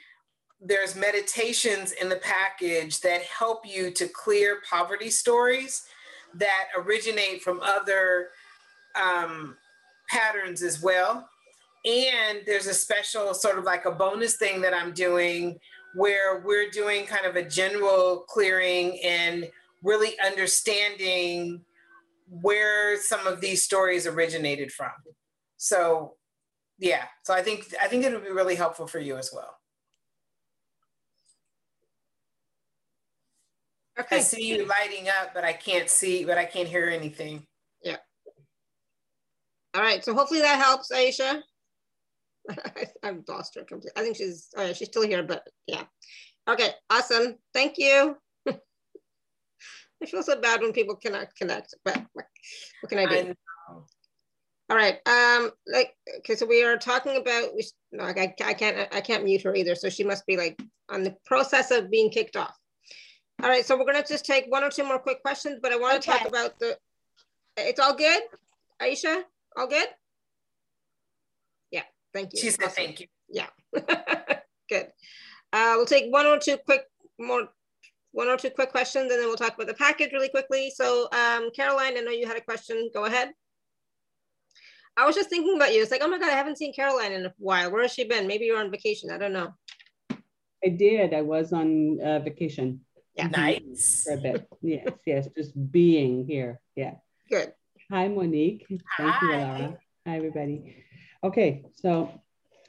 there's 0.61 0.95
meditations 0.95 1.93
in 1.93 2.09
the 2.09 2.17
package 2.17 2.99
that 3.01 3.21
help 3.21 3.65
you 3.65 3.91
to 3.91 4.07
clear 4.07 4.61
poverty 4.69 5.09
stories 5.09 5.85
that 6.35 6.65
originate 6.77 7.41
from 7.41 7.61
other 7.61 8.29
um, 9.01 9.55
patterns 10.09 10.61
as 10.61 10.81
well. 10.81 11.29
And 11.85 12.39
there's 12.45 12.67
a 12.67 12.73
special 12.73 13.33
sort 13.33 13.57
of 13.57 13.63
like 13.63 13.85
a 13.85 13.91
bonus 13.91 14.35
thing 14.35 14.61
that 14.61 14.73
I'm 14.73 14.93
doing 14.93 15.59
where 15.95 16.41
we're 16.41 16.69
doing 16.69 17.05
kind 17.05 17.25
of 17.25 17.37
a 17.37 17.47
general 17.47 18.25
clearing 18.27 18.99
and 19.03 19.49
really 19.83 20.19
understanding 20.19 21.61
where 22.27 23.01
some 23.01 23.25
of 23.25 23.41
these 23.41 23.63
stories 23.63 24.05
originated 24.05 24.71
from. 24.71 24.91
So 25.57 26.15
yeah, 26.77 27.03
so 27.23 27.33
I 27.33 27.41
think 27.41 27.73
I 27.81 27.87
think 27.87 28.05
it 28.05 28.13
would 28.13 28.23
be 28.23 28.31
really 28.31 28.55
helpful 28.55 28.87
for 28.87 28.99
you 28.99 29.17
as 29.17 29.31
well. 29.33 29.59
Okay. 33.99 34.17
I 34.17 34.19
see 34.19 34.47
you 34.47 34.65
lighting 34.65 35.09
up, 35.09 35.33
but 35.33 35.43
I 35.43 35.51
can't 35.51 35.89
see, 35.89 36.23
but 36.23 36.37
I 36.37 36.45
can't 36.45 36.69
hear 36.69 36.87
anything. 36.87 37.45
Yeah. 37.83 37.97
All 39.75 39.81
right. 39.81 40.03
So 40.05 40.13
hopefully 40.13 40.39
that 40.39 40.57
helps, 40.57 40.89
Aisha. 40.89 41.41
I've 43.03 43.23
lost 43.27 43.55
her 43.55 43.65
completely. 43.65 43.91
I 43.97 44.01
think 44.01 44.15
she's, 44.15 44.47
oh 44.55 44.65
yeah, 44.65 44.73
she's 44.73 44.87
still 44.87 45.05
here, 45.05 45.21
but 45.23 45.43
yeah. 45.67 45.83
Okay. 46.49 46.69
Awesome. 46.89 47.35
Thank 47.53 47.77
you. 47.77 48.15
I 50.01 50.05
feel 50.05 50.23
so 50.23 50.39
bad 50.39 50.61
when 50.61 50.71
people 50.71 50.95
cannot 50.95 51.35
connect, 51.35 51.75
but 51.83 51.97
what, 52.13 52.25
what 52.81 52.89
can 52.89 52.99
I 52.99 53.05
do? 53.05 53.33
I 53.69 53.73
All 54.69 54.77
right. 54.77 54.99
Um. 55.05 55.51
Like, 55.67 55.93
okay. 56.19 56.35
So 56.35 56.45
we 56.45 56.63
are 56.63 56.77
talking 56.77 57.17
about. 57.17 57.55
We, 57.55 57.67
no, 57.91 58.05
I, 58.05 58.33
I 58.43 58.53
can't. 58.53 58.93
I 58.93 59.01
can't 59.01 59.23
mute 59.23 59.41
her 59.41 59.55
either. 59.55 59.75
So 59.75 59.89
she 59.89 60.03
must 60.03 60.25
be 60.25 60.37
like 60.37 60.61
on 60.89 61.03
the 61.03 61.15
process 61.25 61.71
of 61.71 61.91
being 61.91 62.09
kicked 62.09 62.37
off. 62.37 62.55
All 63.41 63.49
right, 63.49 63.65
so 63.65 63.77
we're 63.77 63.85
gonna 63.85 64.03
just 64.05 64.25
take 64.25 64.45
one 64.49 64.65
or 64.65 64.69
two 64.69 64.83
more 64.83 64.99
quick 64.99 65.21
questions, 65.21 65.59
but 65.61 65.71
I 65.71 65.77
want 65.77 66.01
to 66.01 66.09
okay. 66.09 66.19
talk 66.19 66.27
about 66.27 66.59
the, 66.59 66.77
it's 67.55 67.79
all 67.79 67.95
good? 67.95 68.21
Aisha, 68.81 69.21
all 69.55 69.67
good? 69.67 69.87
Yeah, 71.71 71.83
thank 72.13 72.33
you. 72.33 72.39
She 72.39 72.49
said 72.49 72.65
awesome. 72.65 72.75
thank 72.75 72.99
you. 72.99 73.07
Yeah, 73.29 73.47
good. 74.69 74.87
Uh, 75.53 75.73
we'll 75.77 75.85
take 75.85 76.11
one 76.11 76.25
or 76.25 76.37
two 76.37 76.57
quick 76.57 76.83
more, 77.17 77.47
one 78.11 78.27
or 78.27 78.37
two 78.37 78.49
quick 78.49 78.71
questions, 78.71 79.11
and 79.11 79.19
then 79.19 79.27
we'll 79.27 79.35
talk 79.35 79.55
about 79.55 79.67
the 79.67 79.73
package 79.73 80.11
really 80.11 80.29
quickly. 80.29 80.71
So 80.75 81.07
um, 81.11 81.49
Caroline, 81.55 81.97
I 81.97 82.01
know 82.01 82.11
you 82.11 82.27
had 82.27 82.37
a 82.37 82.41
question, 82.41 82.89
go 82.93 83.05
ahead. 83.05 83.31
I 84.97 85.05
was 85.05 85.15
just 85.15 85.29
thinking 85.29 85.55
about 85.55 85.73
you. 85.73 85.81
It's 85.81 85.91
like, 85.91 86.01
oh 86.03 86.07
my 86.07 86.17
God, 86.17 86.29
I 86.29 86.35
haven't 86.35 86.57
seen 86.57 86.73
Caroline 86.73 87.13
in 87.13 87.25
a 87.25 87.33
while. 87.37 87.71
Where 87.71 87.83
has 87.83 87.93
she 87.93 88.03
been? 88.03 88.27
Maybe 88.27 88.45
you're 88.45 88.59
on 88.59 88.71
vacation, 88.71 89.11
I 89.11 89.17
don't 89.17 89.33
know. 89.33 89.53
I 90.63 90.69
did, 90.69 91.13
I 91.13 91.21
was 91.21 91.53
on 91.53 92.01
uh, 92.01 92.19
vacation. 92.19 92.81
Yeah. 93.15 93.27
Nice. 93.27 94.03
For 94.05 94.13
a 94.13 94.17
bit. 94.17 94.47
Yes, 94.61 94.87
yes, 95.05 95.27
just 95.35 95.71
being 95.71 96.25
here. 96.25 96.59
Yeah. 96.75 96.95
Good. 97.29 97.53
Hi, 97.91 98.07
Monique. 98.07 98.65
Thank 98.67 98.81
Hi. 98.97 99.25
you, 99.25 99.33
Alara. 99.33 99.77
Hi, 100.05 100.17
everybody. 100.17 100.83
Okay, 101.23 101.65
so 101.75 102.11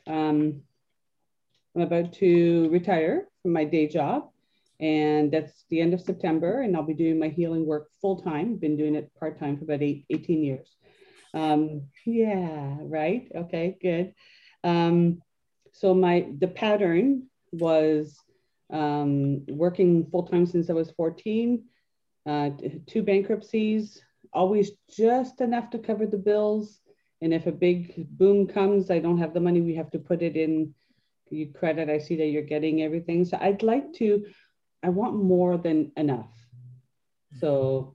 um, 0.06 0.62
I'm 1.74 1.82
about 1.82 2.12
to 2.14 2.68
retire 2.70 3.28
from 3.42 3.52
my 3.52 3.64
day 3.64 3.86
job, 3.86 4.30
and 4.80 5.30
that's 5.30 5.64
the 5.68 5.80
end 5.80 5.94
of 5.94 6.00
September, 6.00 6.62
and 6.62 6.74
I'll 6.76 6.82
be 6.82 6.94
doing 6.94 7.18
my 7.18 7.28
healing 7.28 7.66
work 7.66 7.88
full 8.00 8.20
time. 8.22 8.56
Been 8.56 8.76
doing 8.76 8.94
it 8.94 9.12
part 9.18 9.38
time 9.38 9.58
for 9.58 9.64
about 9.64 9.82
eight, 9.82 10.06
18 10.10 10.42
years. 10.42 10.76
Um, 11.34 11.82
yeah, 12.06 12.76
right. 12.80 13.30
Okay, 13.34 13.76
good. 13.80 14.14
Um, 14.64 15.22
so 15.72 15.94
my 15.94 16.26
the 16.38 16.48
pattern 16.48 17.28
was 17.52 18.18
um, 18.72 19.44
working 19.48 20.06
full 20.10 20.26
time 20.26 20.46
since 20.46 20.70
I 20.70 20.72
was 20.72 20.90
14, 20.92 21.64
uh, 22.26 22.50
two 22.86 23.02
bankruptcies, 23.02 24.00
always 24.32 24.72
just 24.88 25.40
enough 25.40 25.70
to 25.70 25.78
cover 25.78 26.06
the 26.06 26.18
bills. 26.18 26.80
And 27.22 27.34
if 27.34 27.46
a 27.46 27.52
big 27.52 28.08
boom 28.16 28.46
comes, 28.46 28.90
I 28.90 28.98
don't 28.98 29.18
have 29.18 29.34
the 29.34 29.40
money, 29.40 29.60
we 29.60 29.74
have 29.74 29.90
to 29.90 29.98
put 29.98 30.22
it 30.22 30.36
in 30.36 30.74
you 31.30 31.52
credit. 31.52 31.88
I 31.88 31.98
see 31.98 32.16
that 32.16 32.26
you're 32.26 32.42
getting 32.42 32.82
everything. 32.82 33.24
So 33.24 33.38
I'd 33.40 33.62
like 33.62 33.92
to, 33.94 34.24
I 34.82 34.88
want 34.88 35.14
more 35.14 35.56
than 35.56 35.92
enough. 35.96 36.30
So 37.38 37.94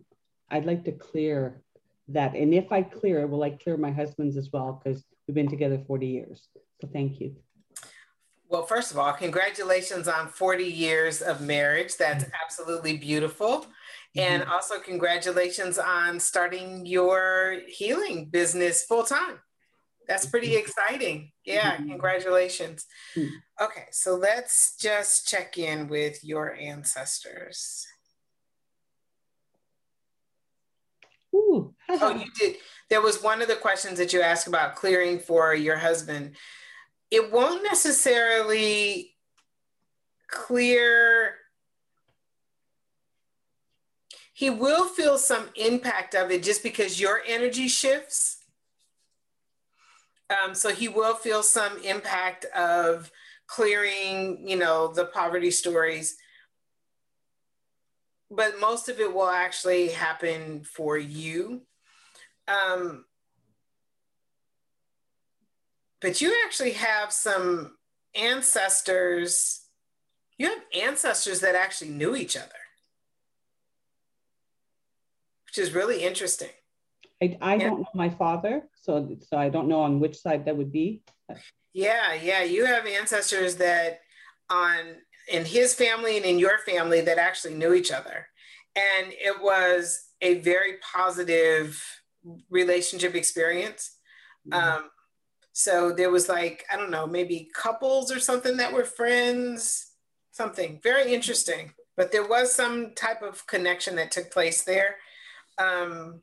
I'd 0.49 0.65
like 0.65 0.85
to 0.85 0.91
clear 0.91 1.61
that. 2.09 2.35
And 2.35 2.53
if 2.53 2.71
I 2.71 2.83
clear, 2.83 3.21
it, 3.21 3.29
will 3.29 3.43
I 3.43 3.51
clear 3.51 3.77
my 3.77 3.91
husband's 3.91 4.37
as 4.37 4.49
well? 4.51 4.81
Because 4.83 5.03
we've 5.27 5.35
been 5.35 5.49
together 5.49 5.81
40 5.87 6.07
years. 6.07 6.47
So 6.81 6.87
thank 6.91 7.19
you. 7.19 7.35
Well, 8.47 8.63
first 8.63 8.91
of 8.91 8.99
all, 8.99 9.11
congratulations 9.13 10.07
on 10.07 10.27
40 10.27 10.63
years 10.63 11.21
of 11.21 11.41
marriage. 11.41 11.97
That's 11.97 12.23
mm-hmm. 12.23 12.33
absolutely 12.43 12.97
beautiful. 12.97 13.65
And 14.15 14.43
mm-hmm. 14.43 14.51
also, 14.51 14.79
congratulations 14.79 15.77
on 15.77 16.19
starting 16.19 16.85
your 16.85 17.61
healing 17.67 18.25
business 18.25 18.83
full 18.83 19.03
time. 19.03 19.39
That's 20.07 20.25
pretty 20.25 20.49
mm-hmm. 20.49 20.59
exciting. 20.59 21.31
Yeah, 21.45 21.75
mm-hmm. 21.75 21.89
congratulations. 21.89 22.85
Mm-hmm. 23.15 23.63
Okay, 23.65 23.85
so 23.91 24.15
let's 24.15 24.75
just 24.77 25.27
check 25.27 25.57
in 25.57 25.87
with 25.87 26.23
your 26.23 26.53
ancestors. 26.55 27.87
Ooh. 31.35 31.73
oh, 31.89 32.15
you 32.15 32.31
did. 32.39 32.57
There 32.89 33.01
was 33.01 33.21
one 33.21 33.41
of 33.41 33.47
the 33.47 33.55
questions 33.55 33.97
that 33.97 34.13
you 34.13 34.21
asked 34.21 34.47
about 34.47 34.75
clearing 34.75 35.19
for 35.19 35.53
your 35.53 35.77
husband. 35.77 36.35
It 37.11 37.31
won't 37.31 37.63
necessarily 37.63 39.15
clear. 40.29 41.35
He 44.33 44.49
will 44.49 44.85
feel 44.85 45.17
some 45.17 45.49
impact 45.55 46.13
of 46.13 46.31
it 46.31 46.43
just 46.43 46.63
because 46.63 46.99
your 46.99 47.21
energy 47.25 47.67
shifts. 47.67 48.34
Um, 50.29 50.55
so 50.55 50.69
he 50.69 50.87
will 50.87 51.15
feel 51.15 51.43
some 51.43 51.77
impact 51.83 52.45
of 52.55 53.11
clearing, 53.47 54.47
you 54.47 54.57
know, 54.57 54.91
the 54.91 55.05
poverty 55.05 55.51
stories 55.51 56.17
but 58.29 58.59
most 58.59 58.89
of 58.89 58.99
it 58.99 59.13
will 59.13 59.29
actually 59.29 59.89
happen 59.89 60.63
for 60.63 60.97
you. 60.97 61.61
Um, 62.47 63.05
but 66.01 66.21
you 66.21 66.35
actually 66.45 66.73
have 66.73 67.11
some 67.11 67.77
ancestors, 68.13 69.61
you 70.37 70.47
have 70.47 70.61
ancestors 70.73 71.39
that 71.41 71.55
actually 71.55 71.91
knew 71.91 72.15
each 72.15 72.35
other, 72.35 72.47
which 75.45 75.57
is 75.57 75.73
really 75.73 76.03
interesting. 76.03 76.49
I, 77.21 77.37
I 77.41 77.57
don't 77.57 77.79
know 77.79 77.87
my 77.93 78.09
father, 78.09 78.63
so 78.81 79.15
so 79.21 79.37
I 79.37 79.49
don't 79.49 79.67
know 79.67 79.81
on 79.81 79.99
which 79.99 80.17
side 80.17 80.45
that 80.45 80.57
would 80.57 80.71
be. 80.71 81.03
Yeah, 81.73 82.13
yeah, 82.13 82.43
you 82.43 82.65
have 82.65 82.85
ancestors 82.85 83.55
that 83.57 83.99
on 84.49 84.97
in 85.27 85.45
his 85.45 85.73
family 85.73 86.17
and 86.17 86.25
in 86.25 86.39
your 86.39 86.59
family 86.59 87.01
that 87.01 87.17
actually 87.17 87.55
knew 87.55 87.73
each 87.73 87.91
other. 87.91 88.27
And 88.75 89.11
it 89.11 89.41
was 89.41 90.09
a 90.21 90.35
very 90.41 90.75
positive 90.93 91.81
relationship 92.49 93.15
experience. 93.15 93.97
Mm-hmm. 94.47 94.77
Um, 94.77 94.89
so 95.53 95.93
there 95.93 96.11
was 96.11 96.27
like, 96.27 96.65
I 96.71 96.75
don't 96.75 96.91
know, 96.91 97.07
maybe 97.07 97.49
couples 97.53 98.11
or 98.11 98.19
something 98.19 98.57
that 98.57 98.73
were 98.73 98.83
friends, 98.83 99.87
something 100.31 100.79
very 100.83 101.13
interesting. 101.13 101.71
But 101.95 102.11
there 102.11 102.27
was 102.27 102.53
some 102.53 102.93
type 102.93 103.21
of 103.21 103.47
connection 103.47 103.95
that 103.95 104.11
took 104.11 104.31
place 104.31 104.63
there. 104.63 104.97
Um, 105.57 106.21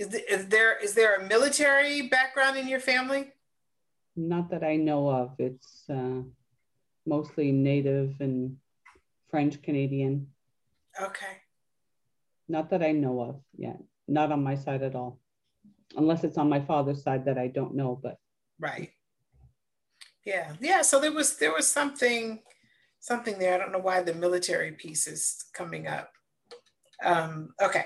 is, 0.00 0.14
is 0.14 0.46
there 0.48 0.78
is 0.78 0.94
there 0.94 1.16
a 1.16 1.28
military 1.28 2.08
background 2.08 2.56
in 2.56 2.66
your 2.66 2.80
family? 2.80 3.32
Not 4.16 4.50
that 4.50 4.64
I 4.64 4.76
know 4.76 5.10
of. 5.10 5.32
It's 5.38 5.84
uh, 5.90 6.22
mostly 7.06 7.52
Native 7.52 8.14
and 8.20 8.56
French 9.30 9.60
Canadian. 9.62 10.28
Okay. 11.00 11.34
Not 12.48 12.70
that 12.70 12.82
I 12.82 12.92
know 12.92 13.20
of 13.20 13.40
yet. 13.56 13.78
Not 14.08 14.32
on 14.32 14.42
my 14.42 14.54
side 14.54 14.82
at 14.82 14.94
all. 14.94 15.20
Unless 15.96 16.24
it's 16.24 16.38
on 16.38 16.48
my 16.48 16.60
father's 16.60 17.02
side 17.02 17.26
that 17.26 17.36
I 17.36 17.48
don't 17.48 17.74
know, 17.74 18.00
but 18.02 18.16
right. 18.58 18.90
Yeah. 20.24 20.54
Yeah. 20.60 20.80
So 20.80 20.98
there 20.98 21.12
was 21.12 21.36
there 21.36 21.52
was 21.52 21.70
something 21.70 22.40
something 23.00 23.38
there. 23.38 23.54
I 23.54 23.58
don't 23.58 23.72
know 23.72 23.78
why 23.78 24.02
the 24.02 24.14
military 24.14 24.72
piece 24.72 25.06
is 25.06 25.44
coming 25.52 25.86
up. 25.86 26.10
Um, 27.04 27.50
okay. 27.60 27.84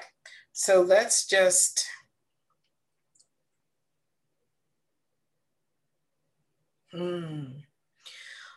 So 0.52 0.80
let's 0.82 1.26
just 1.26 1.84
hmm. 6.94 7.44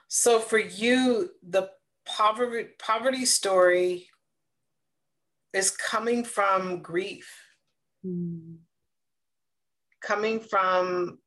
So 0.07 0.39
for 0.39 0.59
you, 0.59 1.31
the 1.47 1.69
poverty 2.05 2.69
poverty 2.79 3.25
story 3.25 4.07
is 5.53 5.71
coming 5.71 6.23
from 6.23 6.81
grief. 6.81 7.29
Mm. 8.05 8.57
Coming 10.01 10.39
from 10.39 11.19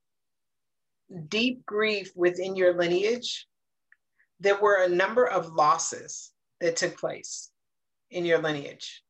deep 1.29 1.67
grief 1.67 2.13
within 2.15 2.57
your 2.57 2.77
lineage. 2.77 3.47
There 4.39 4.59
were 4.59 4.85
a 4.85 4.89
number 4.89 5.27
of 5.27 5.53
losses 5.53 6.33
that 6.61 6.77
took 6.77 6.99
place 6.99 7.51
in 8.11 8.25
your 8.25 8.39
lineage. 8.39 9.03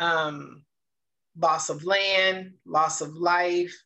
Um, 0.00 0.64
loss 1.38 1.68
of 1.68 1.84
land, 1.84 2.54
loss 2.64 3.00
of 3.00 3.14
life, 3.14 3.76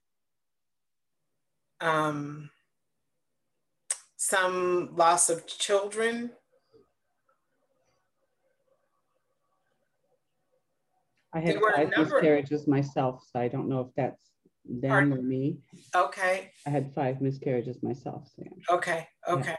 um, 1.81 2.49
some 4.33 4.89
loss 4.97 5.29
of 5.29 5.47
children. 5.47 6.31
I 11.35 11.41
had 11.41 11.61
five 11.77 11.91
miscarriages 11.99 12.67
myself, 12.67 13.23
so 13.31 13.39
I 13.39 13.49
don't 13.49 13.69
know 13.69 13.81
if 13.81 13.89
that's 13.95 14.31
them 14.65 14.91
Pardon? 14.91 15.13
or 15.13 15.23
me. 15.23 15.59
Okay. 15.95 16.51
I 16.67 16.71
had 16.71 16.95
five 16.95 17.21
miscarriages 17.21 17.83
myself. 17.83 18.27
So 18.35 18.75
Okay. 18.77 19.07
Okay. 19.29 19.57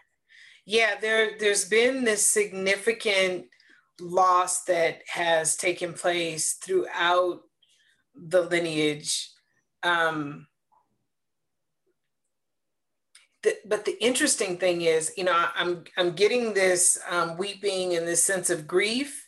Yeah. 0.66 0.88
yeah, 0.88 1.00
there 1.00 1.38
there's 1.40 1.66
been 1.66 2.04
this 2.04 2.26
significant 2.26 3.45
loss 4.02 4.64
that 4.64 5.02
has 5.08 5.56
taken 5.56 5.94
place 5.94 6.54
throughout 6.54 7.41
the 8.16 8.41
lineage. 8.41 9.30
Um, 9.84 10.48
the, 13.44 13.57
but 13.65 13.86
the 13.86 14.02
interesting 14.03 14.57
thing 14.57 14.82
is, 14.82 15.11
you 15.18 15.26
know, 15.26 15.45
I'm 15.56 15.84
I'm 15.98 16.11
getting 16.11 16.53
this 16.53 16.98
um, 17.10 17.38
weeping 17.38 17.95
and 17.95 18.07
this 18.07 18.24
sense 18.24 18.49
of 18.49 18.65
grief, 18.65 19.28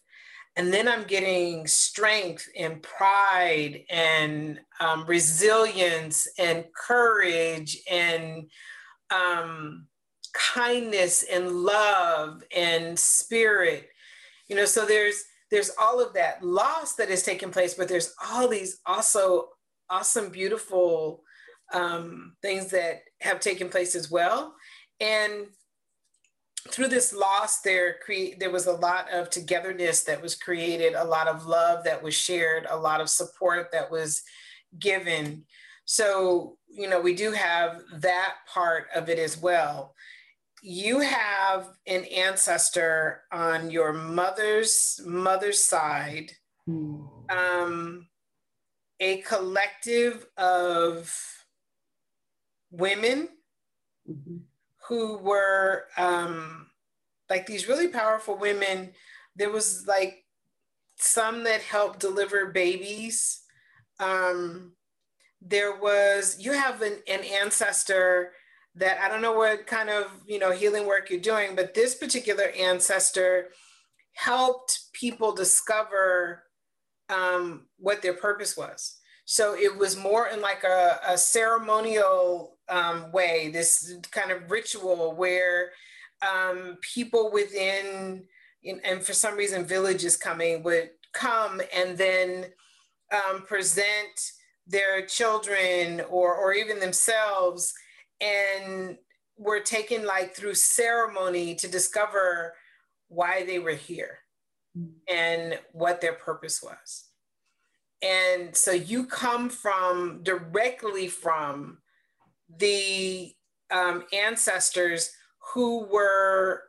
and 0.55 0.73
then 0.73 0.87
I'm 0.87 1.03
getting 1.03 1.67
strength 1.67 2.47
and 2.57 2.81
pride 2.81 3.83
and 3.89 4.59
um, 4.79 5.05
resilience 5.05 6.27
and 6.39 6.65
courage 6.73 7.77
and 7.91 8.49
um, 9.13 9.87
kindness 10.33 11.23
and 11.31 11.51
love 11.51 12.41
and 12.55 12.97
spirit. 12.97 13.89
You 14.47 14.55
know, 14.55 14.65
so 14.65 14.85
there's 14.85 15.23
there's 15.51 15.71
all 15.79 16.01
of 16.01 16.13
that 16.13 16.41
loss 16.41 16.95
that 16.95 17.09
has 17.09 17.23
taken 17.23 17.51
place, 17.51 17.73
but 17.73 17.89
there's 17.89 18.13
all 18.31 18.47
these 18.47 18.79
also 18.85 19.49
awesome, 19.89 20.29
beautiful 20.29 21.21
um, 21.73 22.35
things 22.41 22.71
that 22.71 23.01
have 23.25 23.39
taken 23.39 23.69
place 23.69 23.95
as 23.95 24.09
well. 24.09 24.55
And 24.99 25.47
through 26.69 26.87
this 26.87 27.13
loss, 27.13 27.61
there 27.61 27.97
there 28.39 28.51
was 28.51 28.65
a 28.65 28.73
lot 28.73 29.11
of 29.11 29.29
togetherness 29.29 30.03
that 30.03 30.21
was 30.21 30.35
created, 30.35 30.93
a 30.93 31.03
lot 31.03 31.27
of 31.27 31.45
love 31.45 31.83
that 31.83 32.01
was 32.01 32.15
shared, 32.15 32.65
a 32.69 32.77
lot 32.77 33.01
of 33.01 33.09
support 33.09 33.71
that 33.71 33.91
was 33.91 34.23
given. 34.79 35.45
So, 35.85 36.57
you 36.67 36.89
know, 36.89 36.99
we 36.99 37.13
do 37.13 37.31
have 37.31 37.81
that 37.99 38.35
part 38.51 38.87
of 38.95 39.09
it 39.09 39.19
as 39.19 39.37
well. 39.37 39.93
You 40.63 40.99
have 40.99 41.67
an 41.85 42.05
ancestor 42.05 43.21
on 43.31 43.69
your 43.69 43.93
mother's 43.93 44.99
mother's 45.05 45.63
side, 45.63 46.31
mm. 46.67 47.07
um, 47.31 48.07
a 48.99 49.17
collective 49.17 50.25
of 50.37 51.13
women 52.77 53.29
mm-hmm. 54.09 54.37
who 54.87 55.17
were 55.17 55.85
um, 55.97 56.67
like 57.29 57.45
these 57.45 57.67
really 57.67 57.87
powerful 57.87 58.37
women. 58.37 58.91
There 59.35 59.49
was 59.49 59.85
like 59.87 60.23
some 60.97 61.43
that 61.43 61.61
helped 61.61 61.99
deliver 61.99 62.47
babies. 62.47 63.41
Um, 63.99 64.73
there 65.41 65.75
was, 65.77 66.37
you 66.39 66.53
have 66.53 66.81
an, 66.81 66.97
an 67.07 67.21
ancestor 67.41 68.31
that 68.75 68.99
I 68.99 69.07
don't 69.07 69.21
know 69.21 69.33
what 69.33 69.67
kind 69.67 69.89
of 69.89 70.11
you 70.27 70.37
know 70.37 70.51
healing 70.51 70.85
work 70.85 71.09
you're 71.09 71.19
doing, 71.19 71.55
but 71.55 71.73
this 71.73 71.95
particular 71.95 72.51
ancestor 72.59 73.49
helped 74.13 74.91
people 74.93 75.33
discover 75.33 76.43
um, 77.09 77.67
what 77.77 78.01
their 78.01 78.13
purpose 78.13 78.57
was. 78.57 78.97
So 79.25 79.55
it 79.55 79.77
was 79.77 79.97
more 79.97 80.27
in 80.27 80.41
like 80.41 80.63
a, 80.63 80.99
a 81.07 81.17
ceremonial 81.17 82.54
um, 82.69 83.11
way, 83.11 83.49
this 83.51 83.95
kind 84.11 84.31
of 84.31 84.49
ritual 84.49 85.15
where 85.15 85.71
um, 86.21 86.77
people 86.81 87.31
within, 87.31 88.23
and 88.83 89.03
for 89.03 89.13
some 89.13 89.35
reason, 89.35 89.65
villages 89.65 90.17
coming 90.17 90.63
would 90.63 90.89
come 91.13 91.61
and 91.73 91.97
then 91.97 92.45
um, 93.13 93.41
present 93.43 94.31
their 94.67 95.05
children 95.05 96.01
or, 96.09 96.35
or 96.35 96.53
even 96.53 96.79
themselves 96.79 97.73
and 98.19 98.97
were 99.37 99.59
taken 99.59 100.05
like 100.05 100.35
through 100.35 100.55
ceremony 100.55 101.55
to 101.55 101.67
discover 101.67 102.53
why 103.07 103.45
they 103.45 103.59
were 103.59 103.71
here 103.71 104.19
and 105.07 105.59
what 105.71 106.01
their 106.01 106.13
purpose 106.13 106.61
was. 106.63 107.05
And 108.01 108.55
so 108.55 108.71
you 108.71 109.05
come 109.05 109.49
from 109.49 110.21
directly 110.23 111.07
from 111.07 111.77
the 112.57 113.33
um, 113.71 114.03
ancestors 114.13 115.11
who 115.53 115.85
were 115.85 116.63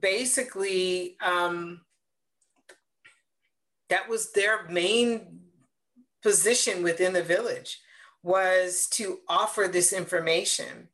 basically, 0.00 1.16
um, 1.24 1.80
that 3.88 4.08
was 4.08 4.32
their 4.32 4.66
main 4.68 5.40
position 6.22 6.82
within 6.82 7.12
the 7.12 7.22
village 7.22 7.78
was 8.22 8.88
to 8.92 9.18
offer 9.28 9.68
this 9.68 9.92
information 9.92 10.88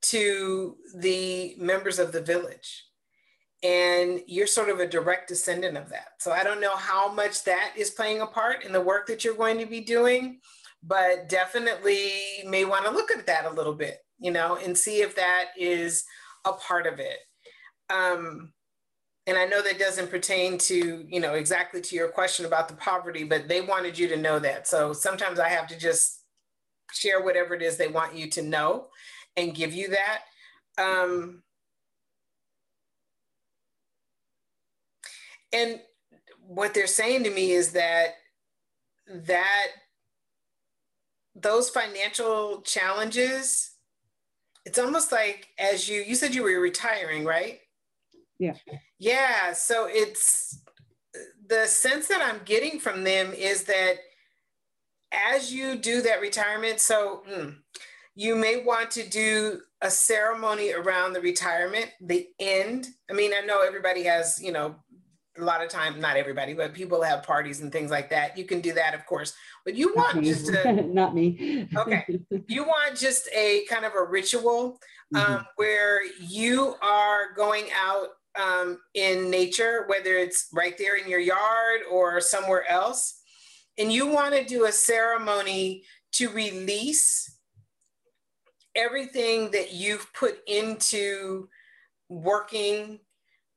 to 0.00 0.76
the 0.96 1.54
members 1.58 2.00
of 2.00 2.10
the 2.10 2.20
village 2.20 2.84
and 3.62 4.20
you're 4.26 4.46
sort 4.46 4.68
of 4.68 4.80
a 4.80 4.86
direct 4.86 5.28
descendant 5.28 5.76
of 5.76 5.88
that. 5.90 6.08
So 6.18 6.32
I 6.32 6.42
don't 6.42 6.60
know 6.60 6.76
how 6.76 7.12
much 7.12 7.44
that 7.44 7.74
is 7.76 7.90
playing 7.90 8.20
a 8.20 8.26
part 8.26 8.64
in 8.64 8.72
the 8.72 8.80
work 8.80 9.06
that 9.06 9.24
you're 9.24 9.34
going 9.34 9.58
to 9.58 9.66
be 9.66 9.80
doing, 9.80 10.40
but 10.82 11.28
definitely 11.28 12.12
may 12.46 12.64
want 12.64 12.84
to 12.84 12.90
look 12.90 13.10
at 13.10 13.26
that 13.26 13.44
a 13.44 13.50
little 13.50 13.74
bit, 13.74 13.98
you 14.18 14.30
know, 14.30 14.56
and 14.56 14.76
see 14.76 15.00
if 15.00 15.14
that 15.16 15.46
is 15.56 16.04
a 16.44 16.52
part 16.52 16.86
of 16.86 16.98
it. 16.98 17.18
Um, 17.88 18.52
and 19.26 19.38
I 19.38 19.44
know 19.44 19.62
that 19.62 19.78
doesn't 19.78 20.10
pertain 20.10 20.58
to, 20.58 21.04
you 21.08 21.20
know, 21.20 21.34
exactly 21.34 21.80
to 21.80 21.94
your 21.94 22.08
question 22.08 22.44
about 22.44 22.68
the 22.68 22.74
poverty, 22.74 23.22
but 23.22 23.46
they 23.46 23.60
wanted 23.60 23.96
you 23.96 24.08
to 24.08 24.16
know 24.16 24.40
that. 24.40 24.66
So 24.66 24.92
sometimes 24.92 25.38
I 25.38 25.48
have 25.48 25.68
to 25.68 25.78
just 25.78 26.24
share 26.92 27.22
whatever 27.22 27.54
it 27.54 27.62
is 27.62 27.76
they 27.76 27.88
want 27.88 28.16
you 28.16 28.28
to 28.30 28.42
know 28.42 28.88
and 29.36 29.54
give 29.54 29.72
you 29.72 29.90
that. 29.90 30.22
Um, 30.76 31.42
and 35.52 35.80
what 36.46 36.74
they're 36.74 36.86
saying 36.88 37.22
to 37.24 37.30
me 37.30 37.52
is 37.52 37.72
that 37.72 38.14
that 39.06 39.66
those 41.34 41.70
financial 41.70 42.62
challenges 42.62 43.72
it's 44.64 44.78
almost 44.78 45.10
like 45.12 45.48
as 45.58 45.88
you 45.88 46.02
you 46.02 46.14
said 46.14 46.34
you 46.34 46.42
were 46.42 46.60
retiring 46.60 47.24
right? 47.24 47.60
Yeah. 48.38 48.54
Yeah 48.98 49.52
so 49.52 49.86
it's 49.88 50.62
the 51.48 51.66
sense 51.66 52.08
that 52.08 52.22
i'm 52.22 52.40
getting 52.44 52.80
from 52.80 53.04
them 53.04 53.32
is 53.32 53.64
that 53.64 53.96
as 55.12 55.52
you 55.52 55.76
do 55.76 56.00
that 56.02 56.20
retirement 56.20 56.80
so 56.80 57.22
mm, 57.30 57.54
you 58.14 58.34
may 58.34 58.62
want 58.62 58.90
to 58.90 59.08
do 59.08 59.60
a 59.82 59.90
ceremony 59.90 60.72
around 60.72 61.12
the 61.12 61.20
retirement 61.20 61.90
the 62.00 62.28
end. 62.38 62.88
I 63.10 63.14
mean 63.14 63.32
i 63.34 63.40
know 63.44 63.60
everybody 63.60 64.04
has 64.04 64.40
you 64.42 64.52
know 64.52 64.76
a 65.38 65.44
lot 65.44 65.62
of 65.62 65.68
time, 65.68 65.98
not 66.00 66.16
everybody, 66.16 66.52
but 66.52 66.74
people 66.74 67.02
have 67.02 67.22
parties 67.22 67.60
and 67.60 67.72
things 67.72 67.90
like 67.90 68.10
that. 68.10 68.36
You 68.36 68.44
can 68.44 68.60
do 68.60 68.72
that, 68.74 68.94
of 68.94 69.06
course, 69.06 69.32
but 69.64 69.74
you 69.74 69.92
want 69.94 70.22
just 70.24 70.48
a, 70.50 70.72
not 70.86 71.14
me. 71.14 71.68
okay. 71.76 72.20
You 72.48 72.64
want 72.64 72.96
just 72.96 73.28
a 73.34 73.64
kind 73.68 73.84
of 73.84 73.92
a 73.94 74.04
ritual 74.04 74.78
um, 75.14 75.22
mm-hmm. 75.22 75.42
where 75.56 76.00
you 76.20 76.74
are 76.82 77.32
going 77.34 77.66
out 77.74 78.08
um, 78.38 78.78
in 78.94 79.30
nature, 79.30 79.84
whether 79.86 80.16
it's 80.16 80.48
right 80.52 80.76
there 80.76 80.96
in 80.96 81.08
your 81.08 81.20
yard 81.20 81.80
or 81.90 82.20
somewhere 82.20 82.68
else, 82.68 83.20
and 83.78 83.92
you 83.92 84.06
want 84.06 84.34
to 84.34 84.44
do 84.44 84.66
a 84.66 84.72
ceremony 84.72 85.84
to 86.12 86.28
release 86.28 87.38
everything 88.74 89.50
that 89.50 89.72
you've 89.72 90.12
put 90.14 90.38
into 90.46 91.48
working 92.08 93.00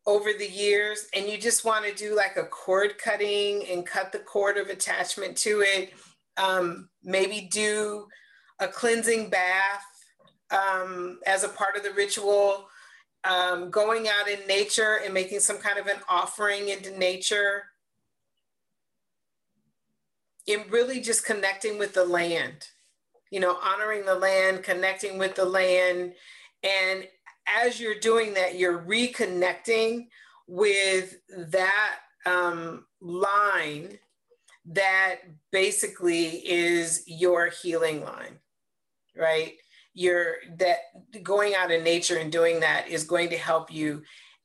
over 0.08 0.32
the 0.34 0.50
years 0.50 1.08
and 1.16 1.28
you 1.28 1.38
just 1.38 1.66
want 1.66 1.86
to 1.86 1.94
do 1.94 2.16
like 2.16 2.38
a 2.38 2.46
cord 2.46 2.98
cutting 2.98 3.66
and 3.72 3.86
cut 3.86 4.12
the 4.12 4.20
cord 4.20 4.58
of 4.58 4.68
attachment 4.68 5.36
to 5.36 5.62
it, 5.62 5.94
um, 6.38 6.90
maybe 7.04 7.50
do 7.52 8.08
a 8.60 8.68
cleansing 8.68 9.30
bath 9.30 9.84
um, 10.52 11.20
as 11.26 11.44
a 11.44 11.50
part 11.50 11.76
of 11.76 11.84
the 11.84 11.92
ritual, 11.92 12.68
um, 13.24 13.72
going 13.72 14.08
out 14.08 14.30
in 14.30 14.46
nature 14.48 15.00
and 15.04 15.14
making 15.14 15.40
some 15.40 15.58
kind 15.58 15.80
of 15.80 15.88
an 15.88 15.98
offering 16.08 16.70
into 16.70 16.98
nature. 16.98 17.64
And 20.48 20.72
really 20.72 21.02
just 21.02 21.26
connecting 21.26 21.80
with 21.80 21.96
the 21.96 22.06
land, 22.06 22.68
you 23.32 23.40
know, 23.40 23.58
honoring 23.64 24.06
the 24.06 24.14
land, 24.14 24.62
connecting 24.62 25.18
with 25.18 25.34
the 25.34 25.46
land, 25.46 26.14
and 26.62 27.08
as 27.48 27.80
you're 27.80 28.00
doing 28.00 28.34
that, 28.34 28.58
you're 28.58 28.80
reconnecting 28.80 30.08
with 30.48 31.18
that 31.30 31.98
um, 32.26 32.86
line 33.02 33.98
that 34.66 35.18
basically 35.52 36.28
is 36.48 37.04
your 37.06 37.48
healing 37.48 38.04
line, 38.04 38.40
right? 39.16 39.54
You're 39.94 40.36
that 40.58 40.78
going 41.24 41.56
out 41.56 41.72
in 41.72 41.84
nature 41.84 42.18
and 42.18 42.32
doing 42.32 42.60
that 42.62 42.88
is 42.88 43.04
going 43.04 43.30
to 43.30 43.38
help 43.38 43.72
you. 43.72 44.02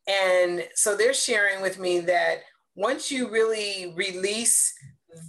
And 0.06 0.66
so 0.74 0.96
they're 0.96 1.14
sharing 1.14 1.62
with 1.62 1.78
me 1.78 2.00
that 2.00 2.40
once 2.74 3.10
you 3.10 3.30
really 3.30 3.92
release 3.96 4.72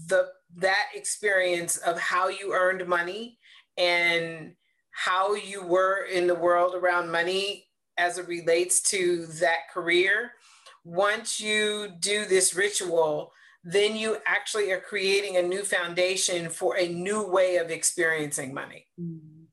the 0.07 0.27
that 0.57 0.87
experience 0.93 1.77
of 1.77 1.97
how 1.99 2.27
you 2.27 2.53
earned 2.53 2.85
money 2.87 3.39
and 3.77 4.53
how 4.91 5.33
you 5.33 5.63
were 5.63 6.05
in 6.05 6.27
the 6.27 6.35
world 6.35 6.75
around 6.75 7.11
money 7.11 7.67
as 7.97 8.17
it 8.17 8.27
relates 8.27 8.81
to 8.81 9.25
that 9.27 9.69
career. 9.73 10.33
Once 10.83 11.39
you 11.39 11.89
do 11.99 12.25
this 12.25 12.55
ritual, 12.55 13.31
then 13.63 13.95
you 13.95 14.17
actually 14.25 14.71
are 14.71 14.79
creating 14.79 15.37
a 15.37 15.41
new 15.41 15.63
foundation 15.63 16.49
for 16.49 16.77
a 16.77 16.87
new 16.87 17.25
way 17.27 17.57
of 17.57 17.69
experiencing 17.69 18.53
money. 18.53 18.87
Mm-hmm. 18.99 19.43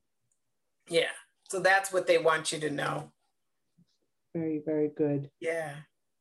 Yeah. 0.89 1.11
So 1.49 1.59
that's 1.59 1.93
what 1.93 2.07
they 2.07 2.17
want 2.17 2.51
you 2.51 2.59
to 2.59 2.69
know. 2.69 3.11
Very, 4.35 4.61
very 4.65 4.89
good. 4.89 5.29
Yeah. 5.39 5.73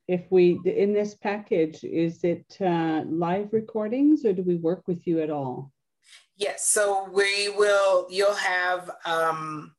If 0.06 0.22
we, 0.30 0.60
in 0.64 0.92
this 0.94 1.14
package, 1.14 1.84
is 1.84 2.24
it 2.24 2.56
uh, 2.60 3.02
live 3.06 3.52
recordings 3.52 4.24
or 4.24 4.32
do 4.32 4.42
we 4.42 4.56
work 4.56 4.82
with 4.86 5.06
you 5.06 5.20
at 5.20 5.30
all? 5.30 5.70
Yes, 6.38 6.68
so 6.68 7.08
we 7.12 7.48
will, 7.48 8.06
you'll 8.08 8.34
have 8.34 8.90
um, 9.04 9.74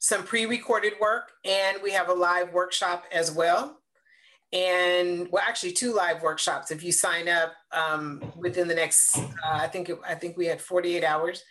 some 0.00 0.24
pre-recorded 0.24 0.94
work 1.00 1.30
and 1.44 1.78
we 1.82 1.92
have 1.92 2.08
a 2.08 2.12
live 2.12 2.52
workshop 2.52 3.04
as 3.12 3.30
well. 3.30 3.78
And 4.52 5.28
well, 5.30 5.44
actually 5.46 5.70
two 5.70 5.94
live 5.94 6.22
workshops. 6.22 6.72
If 6.72 6.82
you 6.82 6.90
sign 6.90 7.28
up 7.28 7.52
um, 7.70 8.32
within 8.36 8.66
the 8.66 8.74
next, 8.74 9.16
uh, 9.18 9.24
I 9.52 9.68
think, 9.68 9.88
I 10.06 10.16
think 10.16 10.36
we 10.36 10.46
had 10.46 10.60
48 10.60 11.04
hours, 11.04 11.44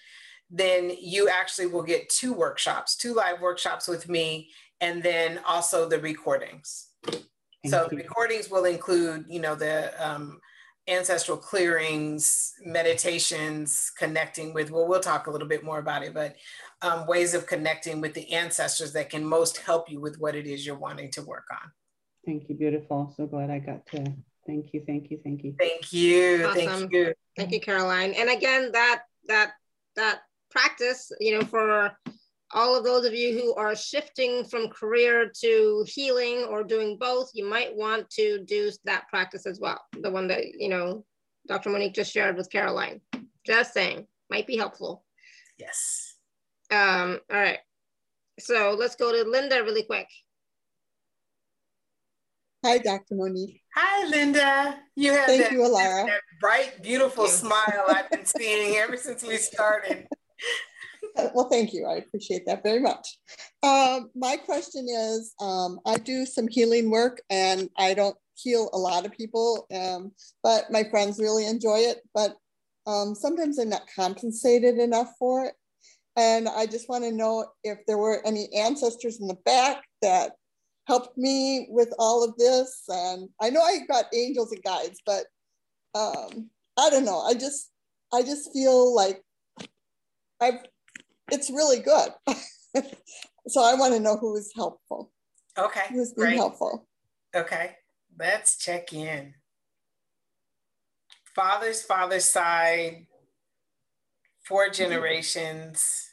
then 0.49 0.91
you 0.99 1.30
actually 1.30 1.68
will 1.68 1.84
get 1.84 2.10
two 2.10 2.34
workshops, 2.34 2.98
two 2.98 3.14
live 3.14 3.40
workshops 3.40 3.88
with 3.88 4.10
me, 4.10 4.49
and 4.81 5.02
then 5.02 5.40
also 5.48 5.88
the 5.88 5.99
recordings. 5.99 6.88
Thank 7.06 7.23
so 7.68 7.84
you. 7.84 7.90
the 7.91 7.95
recordings 7.98 8.49
will 8.49 8.65
include, 8.65 9.26
you 9.30 9.40
know, 9.40 9.56
the 9.56 9.94
um, 10.06 10.41
ancestral 10.90 11.38
clearings, 11.38 12.53
meditations, 12.66 13.91
connecting 13.98 14.53
with, 14.53 14.72
well, 14.72 14.88
we'll 14.88 14.99
talk 14.99 15.28
a 15.28 15.32
little 15.32 15.48
bit 15.48 15.64
more 15.64 15.80
about 15.80 16.03
it, 16.03 16.14
but 16.14 16.36
um, 16.82 17.06
ways 17.07 17.34
of 17.34 17.45
connecting 17.45 18.02
with 18.02 18.14
the 18.14 18.32
ancestors 18.34 18.94
that 18.94 19.10
can 19.10 19.26
most 19.26 19.57
help 19.57 19.90
you 19.90 19.99
with 19.99 20.18
what 20.20 20.36
it 20.36 20.48
is 20.48 20.66
you're 20.66 20.78
wanting 20.78 21.11
to 21.11 21.22
work 21.22 21.45
on. 21.52 21.72
Thank 22.26 22.49
you. 22.49 22.56
Beautiful. 22.56 23.14
So 23.16 23.28
glad 23.28 23.49
I 23.49 23.60
got 23.60 23.86
to. 23.88 24.03
Thank 24.45 24.74
you. 24.74 24.84
Thank 24.86 25.11
you. 25.11 25.20
Thank 25.24 25.44
you. 25.44 25.56
Thank 25.60 25.94
you. 25.94 26.45
Awesome. 26.48 26.66
Thank 26.66 26.94
you. 26.94 27.14
Thank 27.38 27.52
you, 27.52 27.60
Caroline. 27.60 28.14
And 28.14 28.30
again, 28.30 28.72
that 28.72 29.03
that 29.28 29.52
that 29.95 30.22
practice, 30.49 31.11
you 31.20 31.38
know, 31.38 31.45
for 31.45 31.91
all 32.52 32.76
of 32.76 32.84
those 32.84 33.06
of 33.06 33.14
you 33.14 33.38
who 33.40 33.54
are 33.56 33.76
shifting 33.76 34.44
from 34.44 34.70
career 34.70 35.32
to 35.42 35.86
healing 35.88 36.46
or 36.50 36.64
doing 36.64 36.98
both, 37.00 37.30
you 37.34 37.46
might 37.46 37.76
want 37.76 38.10
to 38.12 38.44
do 38.46 38.72
that 38.86 39.08
practice 39.08 39.46
as 39.46 39.60
well. 39.60 39.80
The 40.02 40.10
one 40.10 40.28
that, 40.28 40.44
you 40.58 40.70
know, 40.70 41.06
Dr. 41.48 41.70
Monique 41.70 41.94
just 41.94 42.12
shared 42.12 42.36
with 42.36 42.52
Caroline. 42.52 43.02
Just 43.46 43.74
saying, 43.74 44.08
might 44.30 44.48
be 44.48 44.58
helpful. 44.58 45.04
Yes. 45.58 46.16
Um, 46.72 47.20
all 47.32 47.40
right. 47.40 47.60
So 48.40 48.76
let's 48.78 48.96
go 48.96 49.12
to 49.12 49.30
Linda 49.30 49.64
really 49.64 49.84
quick. 49.84 50.08
Hi, 52.66 52.78
Dr. 52.78 53.16
Monique. 53.16 53.62
Hi, 53.76 54.06
Linda. 54.08 54.78
You 54.96 55.14
have 55.14 55.26
Thank 55.28 55.44
that, 55.44 55.52
you, 55.52 55.60
Alara. 55.60 56.08
that 56.08 56.22
bright, 56.42 56.82
beautiful 56.82 57.28
smile 57.28 57.86
I've 57.88 58.10
been 58.10 58.26
seeing 58.26 58.76
ever 58.78 58.98
since 58.98 59.24
we 59.24 59.38
started. 59.38 60.08
well, 61.34 61.50
thank 61.50 61.74
you. 61.74 61.86
I 61.86 61.96
appreciate 61.96 62.46
that 62.46 62.64
very 62.64 62.80
much. 62.80 63.18
Um, 63.64 64.10
my 64.16 64.38
question 64.38 64.88
is 64.90 65.34
um, 65.41 65.80
I 65.86 65.98
do 65.98 66.26
some 66.26 66.48
healing 66.48 66.90
work 66.90 67.22
and 67.30 67.70
I 67.78 67.94
don't 67.94 68.16
heal 68.36 68.70
a 68.74 68.78
lot 68.78 69.06
of 69.06 69.12
people, 69.12 69.68
um, 69.74 70.12
but 70.44 70.72
my 70.72 70.84
friends 70.84 71.20
really 71.20 71.46
enjoy 71.46 71.80
it. 71.80 72.00
But 72.14 72.36
um, 72.88 73.14
sometimes 73.16 73.60
I'm 73.60 73.70
not 73.70 73.88
compensated 73.96 74.78
enough 74.78 75.12
for 75.20 75.46
it. 75.46 75.54
And 76.16 76.50
I 76.50 76.66
just 76.66 76.90
want 76.90 77.04
to 77.04 77.12
know 77.12 77.46
if 77.64 77.80
there 77.88 77.98
were 77.98 78.26
any 78.26 78.50
ancestors 78.54 79.22
in 79.22 79.28
the 79.28 79.38
back 79.46 79.84
that 80.02 80.34
helped 80.88 81.18
me 81.18 81.68
with 81.70 81.94
all 82.00 82.24
of 82.24 82.36
this. 82.38 82.84
And 82.90 83.30
I 83.41 83.50
know 83.52 83.62
I 83.62 83.80
got 83.88 84.06
angels 84.14 84.52
and 84.52 84.64
guides, 84.64 85.00
but 85.06 85.26
um, 85.96 86.50
I 86.78 86.90
don't 86.90 87.06
know. 87.06 87.22
I 87.22 87.36
just, 87.36 87.70
I 88.12 88.24
just 88.24 88.52
feel 88.52 88.94
like 88.94 89.24
I've, 90.41 90.60
it's 91.32 91.50
really 91.50 91.80
good. 91.80 92.10
so 93.48 93.64
I 93.64 93.76
want 93.76 93.94
to 93.94 94.00
know 94.00 94.18
who 94.18 94.36
is 94.36 94.52
helpful. 94.56 95.12
Okay. 95.58 95.86
Who's 95.90 96.14
been 96.14 96.34
helpful. 96.34 96.88
Okay. 97.36 97.76
Let's 98.18 98.58
check 98.58 98.94
in. 98.94 99.34
Father's 101.36 101.82
father's 101.82 102.30
side, 102.30 103.06
four 104.46 104.66
mm-hmm. 104.66 104.74
generations. 104.74 106.06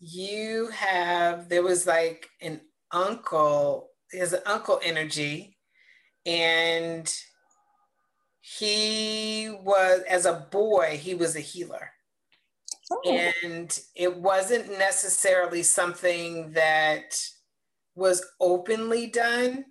You 0.00 0.68
have, 0.68 1.48
there 1.48 1.62
was 1.62 1.86
like 1.86 2.28
an 2.40 2.60
uncle, 2.90 3.90
there's 4.12 4.32
an 4.32 4.42
uncle 4.44 4.80
energy, 4.82 5.56
and 6.26 7.12
he 8.46 9.48
was, 9.62 10.02
as 10.02 10.26
a 10.26 10.46
boy, 10.50 10.98
he 11.00 11.14
was 11.14 11.34
a 11.34 11.40
healer. 11.40 11.88
Oh. 12.92 13.18
And 13.42 13.80
it 13.94 14.14
wasn't 14.14 14.78
necessarily 14.78 15.62
something 15.62 16.52
that 16.52 17.18
was 17.94 18.22
openly 18.40 19.06
done, 19.06 19.64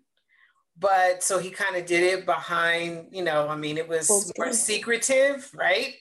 but 0.79 1.21
so 1.21 1.37
he 1.37 1.51
kind 1.51 1.75
of 1.75 1.85
did 1.85 2.01
it 2.01 2.25
behind, 2.25 3.09
you 3.11 3.23
know, 3.23 3.47
I 3.47 3.55
mean, 3.55 3.77
it 3.77 3.87
was 3.87 4.09
okay. 4.09 4.31
more 4.37 4.53
secretive, 4.53 5.51
right? 5.53 5.93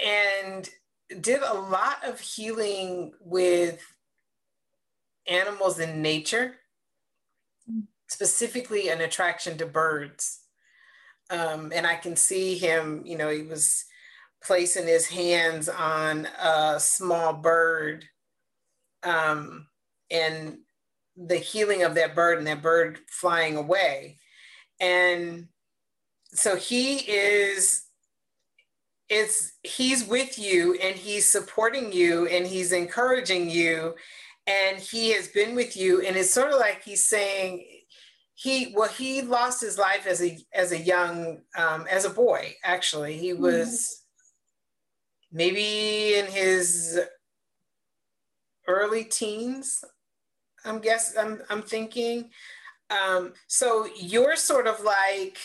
And 0.00 0.70
did 1.20 1.42
a 1.42 1.54
lot 1.54 2.04
of 2.04 2.20
healing 2.20 3.10
with 3.20 3.84
animals 5.26 5.80
in 5.80 6.00
nature. 6.00 6.54
Specifically 8.08 8.88
an 8.88 9.00
attraction 9.00 9.56
to 9.58 9.66
birds. 9.66 10.40
Um, 11.30 11.72
and 11.74 11.86
I 11.86 11.94
can 11.94 12.16
see 12.16 12.56
him, 12.56 13.02
you 13.04 13.16
know, 13.16 13.30
he 13.30 13.42
was 13.42 13.84
placing 14.42 14.86
his 14.86 15.06
hands 15.06 15.68
on 15.68 16.26
a 16.42 16.80
small 16.80 17.34
bird 17.34 18.04
um, 19.02 19.66
and 20.10 20.58
the 21.16 21.36
healing 21.36 21.82
of 21.82 21.94
that 21.96 22.14
bird 22.14 22.38
and 22.38 22.46
that 22.46 22.62
bird 22.62 22.98
flying 23.08 23.56
away. 23.56 24.18
And 24.80 25.48
so 26.32 26.56
he 26.56 26.98
is 26.98 27.84
it's 29.08 29.52
he's 29.62 30.04
with 30.04 30.38
you 30.38 30.74
and 30.82 30.94
he's 30.94 31.28
supporting 31.28 31.92
you 31.92 32.26
and 32.26 32.46
he's 32.46 32.72
encouraging 32.72 33.48
you 33.48 33.94
and 34.46 34.78
he 34.78 35.10
has 35.12 35.28
been 35.28 35.54
with 35.54 35.76
you 35.76 36.02
and 36.02 36.14
it's 36.14 36.32
sort 36.32 36.52
of 36.52 36.58
like 36.58 36.82
he's 36.82 37.06
saying 37.06 37.64
he 38.38 38.72
well 38.76 38.88
he 38.88 39.20
lost 39.20 39.60
his 39.60 39.78
life 39.78 40.06
as 40.06 40.22
a 40.22 40.38
as 40.54 40.70
a 40.70 40.78
young 40.78 41.40
um, 41.56 41.86
as 41.90 42.04
a 42.04 42.10
boy 42.10 42.54
actually. 42.62 43.16
He 43.16 43.32
was 43.32 44.04
maybe 45.32 46.14
in 46.14 46.26
his 46.26 47.00
early 48.66 49.04
teens 49.04 49.84
i'm 50.64 50.78
guess 50.78 51.16
i'm, 51.18 51.40
I'm 51.50 51.62
thinking. 51.62 52.30
Um, 52.90 53.34
so 53.48 53.86
you're 54.00 54.36
sort 54.36 54.66
of 54.66 54.82
like 54.82 55.36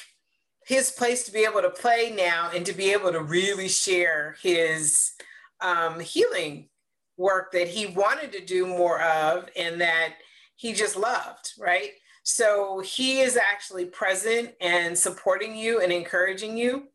his 0.66 0.92
place 0.92 1.26
to 1.26 1.32
be 1.34 1.44
able 1.44 1.62
to 1.62 1.70
play 1.70 2.14
now 2.16 2.52
and 2.56 2.66
to 2.66 2.74
be 2.74 2.94
able 2.94 3.12
to 3.12 3.22
really 3.22 3.68
share 3.68 4.38
his 4.42 5.12
um, 5.60 6.00
healing 6.00 6.70
work 7.18 7.52
that 7.52 7.68
he 7.68 7.88
wanted 7.88 8.32
to 8.32 8.46
do 8.46 8.66
more 8.66 9.02
of 9.02 9.50
and 9.58 9.82
that 9.82 10.14
he 10.56 10.72
just 10.72 10.96
loved 10.96 11.54
right 11.60 11.92
so 12.24 12.80
he 12.80 13.20
is 13.20 13.38
actually 13.38 13.86
present 13.86 14.52
and 14.62 14.98
supporting 14.98 15.56
you 15.56 15.82
and 15.82 15.92
encouraging 15.92 16.58
you 16.58 16.88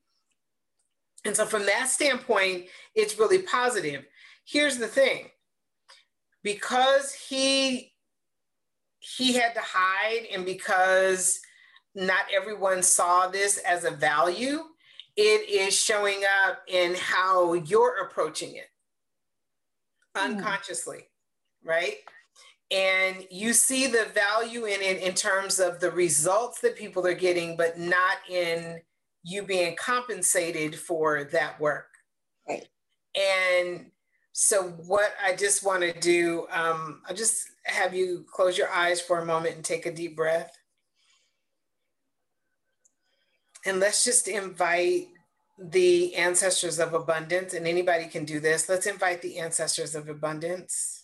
and 1.25 1.37
so 1.37 1.45
from 1.45 1.67
that 1.67 1.89
standpoint, 1.89 2.67
it's 2.95 3.19
really 3.19 3.43
positive. 3.43 4.07
Here's 4.47 4.79
the 4.79 4.87
thing. 4.87 5.27
Because 6.43 7.13
he 7.13 7.93
he 9.01 9.35
had 9.35 9.55
to 9.55 9.61
hide 9.63 10.27
and 10.33 10.45
because 10.45 11.41
not 11.95 12.25
everyone 12.35 12.83
saw 12.83 13.29
this 13.29 13.59
as 13.59 13.85
a 13.85 13.91
value, 13.91 14.61
it 15.17 15.49
is 15.49 15.79
showing 15.79 16.23
up 16.47 16.63
in 16.67 16.95
how 16.95 17.55
you're 17.55 18.05
approaching 18.05 18.57
it 18.57 18.69
hmm. 20.17 20.33
unconsciously, 20.33 20.99
mm. 20.99 21.69
right? 21.69 21.97
And 22.71 23.25
you 23.31 23.55
see 23.55 23.87
the 23.87 24.09
value 24.15 24.67
in 24.67 24.83
it 24.83 25.01
in 25.03 25.15
terms 25.15 25.59
of 25.59 25.81
the 25.81 25.91
results 25.91 26.61
that 26.61 26.77
people 26.77 27.07
are 27.07 27.15
getting, 27.15 27.57
but 27.57 27.79
not 27.79 28.19
in 28.29 28.81
you 29.23 29.43
being 29.43 29.75
compensated 29.77 30.77
for 30.77 31.25
that 31.33 31.59
work. 31.59 31.89
Right. 32.47 32.69
And 33.15 33.91
so, 34.33 34.69
what 34.87 35.15
I 35.23 35.35
just 35.35 35.65
want 35.65 35.83
to 35.83 35.99
do, 35.99 36.47
um, 36.51 37.01
I'll 37.09 37.17
just 37.17 37.49
have 37.65 37.95
you 37.95 38.27
close 38.31 38.59
your 38.59 38.71
eyes 38.71 39.01
for 39.01 39.19
a 39.19 39.27
moment 39.27 39.57
and 39.57 39.65
take 39.65 39.87
a 39.87 39.93
deep 39.93 40.15
breath. 40.15 40.53
And 43.67 43.81
let's 43.81 44.05
just 44.05 44.29
invite 44.29 45.09
the 45.59 46.15
ancestors 46.15 46.79
of 46.79 46.95
abundance, 46.95 47.55
and 47.55 47.67
anybody 47.67 48.07
can 48.07 48.25
do 48.25 48.41
this. 48.41 48.69
Let's 48.69 48.87
invite 48.87 49.23
the 49.23 49.39
ancestors 49.39 49.95
of 49.95 50.09
abundance 50.09 50.98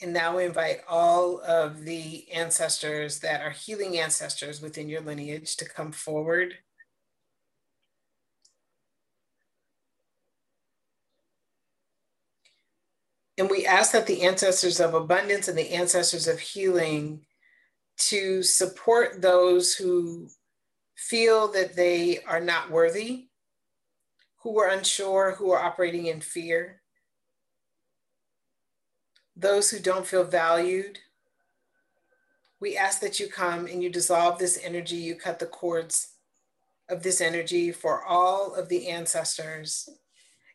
And 0.00 0.12
now 0.12 0.36
we 0.36 0.44
invite 0.44 0.82
all 0.88 1.40
of 1.40 1.84
the 1.84 2.30
ancestors 2.32 3.18
that 3.20 3.40
are 3.42 3.50
healing 3.50 3.98
ancestors 3.98 4.62
within 4.62 4.88
your 4.88 5.00
lineage 5.00 5.56
to 5.56 5.68
come 5.68 5.90
forward. 5.90 6.54
And 13.38 13.50
we 13.50 13.66
ask 13.66 13.92
that 13.92 14.06
the 14.06 14.22
ancestors 14.22 14.78
of 14.78 14.94
abundance 14.94 15.48
and 15.48 15.58
the 15.58 15.72
ancestors 15.72 16.28
of 16.28 16.38
healing 16.38 17.24
to 17.98 18.44
support 18.44 19.20
those 19.20 19.74
who 19.74 20.28
feel 20.96 21.48
that 21.48 21.74
they 21.74 22.20
are 22.22 22.40
not 22.40 22.70
worthy, 22.70 23.28
who 24.42 24.60
are 24.60 24.68
unsure, 24.68 25.34
who 25.36 25.50
are 25.50 25.62
operating 25.62 26.06
in 26.06 26.20
fear 26.20 26.82
those 29.38 29.70
who 29.70 29.78
don't 29.78 30.06
feel 30.06 30.24
valued. 30.24 30.98
We 32.60 32.76
ask 32.76 33.00
that 33.00 33.20
you 33.20 33.28
come 33.28 33.66
and 33.66 33.82
you 33.82 33.88
dissolve 33.88 34.38
this 34.38 34.58
energy, 34.62 34.96
you 34.96 35.14
cut 35.14 35.38
the 35.38 35.46
cords 35.46 36.14
of 36.88 37.02
this 37.02 37.20
energy 37.20 37.70
for 37.70 38.04
all 38.04 38.54
of 38.54 38.68
the 38.68 38.88
ancestors 38.88 39.88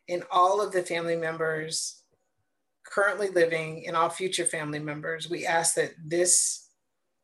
and 0.08 0.22
all 0.30 0.60
of 0.60 0.72
the 0.72 0.82
family 0.82 1.16
members 1.16 2.02
currently 2.84 3.28
living 3.28 3.84
and 3.86 3.96
all 3.96 4.10
future 4.10 4.44
family 4.44 4.78
members. 4.78 5.30
We 5.30 5.46
ask 5.46 5.74
that 5.76 5.94
this 6.04 6.68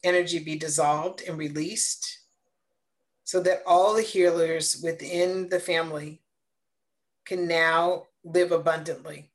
energy 0.02 0.38
be 0.38 0.56
dissolved 0.56 1.22
and 1.28 1.36
released 1.36 2.20
so 3.24 3.40
that 3.42 3.62
all 3.66 3.94
the 3.94 4.02
healers 4.02 4.80
within 4.82 5.50
the 5.50 5.60
family 5.60 6.22
can 7.26 7.46
now 7.46 8.06
live 8.24 8.50
abundantly. 8.50 9.30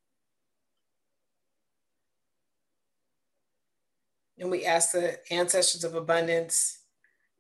And 4.38 4.52
we 4.52 4.66
ask 4.66 4.92
the 4.92 5.20
ancestors 5.32 5.84
of 5.84 5.96
abundance 5.96 6.80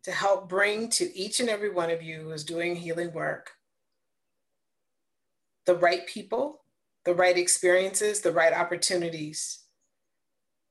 to 0.04 0.12
help 0.12 0.48
bring 0.48 0.90
to 0.90 1.18
each 1.18 1.40
and 1.40 1.50
every 1.50 1.72
one 1.72 1.90
of 1.90 2.02
you 2.02 2.22
who 2.22 2.32
is 2.32 2.44
doing 2.44 2.76
healing 2.76 3.12
work 3.14 3.52
the 5.66 5.76
right 5.76 6.06
people, 6.06 6.64
the 7.06 7.16
right 7.16 7.38
experiences, 7.38 8.22
the 8.22 8.32
right 8.32 8.54
opportunities 8.54 9.64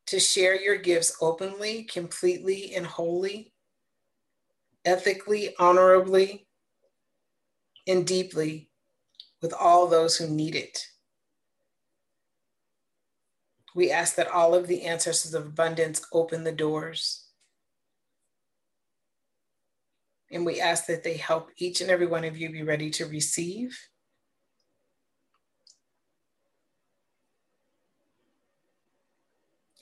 to 0.07 0.21
share 0.21 0.61
your 0.61 0.77
gifts 0.77 1.17
openly, 1.21 1.85
completely, 1.85 2.75
and 2.75 2.87
wholly, 2.87 3.53
ethically, 4.85 5.55
honorably, 5.59 6.47
and 7.87 8.07
deeply 8.07 8.71
with 9.43 9.53
all 9.53 9.87
those 9.87 10.17
who 10.17 10.29
need 10.29 10.55
it. 10.55 10.87
We 13.75 13.91
ask 13.91 14.15
that 14.15 14.31
all 14.31 14.55
of 14.55 14.69
the 14.69 14.83
ancestors 14.83 15.35
of 15.35 15.47
abundance 15.47 16.07
open 16.13 16.45
the 16.45 16.53
doors. 16.53 17.25
And 20.31 20.47
we 20.47 20.61
ask 20.61 20.87
that 20.87 21.03
they 21.03 21.17
help 21.17 21.51
each 21.59 21.81
and 21.81 21.91
every 21.91 22.07
one 22.07 22.25
of 22.25 22.37
you 22.37 22.51
be 22.51 22.63
ready 22.63 22.91
to 22.91 23.07
receive. 23.07 23.77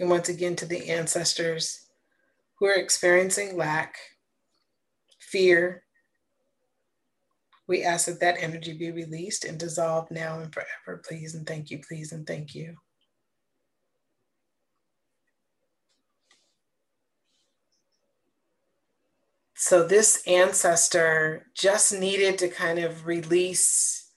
And 0.00 0.10
once 0.10 0.28
again, 0.28 0.56
to 0.56 0.66
the 0.66 0.90
ancestors 0.90 1.86
who 2.58 2.66
are 2.66 2.74
experiencing 2.74 3.56
lack, 3.56 3.96
fear, 5.18 5.84
we 7.68 7.84
ask 7.84 8.06
that 8.06 8.20
that 8.20 8.36
energy 8.38 8.72
be 8.72 8.90
released 8.90 9.44
and 9.44 9.58
dissolved 9.58 10.10
now 10.10 10.40
and 10.40 10.52
forever, 10.52 11.02
please, 11.06 11.34
and 11.34 11.46
thank 11.46 11.70
you, 11.70 11.78
please, 11.86 12.12
and 12.12 12.26
thank 12.26 12.54
you. 12.54 12.76
So 19.64 19.86
this 19.86 20.24
ancestor 20.26 21.46
just 21.54 21.92
needed 21.92 22.36
to 22.38 22.48
kind 22.48 22.80
of 22.80 23.06
release 23.06 24.10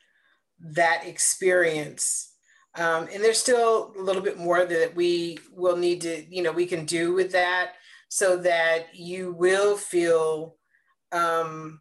that 0.59 1.03
experience. 1.05 2.33
Um, 2.73 3.07
and 3.13 3.23
there's 3.23 3.37
still 3.37 3.93
a 3.95 4.01
little 4.01 4.23
bit 4.23 4.39
more 4.39 4.65
that 4.65 4.95
we 4.95 5.37
will 5.53 5.77
need 5.77 6.01
to, 6.01 6.25
you 6.35 6.41
know, 6.41 6.51
we 6.51 6.65
can 6.65 6.83
do 6.83 7.13
with 7.13 7.31
that 7.33 7.73
so 8.09 8.37
that 8.37 8.95
you 8.95 9.33
will 9.33 9.77
feel 9.77 10.55
um, 11.11 11.79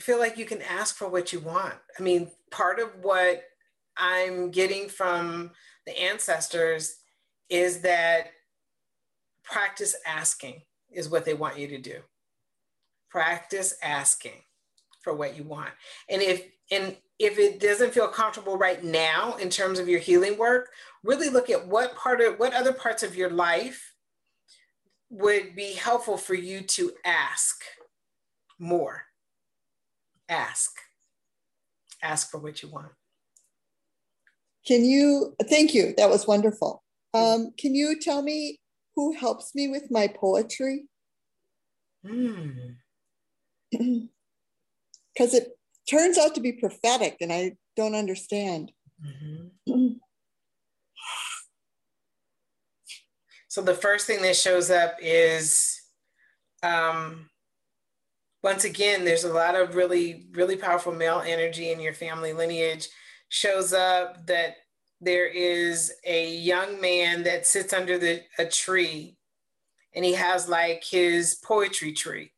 feel 0.00 0.18
like 0.18 0.38
you 0.38 0.46
can 0.46 0.62
ask 0.62 0.96
for 0.96 1.10
what 1.10 1.30
you 1.30 1.40
want. 1.40 1.74
I 1.98 2.02
mean, 2.02 2.30
part 2.50 2.80
of 2.80 2.88
what 3.02 3.42
I'm 3.98 4.50
getting 4.50 4.88
from 4.88 5.50
the 5.84 5.92
ancestors 6.00 6.96
is 7.50 7.82
that 7.82 8.28
practice 9.44 9.94
asking 10.06 10.62
is 10.92 11.08
what 11.08 11.24
they 11.24 11.34
want 11.34 11.58
you 11.58 11.68
to 11.68 11.78
do. 11.78 11.98
Practice 13.10 13.74
asking 13.82 14.42
for 15.02 15.14
what 15.14 15.36
you 15.36 15.44
want. 15.44 15.70
And 16.08 16.20
if 16.20 16.44
and 16.70 16.96
if 17.18 17.38
it 17.38 17.60
doesn't 17.60 17.94
feel 17.94 18.08
comfortable 18.08 18.56
right 18.56 18.82
now 18.84 19.34
in 19.36 19.48
terms 19.48 19.78
of 19.78 19.88
your 19.88 20.00
healing 20.00 20.38
work, 20.38 20.70
really 21.02 21.30
look 21.30 21.50
at 21.50 21.66
what 21.66 21.96
part 21.96 22.20
of 22.20 22.38
what 22.38 22.54
other 22.54 22.72
parts 22.72 23.02
of 23.02 23.16
your 23.16 23.30
life 23.30 23.94
would 25.10 25.56
be 25.56 25.72
helpful 25.72 26.16
for 26.16 26.34
you 26.34 26.60
to 26.60 26.92
ask 27.04 27.62
more. 28.58 29.04
Ask. 30.28 30.70
Ask 32.02 32.30
for 32.30 32.38
what 32.38 32.62
you 32.62 32.68
want. 32.68 32.92
Can 34.66 34.84
you, 34.84 35.34
thank 35.48 35.74
you, 35.74 35.94
that 35.96 36.10
was 36.10 36.26
wonderful. 36.26 36.82
Um, 37.14 37.52
can 37.58 37.74
you 37.74 37.98
tell 37.98 38.20
me 38.22 38.60
who 38.98 39.12
helps 39.12 39.54
me 39.54 39.68
with 39.68 39.92
my 39.92 40.08
poetry? 40.08 40.86
Because 43.70 45.34
mm. 45.34 45.34
it 45.34 45.48
turns 45.88 46.16
out 46.18 46.34
to 46.34 46.40
be 46.40 46.52
prophetic 46.52 47.18
and 47.20 47.32
I 47.32 47.52
don't 47.76 47.94
understand. 47.94 48.72
Mm-hmm. 49.04 49.88
so 53.48 53.62
the 53.62 53.74
first 53.74 54.06
thing 54.06 54.22
that 54.22 54.36
shows 54.36 54.70
up 54.70 54.96
is 55.00 55.80
um, 56.64 57.28
once 58.42 58.64
again, 58.64 59.04
there's 59.04 59.24
a 59.24 59.32
lot 59.32 59.54
of 59.54 59.76
really, 59.76 60.26
really 60.32 60.56
powerful 60.56 60.92
male 60.92 61.22
energy 61.24 61.70
in 61.70 61.78
your 61.78 61.92
family 61.92 62.32
lineage. 62.32 62.88
Shows 63.28 63.72
up 63.72 64.26
that 64.26 64.54
there 65.00 65.26
is 65.26 65.92
a 66.04 66.34
young 66.34 66.80
man 66.80 67.22
that 67.24 67.46
sits 67.46 67.72
under 67.72 67.98
the, 67.98 68.22
a 68.38 68.44
tree 68.44 69.16
and 69.94 70.04
he 70.04 70.14
has 70.14 70.48
like 70.48 70.84
his 70.84 71.34
poetry 71.42 71.92
tree. 71.92 72.32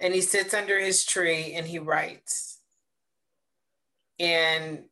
And 0.00 0.14
he 0.14 0.20
sits 0.20 0.54
under 0.54 0.78
his 0.78 1.04
tree 1.04 1.54
and 1.54 1.66
he 1.66 1.78
writes. 1.78 2.58
And 4.18 4.84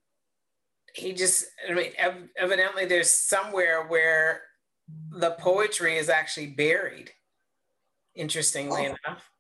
he 0.95 1.13
just, 1.13 1.47
I 1.69 1.75
mean, 1.75 1.93
ev- 1.97 2.29
evidently 2.37 2.87
there's 2.87 3.11
somewhere 3.11 3.87
where 3.87 4.43
the 5.11 5.33
poetry 5.33 5.97
is 5.97 6.09
actually 6.09 6.49
buried, 6.49 7.11
interestingly 8.15 8.87
oh. 8.87 8.97
enough 9.07 9.33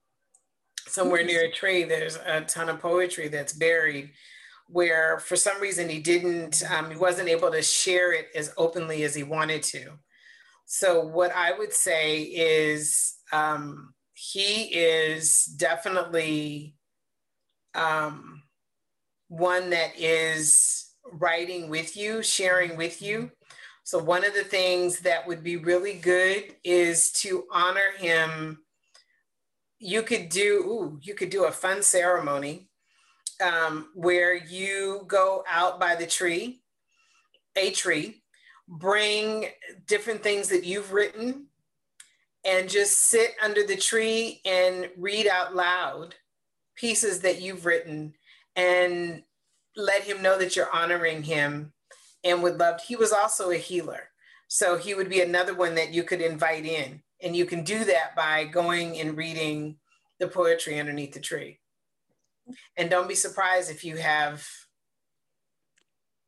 somewhere 0.93 1.25
near 1.25 1.47
a 1.47 1.51
tree, 1.51 1.85
there's 1.85 2.17
a 2.17 2.43
ton 2.43 2.69
of 2.69 2.81
poetry 2.81 3.29
that's 3.29 3.53
buried 3.53 4.11
where 4.73 5.19
for 5.19 5.37
some 5.37 5.61
reason 5.61 5.89
he 5.89 6.01
didn't, 6.01 6.63
um, 6.71 6.91
he 6.91 6.97
wasn't 6.97 7.29
able 7.29 7.51
to 7.51 7.63
share 7.63 8.13
it 8.13 8.29
as 8.35 8.53
openly 8.57 9.05
as 9.05 9.15
he 9.15 9.23
wanted 9.23 9.63
to. 9.63 9.93
So, 10.65 11.05
what 11.05 11.33
I 11.35 11.57
would 11.57 11.73
say 11.73 12.23
is 12.23 13.17
um, 13.33 13.93
he 14.15 14.65
is 14.75 15.45
definitely 15.45 16.77
um, 17.75 18.43
one 19.29 19.71
that 19.71 19.99
is 19.99 20.91
writing 21.13 21.69
with 21.69 21.97
you, 21.97 22.23
sharing 22.23 22.77
with 22.77 23.03
you. 23.03 23.31
So, 23.85 23.99
one 23.99 24.25
of 24.25 24.33
the 24.35 24.45
things 24.45 25.01
that 25.01 25.27
would 25.27 25.45
be 25.45 25.57
really 25.57 25.95
good 25.95 26.55
is 26.65 27.13
to 27.23 27.45
honor 27.53 27.93
him 27.99 28.59
you 29.85 30.03
could 30.03 30.29
do 30.29 30.63
ooh, 30.65 30.99
you 31.03 31.13
could 31.13 31.29
do 31.29 31.47
a 31.47 31.51
fun 31.51 31.83
ceremony 31.83 32.69
um, 33.43 33.89
where 33.95 34.35
you 34.35 35.05
go 35.07 35.45
out 35.49 35.79
by 35.79 35.95
the 35.95 36.07
tree, 36.07 36.63
a 37.57 37.71
tree, 37.71 38.23
bring 38.69 39.47
different 39.87 40.23
things 40.23 40.49
that 40.49 40.65
you've 40.65 40.93
written, 40.93 41.47
and 42.45 42.69
just 42.69 42.99
sit 43.09 43.33
under 43.43 43.65
the 43.67 43.77
tree 43.77 44.41
and 44.45 44.89
read 44.97 45.27
out 45.27 45.55
loud 45.55 46.15
pieces 46.75 47.21
that 47.21 47.41
you've 47.41 47.67
written 47.67 48.15
and 48.57 49.23
let 49.77 50.03
him 50.03 50.23
know 50.23 50.39
that 50.39 50.57
you're 50.57 50.73
honoring 50.73 51.23
him 51.23 51.73
and 52.25 52.43
would 52.43 52.59
love 52.59 52.81
he 52.81 52.97
was 52.97 53.13
also 53.13 53.51
a 53.51 53.57
healer 53.57 54.09
so 54.49 54.77
he 54.77 54.95
would 54.95 55.09
be 55.09 55.21
another 55.21 55.55
one 55.55 55.75
that 55.75 55.93
you 55.93 56.03
could 56.03 56.21
invite 56.21 56.67
in 56.67 57.01
and 57.23 57.37
you 57.37 57.47
can 57.47 57.63
do 57.63 57.85
that 57.85 58.15
by 58.17 58.45
going 58.45 58.99
and 58.99 59.17
reading 59.17 59.77
the 60.19 60.29
poetry 60.29 60.79
underneath 60.79 61.15
the 61.15 61.21
tree. 61.21 61.59
And 62.77 62.91
don't 62.91 63.09
be 63.09 63.15
surprised 63.15 63.71
if 63.71 63.85
you 63.85 63.97
have, 63.97 64.47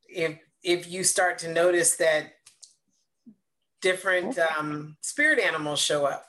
if, 0.09 0.39
if 0.63 0.91
you 0.91 1.05
start 1.05 1.39
to 1.39 1.53
notice 1.53 1.97
that 1.97 2.33
different 3.81 4.39
um, 4.39 4.97
spirit 5.03 5.39
animals 5.39 5.81
show 5.81 6.07
up. 6.07 6.25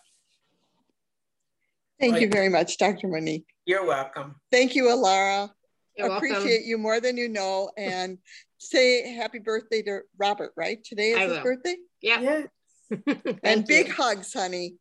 Thank 1.99 2.13
like, 2.13 2.21
you 2.21 2.29
very 2.29 2.49
much, 2.49 2.77
Dr. 2.77 3.07
Monique. 3.07 3.47
You're 3.65 3.85
welcome. 3.85 4.35
Thank 4.51 4.75
you, 4.75 4.85
Alara. 4.85 5.49
You're 5.97 6.11
Appreciate 6.11 6.43
welcome. 6.43 6.63
you 6.65 6.77
more 6.77 6.99
than 6.99 7.15
you 7.15 7.29
know. 7.29 7.71
And 7.77 8.17
say 8.57 9.13
happy 9.13 9.39
birthday 9.39 9.81
to 9.83 10.01
Robert, 10.17 10.51
right? 10.57 10.83
Today 10.83 11.11
is 11.11 11.17
I 11.17 11.21
his 11.21 11.31
will. 11.31 11.43
birthday? 11.43 11.75
Yeah. 12.01 12.21
yeah. 12.89 13.13
and 13.43 13.65
big 13.65 13.89
hugs, 13.89 14.33
honey. 14.33 14.75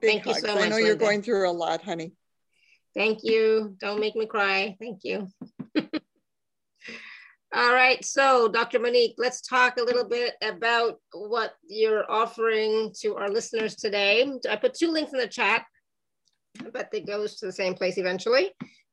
Big 0.00 0.22
Thank 0.22 0.24
hugs. 0.24 0.42
So 0.42 0.54
much, 0.54 0.64
I 0.64 0.68
know 0.68 0.76
you're 0.76 0.94
going 0.96 1.22
through 1.22 1.48
a 1.48 1.52
lot, 1.52 1.82
honey. 1.82 2.12
Thank 2.94 3.20
you. 3.22 3.76
Don't 3.78 4.00
make 4.00 4.16
me 4.16 4.26
cry. 4.26 4.76
Thank 4.80 5.04
you. 5.04 5.28
All 7.52 7.74
right, 7.74 8.04
so 8.04 8.46
Dr. 8.46 8.78
Monique, 8.78 9.16
let's 9.18 9.40
talk 9.40 9.76
a 9.76 9.82
little 9.82 10.04
bit 10.04 10.34
about 10.40 11.00
what 11.12 11.54
you're 11.66 12.08
offering 12.08 12.94
to 13.00 13.16
our 13.16 13.28
listeners 13.28 13.74
today. 13.74 14.32
I 14.48 14.54
put 14.54 14.74
two 14.74 14.92
links 14.92 15.12
in 15.12 15.18
the 15.18 15.26
chat, 15.26 15.64
but 16.72 16.88
it 16.92 17.08
goes 17.08 17.36
to 17.36 17.46
the 17.46 17.52
same 17.52 17.74
place 17.74 17.98
eventually. 17.98 18.52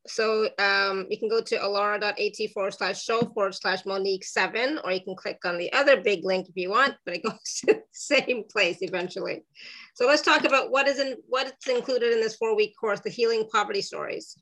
So 0.09 0.49
um, 0.59 1.07
you 1.09 1.17
can 1.17 1.29
go 1.29 1.41
to 1.41 1.57
alara.at 1.57 2.51
forward 2.53 2.73
slash 2.73 3.03
show 3.03 3.21
forward 3.33 3.55
slash 3.55 3.85
Monique 3.85 4.25
seven, 4.25 4.79
or 4.83 4.91
you 4.91 5.01
can 5.01 5.15
click 5.15 5.39
on 5.45 5.57
the 5.57 5.71
other 5.73 6.01
big 6.01 6.23
link 6.23 6.47
if 6.49 6.55
you 6.55 6.69
want, 6.69 6.95
but 7.05 7.15
it 7.15 7.23
goes 7.23 7.61
to 7.61 7.65
the 7.67 7.83
same 7.91 8.43
place 8.51 8.77
eventually. 8.81 9.43
So 9.95 10.07
let's 10.07 10.21
talk 10.21 10.45
about 10.45 10.71
what 10.71 10.87
is 10.87 10.99
in 10.99 11.15
what's 11.27 11.67
included 11.67 12.13
in 12.13 12.21
this 12.21 12.35
four 12.35 12.55
week 12.55 12.73
course, 12.79 12.99
the 12.99 13.09
healing 13.09 13.47
poverty 13.51 13.81
stories. 13.81 14.35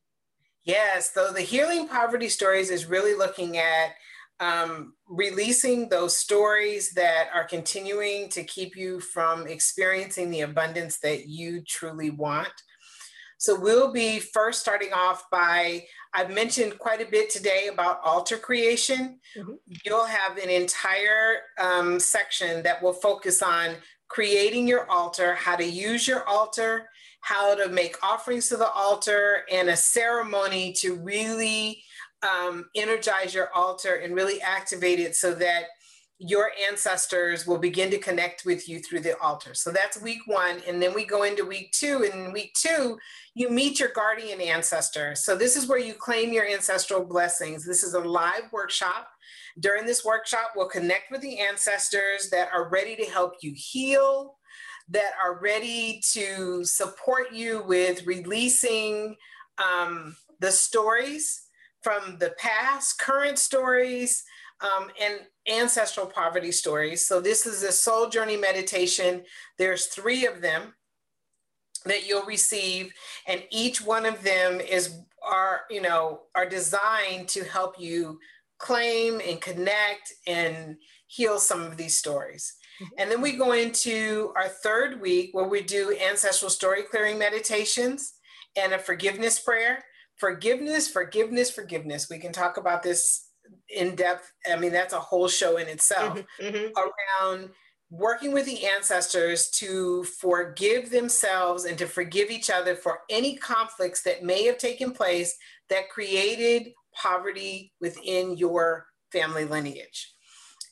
Yes, 0.64 1.14
so 1.14 1.32
the 1.32 1.42
healing 1.42 1.88
poverty 1.88 2.28
stories 2.28 2.72
is 2.72 2.88
really 2.88 3.14
looking 3.14 3.58
at 3.58 3.92
um, 4.40 4.94
releasing 5.08 5.88
those 5.90 6.18
stories 6.18 6.92
that 6.94 7.30
are 7.34 7.46
continuing 7.46 8.30
to 8.30 8.44
keep 8.44 8.76
you 8.76 9.00
from 9.00 9.48
experiencing 9.48 10.30
the 10.30 10.42
abundance 10.42 10.98
that 11.00 11.28
you 11.28 11.62
truly 11.62 12.10
want. 12.10 12.52
So 13.38 13.60
we'll 13.60 13.92
be 13.92 14.20
first 14.20 14.62
starting 14.62 14.94
off 14.94 15.30
by, 15.30 15.86
I've 16.14 16.32
mentioned 16.32 16.80
quite 16.80 17.02
a 17.02 17.10
bit 17.10 17.30
today 17.30 17.70
about 17.72 18.00
altar 18.04 18.38
creation. 18.38 19.20
Mm-hmm. 19.38 19.54
You'll 19.86 20.06
have 20.06 20.38
an 20.38 20.50
entire 20.50 21.38
um, 21.60 22.00
section 22.00 22.64
that 22.64 22.82
will 22.82 22.94
focus 22.94 23.42
on 23.42 23.76
creating 24.08 24.68
your 24.68 24.90
altar, 24.90 25.34
how 25.36 25.56
to 25.56 25.66
use 25.66 26.08
your 26.08 26.28
altar, 26.28 26.90
how 27.22 27.56
to 27.56 27.70
make 27.70 27.98
offerings 28.04 28.50
to 28.50 28.58
the 28.58 28.70
altar, 28.72 29.46
and 29.52 29.70
a 29.70 29.76
ceremony 29.76 30.74
to 30.74 30.96
really 30.96 31.84
um, 32.24 32.70
energize 32.76 33.34
your 33.34 33.54
altar 33.54 33.96
and 33.96 34.16
really 34.16 34.42
activate 34.42 35.00
it 35.00 35.16
so 35.16 35.34
that 35.34 35.66
your 36.18 36.52
ancestors 36.70 37.46
will 37.46 37.58
begin 37.58 37.92
to 37.92 37.98
connect 37.98 38.46
with 38.46 38.70
you 38.70 38.80
through 38.80 39.02
the 39.02 39.20
altar. 39.20 39.54
So 39.54 39.72
that's 39.72 40.02
week 40.02 40.22
one. 40.28 40.62
And 40.66 40.82
then 40.82 40.94
we 40.94 41.06
go 41.06 41.24
into 41.24 41.44
week 41.46 41.74
two. 41.74 42.10
And 42.10 42.28
in 42.28 42.32
week 42.32 42.54
two, 42.54 42.98
you 43.34 43.50
meet 43.50 43.80
your 43.80 43.90
guardian 43.90 44.40
ancestor. 44.40 45.14
So 45.16 45.36
this 45.36 45.58
is 45.58 45.68
where 45.68 45.80
you 45.80 45.94
claim 45.94 46.32
your 46.32 46.48
ancestral 46.48 47.04
blessings. 47.04 47.66
This 47.66 47.84
is 47.84 47.96
a 47.96 48.00
live 48.00 48.50
workshop. 48.54 49.10
During 49.60 49.86
this 49.86 50.06
workshop, 50.06 50.52
we'll 50.56 50.70
connect 50.70 51.12
with 51.12 51.22
the 51.22 51.40
ancestors 51.40 52.30
that 52.30 52.50
are 52.54 52.70
ready 52.70 52.96
to 52.96 53.06
help 53.06 53.34
you 53.42 53.54
heal, 53.54 54.38
that 54.90 55.12
are 55.22 55.40
ready 55.40 56.02
to 56.14 56.64
support 56.64 57.34
you 57.34 57.64
with 57.68 58.06
releasing 58.06 59.16
um, 59.58 60.16
the 60.40 60.52
stories 60.52 61.42
from 61.82 62.18
the 62.20 62.34
past, 62.38 63.00
current 63.00 63.38
stories, 63.38 64.24
um, 64.62 64.90
and 65.02 65.20
ancestral 65.50 66.06
poverty 66.06 66.52
stories. 66.52 67.08
So 67.08 67.20
this 67.20 67.46
is 67.46 67.64
a 67.64 67.72
soul 67.72 68.10
journey 68.10 68.38
meditation. 68.38 69.24
There's 69.58 69.88
three 69.88 70.26
of 70.26 70.42
them 70.42 70.74
that 71.86 72.08
you'll 72.08 72.26
receive, 72.26 72.92
and 73.28 73.44
each 73.52 73.82
one 73.82 74.06
of 74.06 74.24
them 74.24 74.60
is 74.60 74.98
are 75.24 75.62
you 75.70 75.82
know 75.82 76.22
are 76.36 76.48
designed 76.48 77.28
to 77.30 77.44
help 77.44 77.80
you 77.80 78.20
claim 78.58 79.22
and 79.28 79.42
connect 79.42 80.14
and 80.28 80.78
heal 81.08 81.40
some 81.40 81.62
of 81.62 81.78
these 81.78 81.98
stories. 81.98 82.56
Mm-hmm. 82.82 82.94
And 82.98 83.12
then 83.12 83.22
we 83.22 83.34
go 83.34 83.54
into 83.54 84.34
our 84.36 84.48
third 84.48 85.02
week 85.02 85.30
where 85.34 85.48
we 85.48 85.62
do 85.62 85.96
ancestral 86.10 86.50
story 86.50 86.84
clearing 86.84 87.18
meditations 87.18 88.14
and 88.56 88.74
a 88.74 88.80
forgiveness 88.80 89.40
prayer. 89.40 89.84
Forgiveness, 90.18 90.88
forgiveness, 90.88 91.52
forgiveness. 91.52 92.08
We 92.10 92.20
can 92.20 92.32
talk 92.32 92.56
about 92.56 92.84
this 92.84 93.25
in 93.70 93.96
depth. 93.96 94.32
I 94.50 94.56
mean, 94.58 94.72
that's 94.72 94.94
a 94.94 95.00
whole 95.00 95.28
show 95.28 95.58
in 95.58 95.68
itself 95.68 96.20
mm-hmm, 96.40 96.46
mm-hmm. 96.46 96.74
around 96.78 97.50
working 97.90 98.34
with 98.34 98.46
the 98.46 98.66
ancestors 98.66 99.50
to 99.50 100.04
forgive 100.04 100.90
themselves 100.90 101.66
and 101.66 101.78
to 101.78 101.86
forgive 101.86 102.32
each 102.32 102.50
other 102.50 102.76
for 102.76 103.00
any 103.10 103.36
conflicts 103.38 104.02
that 104.04 104.24
may 104.24 104.44
have 104.46 104.58
taken 104.58 104.92
place 104.92 105.36
that 105.70 105.90
created 105.90 106.70
poverty 106.94 107.74
within 107.80 108.38
your 108.38 108.88
family 109.12 109.46
lineage. 109.46 110.14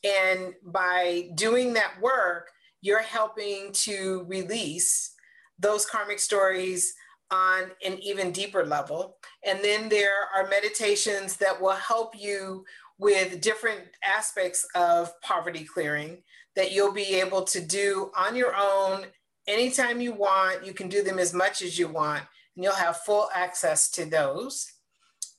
And 0.04 0.54
by 0.66 1.30
doing 1.36 1.74
that 1.74 1.94
work, 2.02 2.50
you're 2.82 3.02
helping 3.02 3.72
to 3.72 4.26
release 4.28 5.14
those 5.60 5.86
karmic 5.86 6.20
stories 6.20 6.94
on 7.32 7.72
an 7.86 7.98
even 8.00 8.32
deeper 8.32 8.66
level. 8.66 9.18
And 9.46 9.60
then 9.64 9.90
there 9.90 10.28
are 10.36 10.48
meditations 10.50 11.38
that 11.38 11.60
will 11.60 11.72
help 11.72 12.14
you 12.20 12.66
with 13.00 13.42
different 13.42 13.82
aspects 14.04 14.66
of 14.76 15.20
poverty 15.22 15.64
clearing 15.64 16.24
that 16.56 16.72
you'll 16.72 16.94
be 16.94 17.16
able 17.16 17.44
to 17.44 17.60
do 17.60 18.12
on 18.16 18.36
your 18.36 18.54
own 18.56 19.06
anytime 19.48 20.00
you 20.00 20.14
want. 20.14 20.66
You 20.66 20.74
can 20.74 20.90
do 20.90 21.04
them 21.04 21.20
as 21.20 21.34
much 21.34 21.62
as 21.62 21.80
you 21.80 21.88
want, 21.88 22.24
and 22.56 22.64
you'll 22.64 22.74
have 22.74 22.98
full 22.98 23.30
access 23.34 23.90
to 23.92 24.06
those. 24.06 24.72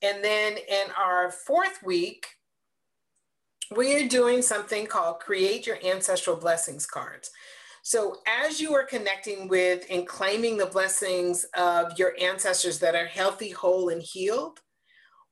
And 0.02 0.22
then 0.22 0.56
in 0.56 0.86
our 0.98 1.30
fourth 1.30 1.82
week, 1.84 2.26
we 3.74 3.96
are 3.96 4.08
doing 4.08 4.42
something 4.42 4.86
called 4.86 5.20
Create 5.20 5.66
Your 5.66 5.78
Ancestral 5.84 6.36
Blessings 6.36 6.86
cards. 6.86 7.30
So, 7.86 8.22
as 8.26 8.62
you 8.62 8.74
are 8.74 8.82
connecting 8.82 9.46
with 9.46 9.84
and 9.90 10.06
claiming 10.06 10.56
the 10.56 10.64
blessings 10.64 11.44
of 11.54 11.98
your 11.98 12.14
ancestors 12.18 12.78
that 12.78 12.94
are 12.94 13.04
healthy, 13.04 13.50
whole, 13.50 13.90
and 13.90 14.00
healed, 14.00 14.60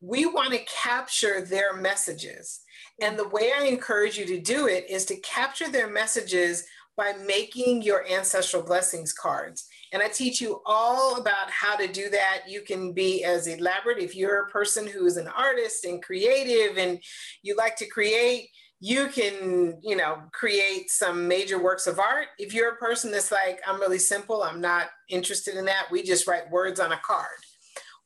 we 0.03 0.27
want 0.27 0.53
to 0.53 0.59
capture 0.67 1.41
their 1.41 1.73
messages. 1.73 2.61
And 3.01 3.19
the 3.19 3.31
way 3.31 3.53
I 3.59 3.65
encourage 3.65 4.19
you 4.19 4.27
to 4.27 4.39
do 4.39 4.67
it 4.67 4.85
is 4.91 5.07
to 5.07 5.17
capture 5.21 5.71
their 5.71 5.89
messages 5.89 6.65
by 6.95 7.15
making 7.27 7.81
your 7.81 8.07
ancestral 8.07 8.63
blessings 8.63 9.15
cards. 9.15 9.67
And 9.95 10.03
I 10.03 10.09
teach 10.09 10.39
you 10.39 10.61
all 10.67 11.19
about 11.19 11.51
how 11.51 11.77
to 11.77 11.91
do 11.91 12.11
that. 12.11 12.43
You 12.47 12.61
can 12.61 12.93
be 12.93 13.25
as 13.25 13.47
elaborate 13.47 13.97
if 13.97 14.15
you're 14.15 14.43
a 14.43 14.51
person 14.51 14.87
who 14.87 15.07
is 15.07 15.17
an 15.17 15.29
artist 15.29 15.87
and 15.87 16.03
creative 16.03 16.77
and 16.77 17.01
you 17.43 17.57
like 17.57 17.77
to 17.77 17.89
create, 17.89 18.51
you 18.85 19.07
can, 19.07 19.79
you 19.81 19.95
know, 19.95 20.19
create 20.33 20.91
some 20.91 21.29
major 21.29 21.63
works 21.63 21.87
of 21.87 22.01
art. 22.01 22.27
If 22.37 22.53
you're 22.53 22.73
a 22.73 22.77
person 22.79 23.13
that's 23.13 23.31
like, 23.31 23.61
I'm 23.65 23.79
really 23.79 24.01
simple, 24.01 24.43
I'm 24.43 24.61
not 24.61 24.89
interested 25.09 25.55
in 25.55 25.65
that, 25.67 25.87
we 25.93 26.03
just 26.03 26.27
write 26.27 26.51
words 26.51 26.81
on 26.81 26.91
a 26.91 27.01
card. 27.07 27.29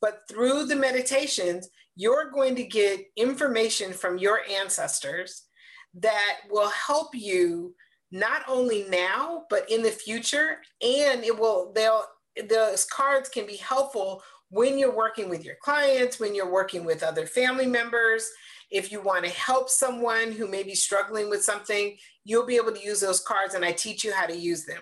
But 0.01 0.19
through 0.29 0.65
the 0.65 0.75
meditations, 0.75 1.67
you're 1.95 2.29
going 2.29 2.55
to 2.57 2.63
get 2.63 3.07
information 3.15 3.91
from 3.91 4.19
your 4.19 4.41
ancestors 4.47 5.45
that 5.95 6.35
will 6.51 6.69
help 6.69 7.15
you 7.15 7.73
not 8.11 8.43
only 8.47 8.85
now, 8.87 9.45
but 9.49 9.67
in 9.71 9.81
the 9.81 9.89
future. 9.89 10.59
And 10.83 11.23
it 11.23 11.35
will, 11.35 11.71
they'll, 11.73 12.03
those 12.47 12.85
cards 12.85 13.29
can 13.29 13.47
be 13.47 13.57
helpful 13.57 14.21
when 14.49 14.77
you're 14.77 14.95
working 14.95 15.27
with 15.27 15.43
your 15.43 15.55
clients, 15.59 16.19
when 16.19 16.35
you're 16.35 16.51
working 16.51 16.85
with 16.85 17.01
other 17.01 17.25
family 17.25 17.65
members, 17.65 18.29
if 18.69 18.91
you 18.91 19.01
want 19.01 19.25
to 19.25 19.31
help 19.31 19.69
someone 19.69 20.31
who 20.31 20.47
may 20.47 20.63
be 20.63 20.75
struggling 20.75 21.29
with 21.29 21.43
something, 21.43 21.97
you'll 22.23 22.45
be 22.45 22.57
able 22.57 22.73
to 22.73 22.83
use 22.83 22.99
those 22.99 23.21
cards 23.21 23.53
and 23.53 23.63
I 23.63 23.71
teach 23.71 24.03
you 24.03 24.13
how 24.13 24.25
to 24.25 24.35
use 24.35 24.65
them. 24.65 24.81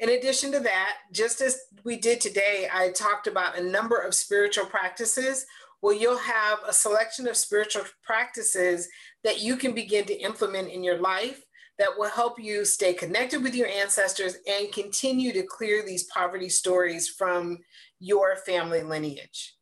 In 0.00 0.08
addition 0.10 0.50
to 0.52 0.60
that, 0.60 0.96
just 1.12 1.40
as 1.40 1.58
we 1.84 1.96
did 1.96 2.20
today, 2.20 2.68
I 2.72 2.90
talked 2.90 3.26
about 3.26 3.58
a 3.58 3.62
number 3.62 3.98
of 3.98 4.14
spiritual 4.14 4.66
practices. 4.66 5.46
Well, 5.82 5.94
you'll 5.94 6.18
have 6.18 6.58
a 6.66 6.72
selection 6.72 7.28
of 7.28 7.36
spiritual 7.36 7.84
practices 8.02 8.88
that 9.22 9.40
you 9.40 9.56
can 9.56 9.72
begin 9.72 10.04
to 10.06 10.20
implement 10.20 10.70
in 10.70 10.82
your 10.82 11.00
life 11.00 11.44
that 11.78 11.90
will 11.96 12.08
help 12.08 12.40
you 12.40 12.64
stay 12.64 12.92
connected 12.92 13.42
with 13.42 13.54
your 13.54 13.68
ancestors 13.68 14.36
and 14.48 14.72
continue 14.72 15.32
to 15.32 15.42
clear 15.42 15.84
these 15.84 16.04
poverty 16.04 16.48
stories 16.48 17.08
from 17.08 17.58
your 18.00 18.36
family 18.36 18.82
lineage. 18.82 19.54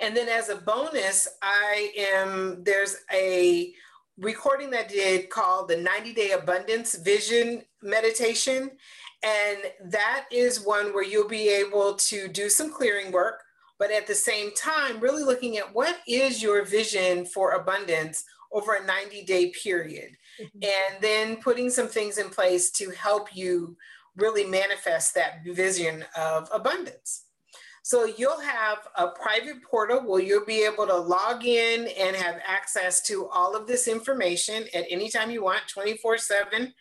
And 0.00 0.16
then 0.16 0.28
as 0.28 0.48
a 0.48 0.56
bonus, 0.56 1.28
I 1.42 1.92
am, 1.96 2.62
there's 2.64 2.96
a 3.12 3.72
recording 4.18 4.70
that 4.70 4.86
I 4.86 4.88
did 4.88 5.30
called 5.30 5.68
the 5.68 5.76
90 5.76 6.12
Day 6.12 6.30
Abundance 6.32 6.94
Vision 6.96 7.62
Meditation. 7.82 8.70
And 9.24 9.58
that 9.90 10.26
is 10.30 10.64
one 10.64 10.92
where 10.92 11.04
you'll 11.04 11.28
be 11.28 11.48
able 11.48 11.94
to 11.94 12.28
do 12.28 12.48
some 12.48 12.70
clearing 12.70 13.10
work, 13.10 13.42
but 13.78 13.90
at 13.90 14.06
the 14.06 14.14
same 14.14 14.52
time, 14.54 15.00
really 15.00 15.22
looking 15.22 15.56
at 15.56 15.74
what 15.74 15.98
is 16.06 16.42
your 16.42 16.64
vision 16.64 17.24
for 17.24 17.52
abundance 17.52 18.24
over 18.52 18.74
a 18.74 18.84
90 18.84 19.24
day 19.24 19.50
period. 19.50 20.16
Mm-hmm. 20.40 20.58
And 20.62 21.02
then 21.02 21.36
putting 21.36 21.70
some 21.70 21.88
things 21.88 22.18
in 22.18 22.28
place 22.28 22.70
to 22.72 22.90
help 22.90 23.34
you 23.34 23.76
really 24.16 24.44
manifest 24.44 25.14
that 25.14 25.44
vision 25.44 26.04
of 26.16 26.48
abundance. 26.52 27.24
So 27.84 28.06
you'll 28.06 28.40
have 28.40 28.78
a 28.96 29.08
private 29.08 29.62
portal 29.62 30.00
where 30.00 30.22
you'll 30.22 30.46
be 30.46 30.64
able 30.64 30.86
to 30.86 30.96
log 30.96 31.44
in 31.44 31.86
and 31.98 32.16
have 32.16 32.40
access 32.46 33.02
to 33.02 33.28
all 33.28 33.54
of 33.54 33.66
this 33.66 33.88
information 33.88 34.64
at 34.72 34.86
any 34.88 35.10
time 35.10 35.30
you 35.30 35.44
want, 35.44 35.68
24 35.68 36.16
seven. 36.16 36.72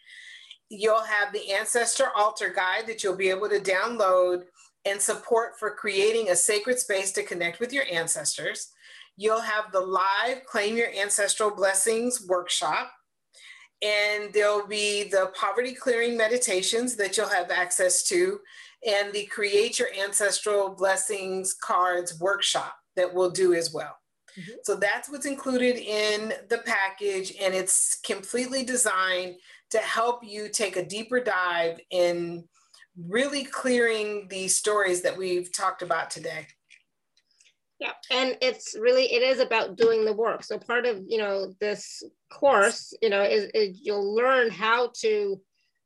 You'll 0.69 1.03
have 1.03 1.33
the 1.33 1.51
ancestor 1.51 2.05
altar 2.15 2.53
guide 2.55 2.87
that 2.87 3.03
you'll 3.03 3.17
be 3.17 3.29
able 3.29 3.49
to 3.49 3.59
download 3.59 4.43
and 4.85 5.01
support 5.01 5.59
for 5.59 5.75
creating 5.75 6.29
a 6.29 6.37
sacred 6.37 6.79
space 6.79 7.11
to 7.11 7.23
connect 7.23 7.59
with 7.59 7.73
your 7.73 7.83
ancestors. 7.91 8.69
You'll 9.17 9.41
have 9.41 9.73
the 9.73 9.81
live 9.81 10.45
Claim 10.45 10.77
Your 10.77 10.87
Ancestral 10.97 11.51
Blessings 11.51 12.25
workshop. 12.29 12.89
And 13.81 14.31
there'll 14.31 14.65
be 14.65 15.03
the 15.09 15.33
poverty 15.37 15.73
clearing 15.73 16.15
meditations 16.15 16.95
that 16.95 17.17
you'll 17.17 17.27
have 17.27 17.51
access 17.51 18.03
to 18.03 18.39
and 18.87 19.13
the 19.13 19.25
Create 19.25 19.79
Your 19.79 19.89
Ancestral 20.03 20.69
Blessings 20.69 21.53
cards 21.53 22.19
workshop 22.19 22.75
that 22.95 23.13
we'll 23.13 23.31
do 23.31 23.53
as 23.53 23.73
well. 23.73 23.97
Mm-hmm. 24.37 24.51
So 24.63 24.75
that's 24.75 25.09
what's 25.09 25.25
included 25.25 25.77
in 25.77 26.33
the 26.49 26.59
package, 26.59 27.33
and 27.39 27.53
it's 27.53 27.99
completely 28.01 28.63
designed 28.63 29.35
to 29.71 29.77
help 29.79 30.23
you 30.23 30.49
take 30.49 30.75
a 30.75 30.85
deeper 30.85 31.19
dive 31.19 31.79
in 31.91 32.43
really 33.07 33.43
clearing 33.43 34.27
these 34.29 34.57
stories 34.57 35.01
that 35.01 35.17
we've 35.17 35.51
talked 35.51 35.81
about 35.81 36.09
today. 36.09 36.47
Yeah, 37.79 37.91
and 38.11 38.37
it's 38.41 38.75
really 38.79 39.11
it 39.13 39.21
is 39.23 39.39
about 39.39 39.75
doing 39.75 40.05
the 40.05 40.13
work. 40.13 40.43
So 40.43 40.57
part 40.57 40.85
of 40.85 41.01
you 41.07 41.17
know 41.17 41.53
this 41.59 42.01
course, 42.31 42.93
you 43.01 43.09
know, 43.09 43.21
is, 43.21 43.49
is 43.53 43.79
you'll 43.81 44.15
learn 44.15 44.49
how 44.49 44.91
to 45.01 45.39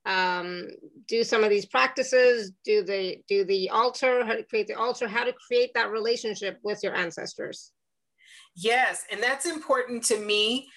um, 0.08 0.68
do 1.08 1.24
some 1.24 1.44
of 1.44 1.50
these 1.50 1.66
practices, 1.66 2.52
do 2.66 2.84
the 2.84 3.18
do 3.28 3.46
the 3.46 3.70
altar, 3.70 4.26
how 4.26 4.34
to 4.34 4.44
create 4.44 4.68
the 4.68 4.74
altar, 4.74 5.08
how 5.08 5.24
to 5.24 5.34
create 5.34 5.72
that 5.76 5.92
relationship 5.92 6.60
with 6.64 6.80
your 6.82 6.96
ancestors. 6.96 7.72
Yes, 8.56 9.06
and 9.12 9.22
that's 9.22 9.46
important 9.46 10.04
to 10.06 10.18
me. 10.20 10.68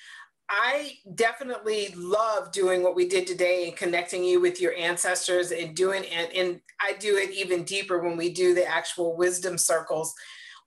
I 0.50 0.94
definitely 1.14 1.94
love 1.96 2.50
doing 2.50 2.82
what 2.82 2.96
we 2.96 3.08
did 3.08 3.26
today 3.26 3.68
and 3.68 3.76
connecting 3.76 4.24
you 4.24 4.40
with 4.40 4.60
your 4.60 4.74
ancestors 4.74 5.52
and 5.52 5.76
doing 5.76 6.04
and, 6.06 6.32
and 6.32 6.60
I 6.80 6.94
do 6.94 7.16
it 7.16 7.30
even 7.30 7.62
deeper 7.62 8.00
when 8.00 8.16
we 8.16 8.30
do 8.30 8.52
the 8.52 8.66
actual 8.66 9.16
wisdom 9.16 9.56
circles 9.56 10.12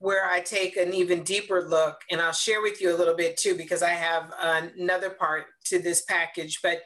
where 0.03 0.25
I 0.29 0.41
take 0.41 0.75
an 0.75 0.93
even 0.93 1.23
deeper 1.23 1.63
look. 1.63 2.01
And 2.11 2.19
I'll 2.19 2.33
share 2.33 2.61
with 2.61 2.81
you 2.81 2.93
a 2.93 2.97
little 2.97 3.15
bit 3.15 3.37
too, 3.37 3.55
because 3.55 3.81
I 3.81 3.91
have 3.91 4.33
another 4.41 5.11
part 5.11 5.45
to 5.67 5.79
this 5.79 6.01
package. 6.01 6.59
But 6.61 6.81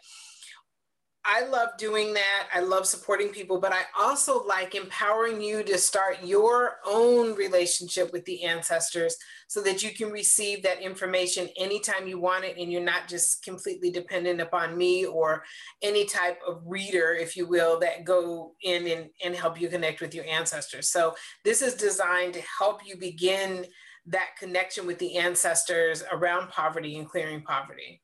I 1.29 1.45
love 1.45 1.71
doing 1.77 2.13
that. 2.13 2.47
I 2.53 2.61
love 2.61 2.87
supporting 2.87 3.27
people, 3.27 3.59
but 3.59 3.73
I 3.73 3.81
also 3.99 4.45
like 4.45 4.75
empowering 4.75 5.41
you 5.41 5.61
to 5.61 5.77
start 5.77 6.23
your 6.23 6.77
own 6.87 7.35
relationship 7.35 8.13
with 8.13 8.23
the 8.23 8.45
ancestors 8.45 9.17
so 9.49 9.61
that 9.63 9.83
you 9.83 9.93
can 9.93 10.09
receive 10.09 10.63
that 10.63 10.81
information 10.81 11.49
anytime 11.57 12.07
you 12.07 12.17
want 12.17 12.45
it 12.45 12.55
and 12.57 12.71
you're 12.71 12.81
not 12.81 13.09
just 13.09 13.43
completely 13.43 13.91
dependent 13.91 14.39
upon 14.39 14.77
me 14.77 15.05
or 15.05 15.43
any 15.81 16.05
type 16.05 16.39
of 16.47 16.61
reader, 16.65 17.13
if 17.13 17.35
you 17.35 17.45
will, 17.45 17.77
that 17.81 18.05
go 18.05 18.55
in 18.61 18.87
and, 18.87 19.09
and 19.21 19.35
help 19.35 19.59
you 19.59 19.67
connect 19.67 19.99
with 19.99 20.15
your 20.15 20.25
ancestors. 20.25 20.87
So 20.87 21.13
this 21.43 21.61
is 21.61 21.73
designed 21.73 22.35
to 22.35 22.41
help 22.57 22.87
you 22.87 22.95
begin 22.95 23.65
that 24.05 24.29
connection 24.39 24.87
with 24.87 24.97
the 24.99 25.17
ancestors 25.17 26.05
around 26.09 26.47
poverty 26.51 26.97
and 26.97 27.05
clearing 27.05 27.41
poverty. 27.41 28.01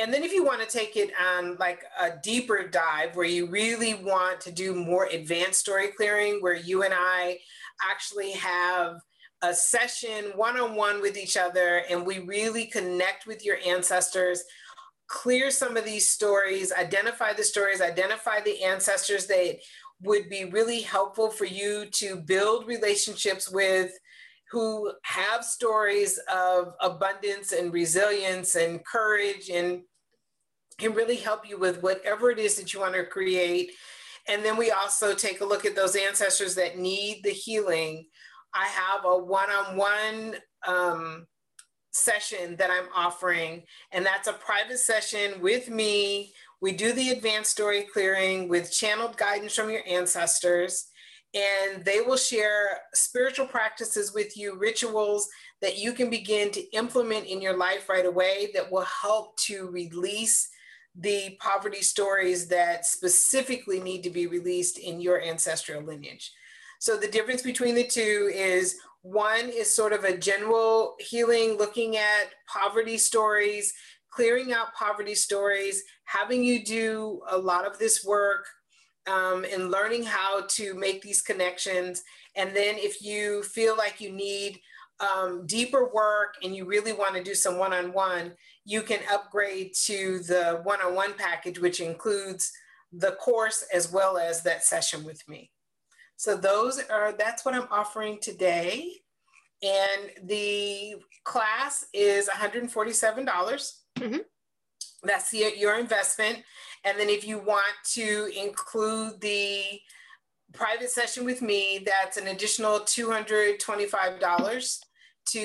And 0.00 0.14
then 0.14 0.22
if 0.22 0.32
you 0.32 0.44
want 0.44 0.62
to 0.62 0.66
take 0.66 0.96
it 0.96 1.12
on 1.22 1.56
like 1.58 1.82
a 2.00 2.12
deeper 2.22 2.66
dive 2.66 3.14
where 3.14 3.26
you 3.26 3.46
really 3.46 3.94
want 3.94 4.40
to 4.42 4.50
do 4.50 4.74
more 4.74 5.04
advanced 5.04 5.60
story 5.60 5.88
clearing, 5.88 6.40
where 6.40 6.54
you 6.54 6.84
and 6.84 6.94
I 6.96 7.38
actually 7.88 8.32
have 8.32 8.96
a 9.42 9.52
session 9.52 10.32
one-on-one 10.36 11.02
with 11.02 11.18
each 11.18 11.36
other 11.36 11.82
and 11.90 12.06
we 12.06 12.20
really 12.20 12.66
connect 12.66 13.26
with 13.26 13.44
your 13.44 13.56
ancestors 13.66 14.42
clear 15.06 15.50
some 15.50 15.76
of 15.76 15.84
these 15.84 16.10
stories 16.10 16.72
identify 16.72 17.32
the 17.32 17.42
stories 17.42 17.80
identify 17.80 18.40
the 18.40 18.62
ancestors 18.62 19.26
that 19.26 19.56
would 20.02 20.28
be 20.28 20.44
really 20.44 20.82
helpful 20.82 21.30
for 21.30 21.46
you 21.46 21.86
to 21.90 22.16
build 22.16 22.66
relationships 22.66 23.50
with 23.50 23.90
who 24.50 24.92
have 25.02 25.44
stories 25.44 26.20
of 26.32 26.74
abundance 26.80 27.52
and 27.52 27.72
resilience 27.72 28.56
and 28.56 28.84
courage 28.84 29.48
and 29.48 29.80
can 30.80 30.94
really 30.94 31.16
help 31.16 31.48
you 31.48 31.58
with 31.58 31.82
whatever 31.82 32.30
it 32.30 32.38
is 32.38 32.56
that 32.56 32.74
you 32.74 32.80
want 32.80 32.94
to 32.94 33.04
create. 33.04 33.72
And 34.28 34.44
then 34.44 34.56
we 34.56 34.70
also 34.70 35.14
take 35.14 35.40
a 35.40 35.44
look 35.44 35.64
at 35.64 35.76
those 35.76 35.94
ancestors 35.94 36.54
that 36.56 36.78
need 36.78 37.22
the 37.22 37.30
healing. 37.30 38.06
I 38.54 38.66
have 38.66 39.04
a 39.04 39.16
one 39.16 39.50
on 39.50 39.76
one 39.76 41.26
session 41.92 42.56
that 42.56 42.70
I'm 42.70 42.88
offering, 42.94 43.62
and 43.92 44.04
that's 44.04 44.28
a 44.28 44.32
private 44.32 44.78
session 44.78 45.40
with 45.40 45.68
me. 45.68 46.32
We 46.60 46.72
do 46.72 46.92
the 46.92 47.10
advanced 47.10 47.50
story 47.50 47.86
clearing 47.92 48.48
with 48.48 48.72
channeled 48.72 49.16
guidance 49.16 49.54
from 49.54 49.70
your 49.70 49.82
ancestors, 49.88 50.86
and 51.32 51.84
they 51.84 52.00
will 52.00 52.16
share 52.16 52.78
spiritual 52.92 53.46
practices 53.46 54.12
with 54.12 54.36
you, 54.36 54.56
rituals 54.56 55.28
that 55.62 55.78
you 55.78 55.92
can 55.92 56.10
begin 56.10 56.50
to 56.50 56.72
implement 56.72 57.26
in 57.26 57.40
your 57.40 57.56
life 57.56 57.88
right 57.88 58.06
away 58.06 58.50
that 58.54 58.70
will 58.70 58.86
help 59.02 59.36
to 59.38 59.68
release 59.70 60.48
the 60.94 61.36
poverty 61.40 61.82
stories 61.82 62.48
that 62.48 62.84
specifically 62.84 63.80
need 63.80 64.02
to 64.02 64.10
be 64.10 64.26
released 64.26 64.78
in 64.78 65.00
your 65.00 65.22
ancestral 65.22 65.82
lineage. 65.82 66.32
So 66.78 66.96
the 66.96 67.08
difference 67.08 67.42
between 67.42 67.74
the 67.74 67.86
two 67.86 68.30
is 68.34 68.76
one 69.02 69.48
is 69.48 69.74
sort 69.74 69.92
of 69.92 70.04
a 70.04 70.16
general 70.16 70.96
healing, 70.98 71.56
looking 71.56 71.96
at 71.96 72.34
poverty 72.46 72.98
stories, 72.98 73.72
clearing 74.10 74.52
out 74.52 74.74
poverty 74.74 75.14
stories, 75.14 75.82
having 76.04 76.42
you 76.42 76.64
do 76.64 77.20
a 77.30 77.38
lot 77.38 77.66
of 77.66 77.78
this 77.78 78.04
work 78.04 78.46
um, 79.06 79.44
and 79.50 79.70
learning 79.70 80.04
how 80.04 80.42
to 80.48 80.74
make 80.74 81.00
these 81.02 81.22
connections. 81.22 82.02
And 82.36 82.54
then 82.54 82.76
if 82.78 83.02
you 83.02 83.42
feel 83.42 83.76
like 83.76 84.00
you 84.00 84.12
need 84.12 84.60
um, 85.00 85.46
deeper 85.46 85.90
work 85.92 86.34
and 86.42 86.54
you 86.54 86.66
really 86.66 86.92
want 86.92 87.14
to 87.14 87.22
do 87.22 87.34
some 87.34 87.58
one-on-one, 87.58 88.32
you 88.70 88.82
can 88.82 89.00
upgrade 89.12 89.74
to 89.74 90.20
the 90.20 90.60
one-on-one 90.62 91.14
package, 91.14 91.58
which 91.58 91.80
includes 91.80 92.52
the 92.92 93.10
course 93.12 93.64
as 93.74 93.92
well 93.92 94.16
as 94.16 94.44
that 94.44 94.62
session 94.62 95.02
with 95.02 95.28
me. 95.28 95.50
So 96.16 96.36
those 96.36 96.80
are, 96.88 97.10
that's 97.10 97.44
what 97.44 97.56
I'm 97.56 97.66
offering 97.72 98.18
today. 98.22 98.92
And 99.60 100.12
the 100.22 100.94
class 101.24 101.84
is 101.92 102.28
147. 102.28 103.24
dollars 103.24 103.82
mm 103.98 104.12
-hmm. 104.12 104.24
That's 105.02 105.30
the, 105.30 105.52
your 105.56 105.78
investment. 105.78 106.44
And 106.84 106.98
then 106.98 107.08
if 107.08 107.24
you 107.24 107.38
want 107.54 107.74
to 107.96 108.06
include 108.46 109.20
the 109.20 109.80
private 110.52 110.90
session 110.90 111.24
with 111.24 111.40
me, 111.40 111.62
that's 111.90 112.16
an 112.20 112.26
additional 112.28 112.80
$225 112.80 114.80
to 115.32 115.42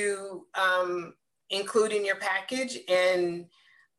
um, 0.65 1.13
include 1.49 1.91
in 1.91 2.05
your 2.05 2.15
package 2.15 2.79
and 2.89 3.45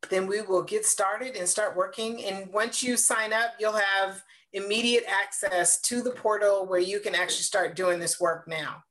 then 0.09 0.27
we 0.27 0.41
will 0.41 0.63
get 0.63 0.85
started 0.85 1.35
and 1.35 1.47
start 1.47 1.75
working. 1.75 2.23
And 2.23 2.51
once 2.51 2.83
you 2.83 2.97
sign 2.97 3.33
up, 3.33 3.53
you'll 3.59 3.73
have 3.73 4.23
immediate 4.53 5.03
access 5.07 5.81
to 5.81 6.01
the 6.01 6.11
portal 6.11 6.65
where 6.65 6.79
you 6.79 6.99
can 6.99 7.15
actually 7.15 7.43
start 7.43 7.75
doing 7.75 7.99
this 7.99 8.19
work 8.19 8.47
now. 8.47 8.83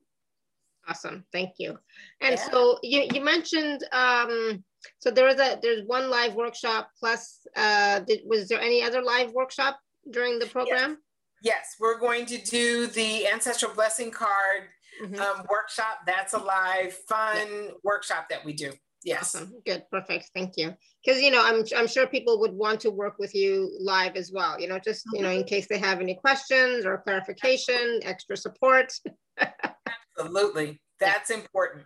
Awesome, 0.89 1.25
thank 1.33 1.55
you. 1.59 1.79
And 2.21 2.37
yeah. 2.37 2.51
so 2.51 2.79
you, 2.83 3.09
you 3.13 3.21
mentioned, 3.21 3.85
um, 3.93 4.63
so 4.99 5.11
there 5.11 5.29
is 5.29 5.41
a, 5.41 5.59
there's 5.61 5.83
one 5.87 6.11
live 6.11 6.35
workshop 6.35 6.91
plus, 6.99 7.47
uh, 7.57 8.01
did, 8.01 8.21
was 8.25 8.49
there 8.49 8.61
any 8.61 8.83
other 8.83 9.03
live 9.03 9.33
workshop 9.33 9.81
during 10.11 10.39
the 10.39 10.47
program? 10.47 10.99
Yes. 11.43 11.55
yes, 11.57 11.77
we're 11.81 11.99
going 11.99 12.27
to 12.27 12.39
do 12.39 12.87
the 12.87 13.27
Ancestral 13.27 13.75
Blessing 13.75 14.13
Card 14.13 14.69
mm-hmm. 15.03 15.21
um, 15.21 15.47
workshop. 15.51 16.01
That's 16.07 16.35
a 16.35 16.39
live, 16.39 16.95
fun 17.09 17.37
yeah. 17.37 17.69
workshop 17.83 18.29
that 18.31 18.45
we 18.45 18.53
do. 18.53 18.73
Yes. 19.05 19.37
Awesome. 19.37 19.55
Good. 19.65 19.85
Perfect. 19.91 20.31
Thank 20.35 20.55
you. 20.57 20.75
Because 21.05 21.23
you 21.23 21.31
know, 21.31 21.41
I'm 21.45 21.65
I'm 21.77 21.87
sure 21.87 22.07
people 22.09 22.41
would 22.41 22.53
want 22.53 22.81
to 22.81 22.91
work 22.91 23.19
with 23.19 23.35
you 23.35 23.71
live 23.81 24.17
as 24.17 24.33
well. 24.33 24.59
You 24.61 24.67
know, 24.69 24.81
just 24.81 25.05
you 25.13 25.23
know, 25.23 25.31
in 25.31 25.39
mm-hmm. 25.39 25.47
case 25.47 25.69
they 25.69 25.79
have 25.79 26.01
any 26.01 26.15
questions 26.17 26.85
or 26.85 26.99
clarification, 26.99 28.01
extra 28.03 28.37
support. 28.37 28.93
Absolutely. 30.19 30.81
That's 30.99 31.31
yeah. 31.31 31.37
important. 31.37 31.85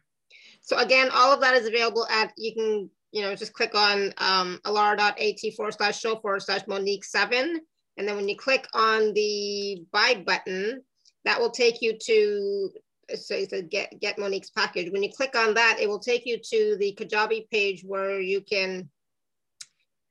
So 0.62 0.78
again, 0.78 1.11
all 1.12 1.32
of 1.32 1.41
that 1.41 1.55
is 1.55 1.66
available 1.66 2.07
at 2.11 2.32
you 2.39 2.55
can 2.55 2.91
you 3.12 3.23
know 3.23 3.35
just 3.35 3.53
click 3.53 3.74
on 3.74 4.15
um, 4.16 4.59
alara.at 4.65 5.55
forward 5.57 5.74
slash 5.74 6.01
show 6.01 6.16
forward 6.16 6.43
slash 6.43 6.62
Monique 6.66 7.05
seven, 7.05 7.61
and 7.99 8.09
then 8.09 8.16
when 8.16 8.28
you 8.31 8.37
click 8.37 8.66
on 8.73 9.12
the 9.12 9.85
buy 9.93 10.23
button, 10.27 10.81
that 11.27 11.39
will 11.39 11.51
take 11.51 11.82
you 11.82 11.99
to 12.07 12.70
so 13.16 13.35
it 13.35 13.51
says 13.51 13.65
get, 13.70 14.01
get 14.01 14.19
Monique's 14.19 14.51
package. 14.51 14.91
When 14.91 15.03
you 15.03 15.11
click 15.11 15.37
on 15.37 15.55
that, 15.55 15.78
it 15.81 15.89
will 15.89 15.99
take 15.99 16.27
you 16.27 16.39
to 16.39 16.77
the 16.78 16.97
Kajabi 16.99 17.49
page 17.51 17.82
where 17.85 18.20
you 18.20 18.41
can 18.41 18.89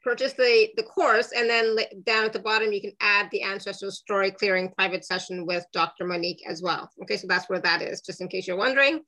purchase 0.03 0.34
the, 0.34 0.69
the 0.77 0.84
course 0.84 1.31
and 1.35 1.49
then 1.49 1.76
down 2.03 2.26
at 2.26 2.34
the 2.34 2.39
bottom, 2.39 2.71
you 2.71 2.81
can 2.81 2.93
add 3.01 3.30
the 3.31 3.43
ancestral 3.43 3.91
story 3.91 4.31
clearing 4.31 4.71
private 4.77 5.05
session 5.05 5.45
with 5.45 5.65
Dr. 5.73 6.05
Monique 6.05 6.43
as 6.47 6.61
well. 6.61 6.89
Okay, 7.03 7.17
so 7.17 7.27
that's 7.27 7.49
where 7.49 7.59
that 7.59 7.81
is, 7.81 8.01
just 8.01 8.21
in 8.21 8.27
case 8.27 8.47
you're 8.47 8.57
wondering. 8.57 9.01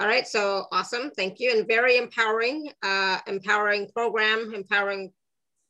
All 0.00 0.06
right, 0.06 0.26
so 0.26 0.66
awesome, 0.72 1.10
thank 1.16 1.38
you. 1.38 1.54
And 1.54 1.66
very 1.66 1.96
empowering, 1.96 2.70
uh, 2.82 3.18
empowering 3.26 3.88
program, 3.94 4.52
empowering 4.54 5.12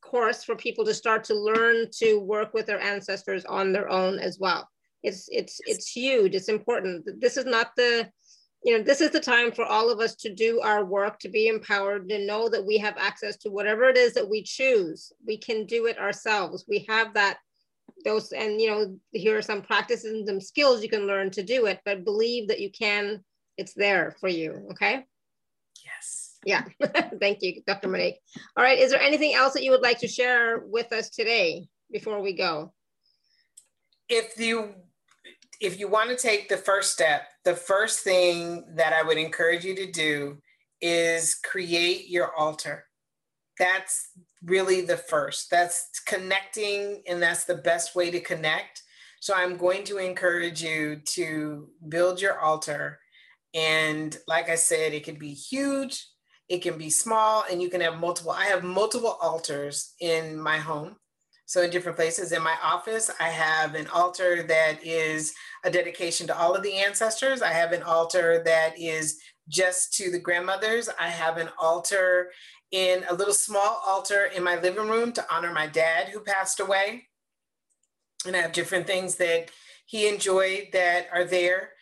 course 0.02 0.44
for 0.44 0.54
people 0.54 0.84
to 0.84 0.94
start 0.94 1.24
to 1.24 1.34
learn 1.34 1.86
to 1.98 2.18
work 2.18 2.54
with 2.54 2.66
their 2.66 2.80
ancestors 2.80 3.44
on 3.44 3.72
their 3.72 3.88
own 3.88 4.18
as 4.18 4.38
well. 4.38 4.68
It's 5.02 5.28
it's 5.30 5.60
it's 5.66 5.90
huge. 5.90 6.34
It's 6.34 6.48
important. 6.48 7.20
This 7.20 7.36
is 7.36 7.44
not 7.44 7.74
the 7.76 8.10
you 8.64 8.78
know, 8.78 8.84
this 8.84 9.00
is 9.00 9.10
the 9.10 9.20
time 9.20 9.50
for 9.50 9.64
all 9.64 9.90
of 9.90 9.98
us 9.98 10.14
to 10.16 10.32
do 10.32 10.60
our 10.60 10.84
work, 10.84 11.18
to 11.20 11.28
be 11.28 11.48
empowered, 11.48 12.08
to 12.08 12.24
know 12.24 12.48
that 12.48 12.64
we 12.64 12.78
have 12.78 12.96
access 12.96 13.36
to 13.38 13.50
whatever 13.50 13.84
it 13.84 13.96
is 13.96 14.14
that 14.14 14.28
we 14.28 14.42
choose. 14.42 15.12
We 15.26 15.36
can 15.36 15.66
do 15.66 15.86
it 15.86 15.98
ourselves. 15.98 16.64
We 16.68 16.86
have 16.88 17.14
that, 17.14 17.38
those, 18.04 18.30
and 18.30 18.60
you 18.60 18.70
know, 18.70 18.96
here 19.12 19.36
are 19.36 19.42
some 19.42 19.62
practices 19.62 20.12
and 20.12 20.26
some 20.26 20.40
skills 20.40 20.82
you 20.82 20.88
can 20.88 21.08
learn 21.08 21.30
to 21.32 21.42
do 21.42 21.66
it, 21.66 21.80
but 21.84 22.04
believe 22.04 22.48
that 22.48 22.60
you 22.60 22.70
can, 22.70 23.24
it's 23.58 23.74
there 23.74 24.14
for 24.20 24.28
you, 24.28 24.68
okay? 24.70 25.04
Yes. 25.84 26.38
Yeah, 26.44 26.64
thank 27.20 27.42
you, 27.42 27.62
Dr. 27.66 27.88
Monique. 27.88 28.20
All 28.56 28.62
right, 28.62 28.78
is 28.78 28.92
there 28.92 29.00
anything 29.00 29.34
else 29.34 29.54
that 29.54 29.64
you 29.64 29.72
would 29.72 29.82
like 29.82 29.98
to 30.00 30.08
share 30.08 30.60
with 30.60 30.92
us 30.92 31.10
today 31.10 31.66
before 31.90 32.20
we 32.20 32.32
go? 32.32 32.72
If 34.08 34.38
you 34.38 34.74
if 35.62 35.78
you 35.78 35.86
want 35.86 36.10
to 36.10 36.16
take 36.16 36.48
the 36.48 36.56
first 36.56 36.92
step, 36.92 37.22
the 37.44 37.54
first 37.54 38.00
thing 38.00 38.64
that 38.74 38.92
I 38.92 39.04
would 39.04 39.16
encourage 39.16 39.64
you 39.64 39.76
to 39.76 39.90
do 39.90 40.38
is 40.80 41.36
create 41.36 42.08
your 42.08 42.34
altar. 42.36 42.84
That's 43.60 44.08
really 44.44 44.80
the 44.80 44.96
first. 44.96 45.50
That's 45.52 45.88
connecting, 46.04 47.04
and 47.08 47.22
that's 47.22 47.44
the 47.44 47.54
best 47.54 47.94
way 47.94 48.10
to 48.10 48.18
connect. 48.18 48.82
So 49.20 49.34
I'm 49.36 49.56
going 49.56 49.84
to 49.84 49.98
encourage 49.98 50.64
you 50.64 51.00
to 51.10 51.68
build 51.88 52.20
your 52.20 52.40
altar. 52.40 52.98
And 53.54 54.16
like 54.26 54.50
I 54.50 54.56
said, 54.56 54.92
it 54.92 55.04
can 55.04 55.14
be 55.14 55.32
huge, 55.32 56.04
it 56.48 56.58
can 56.58 56.76
be 56.76 56.90
small, 56.90 57.44
and 57.48 57.62
you 57.62 57.70
can 57.70 57.80
have 57.82 58.00
multiple. 58.00 58.32
I 58.32 58.46
have 58.46 58.64
multiple 58.64 59.16
altars 59.22 59.94
in 60.00 60.36
my 60.36 60.58
home. 60.58 60.96
So 61.52 61.60
in 61.60 61.68
different 61.68 61.98
places 61.98 62.32
in 62.32 62.40
my 62.40 62.56
office, 62.62 63.10
I 63.20 63.28
have 63.28 63.74
an 63.74 63.86
altar 63.88 64.42
that 64.44 64.82
is 64.82 65.34
a 65.64 65.70
dedication 65.70 66.26
to 66.28 66.38
all 66.38 66.54
of 66.54 66.62
the 66.62 66.76
ancestors. 66.76 67.42
I 67.42 67.52
have 67.52 67.72
an 67.72 67.82
altar 67.82 68.42
that 68.46 68.78
is 68.78 69.20
just 69.50 69.92
to 69.98 70.10
the 70.10 70.18
grandmothers. 70.18 70.88
I 70.98 71.08
have 71.08 71.36
an 71.36 71.50
altar 71.58 72.30
in 72.70 73.04
a 73.10 73.14
little 73.14 73.34
small 73.34 73.82
altar 73.86 74.30
in 74.34 74.42
my 74.42 74.58
living 74.62 74.88
room 74.88 75.12
to 75.12 75.26
honor 75.30 75.52
my 75.52 75.66
dad 75.66 76.08
who 76.08 76.20
passed 76.20 76.58
away. 76.58 77.08
And 78.26 78.34
I 78.34 78.38
have 78.40 78.52
different 78.52 78.86
things 78.86 79.16
that 79.16 79.50
he 79.84 80.08
enjoyed 80.08 80.68
that 80.72 81.08
are 81.12 81.24
there. 81.24 81.72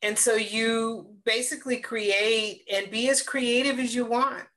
And 0.00 0.18
so 0.18 0.36
you 0.36 1.16
basically 1.26 1.80
create 1.80 2.62
and 2.72 2.90
be 2.90 3.10
as 3.10 3.20
creative 3.20 3.78
as 3.78 3.94
you 3.94 4.06
want. 4.06 4.47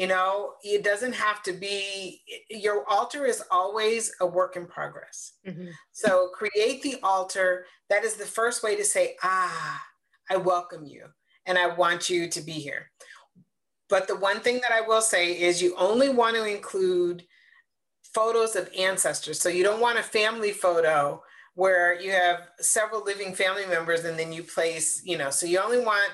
You 0.00 0.06
know, 0.06 0.54
it 0.64 0.82
doesn't 0.82 1.12
have 1.12 1.42
to 1.42 1.52
be, 1.52 2.22
your 2.48 2.88
altar 2.88 3.26
is 3.26 3.42
always 3.50 4.10
a 4.22 4.26
work 4.26 4.56
in 4.56 4.64
progress. 4.64 5.34
Mm-hmm. 5.46 5.66
So 5.92 6.30
create 6.32 6.80
the 6.80 6.96
altar. 7.02 7.66
That 7.90 8.02
is 8.02 8.14
the 8.14 8.24
first 8.24 8.62
way 8.62 8.76
to 8.76 8.84
say, 8.84 9.16
ah, 9.22 9.82
I 10.30 10.38
welcome 10.38 10.86
you 10.86 11.04
and 11.44 11.58
I 11.58 11.66
want 11.66 12.08
you 12.08 12.30
to 12.30 12.40
be 12.40 12.52
here. 12.52 12.90
But 13.90 14.08
the 14.08 14.16
one 14.16 14.40
thing 14.40 14.62
that 14.62 14.72
I 14.72 14.80
will 14.80 15.02
say 15.02 15.38
is 15.38 15.60
you 15.60 15.76
only 15.76 16.08
want 16.08 16.34
to 16.36 16.44
include 16.46 17.22
photos 18.14 18.56
of 18.56 18.70
ancestors. 18.78 19.38
So 19.38 19.50
you 19.50 19.62
don't 19.62 19.82
want 19.82 19.98
a 19.98 20.02
family 20.02 20.52
photo 20.52 21.22
where 21.56 22.00
you 22.00 22.12
have 22.12 22.48
several 22.58 23.04
living 23.04 23.34
family 23.34 23.66
members 23.66 24.06
and 24.06 24.18
then 24.18 24.32
you 24.32 24.44
place, 24.44 25.02
you 25.04 25.18
know, 25.18 25.28
so 25.28 25.44
you 25.44 25.58
only 25.58 25.84
want, 25.84 26.10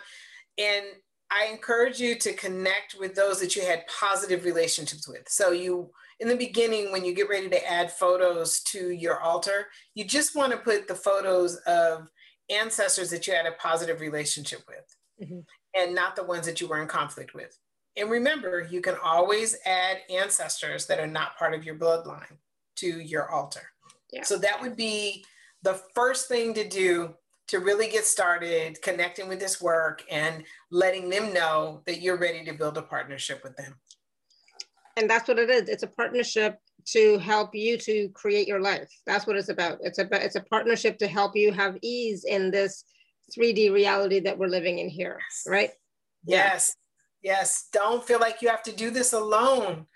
and 0.58 0.86
I 1.30 1.46
encourage 1.46 1.98
you 1.98 2.14
to 2.16 2.32
connect 2.34 2.96
with 2.98 3.14
those 3.14 3.40
that 3.40 3.56
you 3.56 3.62
had 3.62 3.86
positive 3.88 4.44
relationships 4.44 5.08
with. 5.08 5.28
So 5.28 5.50
you, 5.50 5.90
in 6.20 6.28
the 6.28 6.36
beginning, 6.36 6.92
when 6.92 7.04
you 7.04 7.14
get 7.14 7.28
ready 7.28 7.48
to 7.48 7.70
add 7.70 7.90
photos 7.90 8.60
to 8.64 8.90
your 8.90 9.20
altar, 9.20 9.66
you 9.94 10.04
just 10.04 10.36
want 10.36 10.52
to 10.52 10.58
put 10.58 10.86
the 10.86 10.94
photos 10.94 11.56
of 11.66 12.08
ancestors 12.48 13.10
that 13.10 13.26
you 13.26 13.34
had 13.34 13.46
a 13.46 13.52
positive 13.52 14.00
relationship 14.00 14.60
with 14.68 14.96
mm-hmm. 15.20 15.40
and 15.74 15.94
not 15.94 16.14
the 16.14 16.24
ones 16.24 16.46
that 16.46 16.60
you 16.60 16.68
were 16.68 16.80
in 16.80 16.88
conflict 16.88 17.34
with. 17.34 17.58
And 17.96 18.10
remember, 18.10 18.66
you 18.70 18.80
can 18.80 18.96
always 19.02 19.56
add 19.64 19.98
ancestors 20.10 20.86
that 20.86 21.00
are 21.00 21.06
not 21.06 21.36
part 21.38 21.54
of 21.54 21.64
your 21.64 21.76
bloodline 21.76 22.36
to 22.76 23.00
your 23.00 23.30
altar. 23.30 23.72
Yeah. 24.12 24.22
So 24.22 24.38
that 24.38 24.60
would 24.60 24.76
be 24.76 25.24
the 25.62 25.80
first 25.94 26.28
thing 26.28 26.54
to 26.54 26.68
do 26.68 27.14
to 27.48 27.58
really 27.60 27.88
get 27.88 28.04
started 28.04 28.80
connecting 28.82 29.28
with 29.28 29.38
this 29.38 29.60
work 29.60 30.04
and 30.10 30.44
letting 30.70 31.08
them 31.08 31.32
know 31.32 31.82
that 31.86 32.00
you're 32.00 32.18
ready 32.18 32.44
to 32.44 32.52
build 32.52 32.76
a 32.76 32.82
partnership 32.82 33.42
with 33.44 33.56
them. 33.56 33.74
And 34.96 35.08
that's 35.08 35.28
what 35.28 35.38
it 35.38 35.50
is. 35.50 35.68
It's 35.68 35.82
a 35.82 35.88
partnership 35.88 36.58
to 36.86 37.18
help 37.18 37.54
you 37.54 37.76
to 37.78 38.08
create 38.10 38.48
your 38.48 38.60
life. 38.60 38.88
That's 39.06 39.26
what 39.26 39.36
it's 39.36 39.48
about. 39.48 39.78
It's 39.82 39.98
about 39.98 40.22
it's 40.22 40.36
a 40.36 40.40
partnership 40.40 40.98
to 40.98 41.06
help 41.06 41.36
you 41.36 41.52
have 41.52 41.76
ease 41.82 42.24
in 42.24 42.50
this 42.50 42.84
3D 43.36 43.72
reality 43.72 44.20
that 44.20 44.38
we're 44.38 44.46
living 44.46 44.78
in 44.78 44.88
here, 44.88 45.18
right? 45.46 45.70
Yes. 46.24 46.76
Yes. 47.22 47.68
Don't 47.72 48.04
feel 48.04 48.20
like 48.20 48.40
you 48.40 48.48
have 48.48 48.62
to 48.64 48.72
do 48.72 48.90
this 48.90 49.12
alone. 49.12 49.86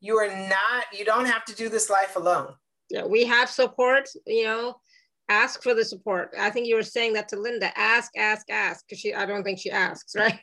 You 0.00 0.16
are 0.16 0.48
not, 0.48 0.84
you 0.98 1.04
don't 1.04 1.26
have 1.26 1.44
to 1.44 1.54
do 1.54 1.68
this 1.68 1.90
life 1.90 2.16
alone. 2.16 2.54
Yeah, 2.88 3.04
we 3.04 3.24
have 3.26 3.50
support, 3.50 4.08
you 4.26 4.44
know, 4.44 4.80
ask 5.30 5.62
for 5.62 5.72
the 5.72 5.84
support. 5.84 6.34
I 6.38 6.50
think 6.50 6.66
you 6.66 6.74
were 6.74 6.82
saying 6.82 7.14
that 7.14 7.28
to 7.28 7.40
Linda. 7.40 7.70
Ask, 7.78 8.10
ask, 8.18 8.50
ask. 8.50 8.84
Because 8.86 9.00
she 9.00 9.14
I 9.14 9.24
don't 9.24 9.44
think 9.44 9.58
she 9.58 9.70
asks, 9.70 10.14
right? 10.18 10.38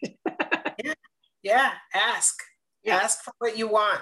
yeah. 0.83 0.93
yeah, 1.43 1.71
ask. 1.93 2.35
Yeah. 2.83 2.95
Ask 2.95 3.23
for 3.23 3.33
what 3.39 3.57
you 3.57 3.67
want. 3.67 4.01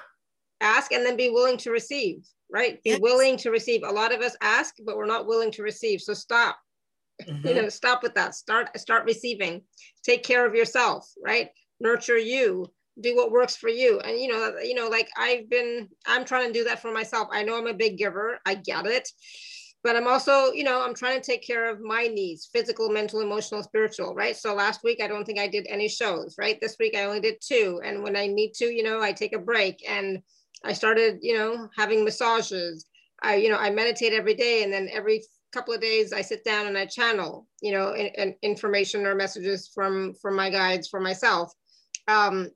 Ask 0.62 0.94
and 0.94 1.06
then 1.06 1.18
be 1.18 1.30
willing 1.30 1.58
to 1.58 1.72
receive, 1.72 2.24
right? 2.50 2.82
Be 2.84 2.92
yes. 2.92 3.00
willing 3.02 3.36
to 3.38 3.50
receive. 3.50 3.82
A 3.84 3.92
lot 3.92 4.14
of 4.14 4.22
us 4.22 4.38
ask, 4.42 4.76
but 4.86 4.96
we're 4.96 5.06
not 5.06 5.28
willing 5.28 5.52
to 5.52 5.64
receive. 5.64 6.00
So 6.00 6.14
stop. 6.14 6.58
Mm-hmm. 7.26 7.48
You 7.48 7.54
know, 7.54 7.70
stop 7.70 8.04
with 8.04 8.14
that. 8.16 8.36
Start 8.36 8.78
start 8.78 9.06
receiving. 9.06 9.62
Take 10.04 10.24
care 10.24 10.46
of 10.46 10.54
yourself, 10.54 11.10
right? 11.24 11.48
Nurture 11.80 12.18
you 12.18 12.70
do 13.00 13.16
what 13.16 13.32
works 13.32 13.56
for 13.56 13.70
you 13.70 14.00
and 14.00 14.20
you 14.20 14.28
know 14.28 14.54
you 14.64 14.74
know 14.74 14.88
like 14.88 15.10
i've 15.18 15.50
been 15.50 15.88
i'm 16.08 16.24
trying 16.24 16.48
to 16.48 16.54
do 16.58 16.64
that 16.64 16.82
for 16.82 16.92
myself 16.92 17.28
i 17.32 17.44
know 17.44 17.58
i'm 17.58 17.68
a 17.68 17.74
big 17.74 17.98
giver 17.98 18.40
i 18.46 18.56
get 18.56 18.86
it 18.86 19.10
but 19.86 19.96
i'm 19.96 20.08
also 20.08 20.52
you 20.52 20.64
know 20.64 20.84
i'm 20.84 20.96
trying 20.96 21.22
to 21.22 21.26
take 21.26 21.46
care 21.46 21.70
of 21.70 21.80
my 21.80 22.08
needs 22.08 22.50
physical 22.52 22.90
mental 22.90 23.22
emotional 23.22 23.62
spiritual 23.62 24.16
right? 24.16 24.36
So 24.36 24.54
last 24.54 24.84
week 24.84 25.00
i 25.02 25.08
don't 25.08 25.24
think 25.24 25.38
i 25.40 25.48
did 25.48 25.68
any 25.70 25.88
shows 25.88 26.36
right? 26.40 26.60
This 26.60 26.76
week 26.80 26.96
i 26.98 27.04
only 27.04 27.22
did 27.22 27.36
two. 27.40 27.80
And 27.86 28.02
when 28.04 28.18
i 28.18 28.26
need 28.26 28.54
to 28.56 28.66
you 28.66 28.84
know 28.84 29.00
i 29.02 29.14
take 29.14 29.34
a 29.34 29.40
break. 29.52 29.78
And 29.88 30.22
i 30.66 30.74
started 30.74 31.20
you 31.22 31.38
know 31.38 31.70
having 31.78 32.04
massages. 32.04 32.88
I 33.22 33.36
you 33.36 33.50
know 33.50 33.58
i 33.58 33.70
meditate 33.70 34.12
every 34.12 34.34
day. 34.34 34.64
And 34.64 34.74
then 34.74 34.90
every 34.92 35.22
couple 35.54 35.76
of 35.76 35.82
days 35.82 36.12
i 36.12 36.22
sit 36.22 36.44
down 36.44 36.66
and 36.66 36.78
i 36.78 36.86
channel 36.86 37.48
you 37.62 37.72
know 37.72 37.94
in, 37.94 38.08
in 38.22 38.36
information 38.42 39.06
or 39.06 39.16
messages 39.16 39.70
from 39.74 40.16
from 40.22 40.36
my 40.36 40.50
guides 40.50 40.88
for 40.88 41.00
myself. 41.00 41.54
Um, 42.08 42.50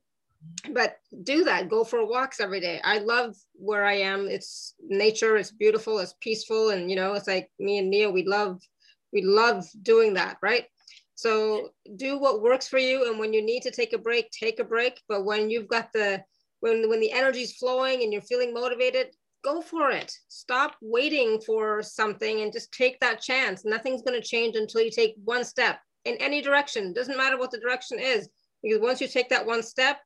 but 0.71 0.97
do 1.23 1.43
that. 1.43 1.69
Go 1.69 1.83
for 1.83 2.05
walks 2.05 2.39
every 2.39 2.59
day. 2.59 2.79
I 2.83 2.99
love 2.99 3.35
where 3.53 3.85
i 3.85 3.93
am. 3.93 4.27
It's 4.27 4.75
nature. 4.81 5.37
It's 5.37 5.51
beautiful. 5.51 5.99
It's 5.99 6.15
peaceful. 6.21 6.69
And 6.69 6.89
you 6.89 6.95
know 6.95 7.13
it's 7.13 7.27
like 7.27 7.49
me 7.59 7.77
and 7.77 7.89
Nia 7.89 8.09
we 8.09 8.25
love 8.25 8.61
we 9.11 9.21
love 9.21 9.65
doing 9.81 10.13
that 10.15 10.37
right? 10.41 10.65
So 11.15 11.69
do 11.97 12.17
what 12.17 12.41
works 12.41 12.67
for 12.67 12.77
you. 12.77 13.09
And 13.09 13.19
when 13.19 13.33
you 13.33 13.41
need 13.41 13.63
to 13.63 13.71
take 13.71 13.93
a 13.93 13.97
break 13.97 14.29
take 14.31 14.59
a 14.59 14.63
break. 14.63 15.01
But 15.07 15.25
when 15.25 15.49
you've 15.49 15.67
got 15.67 15.91
the 15.93 16.23
when 16.61 16.89
when 16.89 16.99
the 16.99 17.11
energy 17.11 17.41
is 17.41 17.57
flowing 17.57 18.03
and 18.03 18.13
you're 18.13 18.21
feeling 18.21 18.53
motivated 18.53 19.07
go 19.43 19.61
for 19.61 19.89
it. 19.89 20.13
Stop 20.27 20.75
waiting 20.81 21.39
for 21.45 21.81
something 21.81 22.41
and 22.41 22.51
just 22.51 22.73
take 22.73 22.99
that 22.99 23.21
chance. 23.21 23.63
Nothing's 23.63 24.01
going 24.01 24.19
to 24.19 24.27
change 24.27 24.55
until 24.55 24.81
you 24.81 24.91
take 24.91 25.15
one 25.23 25.43
step 25.43 25.79
in 26.05 26.15
any 26.15 26.41
direction. 26.41 26.93
Doesn't 26.93 27.17
matter 27.17 27.37
what 27.37 27.51
the 27.51 27.59
direction 27.59 27.99
is. 27.99 28.29
Because 28.61 28.81
once 28.81 28.99
you 28.99 29.07
take 29.07 29.29
that 29.29 29.45
one 29.45 29.63
step 29.63 29.99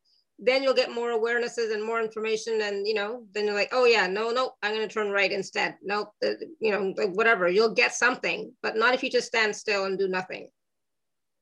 then 0.45 0.61
you'll 0.61 0.73
get 0.73 0.91
more 0.91 1.11
awarenesses 1.11 1.73
and 1.73 1.83
more 1.83 2.01
information 2.01 2.61
and 2.61 2.85
you 2.85 2.93
know 2.93 3.23
then 3.33 3.45
you're 3.45 3.55
like 3.55 3.69
oh 3.71 3.85
yeah 3.85 4.07
no 4.07 4.31
no 4.31 4.51
i'm 4.61 4.73
going 4.73 4.87
to 4.87 4.93
turn 4.93 5.09
right 5.09 5.31
instead. 5.31 5.75
No 5.81 5.93
nope, 5.93 6.13
uh, 6.25 6.45
you 6.59 6.71
know 6.71 6.93
whatever. 7.13 7.47
You'll 7.47 7.73
get 7.73 7.93
something 7.93 8.53
but 8.61 8.75
not 8.75 8.93
if 8.93 9.03
you 9.03 9.09
just 9.09 9.27
stand 9.27 9.55
still 9.55 9.85
and 9.85 9.97
do 9.97 10.07
nothing. 10.07 10.49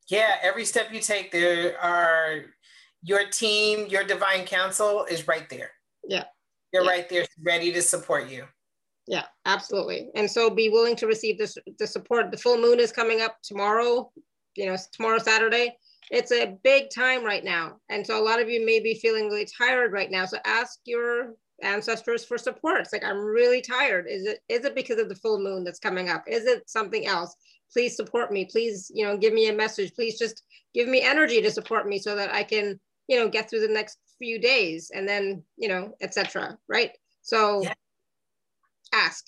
Yeah 0.10 0.36
every 0.42 0.66
step 0.66 0.88
you 0.92 1.00
take 1.00 1.32
there 1.32 1.80
are 1.80 2.46
your 3.02 3.28
team 3.30 3.88
your 3.88 4.04
divine 4.04 4.46
council 4.46 5.06
is 5.10 5.28
right 5.28 5.50
there. 5.50 5.72
Yeah. 6.08 6.26
You're 6.72 6.84
yeah. 6.84 6.90
right 6.90 7.10
there 7.10 7.26
ready 7.44 7.72
to 7.72 7.82
support 7.82 8.30
you. 8.30 8.46
Yeah 9.08 9.26
absolutely. 9.46 10.10
And 10.16 10.30
so 10.30 10.50
be 10.50 10.70
willing 10.70 10.96
to 10.98 11.08
receive 11.08 11.38
this 11.38 11.58
the 11.80 11.88
support. 11.88 12.32
The 12.32 12.38
full 12.38 12.58
moon 12.58 12.80
is 12.80 12.92
coming 12.92 13.22
up 13.22 13.38
tomorrow 13.44 14.12
you 14.56 14.66
know 14.66 14.78
tomorrow 14.92 15.18
saturday 15.18 15.78
it's 16.12 16.34
a 16.34 16.58
big 16.62 16.90
time 16.94 17.24
right 17.24 17.44
now. 17.44 17.78
And 17.90 18.06
so 18.06 18.22
a 18.22 18.24
lot 18.24 18.42
of 18.42 18.50
you 18.50 18.66
may 18.66 18.82
be 18.82 18.96
feeling 18.96 19.30
really 19.30 19.48
tired 19.58 19.94
right 19.94 20.12
now. 20.12 20.26
So 20.26 20.38
ask 20.46 20.80
your 20.84 21.36
ancestors 21.64 22.26
for 22.26 22.38
support. 22.38 22.82
It's 22.82 22.92
like, 22.92 23.06
I'm 23.06 23.20
really 23.20 23.62
tired. 23.62 24.08
Is 24.10 24.26
it, 24.26 24.40
is 24.50 24.66
it 24.66 24.76
because 24.76 25.00
of 25.00 25.08
the 25.08 25.16
full 25.16 25.40
moon 25.40 25.64
that's 25.64 25.80
coming 25.80 26.10
up? 26.10 26.26
Is 26.28 26.46
it 26.46 26.70
something 26.70 27.08
else? 27.08 27.34
Please 27.72 27.96
support 27.96 28.34
me. 28.34 28.44
Please, 28.44 28.92
you 28.94 29.06
know, 29.06 29.16
give 29.16 29.34
me 29.34 29.48
a 29.48 29.54
message. 29.54 29.94
Please 29.94 30.20
just 30.20 30.44
give 30.74 30.90
me 30.90 31.02
energy 31.02 31.42
to 31.42 31.50
support 31.50 31.88
me 31.88 31.98
so 31.98 32.14
that 32.18 32.34
I 32.34 32.44
can, 32.44 32.78
you 33.08 33.18
know, 33.18 33.30
get 33.30 33.50
through 33.50 33.62
the 33.62 33.74
next 33.74 33.98
few 34.20 34.38
days 34.38 34.92
and 34.94 35.08
then, 35.08 35.44
you 35.56 35.70
know, 35.70 35.94
etc. 36.02 36.58
Right. 36.68 36.92
So 37.22 37.64
yeah. 37.64 37.74
ask, 38.92 39.26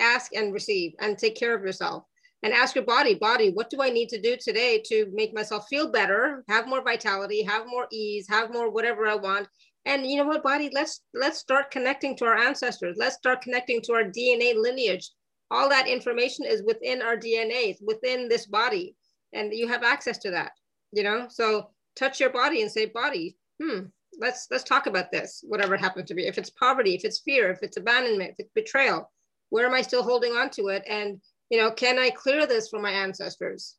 ask 0.00 0.34
and 0.34 0.52
receive 0.52 0.94
and 0.98 1.16
take 1.16 1.36
care 1.36 1.54
of 1.54 1.62
yourself 1.62 2.02
and 2.42 2.52
ask 2.52 2.74
your 2.74 2.84
body, 2.84 3.14
body, 3.14 3.50
what 3.50 3.70
do 3.70 3.82
I 3.82 3.90
need 3.90 4.08
to 4.10 4.20
do 4.20 4.36
today 4.36 4.82
to 4.86 5.10
make 5.12 5.34
myself 5.34 5.66
feel 5.68 5.90
better, 5.90 6.44
have 6.48 6.68
more 6.68 6.82
vitality, 6.82 7.42
have 7.42 7.66
more 7.66 7.86
ease, 7.90 8.26
have 8.28 8.52
more 8.52 8.70
whatever 8.70 9.06
I 9.06 9.14
want. 9.14 9.48
And 9.84 10.06
you 10.06 10.16
know 10.16 10.24
what, 10.24 10.42
body, 10.42 10.70
let's 10.72 11.00
let's 11.14 11.38
start 11.38 11.70
connecting 11.70 12.16
to 12.16 12.24
our 12.24 12.36
ancestors. 12.36 12.96
Let's 12.98 13.16
start 13.16 13.42
connecting 13.42 13.80
to 13.82 13.92
our 13.92 14.04
DNA 14.04 14.54
lineage. 14.56 15.10
All 15.50 15.68
that 15.68 15.86
information 15.86 16.44
is 16.44 16.62
within 16.64 17.02
our 17.02 17.16
DNA, 17.16 17.76
within 17.80 18.28
this 18.28 18.46
body. 18.46 18.96
And 19.32 19.52
you 19.52 19.68
have 19.68 19.84
access 19.84 20.18
to 20.18 20.30
that, 20.32 20.52
you 20.92 21.02
know? 21.02 21.26
So 21.30 21.70
touch 21.94 22.20
your 22.20 22.30
body 22.30 22.62
and 22.62 22.70
say, 22.70 22.86
body, 22.86 23.36
hmm, 23.62 23.80
let's 24.18 24.48
let's 24.50 24.64
talk 24.64 24.86
about 24.86 25.10
this, 25.10 25.42
whatever 25.46 25.74
it 25.74 25.80
happens 25.80 26.08
to 26.08 26.14
be. 26.14 26.26
If 26.26 26.38
it's 26.38 26.50
poverty, 26.50 26.94
if 26.94 27.04
it's 27.04 27.20
fear, 27.20 27.50
if 27.50 27.62
it's 27.62 27.76
abandonment, 27.76 28.30
if 28.30 28.36
it's 28.40 28.52
betrayal, 28.54 29.10
where 29.50 29.66
am 29.66 29.74
I 29.74 29.82
still 29.82 30.02
holding 30.02 30.32
on 30.32 30.50
to 30.50 30.68
it? 30.68 30.82
And 30.88 31.20
you 31.50 31.58
know 31.58 31.70
can 31.70 31.98
i 31.98 32.10
clear 32.10 32.46
this 32.46 32.68
from 32.68 32.82
my 32.82 32.90
ancestors? 32.90 33.76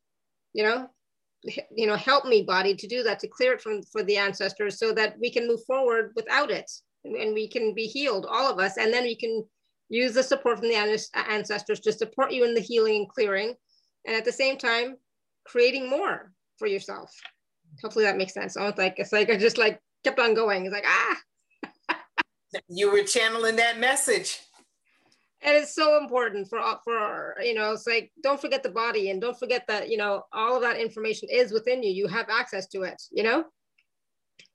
You 0.54 0.64
know 0.64 0.88
you 1.70 1.86
know 1.86 1.96
help 1.96 2.24
me 2.24 2.42
body 2.42 2.74
to 2.74 2.86
do 2.88 3.02
that 3.02 3.20
to 3.20 3.28
clear 3.28 3.52
it 3.52 3.60
from 3.60 3.82
for 3.82 4.02
the 4.02 4.16
ancestors 4.16 4.78
so 4.78 4.92
that 4.92 5.16
we 5.20 5.30
can 5.30 5.46
move 5.46 5.60
forward 5.66 6.12
without 6.16 6.50
it 6.50 6.70
and, 7.04 7.32
we 7.32 7.48
can 7.48 7.74
be 7.74 7.86
healed 7.86 8.26
all 8.28 8.50
of 8.50 8.58
us 8.58 8.76
and 8.76 8.92
then 8.92 9.04
we 9.04 9.14
can 9.14 9.44
use 9.88 10.14
the 10.14 10.22
support 10.22 10.58
from 10.58 10.68
the 10.68 11.08
ancestors 11.30 11.80
to 11.80 11.92
support 11.92 12.32
you 12.32 12.44
in 12.44 12.54
the 12.54 12.60
healing 12.60 12.96
and 12.96 13.08
clearing 13.08 13.54
and 14.06 14.16
at 14.16 14.24
the 14.24 14.32
same 14.32 14.58
time 14.58 14.96
creating 15.46 15.88
more 15.88 16.32
for 16.58 16.66
yourself. 16.66 17.14
Hopefully 17.82 18.04
that 18.04 18.16
makes 18.16 18.34
sense. 18.34 18.56
I 18.56 18.72
like 18.76 18.98
it's 18.98 19.12
like 19.12 19.30
i 19.30 19.36
just 19.36 19.58
like 19.58 19.80
kept 20.04 20.18
on 20.18 20.34
going. 20.34 20.66
It's 20.66 20.74
like 20.74 20.86
ah! 20.86 21.16
You 22.68 22.90
were 22.90 23.02
channeling 23.02 23.56
that 23.56 23.78
message 23.78 24.40
and 25.42 25.56
it's 25.56 25.74
so 25.74 25.98
important 25.98 26.48
for 26.48 26.60
for 26.84 27.36
you 27.40 27.54
know 27.54 27.72
it's 27.72 27.86
like 27.86 28.10
don't 28.22 28.40
forget 28.40 28.62
the 28.62 28.68
body 28.68 29.10
and 29.10 29.20
don't 29.20 29.38
forget 29.38 29.64
that 29.68 29.88
you 29.88 29.96
know 29.96 30.22
all 30.32 30.56
of 30.56 30.62
that 30.62 30.78
information 30.78 31.28
is 31.30 31.52
within 31.52 31.82
you. 31.82 31.90
You 31.90 32.06
have 32.08 32.28
access 32.28 32.66
to 32.68 32.82
it 32.82 33.00
you 33.10 33.22
know? 33.22 33.44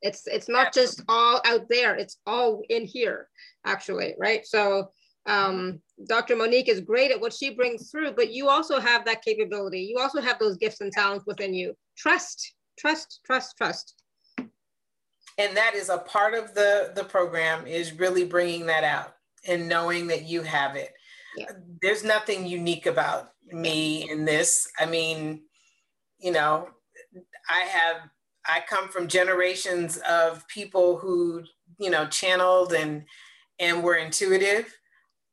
It's 0.02 0.28
it's 0.28 0.50
not 0.50 0.74
just 0.74 1.02
all 1.08 1.42
out 1.46 1.68
there. 1.70 1.96
It's 1.96 2.18
all 2.26 2.62
in 2.70 2.86
here 2.86 3.30
actually 3.66 4.16
right? 4.18 4.46
So 4.46 4.92
um, 5.26 5.80
dr 6.06 6.36
monique 6.36 6.68
is 6.68 6.82
great 6.82 7.10
at 7.10 7.22
what 7.22 7.32
she 7.32 7.52
brings 7.52 7.90
through 7.90 8.12
but 8.12 8.34
you 8.34 8.50
also 8.50 8.80
have 8.80 9.06
that 9.06 9.24
capability. 9.24 9.80
You 9.80 10.00
also 10.00 10.20
have 10.20 10.38
those 10.38 10.58
gifts 10.58 10.82
and 10.82 10.92
talents 10.92 11.26
within 11.26 11.54
you. 11.54 11.74
Trust 11.98 12.56
trust 12.78 13.22
trust 13.26 13.56
trust. 13.58 13.96
And 15.38 15.58
that 15.58 15.74
is 15.76 15.88
a 15.88 16.00
part 16.00 16.34
of 16.34 16.54
the 16.54 16.92
the 16.94 17.06
program 17.06 17.66
is 17.66 17.94
really 17.94 18.26
bringing 18.26 18.66
that 18.66 18.84
out 18.84 19.13
and 19.46 19.68
knowing 19.68 20.08
that 20.08 20.24
you 20.24 20.42
have 20.42 20.76
it. 20.76 20.94
Yeah. 21.36 21.52
There's 21.82 22.04
nothing 22.04 22.46
unique 22.46 22.86
about 22.86 23.32
me 23.52 24.10
in 24.10 24.26
this. 24.26 24.68
I 24.80 24.86
mean, 24.86 25.44
you 26.20 26.32
know, 26.32 26.70
I 27.50 27.60
have, 27.62 27.98
I 28.46 28.62
come 28.68 28.88
from 28.88 29.08
generations 29.08 29.98
of 30.10 30.48
people 30.48 30.98
who, 30.98 31.44
you 31.80 31.90
know, 31.90 32.06
channeled 32.08 32.74
and, 32.74 33.04
and 33.60 33.84
were 33.84 33.96
intuitive. 33.96 34.74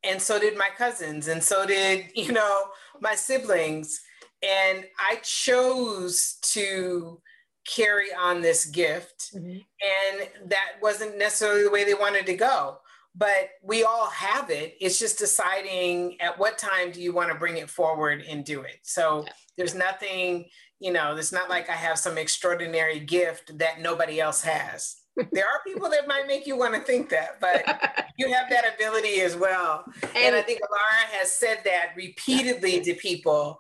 And 0.03 0.21
so 0.21 0.39
did 0.39 0.57
my 0.57 0.69
cousins. 0.77 1.29
And 1.29 1.43
so 1.43 1.67
did, 1.67 2.07
you 2.15 2.33
know, 2.33 2.65
my 3.01 3.15
siblings. 3.15 4.01
And 4.43 4.87
I 4.99 5.17
chose 5.17 6.39
to 6.55 7.21
carry 7.69 8.09
on 8.19 8.41
this 8.41 8.65
gift. 8.65 9.35
Mm-hmm. 9.35 9.59
And 9.59 10.51
that 10.51 10.73
wasn't 10.81 11.19
necessarily 11.19 11.63
the 11.63 11.71
way 11.71 11.85
they 11.85 11.95
wanted 11.95 12.27
to 12.27 12.35
go 12.35 12.79
but 13.15 13.51
we 13.63 13.83
all 13.83 14.09
have 14.09 14.51
it. 14.51 14.77
It's 14.81 14.99
just 14.99 15.19
deciding 15.19 16.21
at 16.21 16.39
what 16.39 16.59
time 16.59 16.93
do 16.93 17.01
you 17.01 17.13
want 17.13 17.31
to 17.31 17.39
bring 17.39 17.57
it 17.57 17.69
forward 17.69 18.23
and 18.29 18.45
do 18.45 18.63
it. 18.63 18.79
So 18.83 19.25
yeah. 19.27 19.33
there's 19.57 19.75
nothing, 19.75 20.47
you 20.79 20.93
know, 20.93 21.17
it's 21.17 21.33
not 21.33 21.51
like 21.51 21.69
I 21.69 21.75
have 21.75 21.99
some 21.99 22.19
extraordinary 22.19 23.01
gift 23.01 23.59
that 23.59 23.81
nobody 23.81 24.21
else 24.21 24.43
has. 24.43 24.97
there 25.33 25.45
are 25.45 25.61
people 25.67 25.91
that 25.91 26.07
might 26.07 26.27
make 26.27 26.47
you 26.47 26.57
want 26.57 26.75
to 26.75 26.81
think 26.81 27.09
that, 27.11 27.41
but 27.41 27.65
you 28.19 28.33
have 28.33 28.49
that 28.51 28.75
ability 28.75 29.21
as 29.21 29.37
well. 29.37 29.85
And, 30.03 30.17
and 30.17 30.37
I 30.37 30.43
think 30.43 30.61
Alara 30.61 31.19
has 31.19 31.33
said 31.33 31.59
that 31.65 31.91
repeatedly 31.97 32.81
to 32.83 32.95
people. 32.95 33.59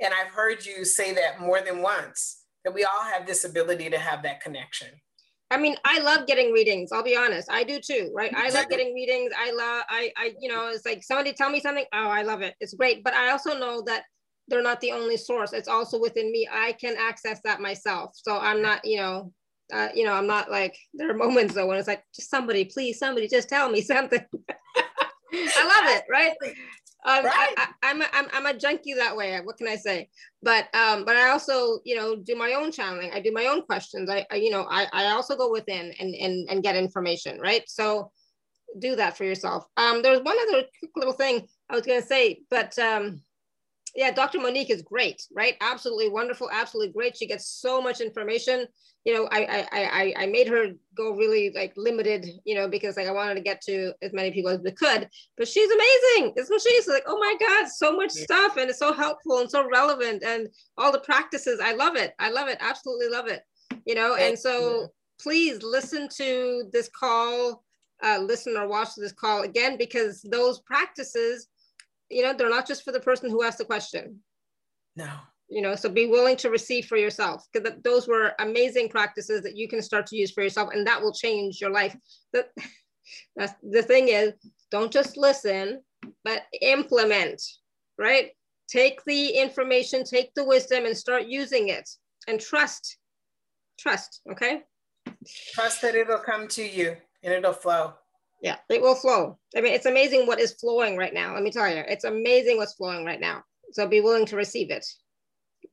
And 0.00 0.14
I've 0.14 0.32
heard 0.32 0.64
you 0.64 0.84
say 0.84 1.12
that 1.14 1.40
more 1.40 1.60
than 1.60 1.82
once 1.82 2.44
that 2.64 2.72
we 2.72 2.84
all 2.84 3.04
have 3.12 3.26
this 3.26 3.44
ability 3.44 3.90
to 3.90 3.98
have 3.98 4.22
that 4.22 4.40
connection. 4.40 4.88
I 5.52 5.58
mean, 5.58 5.76
I 5.84 5.98
love 5.98 6.26
getting 6.26 6.50
readings. 6.50 6.92
I'll 6.92 7.02
be 7.02 7.14
honest. 7.14 7.50
I 7.50 7.62
do 7.62 7.78
too, 7.78 8.10
right? 8.14 8.32
I 8.34 8.48
love 8.48 8.70
getting 8.70 8.94
readings. 8.94 9.32
I 9.38 9.50
love, 9.50 9.84
I, 9.86 10.10
I, 10.16 10.34
you 10.40 10.48
know, 10.48 10.68
it's 10.68 10.86
like 10.86 11.02
somebody 11.02 11.34
tell 11.34 11.50
me 11.50 11.60
something. 11.60 11.84
Oh, 11.92 12.08
I 12.08 12.22
love 12.22 12.40
it. 12.40 12.54
It's 12.58 12.72
great. 12.72 13.04
But 13.04 13.12
I 13.12 13.30
also 13.30 13.58
know 13.58 13.82
that 13.82 14.04
they're 14.48 14.62
not 14.62 14.80
the 14.80 14.92
only 14.92 15.18
source. 15.18 15.52
It's 15.52 15.68
also 15.68 16.00
within 16.00 16.32
me. 16.32 16.48
I 16.50 16.72
can 16.72 16.96
access 16.98 17.38
that 17.44 17.60
myself. 17.60 18.12
So 18.14 18.38
I'm 18.38 18.62
not, 18.62 18.82
you 18.86 18.96
know, 18.96 19.30
uh, 19.74 19.88
you 19.94 20.04
know, 20.04 20.14
I'm 20.14 20.26
not 20.26 20.50
like, 20.50 20.74
there 20.94 21.10
are 21.10 21.14
moments 21.14 21.52
though 21.52 21.66
when 21.66 21.76
it's 21.76 21.88
like, 21.88 22.02
just 22.16 22.30
somebody, 22.30 22.64
please, 22.64 22.98
somebody 22.98 23.28
just 23.28 23.50
tell 23.50 23.68
me 23.68 23.82
something. 23.82 24.24
I 25.34 25.64
love 25.66 25.96
it, 25.96 26.04
right? 26.10 26.32
Um, 27.04 27.24
right. 27.24 27.54
I, 27.56 27.90
am 27.90 28.00
a, 28.00 28.06
I'm, 28.12 28.26
I'm 28.32 28.46
a 28.46 28.56
junkie 28.56 28.94
that 28.94 29.16
way. 29.16 29.38
What 29.42 29.56
can 29.56 29.66
I 29.66 29.76
say? 29.76 30.08
But 30.42 30.72
um, 30.74 31.04
but 31.04 31.16
I 31.16 31.30
also 31.30 31.80
you 31.84 31.96
know 31.96 32.16
do 32.16 32.36
my 32.36 32.52
own 32.52 32.70
channeling. 32.70 33.10
I 33.12 33.20
do 33.20 33.32
my 33.32 33.46
own 33.46 33.62
questions. 33.62 34.08
I, 34.08 34.24
I 34.30 34.36
you 34.36 34.50
know 34.50 34.66
I, 34.70 34.86
I 34.92 35.06
also 35.06 35.36
go 35.36 35.50
within 35.50 35.92
and, 35.98 36.14
and 36.14 36.48
and 36.48 36.62
get 36.62 36.76
information. 36.76 37.40
Right. 37.40 37.68
So 37.68 38.12
do 38.78 38.96
that 38.96 39.16
for 39.16 39.24
yourself. 39.24 39.66
Um, 39.76 40.02
there's 40.02 40.22
one 40.22 40.36
other 40.48 40.64
quick 40.78 40.92
little 40.96 41.12
thing 41.12 41.46
I 41.68 41.74
was 41.74 41.84
gonna 41.84 42.02
say, 42.02 42.42
but 42.50 42.78
um, 42.78 43.20
yeah, 43.94 44.10
Dr. 44.10 44.40
Monique 44.40 44.70
is 44.70 44.82
great, 44.82 45.26
right? 45.34 45.54
Absolutely 45.60 46.08
wonderful, 46.08 46.48
absolutely 46.50 46.92
great. 46.92 47.16
She 47.16 47.26
gets 47.26 47.46
so 47.46 47.80
much 47.82 48.00
information. 48.00 48.66
You 49.04 49.14
know, 49.14 49.28
I 49.30 49.44
I 49.44 49.66
I, 49.72 50.14
I 50.22 50.26
made 50.26 50.48
her 50.48 50.68
go 50.96 51.10
really 51.10 51.52
like 51.54 51.74
limited, 51.76 52.26
you 52.44 52.54
know, 52.54 52.68
because 52.68 52.96
like 52.96 53.06
I 53.06 53.12
wanted 53.12 53.34
to 53.34 53.42
get 53.42 53.60
to 53.62 53.92
as 54.00 54.12
many 54.12 54.30
people 54.30 54.50
as 54.50 54.60
we 54.60 54.70
could. 54.70 55.08
But 55.36 55.48
she's 55.48 55.70
amazing. 55.70 56.32
It's 56.36 56.48
what 56.48 56.62
she's 56.62 56.88
like. 56.88 57.02
Oh 57.06 57.18
my 57.18 57.34
God, 57.38 57.68
so 57.68 57.94
much 57.94 58.12
stuff, 58.12 58.56
and 58.56 58.70
it's 58.70 58.78
so 58.78 58.92
helpful 58.94 59.40
and 59.40 59.50
so 59.50 59.68
relevant, 59.68 60.22
and 60.24 60.48
all 60.78 60.92
the 60.92 61.00
practices. 61.00 61.60
I 61.62 61.74
love 61.74 61.96
it. 61.96 62.14
I 62.18 62.30
love 62.30 62.48
it. 62.48 62.58
Absolutely 62.60 63.08
love 63.08 63.28
it. 63.28 63.42
You 63.84 63.94
know, 63.94 64.14
and 64.14 64.38
so 64.38 64.88
please 65.20 65.62
listen 65.62 66.08
to 66.16 66.64
this 66.72 66.88
call, 66.88 67.62
uh, 68.02 68.18
listen 68.18 68.56
or 68.56 68.68
watch 68.68 68.94
this 68.96 69.12
call 69.12 69.42
again 69.42 69.76
because 69.76 70.22
those 70.22 70.60
practices 70.60 71.48
you 72.12 72.22
know, 72.22 72.34
they're 72.34 72.50
not 72.50 72.66
just 72.66 72.84
for 72.84 72.92
the 72.92 73.00
person 73.00 73.30
who 73.30 73.42
asked 73.42 73.58
the 73.58 73.64
question. 73.64 74.20
No. 74.96 75.10
You 75.48 75.62
know, 75.62 75.74
so 75.74 75.88
be 75.88 76.06
willing 76.06 76.36
to 76.36 76.50
receive 76.50 76.86
for 76.86 76.96
yourself 76.96 77.44
because 77.52 77.72
those 77.82 78.08
were 78.08 78.32
amazing 78.38 78.88
practices 78.88 79.42
that 79.42 79.56
you 79.56 79.68
can 79.68 79.82
start 79.82 80.06
to 80.06 80.16
use 80.16 80.30
for 80.30 80.42
yourself 80.42 80.70
and 80.72 80.86
that 80.86 81.00
will 81.00 81.12
change 81.12 81.60
your 81.60 81.70
life. 81.70 81.96
The, 82.32 82.46
that's 83.36 83.54
the 83.62 83.82
thing 83.82 84.08
is, 84.08 84.32
don't 84.70 84.92
just 84.92 85.16
listen, 85.16 85.82
but 86.24 86.42
implement, 86.60 87.42
right? 87.98 88.30
Take 88.68 89.04
the 89.04 89.28
information, 89.28 90.04
take 90.04 90.32
the 90.34 90.44
wisdom 90.44 90.86
and 90.86 90.96
start 90.96 91.26
using 91.26 91.68
it 91.68 91.88
and 92.26 92.40
trust, 92.40 92.96
trust, 93.78 94.20
okay? 94.30 94.62
Trust 95.52 95.82
that 95.82 95.94
it'll 95.94 96.18
come 96.18 96.48
to 96.48 96.62
you 96.62 96.96
and 97.22 97.34
it'll 97.34 97.52
flow. 97.52 97.94
Yeah, 98.42 98.56
it 98.68 98.82
will 98.82 98.96
flow. 98.96 99.38
I 99.56 99.60
mean, 99.60 99.72
it's 99.72 99.86
amazing 99.86 100.26
what 100.26 100.40
is 100.40 100.54
flowing 100.54 100.96
right 100.96 101.14
now. 101.14 101.32
Let 101.32 101.44
me 101.44 101.52
tell 101.52 101.68
you, 101.68 101.84
it's 101.86 102.04
amazing 102.04 102.56
what's 102.56 102.74
flowing 102.74 103.04
right 103.04 103.20
now. 103.20 103.44
So 103.70 103.86
be 103.86 104.00
willing 104.00 104.26
to 104.26 104.36
receive 104.36 104.70
it. 104.70 104.84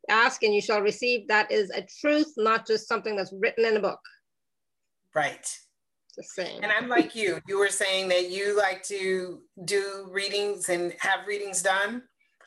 Ask 0.07 0.43
and 0.43 0.53
you 0.53 0.61
shall 0.61 0.81
receive. 0.81 1.27
That 1.27 1.51
is 1.51 1.71
a 1.71 1.85
truth, 1.99 2.31
not 2.37 2.67
just 2.67 2.87
something 2.87 3.15
that's 3.15 3.33
written 3.33 3.65
in 3.65 3.75
a 3.75 3.79
book. 3.79 3.99
Right. 5.15 5.51
Just 6.15 6.35
saying. 6.35 6.59
And 6.61 6.71
I'm 6.71 6.87
like 6.87 7.15
you. 7.15 7.39
You 7.47 7.57
were 7.57 7.69
saying 7.69 8.07
that 8.09 8.29
you 8.29 8.55
like 8.55 8.83
to 8.83 9.41
do 9.65 10.07
readings 10.11 10.69
and 10.69 10.93
have 10.99 11.25
readings 11.27 11.63
done. 11.63 12.03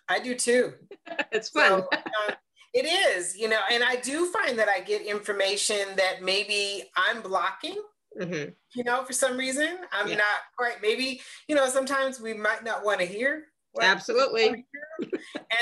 I 0.08 0.20
do 0.20 0.36
too. 0.36 0.74
it's 1.32 1.48
fun. 1.48 1.82
So, 1.82 1.88
uh, 1.92 2.34
it 2.74 2.86
is, 2.86 3.36
you 3.36 3.48
know, 3.48 3.60
and 3.70 3.82
I 3.82 3.96
do 3.96 4.30
find 4.30 4.58
that 4.58 4.68
I 4.68 4.80
get 4.80 5.02
information 5.02 5.78
that 5.96 6.22
maybe 6.22 6.84
I'm 6.96 7.22
blocking 7.22 7.82
Mm-hmm. 8.20 8.50
You 8.74 8.84
know, 8.84 9.04
for 9.04 9.12
some 9.12 9.36
reason, 9.36 9.78
I'm 9.92 10.08
yeah. 10.08 10.16
not 10.16 10.40
quite. 10.56 10.82
Maybe 10.82 11.20
you 11.48 11.54
know, 11.54 11.68
sometimes 11.68 12.20
we 12.20 12.34
might 12.34 12.64
not 12.64 12.84
want 12.84 13.00
to 13.00 13.06
hear. 13.06 13.44
Absolutely. 13.80 14.66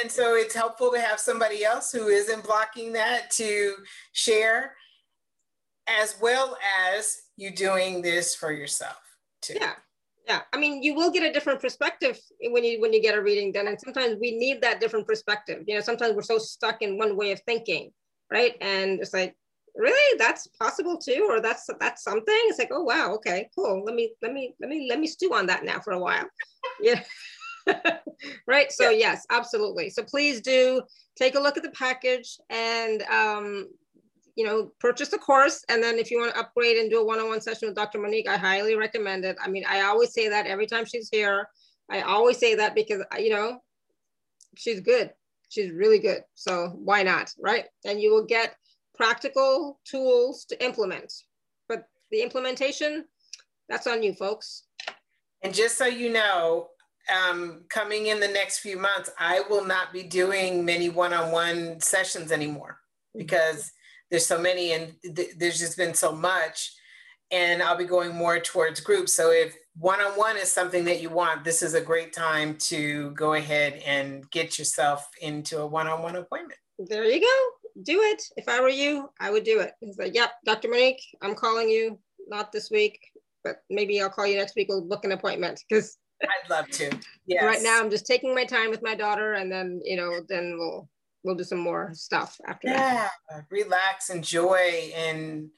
and 0.02 0.10
so 0.10 0.35
it's 0.35 0.55
helpful 0.55 0.90
to 0.93 1.01
have 1.01 1.20
somebody 1.20 1.64
else 1.64 1.93
who 1.93 2.09
isn't 2.09 2.44
blocking 2.44 2.93
that 2.94 3.31
to 3.32 3.74
share, 4.12 4.74
as 5.86 6.16
well 6.20 6.56
as 6.89 7.22
you 7.36 7.55
doing 7.55 8.02
this 8.02 8.35
for 8.35 8.52
yourself 8.52 8.98
too. 9.43 9.55
Yeah. 9.60 9.74
Yeah, 10.27 10.43
I 10.52 10.59
mean, 10.59 10.81
you 10.81 10.94
will 10.94 11.10
get 11.10 11.28
a 11.28 11.32
different 11.32 11.60
perspective 11.60 12.16
when 12.40 12.62
you 12.62 12.81
when 12.81 12.93
you 12.93 13.02
get 13.02 13.16
a 13.16 13.22
reading 13.22 13.51
done, 13.51 13.66
and 13.66 13.81
sometimes 13.81 14.16
we 14.20 14.39
need 14.39 14.60
that 14.62 14.78
different 14.78 15.09
perspective. 15.09 15.64
You 15.66 15.74
know, 15.74 15.81
sometimes 15.81 16.14
we're 16.14 16.22
so 16.22 16.39
stuck 16.39 16.82
in 16.82 16.98
one 16.98 17.16
way 17.16 17.32
of 17.32 17.40
thinking, 17.40 17.90
right? 18.31 18.55
And 18.60 19.01
it's 19.01 19.12
like 19.12 19.35
really? 19.76 20.18
That's 20.18 20.47
possible 20.48 20.98
too 20.98 21.26
or 21.28 21.40
that's 21.40 21.68
that's 21.78 22.02
something? 22.02 22.40
It's 22.47 22.59
like 22.59 22.70
oh 22.72 22.82
wow 22.82 23.14
okay 23.14 23.48
cool. 23.55 23.84
Let 23.84 23.94
me 23.94 24.12
let 24.22 24.32
me 24.32 24.55
let 24.60 24.68
me 24.68 24.86
let 24.88 25.01
me 25.01 25.06
stew 25.06 25.34
on 25.34 25.47
that 25.47 25.64
now 25.64 25.80
for 25.80 25.92
a 25.92 25.98
while. 25.98 26.26
Yeah. 26.80 27.02
Right? 28.47 28.70
So 28.70 28.90
yeah. 28.90 28.98
yes 28.98 29.26
absolutely. 29.30 29.88
So 29.90 30.02
please 30.02 30.40
do 30.40 30.82
take 31.16 31.36
a 31.36 31.40
look 31.40 31.56
at 31.56 31.62
the 31.62 31.70
package 31.70 32.38
and 32.51 33.02
um 33.05 33.68
you 34.36 34.44
know 34.44 34.72
purchase 34.78 35.09
the 35.09 35.18
course. 35.18 35.64
And 35.68 35.82
then 35.82 35.98
if 35.98 36.10
you 36.10 36.18
want 36.18 36.34
to 36.34 36.40
upgrade 36.40 36.76
and 36.76 36.90
do 36.90 37.01
a 37.01 37.05
one-on-one 37.05 37.40
session 37.40 37.68
with 37.68 37.76
dr 37.76 37.98
monique 37.98 38.28
i 38.28 38.36
highly 38.36 38.74
recommend 38.74 39.24
it. 39.24 39.36
I 39.42 39.48
mean 39.48 39.64
i 39.68 39.82
always 39.82 40.12
say 40.12 40.28
that 40.28 40.47
every 40.47 40.66
time 40.66 40.84
she's 40.84 41.09
here. 41.10 41.48
I 41.90 42.02
always 42.02 42.38
say 42.38 42.55
that 42.56 42.74
because 42.74 43.02
you 43.18 43.30
know 43.30 43.60
she's 44.56 44.80
good. 44.80 45.12
She's 45.48 45.70
really 45.70 45.98
good. 45.98 46.22
So 46.34 46.68
why 46.76 47.02
not? 47.02 47.32
Right? 47.38 47.66
And 47.84 48.01
you 48.01 48.12
will 48.12 48.24
get 48.24 48.55
practical 49.01 49.81
tools 49.86 50.44
to 50.44 50.62
implement. 50.62 51.10
But 51.70 51.85
the 52.10 52.20
implementation, 52.20 53.06
that's 53.66 53.86
on 53.86 54.02
you 54.02 54.12
folks. 54.12 54.64
And 55.43 55.55
just 55.55 55.78
so 55.78 55.86
you 55.86 56.12
know, 56.12 56.68
um, 57.10 57.62
coming 57.70 58.09
in 58.09 58.20
the 58.20 58.28
next 58.28 58.59
few 58.59 58.78
months, 58.78 59.09
I 59.18 59.40
will 59.48 59.64
not 59.64 59.90
be 59.90 60.02
doing 60.02 60.66
many 60.66 60.90
one-on-one 60.90 61.81
sessions 61.81 62.31
anymore 62.31 62.78
because 63.16 63.72
there's 64.10 64.27
so 64.27 64.39
many 64.39 64.72
and 64.72 64.94
th 65.16 65.28
there's 65.39 65.59
just 65.59 65.78
been 65.78 65.94
so 65.94 66.12
much 66.12 66.74
and 67.31 67.62
I'll 67.62 67.78
be 67.78 67.86
going 67.97 68.14
more 68.14 68.39
towards 68.39 68.81
groups. 68.81 69.14
So 69.14 69.31
if 69.31 69.56
one-on-one 69.77 70.36
is 70.36 70.52
something 70.52 70.85
that 70.85 71.01
you 71.01 71.09
want, 71.09 71.44
this 71.44 71.62
is 71.62 71.72
a 71.74 71.81
great 71.81 72.12
time 72.12 72.59
to 72.72 73.12
go 73.12 73.32
ahead 73.32 73.82
and 73.86 74.31
get 74.31 74.59
yourself 74.59 75.09
into 75.22 75.59
a 75.60 75.66
one-on-one 75.66 76.16
appointment. 76.16 76.60
There 76.78 77.05
you 77.05 77.20
go 77.20 77.60
do 77.82 78.01
it. 78.02 78.22
If 78.36 78.48
I 78.48 78.60
were 78.60 78.68
you, 78.68 79.10
I 79.20 79.30
would 79.30 79.44
do 79.44 79.60
it. 79.60 79.72
He's 79.80 79.98
like, 79.98 80.14
yep, 80.14 80.32
Dr. 80.44 80.68
Monique, 80.68 81.02
I'm 81.22 81.34
calling 81.34 81.68
you, 81.68 81.98
not 82.28 82.52
this 82.52 82.70
week, 82.70 82.98
but 83.44 83.62
maybe 83.70 84.01
I'll 84.01 84.10
call 84.10 84.26
you 84.26 84.36
next 84.36 84.56
week. 84.56 84.68
We'll 84.68 84.82
book 84.82 85.05
an 85.05 85.12
appointment 85.12 85.62
because 85.68 85.98
I'd 86.22 86.51
love 86.51 86.68
to. 86.70 86.90
Yes. 87.26 87.44
Right 87.44 87.62
now, 87.62 87.80
I'm 87.80 87.90
just 87.90 88.06
taking 88.06 88.34
my 88.34 88.44
time 88.44 88.70
with 88.70 88.82
my 88.82 88.94
daughter, 88.94 89.34
and 89.34 89.51
then 89.51 89.80
you 89.84 89.97
know, 89.97 90.20
then 90.28 90.56
we'll 90.59 90.88
we'll 91.22 91.34
do 91.34 91.44
some 91.44 91.59
more 91.59 91.90
stuff 91.94 92.38
after 92.47 92.68
yeah. 92.68 93.09
that. 93.30 93.44
Relax, 93.51 94.10
enjoy, 94.10 94.92
and 94.94 95.48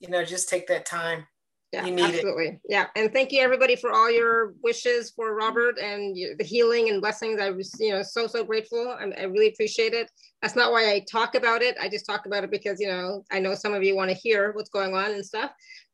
you 0.00 0.08
know, 0.08 0.24
just 0.24 0.48
take 0.48 0.66
that 0.68 0.86
time. 0.86 1.26
Yeah, 1.72 1.86
absolutely. 1.86 2.46
It. 2.46 2.60
Yeah, 2.66 2.86
and 2.96 3.12
thank 3.12 3.30
you 3.30 3.42
everybody 3.42 3.76
for 3.76 3.92
all 3.92 4.10
your 4.10 4.54
wishes 4.62 5.10
for 5.10 5.34
Robert 5.34 5.78
and 5.78 6.16
the 6.38 6.44
healing 6.44 6.88
and 6.88 7.00
blessings. 7.00 7.40
I 7.40 7.50
was, 7.50 7.74
you 7.78 7.90
know, 7.90 8.02
so 8.02 8.26
so 8.26 8.42
grateful. 8.42 8.96
I, 8.98 9.20
I 9.20 9.24
really 9.24 9.48
appreciate 9.48 9.92
it. 9.92 10.10
That's 10.40 10.56
not 10.56 10.72
why 10.72 10.90
I 10.90 11.04
talk 11.10 11.34
about 11.34 11.60
it. 11.60 11.76
I 11.78 11.90
just 11.90 12.06
talk 12.06 12.24
about 12.24 12.42
it 12.42 12.50
because 12.50 12.80
you 12.80 12.88
know 12.88 13.22
I 13.30 13.38
know 13.38 13.54
some 13.54 13.74
of 13.74 13.82
you 13.82 13.94
want 13.94 14.10
to 14.10 14.16
hear 14.16 14.52
what's 14.52 14.70
going 14.70 14.94
on 14.94 15.10
and 15.10 15.24
stuff. 15.24 15.50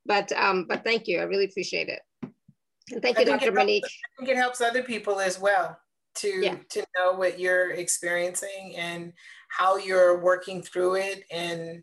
But 0.06 0.30
um, 0.32 0.66
but 0.68 0.84
thank 0.84 1.08
you. 1.08 1.18
I 1.18 1.24
really 1.24 1.46
appreciate 1.46 1.88
it. 1.88 2.00
And 2.92 3.02
thank 3.02 3.18
you, 3.18 3.24
Dr. 3.24 3.50
Monique. 3.50 3.82
Helps, 3.82 3.94
I 3.94 4.16
think 4.18 4.30
it 4.30 4.36
helps 4.36 4.60
other 4.60 4.82
people 4.84 5.18
as 5.18 5.40
well 5.40 5.76
to 6.16 6.28
yeah. 6.28 6.56
to 6.70 6.86
know 6.96 7.14
what 7.14 7.40
you're 7.40 7.70
experiencing 7.70 8.76
and 8.76 9.12
how 9.48 9.76
you're 9.76 10.20
working 10.20 10.62
through 10.62 10.96
it 10.96 11.24
and 11.32 11.82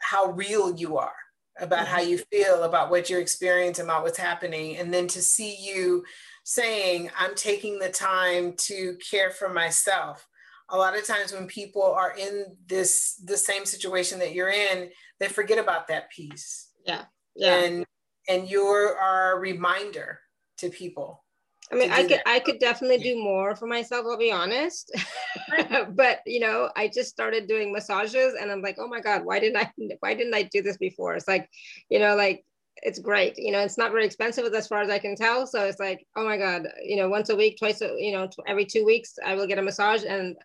how 0.00 0.30
real 0.32 0.76
you 0.76 0.98
are 0.98 1.14
about 1.60 1.86
how 1.86 2.00
you 2.00 2.18
feel 2.18 2.64
about 2.64 2.90
what 2.90 3.08
you're 3.08 3.20
experiencing 3.20 3.84
about 3.84 4.02
what's 4.02 4.18
happening. 4.18 4.76
And 4.76 4.92
then 4.92 5.06
to 5.08 5.22
see 5.22 5.56
you 5.56 6.04
saying 6.46 7.10
i'm 7.18 7.34
taking 7.34 7.78
the 7.78 7.88
time 7.88 8.52
to 8.58 8.96
care 9.10 9.30
for 9.30 9.48
myself. 9.48 10.26
A 10.70 10.76
lot 10.76 10.96
of 10.96 11.06
times 11.06 11.32
when 11.32 11.46
people 11.46 11.82
are 11.82 12.14
in 12.18 12.56
this 12.66 13.14
the 13.24 13.36
same 13.36 13.64
situation 13.64 14.18
that 14.18 14.34
you're 14.34 14.50
in 14.50 14.90
they 15.20 15.28
forget 15.28 15.58
about 15.58 15.88
that 15.88 16.10
piece. 16.10 16.70
Yeah. 16.86 17.04
Yeah. 17.34 17.56
And 17.56 17.86
and 18.28 18.48
you're 18.48 18.94
a 18.94 19.38
reminder 19.38 20.20
to 20.58 20.70
people 20.70 21.23
I 21.72 21.76
mean, 21.76 21.90
I 21.90 22.02
could 22.02 22.10
that. 22.10 22.28
I 22.28 22.40
could 22.40 22.58
definitely 22.58 22.98
do 22.98 23.22
more 23.22 23.56
for 23.56 23.66
myself. 23.66 24.06
I'll 24.08 24.18
be 24.18 24.32
honest, 24.32 24.90
but 25.90 26.20
you 26.26 26.40
know, 26.40 26.70
I 26.76 26.88
just 26.88 27.10
started 27.10 27.46
doing 27.46 27.72
massages, 27.72 28.34
and 28.40 28.50
I'm 28.50 28.62
like, 28.62 28.76
oh 28.78 28.88
my 28.88 29.00
god, 29.00 29.24
why 29.24 29.40
didn't 29.40 29.56
I 29.56 29.72
why 30.00 30.14
didn't 30.14 30.34
I 30.34 30.42
do 30.42 30.62
this 30.62 30.76
before? 30.76 31.14
It's 31.14 31.28
like, 31.28 31.48
you 31.88 31.98
know, 31.98 32.16
like 32.16 32.44
it's 32.82 32.98
great. 32.98 33.34
You 33.38 33.52
know, 33.52 33.60
it's 33.60 33.78
not 33.78 33.92
very 33.92 34.04
expensive 34.04 34.52
as 34.52 34.66
far 34.66 34.82
as 34.82 34.90
I 34.90 34.98
can 34.98 35.16
tell. 35.16 35.46
So 35.46 35.64
it's 35.64 35.80
like, 35.80 36.06
oh 36.16 36.24
my 36.24 36.36
god, 36.36 36.68
you 36.82 36.96
know, 36.96 37.08
once 37.08 37.30
a 37.30 37.36
week, 37.36 37.56
twice, 37.58 37.80
a, 37.80 37.94
you 37.98 38.12
know, 38.12 38.28
every 38.46 38.66
two 38.66 38.84
weeks, 38.84 39.14
I 39.24 39.34
will 39.34 39.46
get 39.46 39.58
a 39.58 39.62
massage, 39.62 40.04
and 40.04 40.36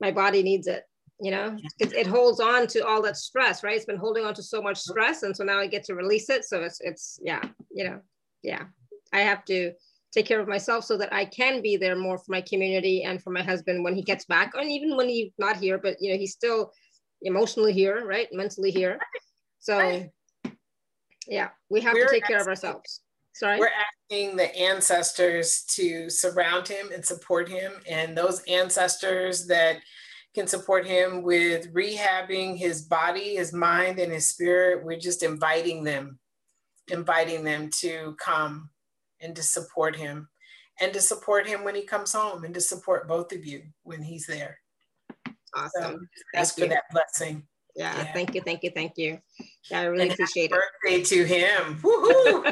my 0.00 0.12
body 0.12 0.42
needs 0.42 0.66
it. 0.66 0.84
You 1.20 1.30
know, 1.30 1.56
it, 1.78 1.92
it 1.92 2.06
holds 2.06 2.40
on 2.40 2.66
to 2.68 2.84
all 2.84 3.02
that 3.02 3.16
stress, 3.16 3.62
right? 3.62 3.76
It's 3.76 3.84
been 3.84 3.96
holding 3.96 4.24
on 4.24 4.34
to 4.34 4.42
so 4.42 4.62
much 4.62 4.78
stress, 4.78 5.22
and 5.22 5.36
so 5.36 5.44
now 5.44 5.58
I 5.58 5.66
get 5.66 5.84
to 5.84 5.94
release 5.94 6.30
it. 6.30 6.44
So 6.44 6.62
it's 6.62 6.80
it's 6.80 7.18
yeah, 7.22 7.42
you 7.70 7.84
know, 7.84 8.00
yeah, 8.42 8.64
I 9.12 9.20
have 9.20 9.44
to 9.46 9.72
take 10.12 10.26
care 10.26 10.40
of 10.40 10.48
myself 10.48 10.84
so 10.84 10.96
that 10.98 11.12
I 11.12 11.24
can 11.24 11.62
be 11.62 11.76
there 11.76 11.96
more 11.96 12.18
for 12.18 12.30
my 12.32 12.42
community 12.42 13.02
and 13.02 13.22
for 13.22 13.30
my 13.30 13.42
husband 13.42 13.82
when 13.82 13.94
he 13.94 14.02
gets 14.02 14.24
back, 14.26 14.52
and 14.54 14.70
even 14.70 14.96
when 14.96 15.08
he's 15.08 15.32
not 15.38 15.56
here, 15.56 15.78
but 15.78 15.96
you 16.00 16.12
know, 16.12 16.18
he's 16.18 16.32
still 16.32 16.72
emotionally 17.22 17.72
here, 17.72 18.04
right? 18.06 18.28
Mentally 18.32 18.70
here. 18.70 18.98
So 19.58 20.04
yeah, 21.28 21.50
we 21.70 21.80
have 21.80 21.94
we're 21.94 22.06
to 22.06 22.12
take 22.12 22.24
care 22.24 22.40
of 22.40 22.46
ourselves. 22.46 23.00
Sorry. 23.34 23.58
We're 23.58 23.70
asking 24.10 24.36
the 24.36 24.54
ancestors 24.54 25.64
to 25.76 26.10
surround 26.10 26.68
him 26.68 26.90
and 26.92 27.04
support 27.04 27.48
him, 27.48 27.72
and 27.88 28.16
those 28.16 28.42
ancestors 28.42 29.46
that 29.46 29.76
can 30.34 30.46
support 30.46 30.86
him 30.86 31.22
with 31.22 31.72
rehabbing 31.72 32.56
his 32.58 32.82
body, 32.82 33.36
his 33.36 33.52
mind, 33.52 33.98
and 33.98 34.12
his 34.12 34.28
spirit. 34.28 34.84
We're 34.84 34.98
just 34.98 35.22
inviting 35.22 35.84
them, 35.84 36.18
inviting 36.90 37.44
them 37.44 37.70
to 37.80 38.16
come 38.18 38.68
and 39.22 39.34
to 39.36 39.42
support 39.42 39.96
him 39.96 40.28
and 40.80 40.92
to 40.92 41.00
support 41.00 41.46
him 41.46 41.64
when 41.64 41.74
he 41.74 41.82
comes 41.82 42.12
home 42.12 42.44
and 42.44 42.54
to 42.54 42.60
support 42.60 43.08
both 43.08 43.32
of 43.32 43.44
you 43.44 43.62
when 43.82 44.02
he's 44.02 44.26
there. 44.26 44.58
Awesome. 45.54 45.72
So 45.82 45.98
ask 46.34 46.58
for 46.58 46.66
that 46.66 46.84
blessing. 46.92 47.44
Yeah, 47.74 47.96
yeah, 47.96 48.12
thank 48.12 48.34
you, 48.34 48.42
thank 48.42 48.62
you, 48.62 48.70
thank 48.70 48.92
you. 48.96 49.18
Yeah, 49.70 49.80
I 49.80 49.84
really 49.84 50.04
and 50.04 50.12
appreciate 50.12 50.50
it. 50.50 50.60
Birthday 50.82 51.02
to 51.04 51.24
him. 51.24 51.78
Woohoo! 51.82 52.44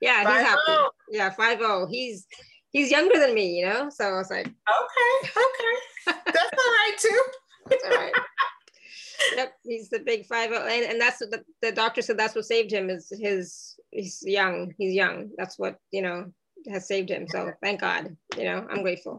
yeah, 0.00 0.20
he's 0.20 0.46
happy. 0.46 0.60
Oh. 0.68 0.90
Yeah, 1.08 1.30
five 1.30 1.58
zero. 1.58 1.86
He's 1.88 2.26
he's 2.70 2.90
younger 2.90 3.18
than 3.18 3.34
me, 3.34 3.58
you 3.58 3.66
know. 3.66 3.90
So 3.90 4.06
I 4.06 4.12
was 4.12 4.30
like, 4.30 4.46
okay, 4.46 5.30
okay, 5.36 6.18
that's 6.26 6.36
all 6.36 6.72
right 6.72 6.96
too. 6.98 7.22
That's 7.68 7.84
all 7.84 7.90
right. 7.90 8.12
yep, 9.36 9.52
he's 9.62 9.88
the 9.88 10.00
big 10.00 10.26
five 10.26 10.50
zero, 10.50 10.66
and, 10.66 10.84
and 10.84 11.00
that's 11.00 11.20
what 11.20 11.30
the, 11.30 11.44
the 11.62 11.72
doctor 11.72 12.02
said. 12.02 12.18
That's 12.18 12.34
what 12.34 12.44
saved 12.44 12.72
him 12.72 12.90
is 12.90 13.12
his 13.20 13.76
he's 13.90 14.22
young. 14.22 14.74
He's 14.78 14.94
young. 14.94 15.30
That's 15.36 15.58
what, 15.58 15.76
you 15.90 16.02
know, 16.02 16.32
has 16.68 16.86
saved 16.86 17.10
him. 17.10 17.26
So 17.28 17.52
thank 17.62 17.80
God, 17.80 18.16
you 18.36 18.44
know, 18.44 18.66
I'm 18.70 18.82
grateful. 18.82 19.18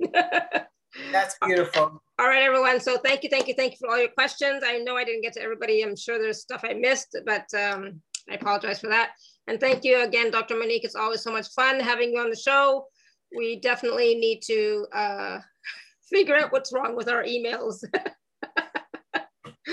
Yeah. 0.00 0.64
That's 1.12 1.36
beautiful. 1.44 2.02
All 2.18 2.28
right, 2.28 2.42
everyone. 2.42 2.80
So 2.80 2.98
thank 2.98 3.24
you, 3.24 3.28
thank 3.28 3.48
you, 3.48 3.54
thank 3.54 3.72
you 3.72 3.78
for 3.80 3.90
all 3.90 3.98
your 3.98 4.08
questions. 4.08 4.62
I 4.64 4.78
know 4.78 4.96
I 4.96 5.04
didn't 5.04 5.22
get 5.22 5.32
to 5.34 5.42
everybody. 5.42 5.82
I'm 5.82 5.96
sure 5.96 6.18
there's 6.18 6.40
stuff 6.40 6.64
I 6.64 6.74
missed, 6.74 7.16
but 7.26 7.46
um, 7.54 8.00
I 8.30 8.34
apologize 8.34 8.80
for 8.80 8.88
that. 8.88 9.10
And 9.48 9.60
thank 9.60 9.84
you 9.84 10.02
again, 10.02 10.30
Dr. 10.30 10.56
Monique. 10.56 10.84
It's 10.84 10.94
always 10.94 11.22
so 11.22 11.32
much 11.32 11.48
fun 11.48 11.80
having 11.80 12.12
you 12.12 12.20
on 12.20 12.30
the 12.30 12.36
show. 12.36 12.86
We 13.36 13.58
definitely 13.58 14.14
need 14.14 14.40
to 14.46 14.86
uh, 14.92 15.38
figure 16.10 16.36
out 16.36 16.52
what's 16.52 16.72
wrong 16.72 16.96
with 16.96 17.08
our 17.08 17.24
emails. 17.24 17.84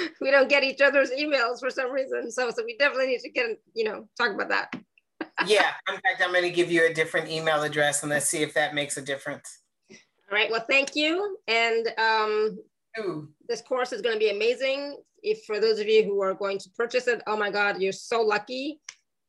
we 0.22 0.32
don't 0.32 0.50
get 0.50 0.64
each 0.64 0.82
other's 0.82 1.12
emails 1.12 1.60
for 1.60 1.70
some 1.70 1.92
reason. 1.92 2.32
So, 2.32 2.50
so 2.52 2.64
we 2.66 2.78
definitely 2.78 3.08
need 3.08 3.20
to 3.20 3.30
get, 3.30 3.46
you 3.74 3.84
know, 3.84 4.08
talk 4.18 4.34
about 4.34 4.50
that. 4.50 4.74
yeah. 5.48 5.72
In 5.90 5.96
fact, 5.96 6.22
I'm 6.22 6.32
going 6.32 6.44
to 6.44 6.52
give 6.52 6.72
you 6.72 6.88
a 6.88 6.94
different 6.94 7.30
email 7.30 7.64
address 7.64 8.04
and 8.04 8.10
let's 8.10 8.30
see 8.30 8.42
if 8.42 8.54
that 8.54 8.74
makes 8.74 8.98
a 8.98 9.02
difference. 9.02 9.60
All 9.92 10.38
right. 10.38 10.50
Well, 10.50 10.66
thank 10.68 10.96
you. 10.96 11.38
And 11.48 11.88
um, 11.98 12.60
Ooh. 13.00 13.30
this 13.48 13.62
course 13.62 13.92
is 13.92 14.02
going 14.02 14.16
to 14.16 14.20
be 14.20 14.30
amazing. 14.30 14.98
If 15.24 15.44
for 15.46 15.60
those 15.60 15.80
of 15.80 15.88
you 15.88 16.04
who 16.04 16.22
are 16.22 16.34
going 16.34 16.58
to 16.60 16.70
purchase 16.76 17.08
it, 17.08 17.22
oh 17.28 17.38
my 17.38 17.52
God, 17.52 17.82
you're 17.82 17.92
so 17.92 18.22
lucky. 18.22 18.80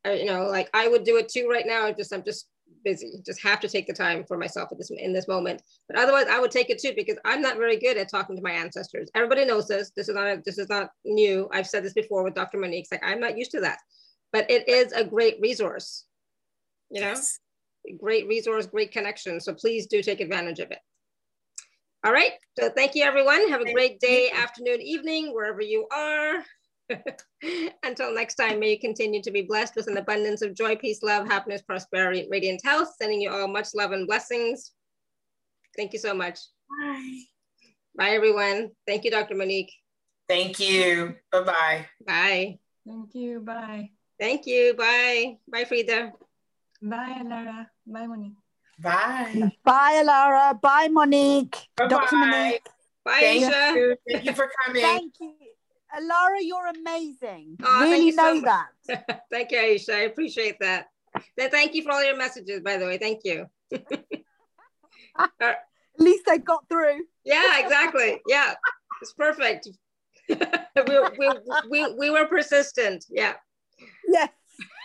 Uh, 0.06 0.12
you 0.12 0.24
know, 0.24 0.46
like 0.46 0.70
I 0.74 0.88
would 0.88 1.04
do 1.04 1.16
it 1.16 1.28
too 1.28 1.48
right 1.50 1.66
now. 1.66 1.86
I 1.86 1.92
just, 1.92 2.12
I'm 2.12 2.24
just 2.24 2.48
busy. 2.84 3.20
Just 3.24 3.42
have 3.42 3.60
to 3.60 3.68
take 3.68 3.86
the 3.86 3.92
time 3.92 4.24
for 4.24 4.36
myself 4.36 4.68
at 4.72 4.78
this 4.78 4.90
in 4.90 5.12
this 5.12 5.28
moment. 5.28 5.62
But 5.88 5.98
otherwise, 5.98 6.26
I 6.30 6.38
would 6.40 6.50
take 6.50 6.70
it 6.70 6.80
too 6.80 6.92
because 6.96 7.16
I'm 7.24 7.42
not 7.42 7.56
very 7.56 7.78
good 7.78 7.96
at 7.96 8.09
talking 8.09 8.36
to 8.36 8.42
my 8.42 8.52
ancestors. 8.52 9.10
Everybody 9.14 9.44
knows 9.44 9.68
this. 9.68 9.90
This 9.96 10.09
is 10.09 10.14
not 10.14 10.26
a, 10.26 10.42
this 10.44 10.59
is 10.59 10.68
not 10.68 10.90
new. 11.04 11.48
I've 11.52 11.66
said 11.66 11.84
this 11.84 11.92
before 11.92 12.24
with 12.24 12.34
Dr. 12.34 12.59
Monique. 12.59 12.84
It's 12.84 12.92
like 12.92 13.04
I'm 13.04 13.20
not 13.20 13.38
used 13.38 13.50
to 13.52 13.60
that, 13.60 13.78
but 14.32 14.50
it 14.50 14.68
is 14.68 14.92
a 14.92 15.04
great 15.04 15.38
resource. 15.40 16.04
You 16.90 17.00
know, 17.00 17.09
yes. 17.09 17.38
great 17.98 18.26
resource, 18.28 18.66
great 18.66 18.92
connection. 18.92 19.40
So 19.40 19.54
please 19.54 19.86
do 19.86 20.02
take 20.02 20.20
advantage 20.20 20.59
of 20.59 20.70
it. 20.70 20.78
All 22.04 22.12
right. 22.12 22.32
So 22.59 22.68
thank 22.68 22.94
you, 22.94 23.04
everyone. 23.04 23.48
Have 23.48 23.60
a 23.60 23.72
great 23.72 24.00
day, 24.00 24.30
afternoon, 24.30 24.80
evening, 24.82 25.32
wherever 25.32 25.60
you 25.60 25.86
are. 25.92 26.44
Until 27.82 28.14
next 28.14 28.36
time, 28.36 28.60
may 28.60 28.70
you 28.70 28.78
continue 28.78 29.23
to 29.23 29.31
be 29.31 29.43
blessed 29.43 29.77
with 29.77 29.89
an 29.89 29.97
abundance 29.97 30.43
of 30.43 30.55
joy, 30.55 30.77
peace, 30.77 31.02
love, 31.02 31.27
happiness, 31.27 31.62
prosperity, 31.62 32.27
radiant 32.31 32.60
health. 32.64 32.94
Sending 33.01 33.20
you 33.20 33.31
all 33.31 33.48
much 33.48 33.69
love 33.74 33.93
and 33.93 34.06
blessings. 34.06 34.73
Thank 35.77 35.93
you 35.93 35.98
so 35.98 36.14
much. 36.14 36.39
Bye. 36.69 37.20
Bye, 37.97 38.10
everyone. 38.10 38.70
Thank 38.86 39.05
you, 39.05 39.10
Dr. 39.10 39.35
Monique. 39.35 39.73
Thank 40.28 40.60
you. 40.60 41.16
Bye-bye. 41.31 41.86
Bye. 42.06 42.59
Thank 42.86 43.14
you. 43.14 43.40
Bye. 43.40 43.90
Thank 44.19 44.47
you. 44.47 44.74
Bye. 44.74 45.36
Bye, 45.51 45.64
Frida. 45.64 46.12
Bye, 46.81 47.23
Lara. 47.24 47.70
Bye, 47.86 48.06
Monique. 48.06 48.36
Bye. 48.78 49.52
Bye, 49.64 50.02
Lara. 50.05 50.59
Bye, 50.60 50.89
Monique. 50.89 51.69
Bye 51.77 51.89
Dr. 51.89 52.16
Monique. 52.16 52.66
Bye, 53.05 53.19
Thank 53.20 53.44
Aisha. 53.44 53.74
You. 53.74 53.97
Thank 54.09 54.24
you 54.24 54.32
for 54.32 54.51
coming. 54.64 54.82
Thank 54.82 55.14
you. 55.20 55.35
Laura, 56.01 56.39
you're 56.40 56.69
amazing. 56.69 57.56
Oh, 57.62 57.81
really 57.82 58.06
you 58.06 58.16
know 58.16 58.40
so 58.40 58.40
that. 58.43 59.23
thank 59.31 59.51
you, 59.51 59.59
Aisha. 59.59 59.94
I 59.94 60.01
appreciate 60.02 60.59
that. 60.60 60.86
Thank 61.39 61.74
you 61.74 61.82
for 61.82 61.93
all 61.93 62.05
your 62.05 62.16
messages, 62.16 62.60
by 62.60 62.77
the 62.78 62.86
way. 62.86 62.98
Thank 62.98 63.20
you. 63.24 63.47
At 65.19 65.59
least 65.98 66.28
I 66.28 66.39
got 66.39 66.69
through. 66.69 67.01
Yeah, 67.24 67.59
exactly. 67.60 68.20
Yeah, 68.27 68.55
it's 69.01 69.12
perfect. 69.12 69.69
we, 70.28 70.36
we, 71.19 71.31
we, 71.69 71.94
we 71.94 72.10
were 72.10 72.27
persistent. 72.27 73.05
Yeah. 73.10 73.35
Yes. 74.09 74.31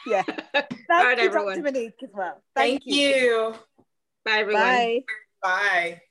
Yeah. 0.05 0.23
Thank 0.23 0.67
all 0.89 1.03
right, 1.03 1.17
you, 1.17 1.25
everyone. 1.25 1.61
Dr. 1.61 1.63
Monique, 1.63 2.03
as 2.03 2.09
well. 2.13 2.41
Thank, 2.55 2.83
Thank 2.83 2.85
you. 2.85 2.95
you. 2.95 3.55
Bye, 4.25 4.39
everyone. 4.39 4.63
Bye. 4.63 5.01
Bye. 5.41 6.01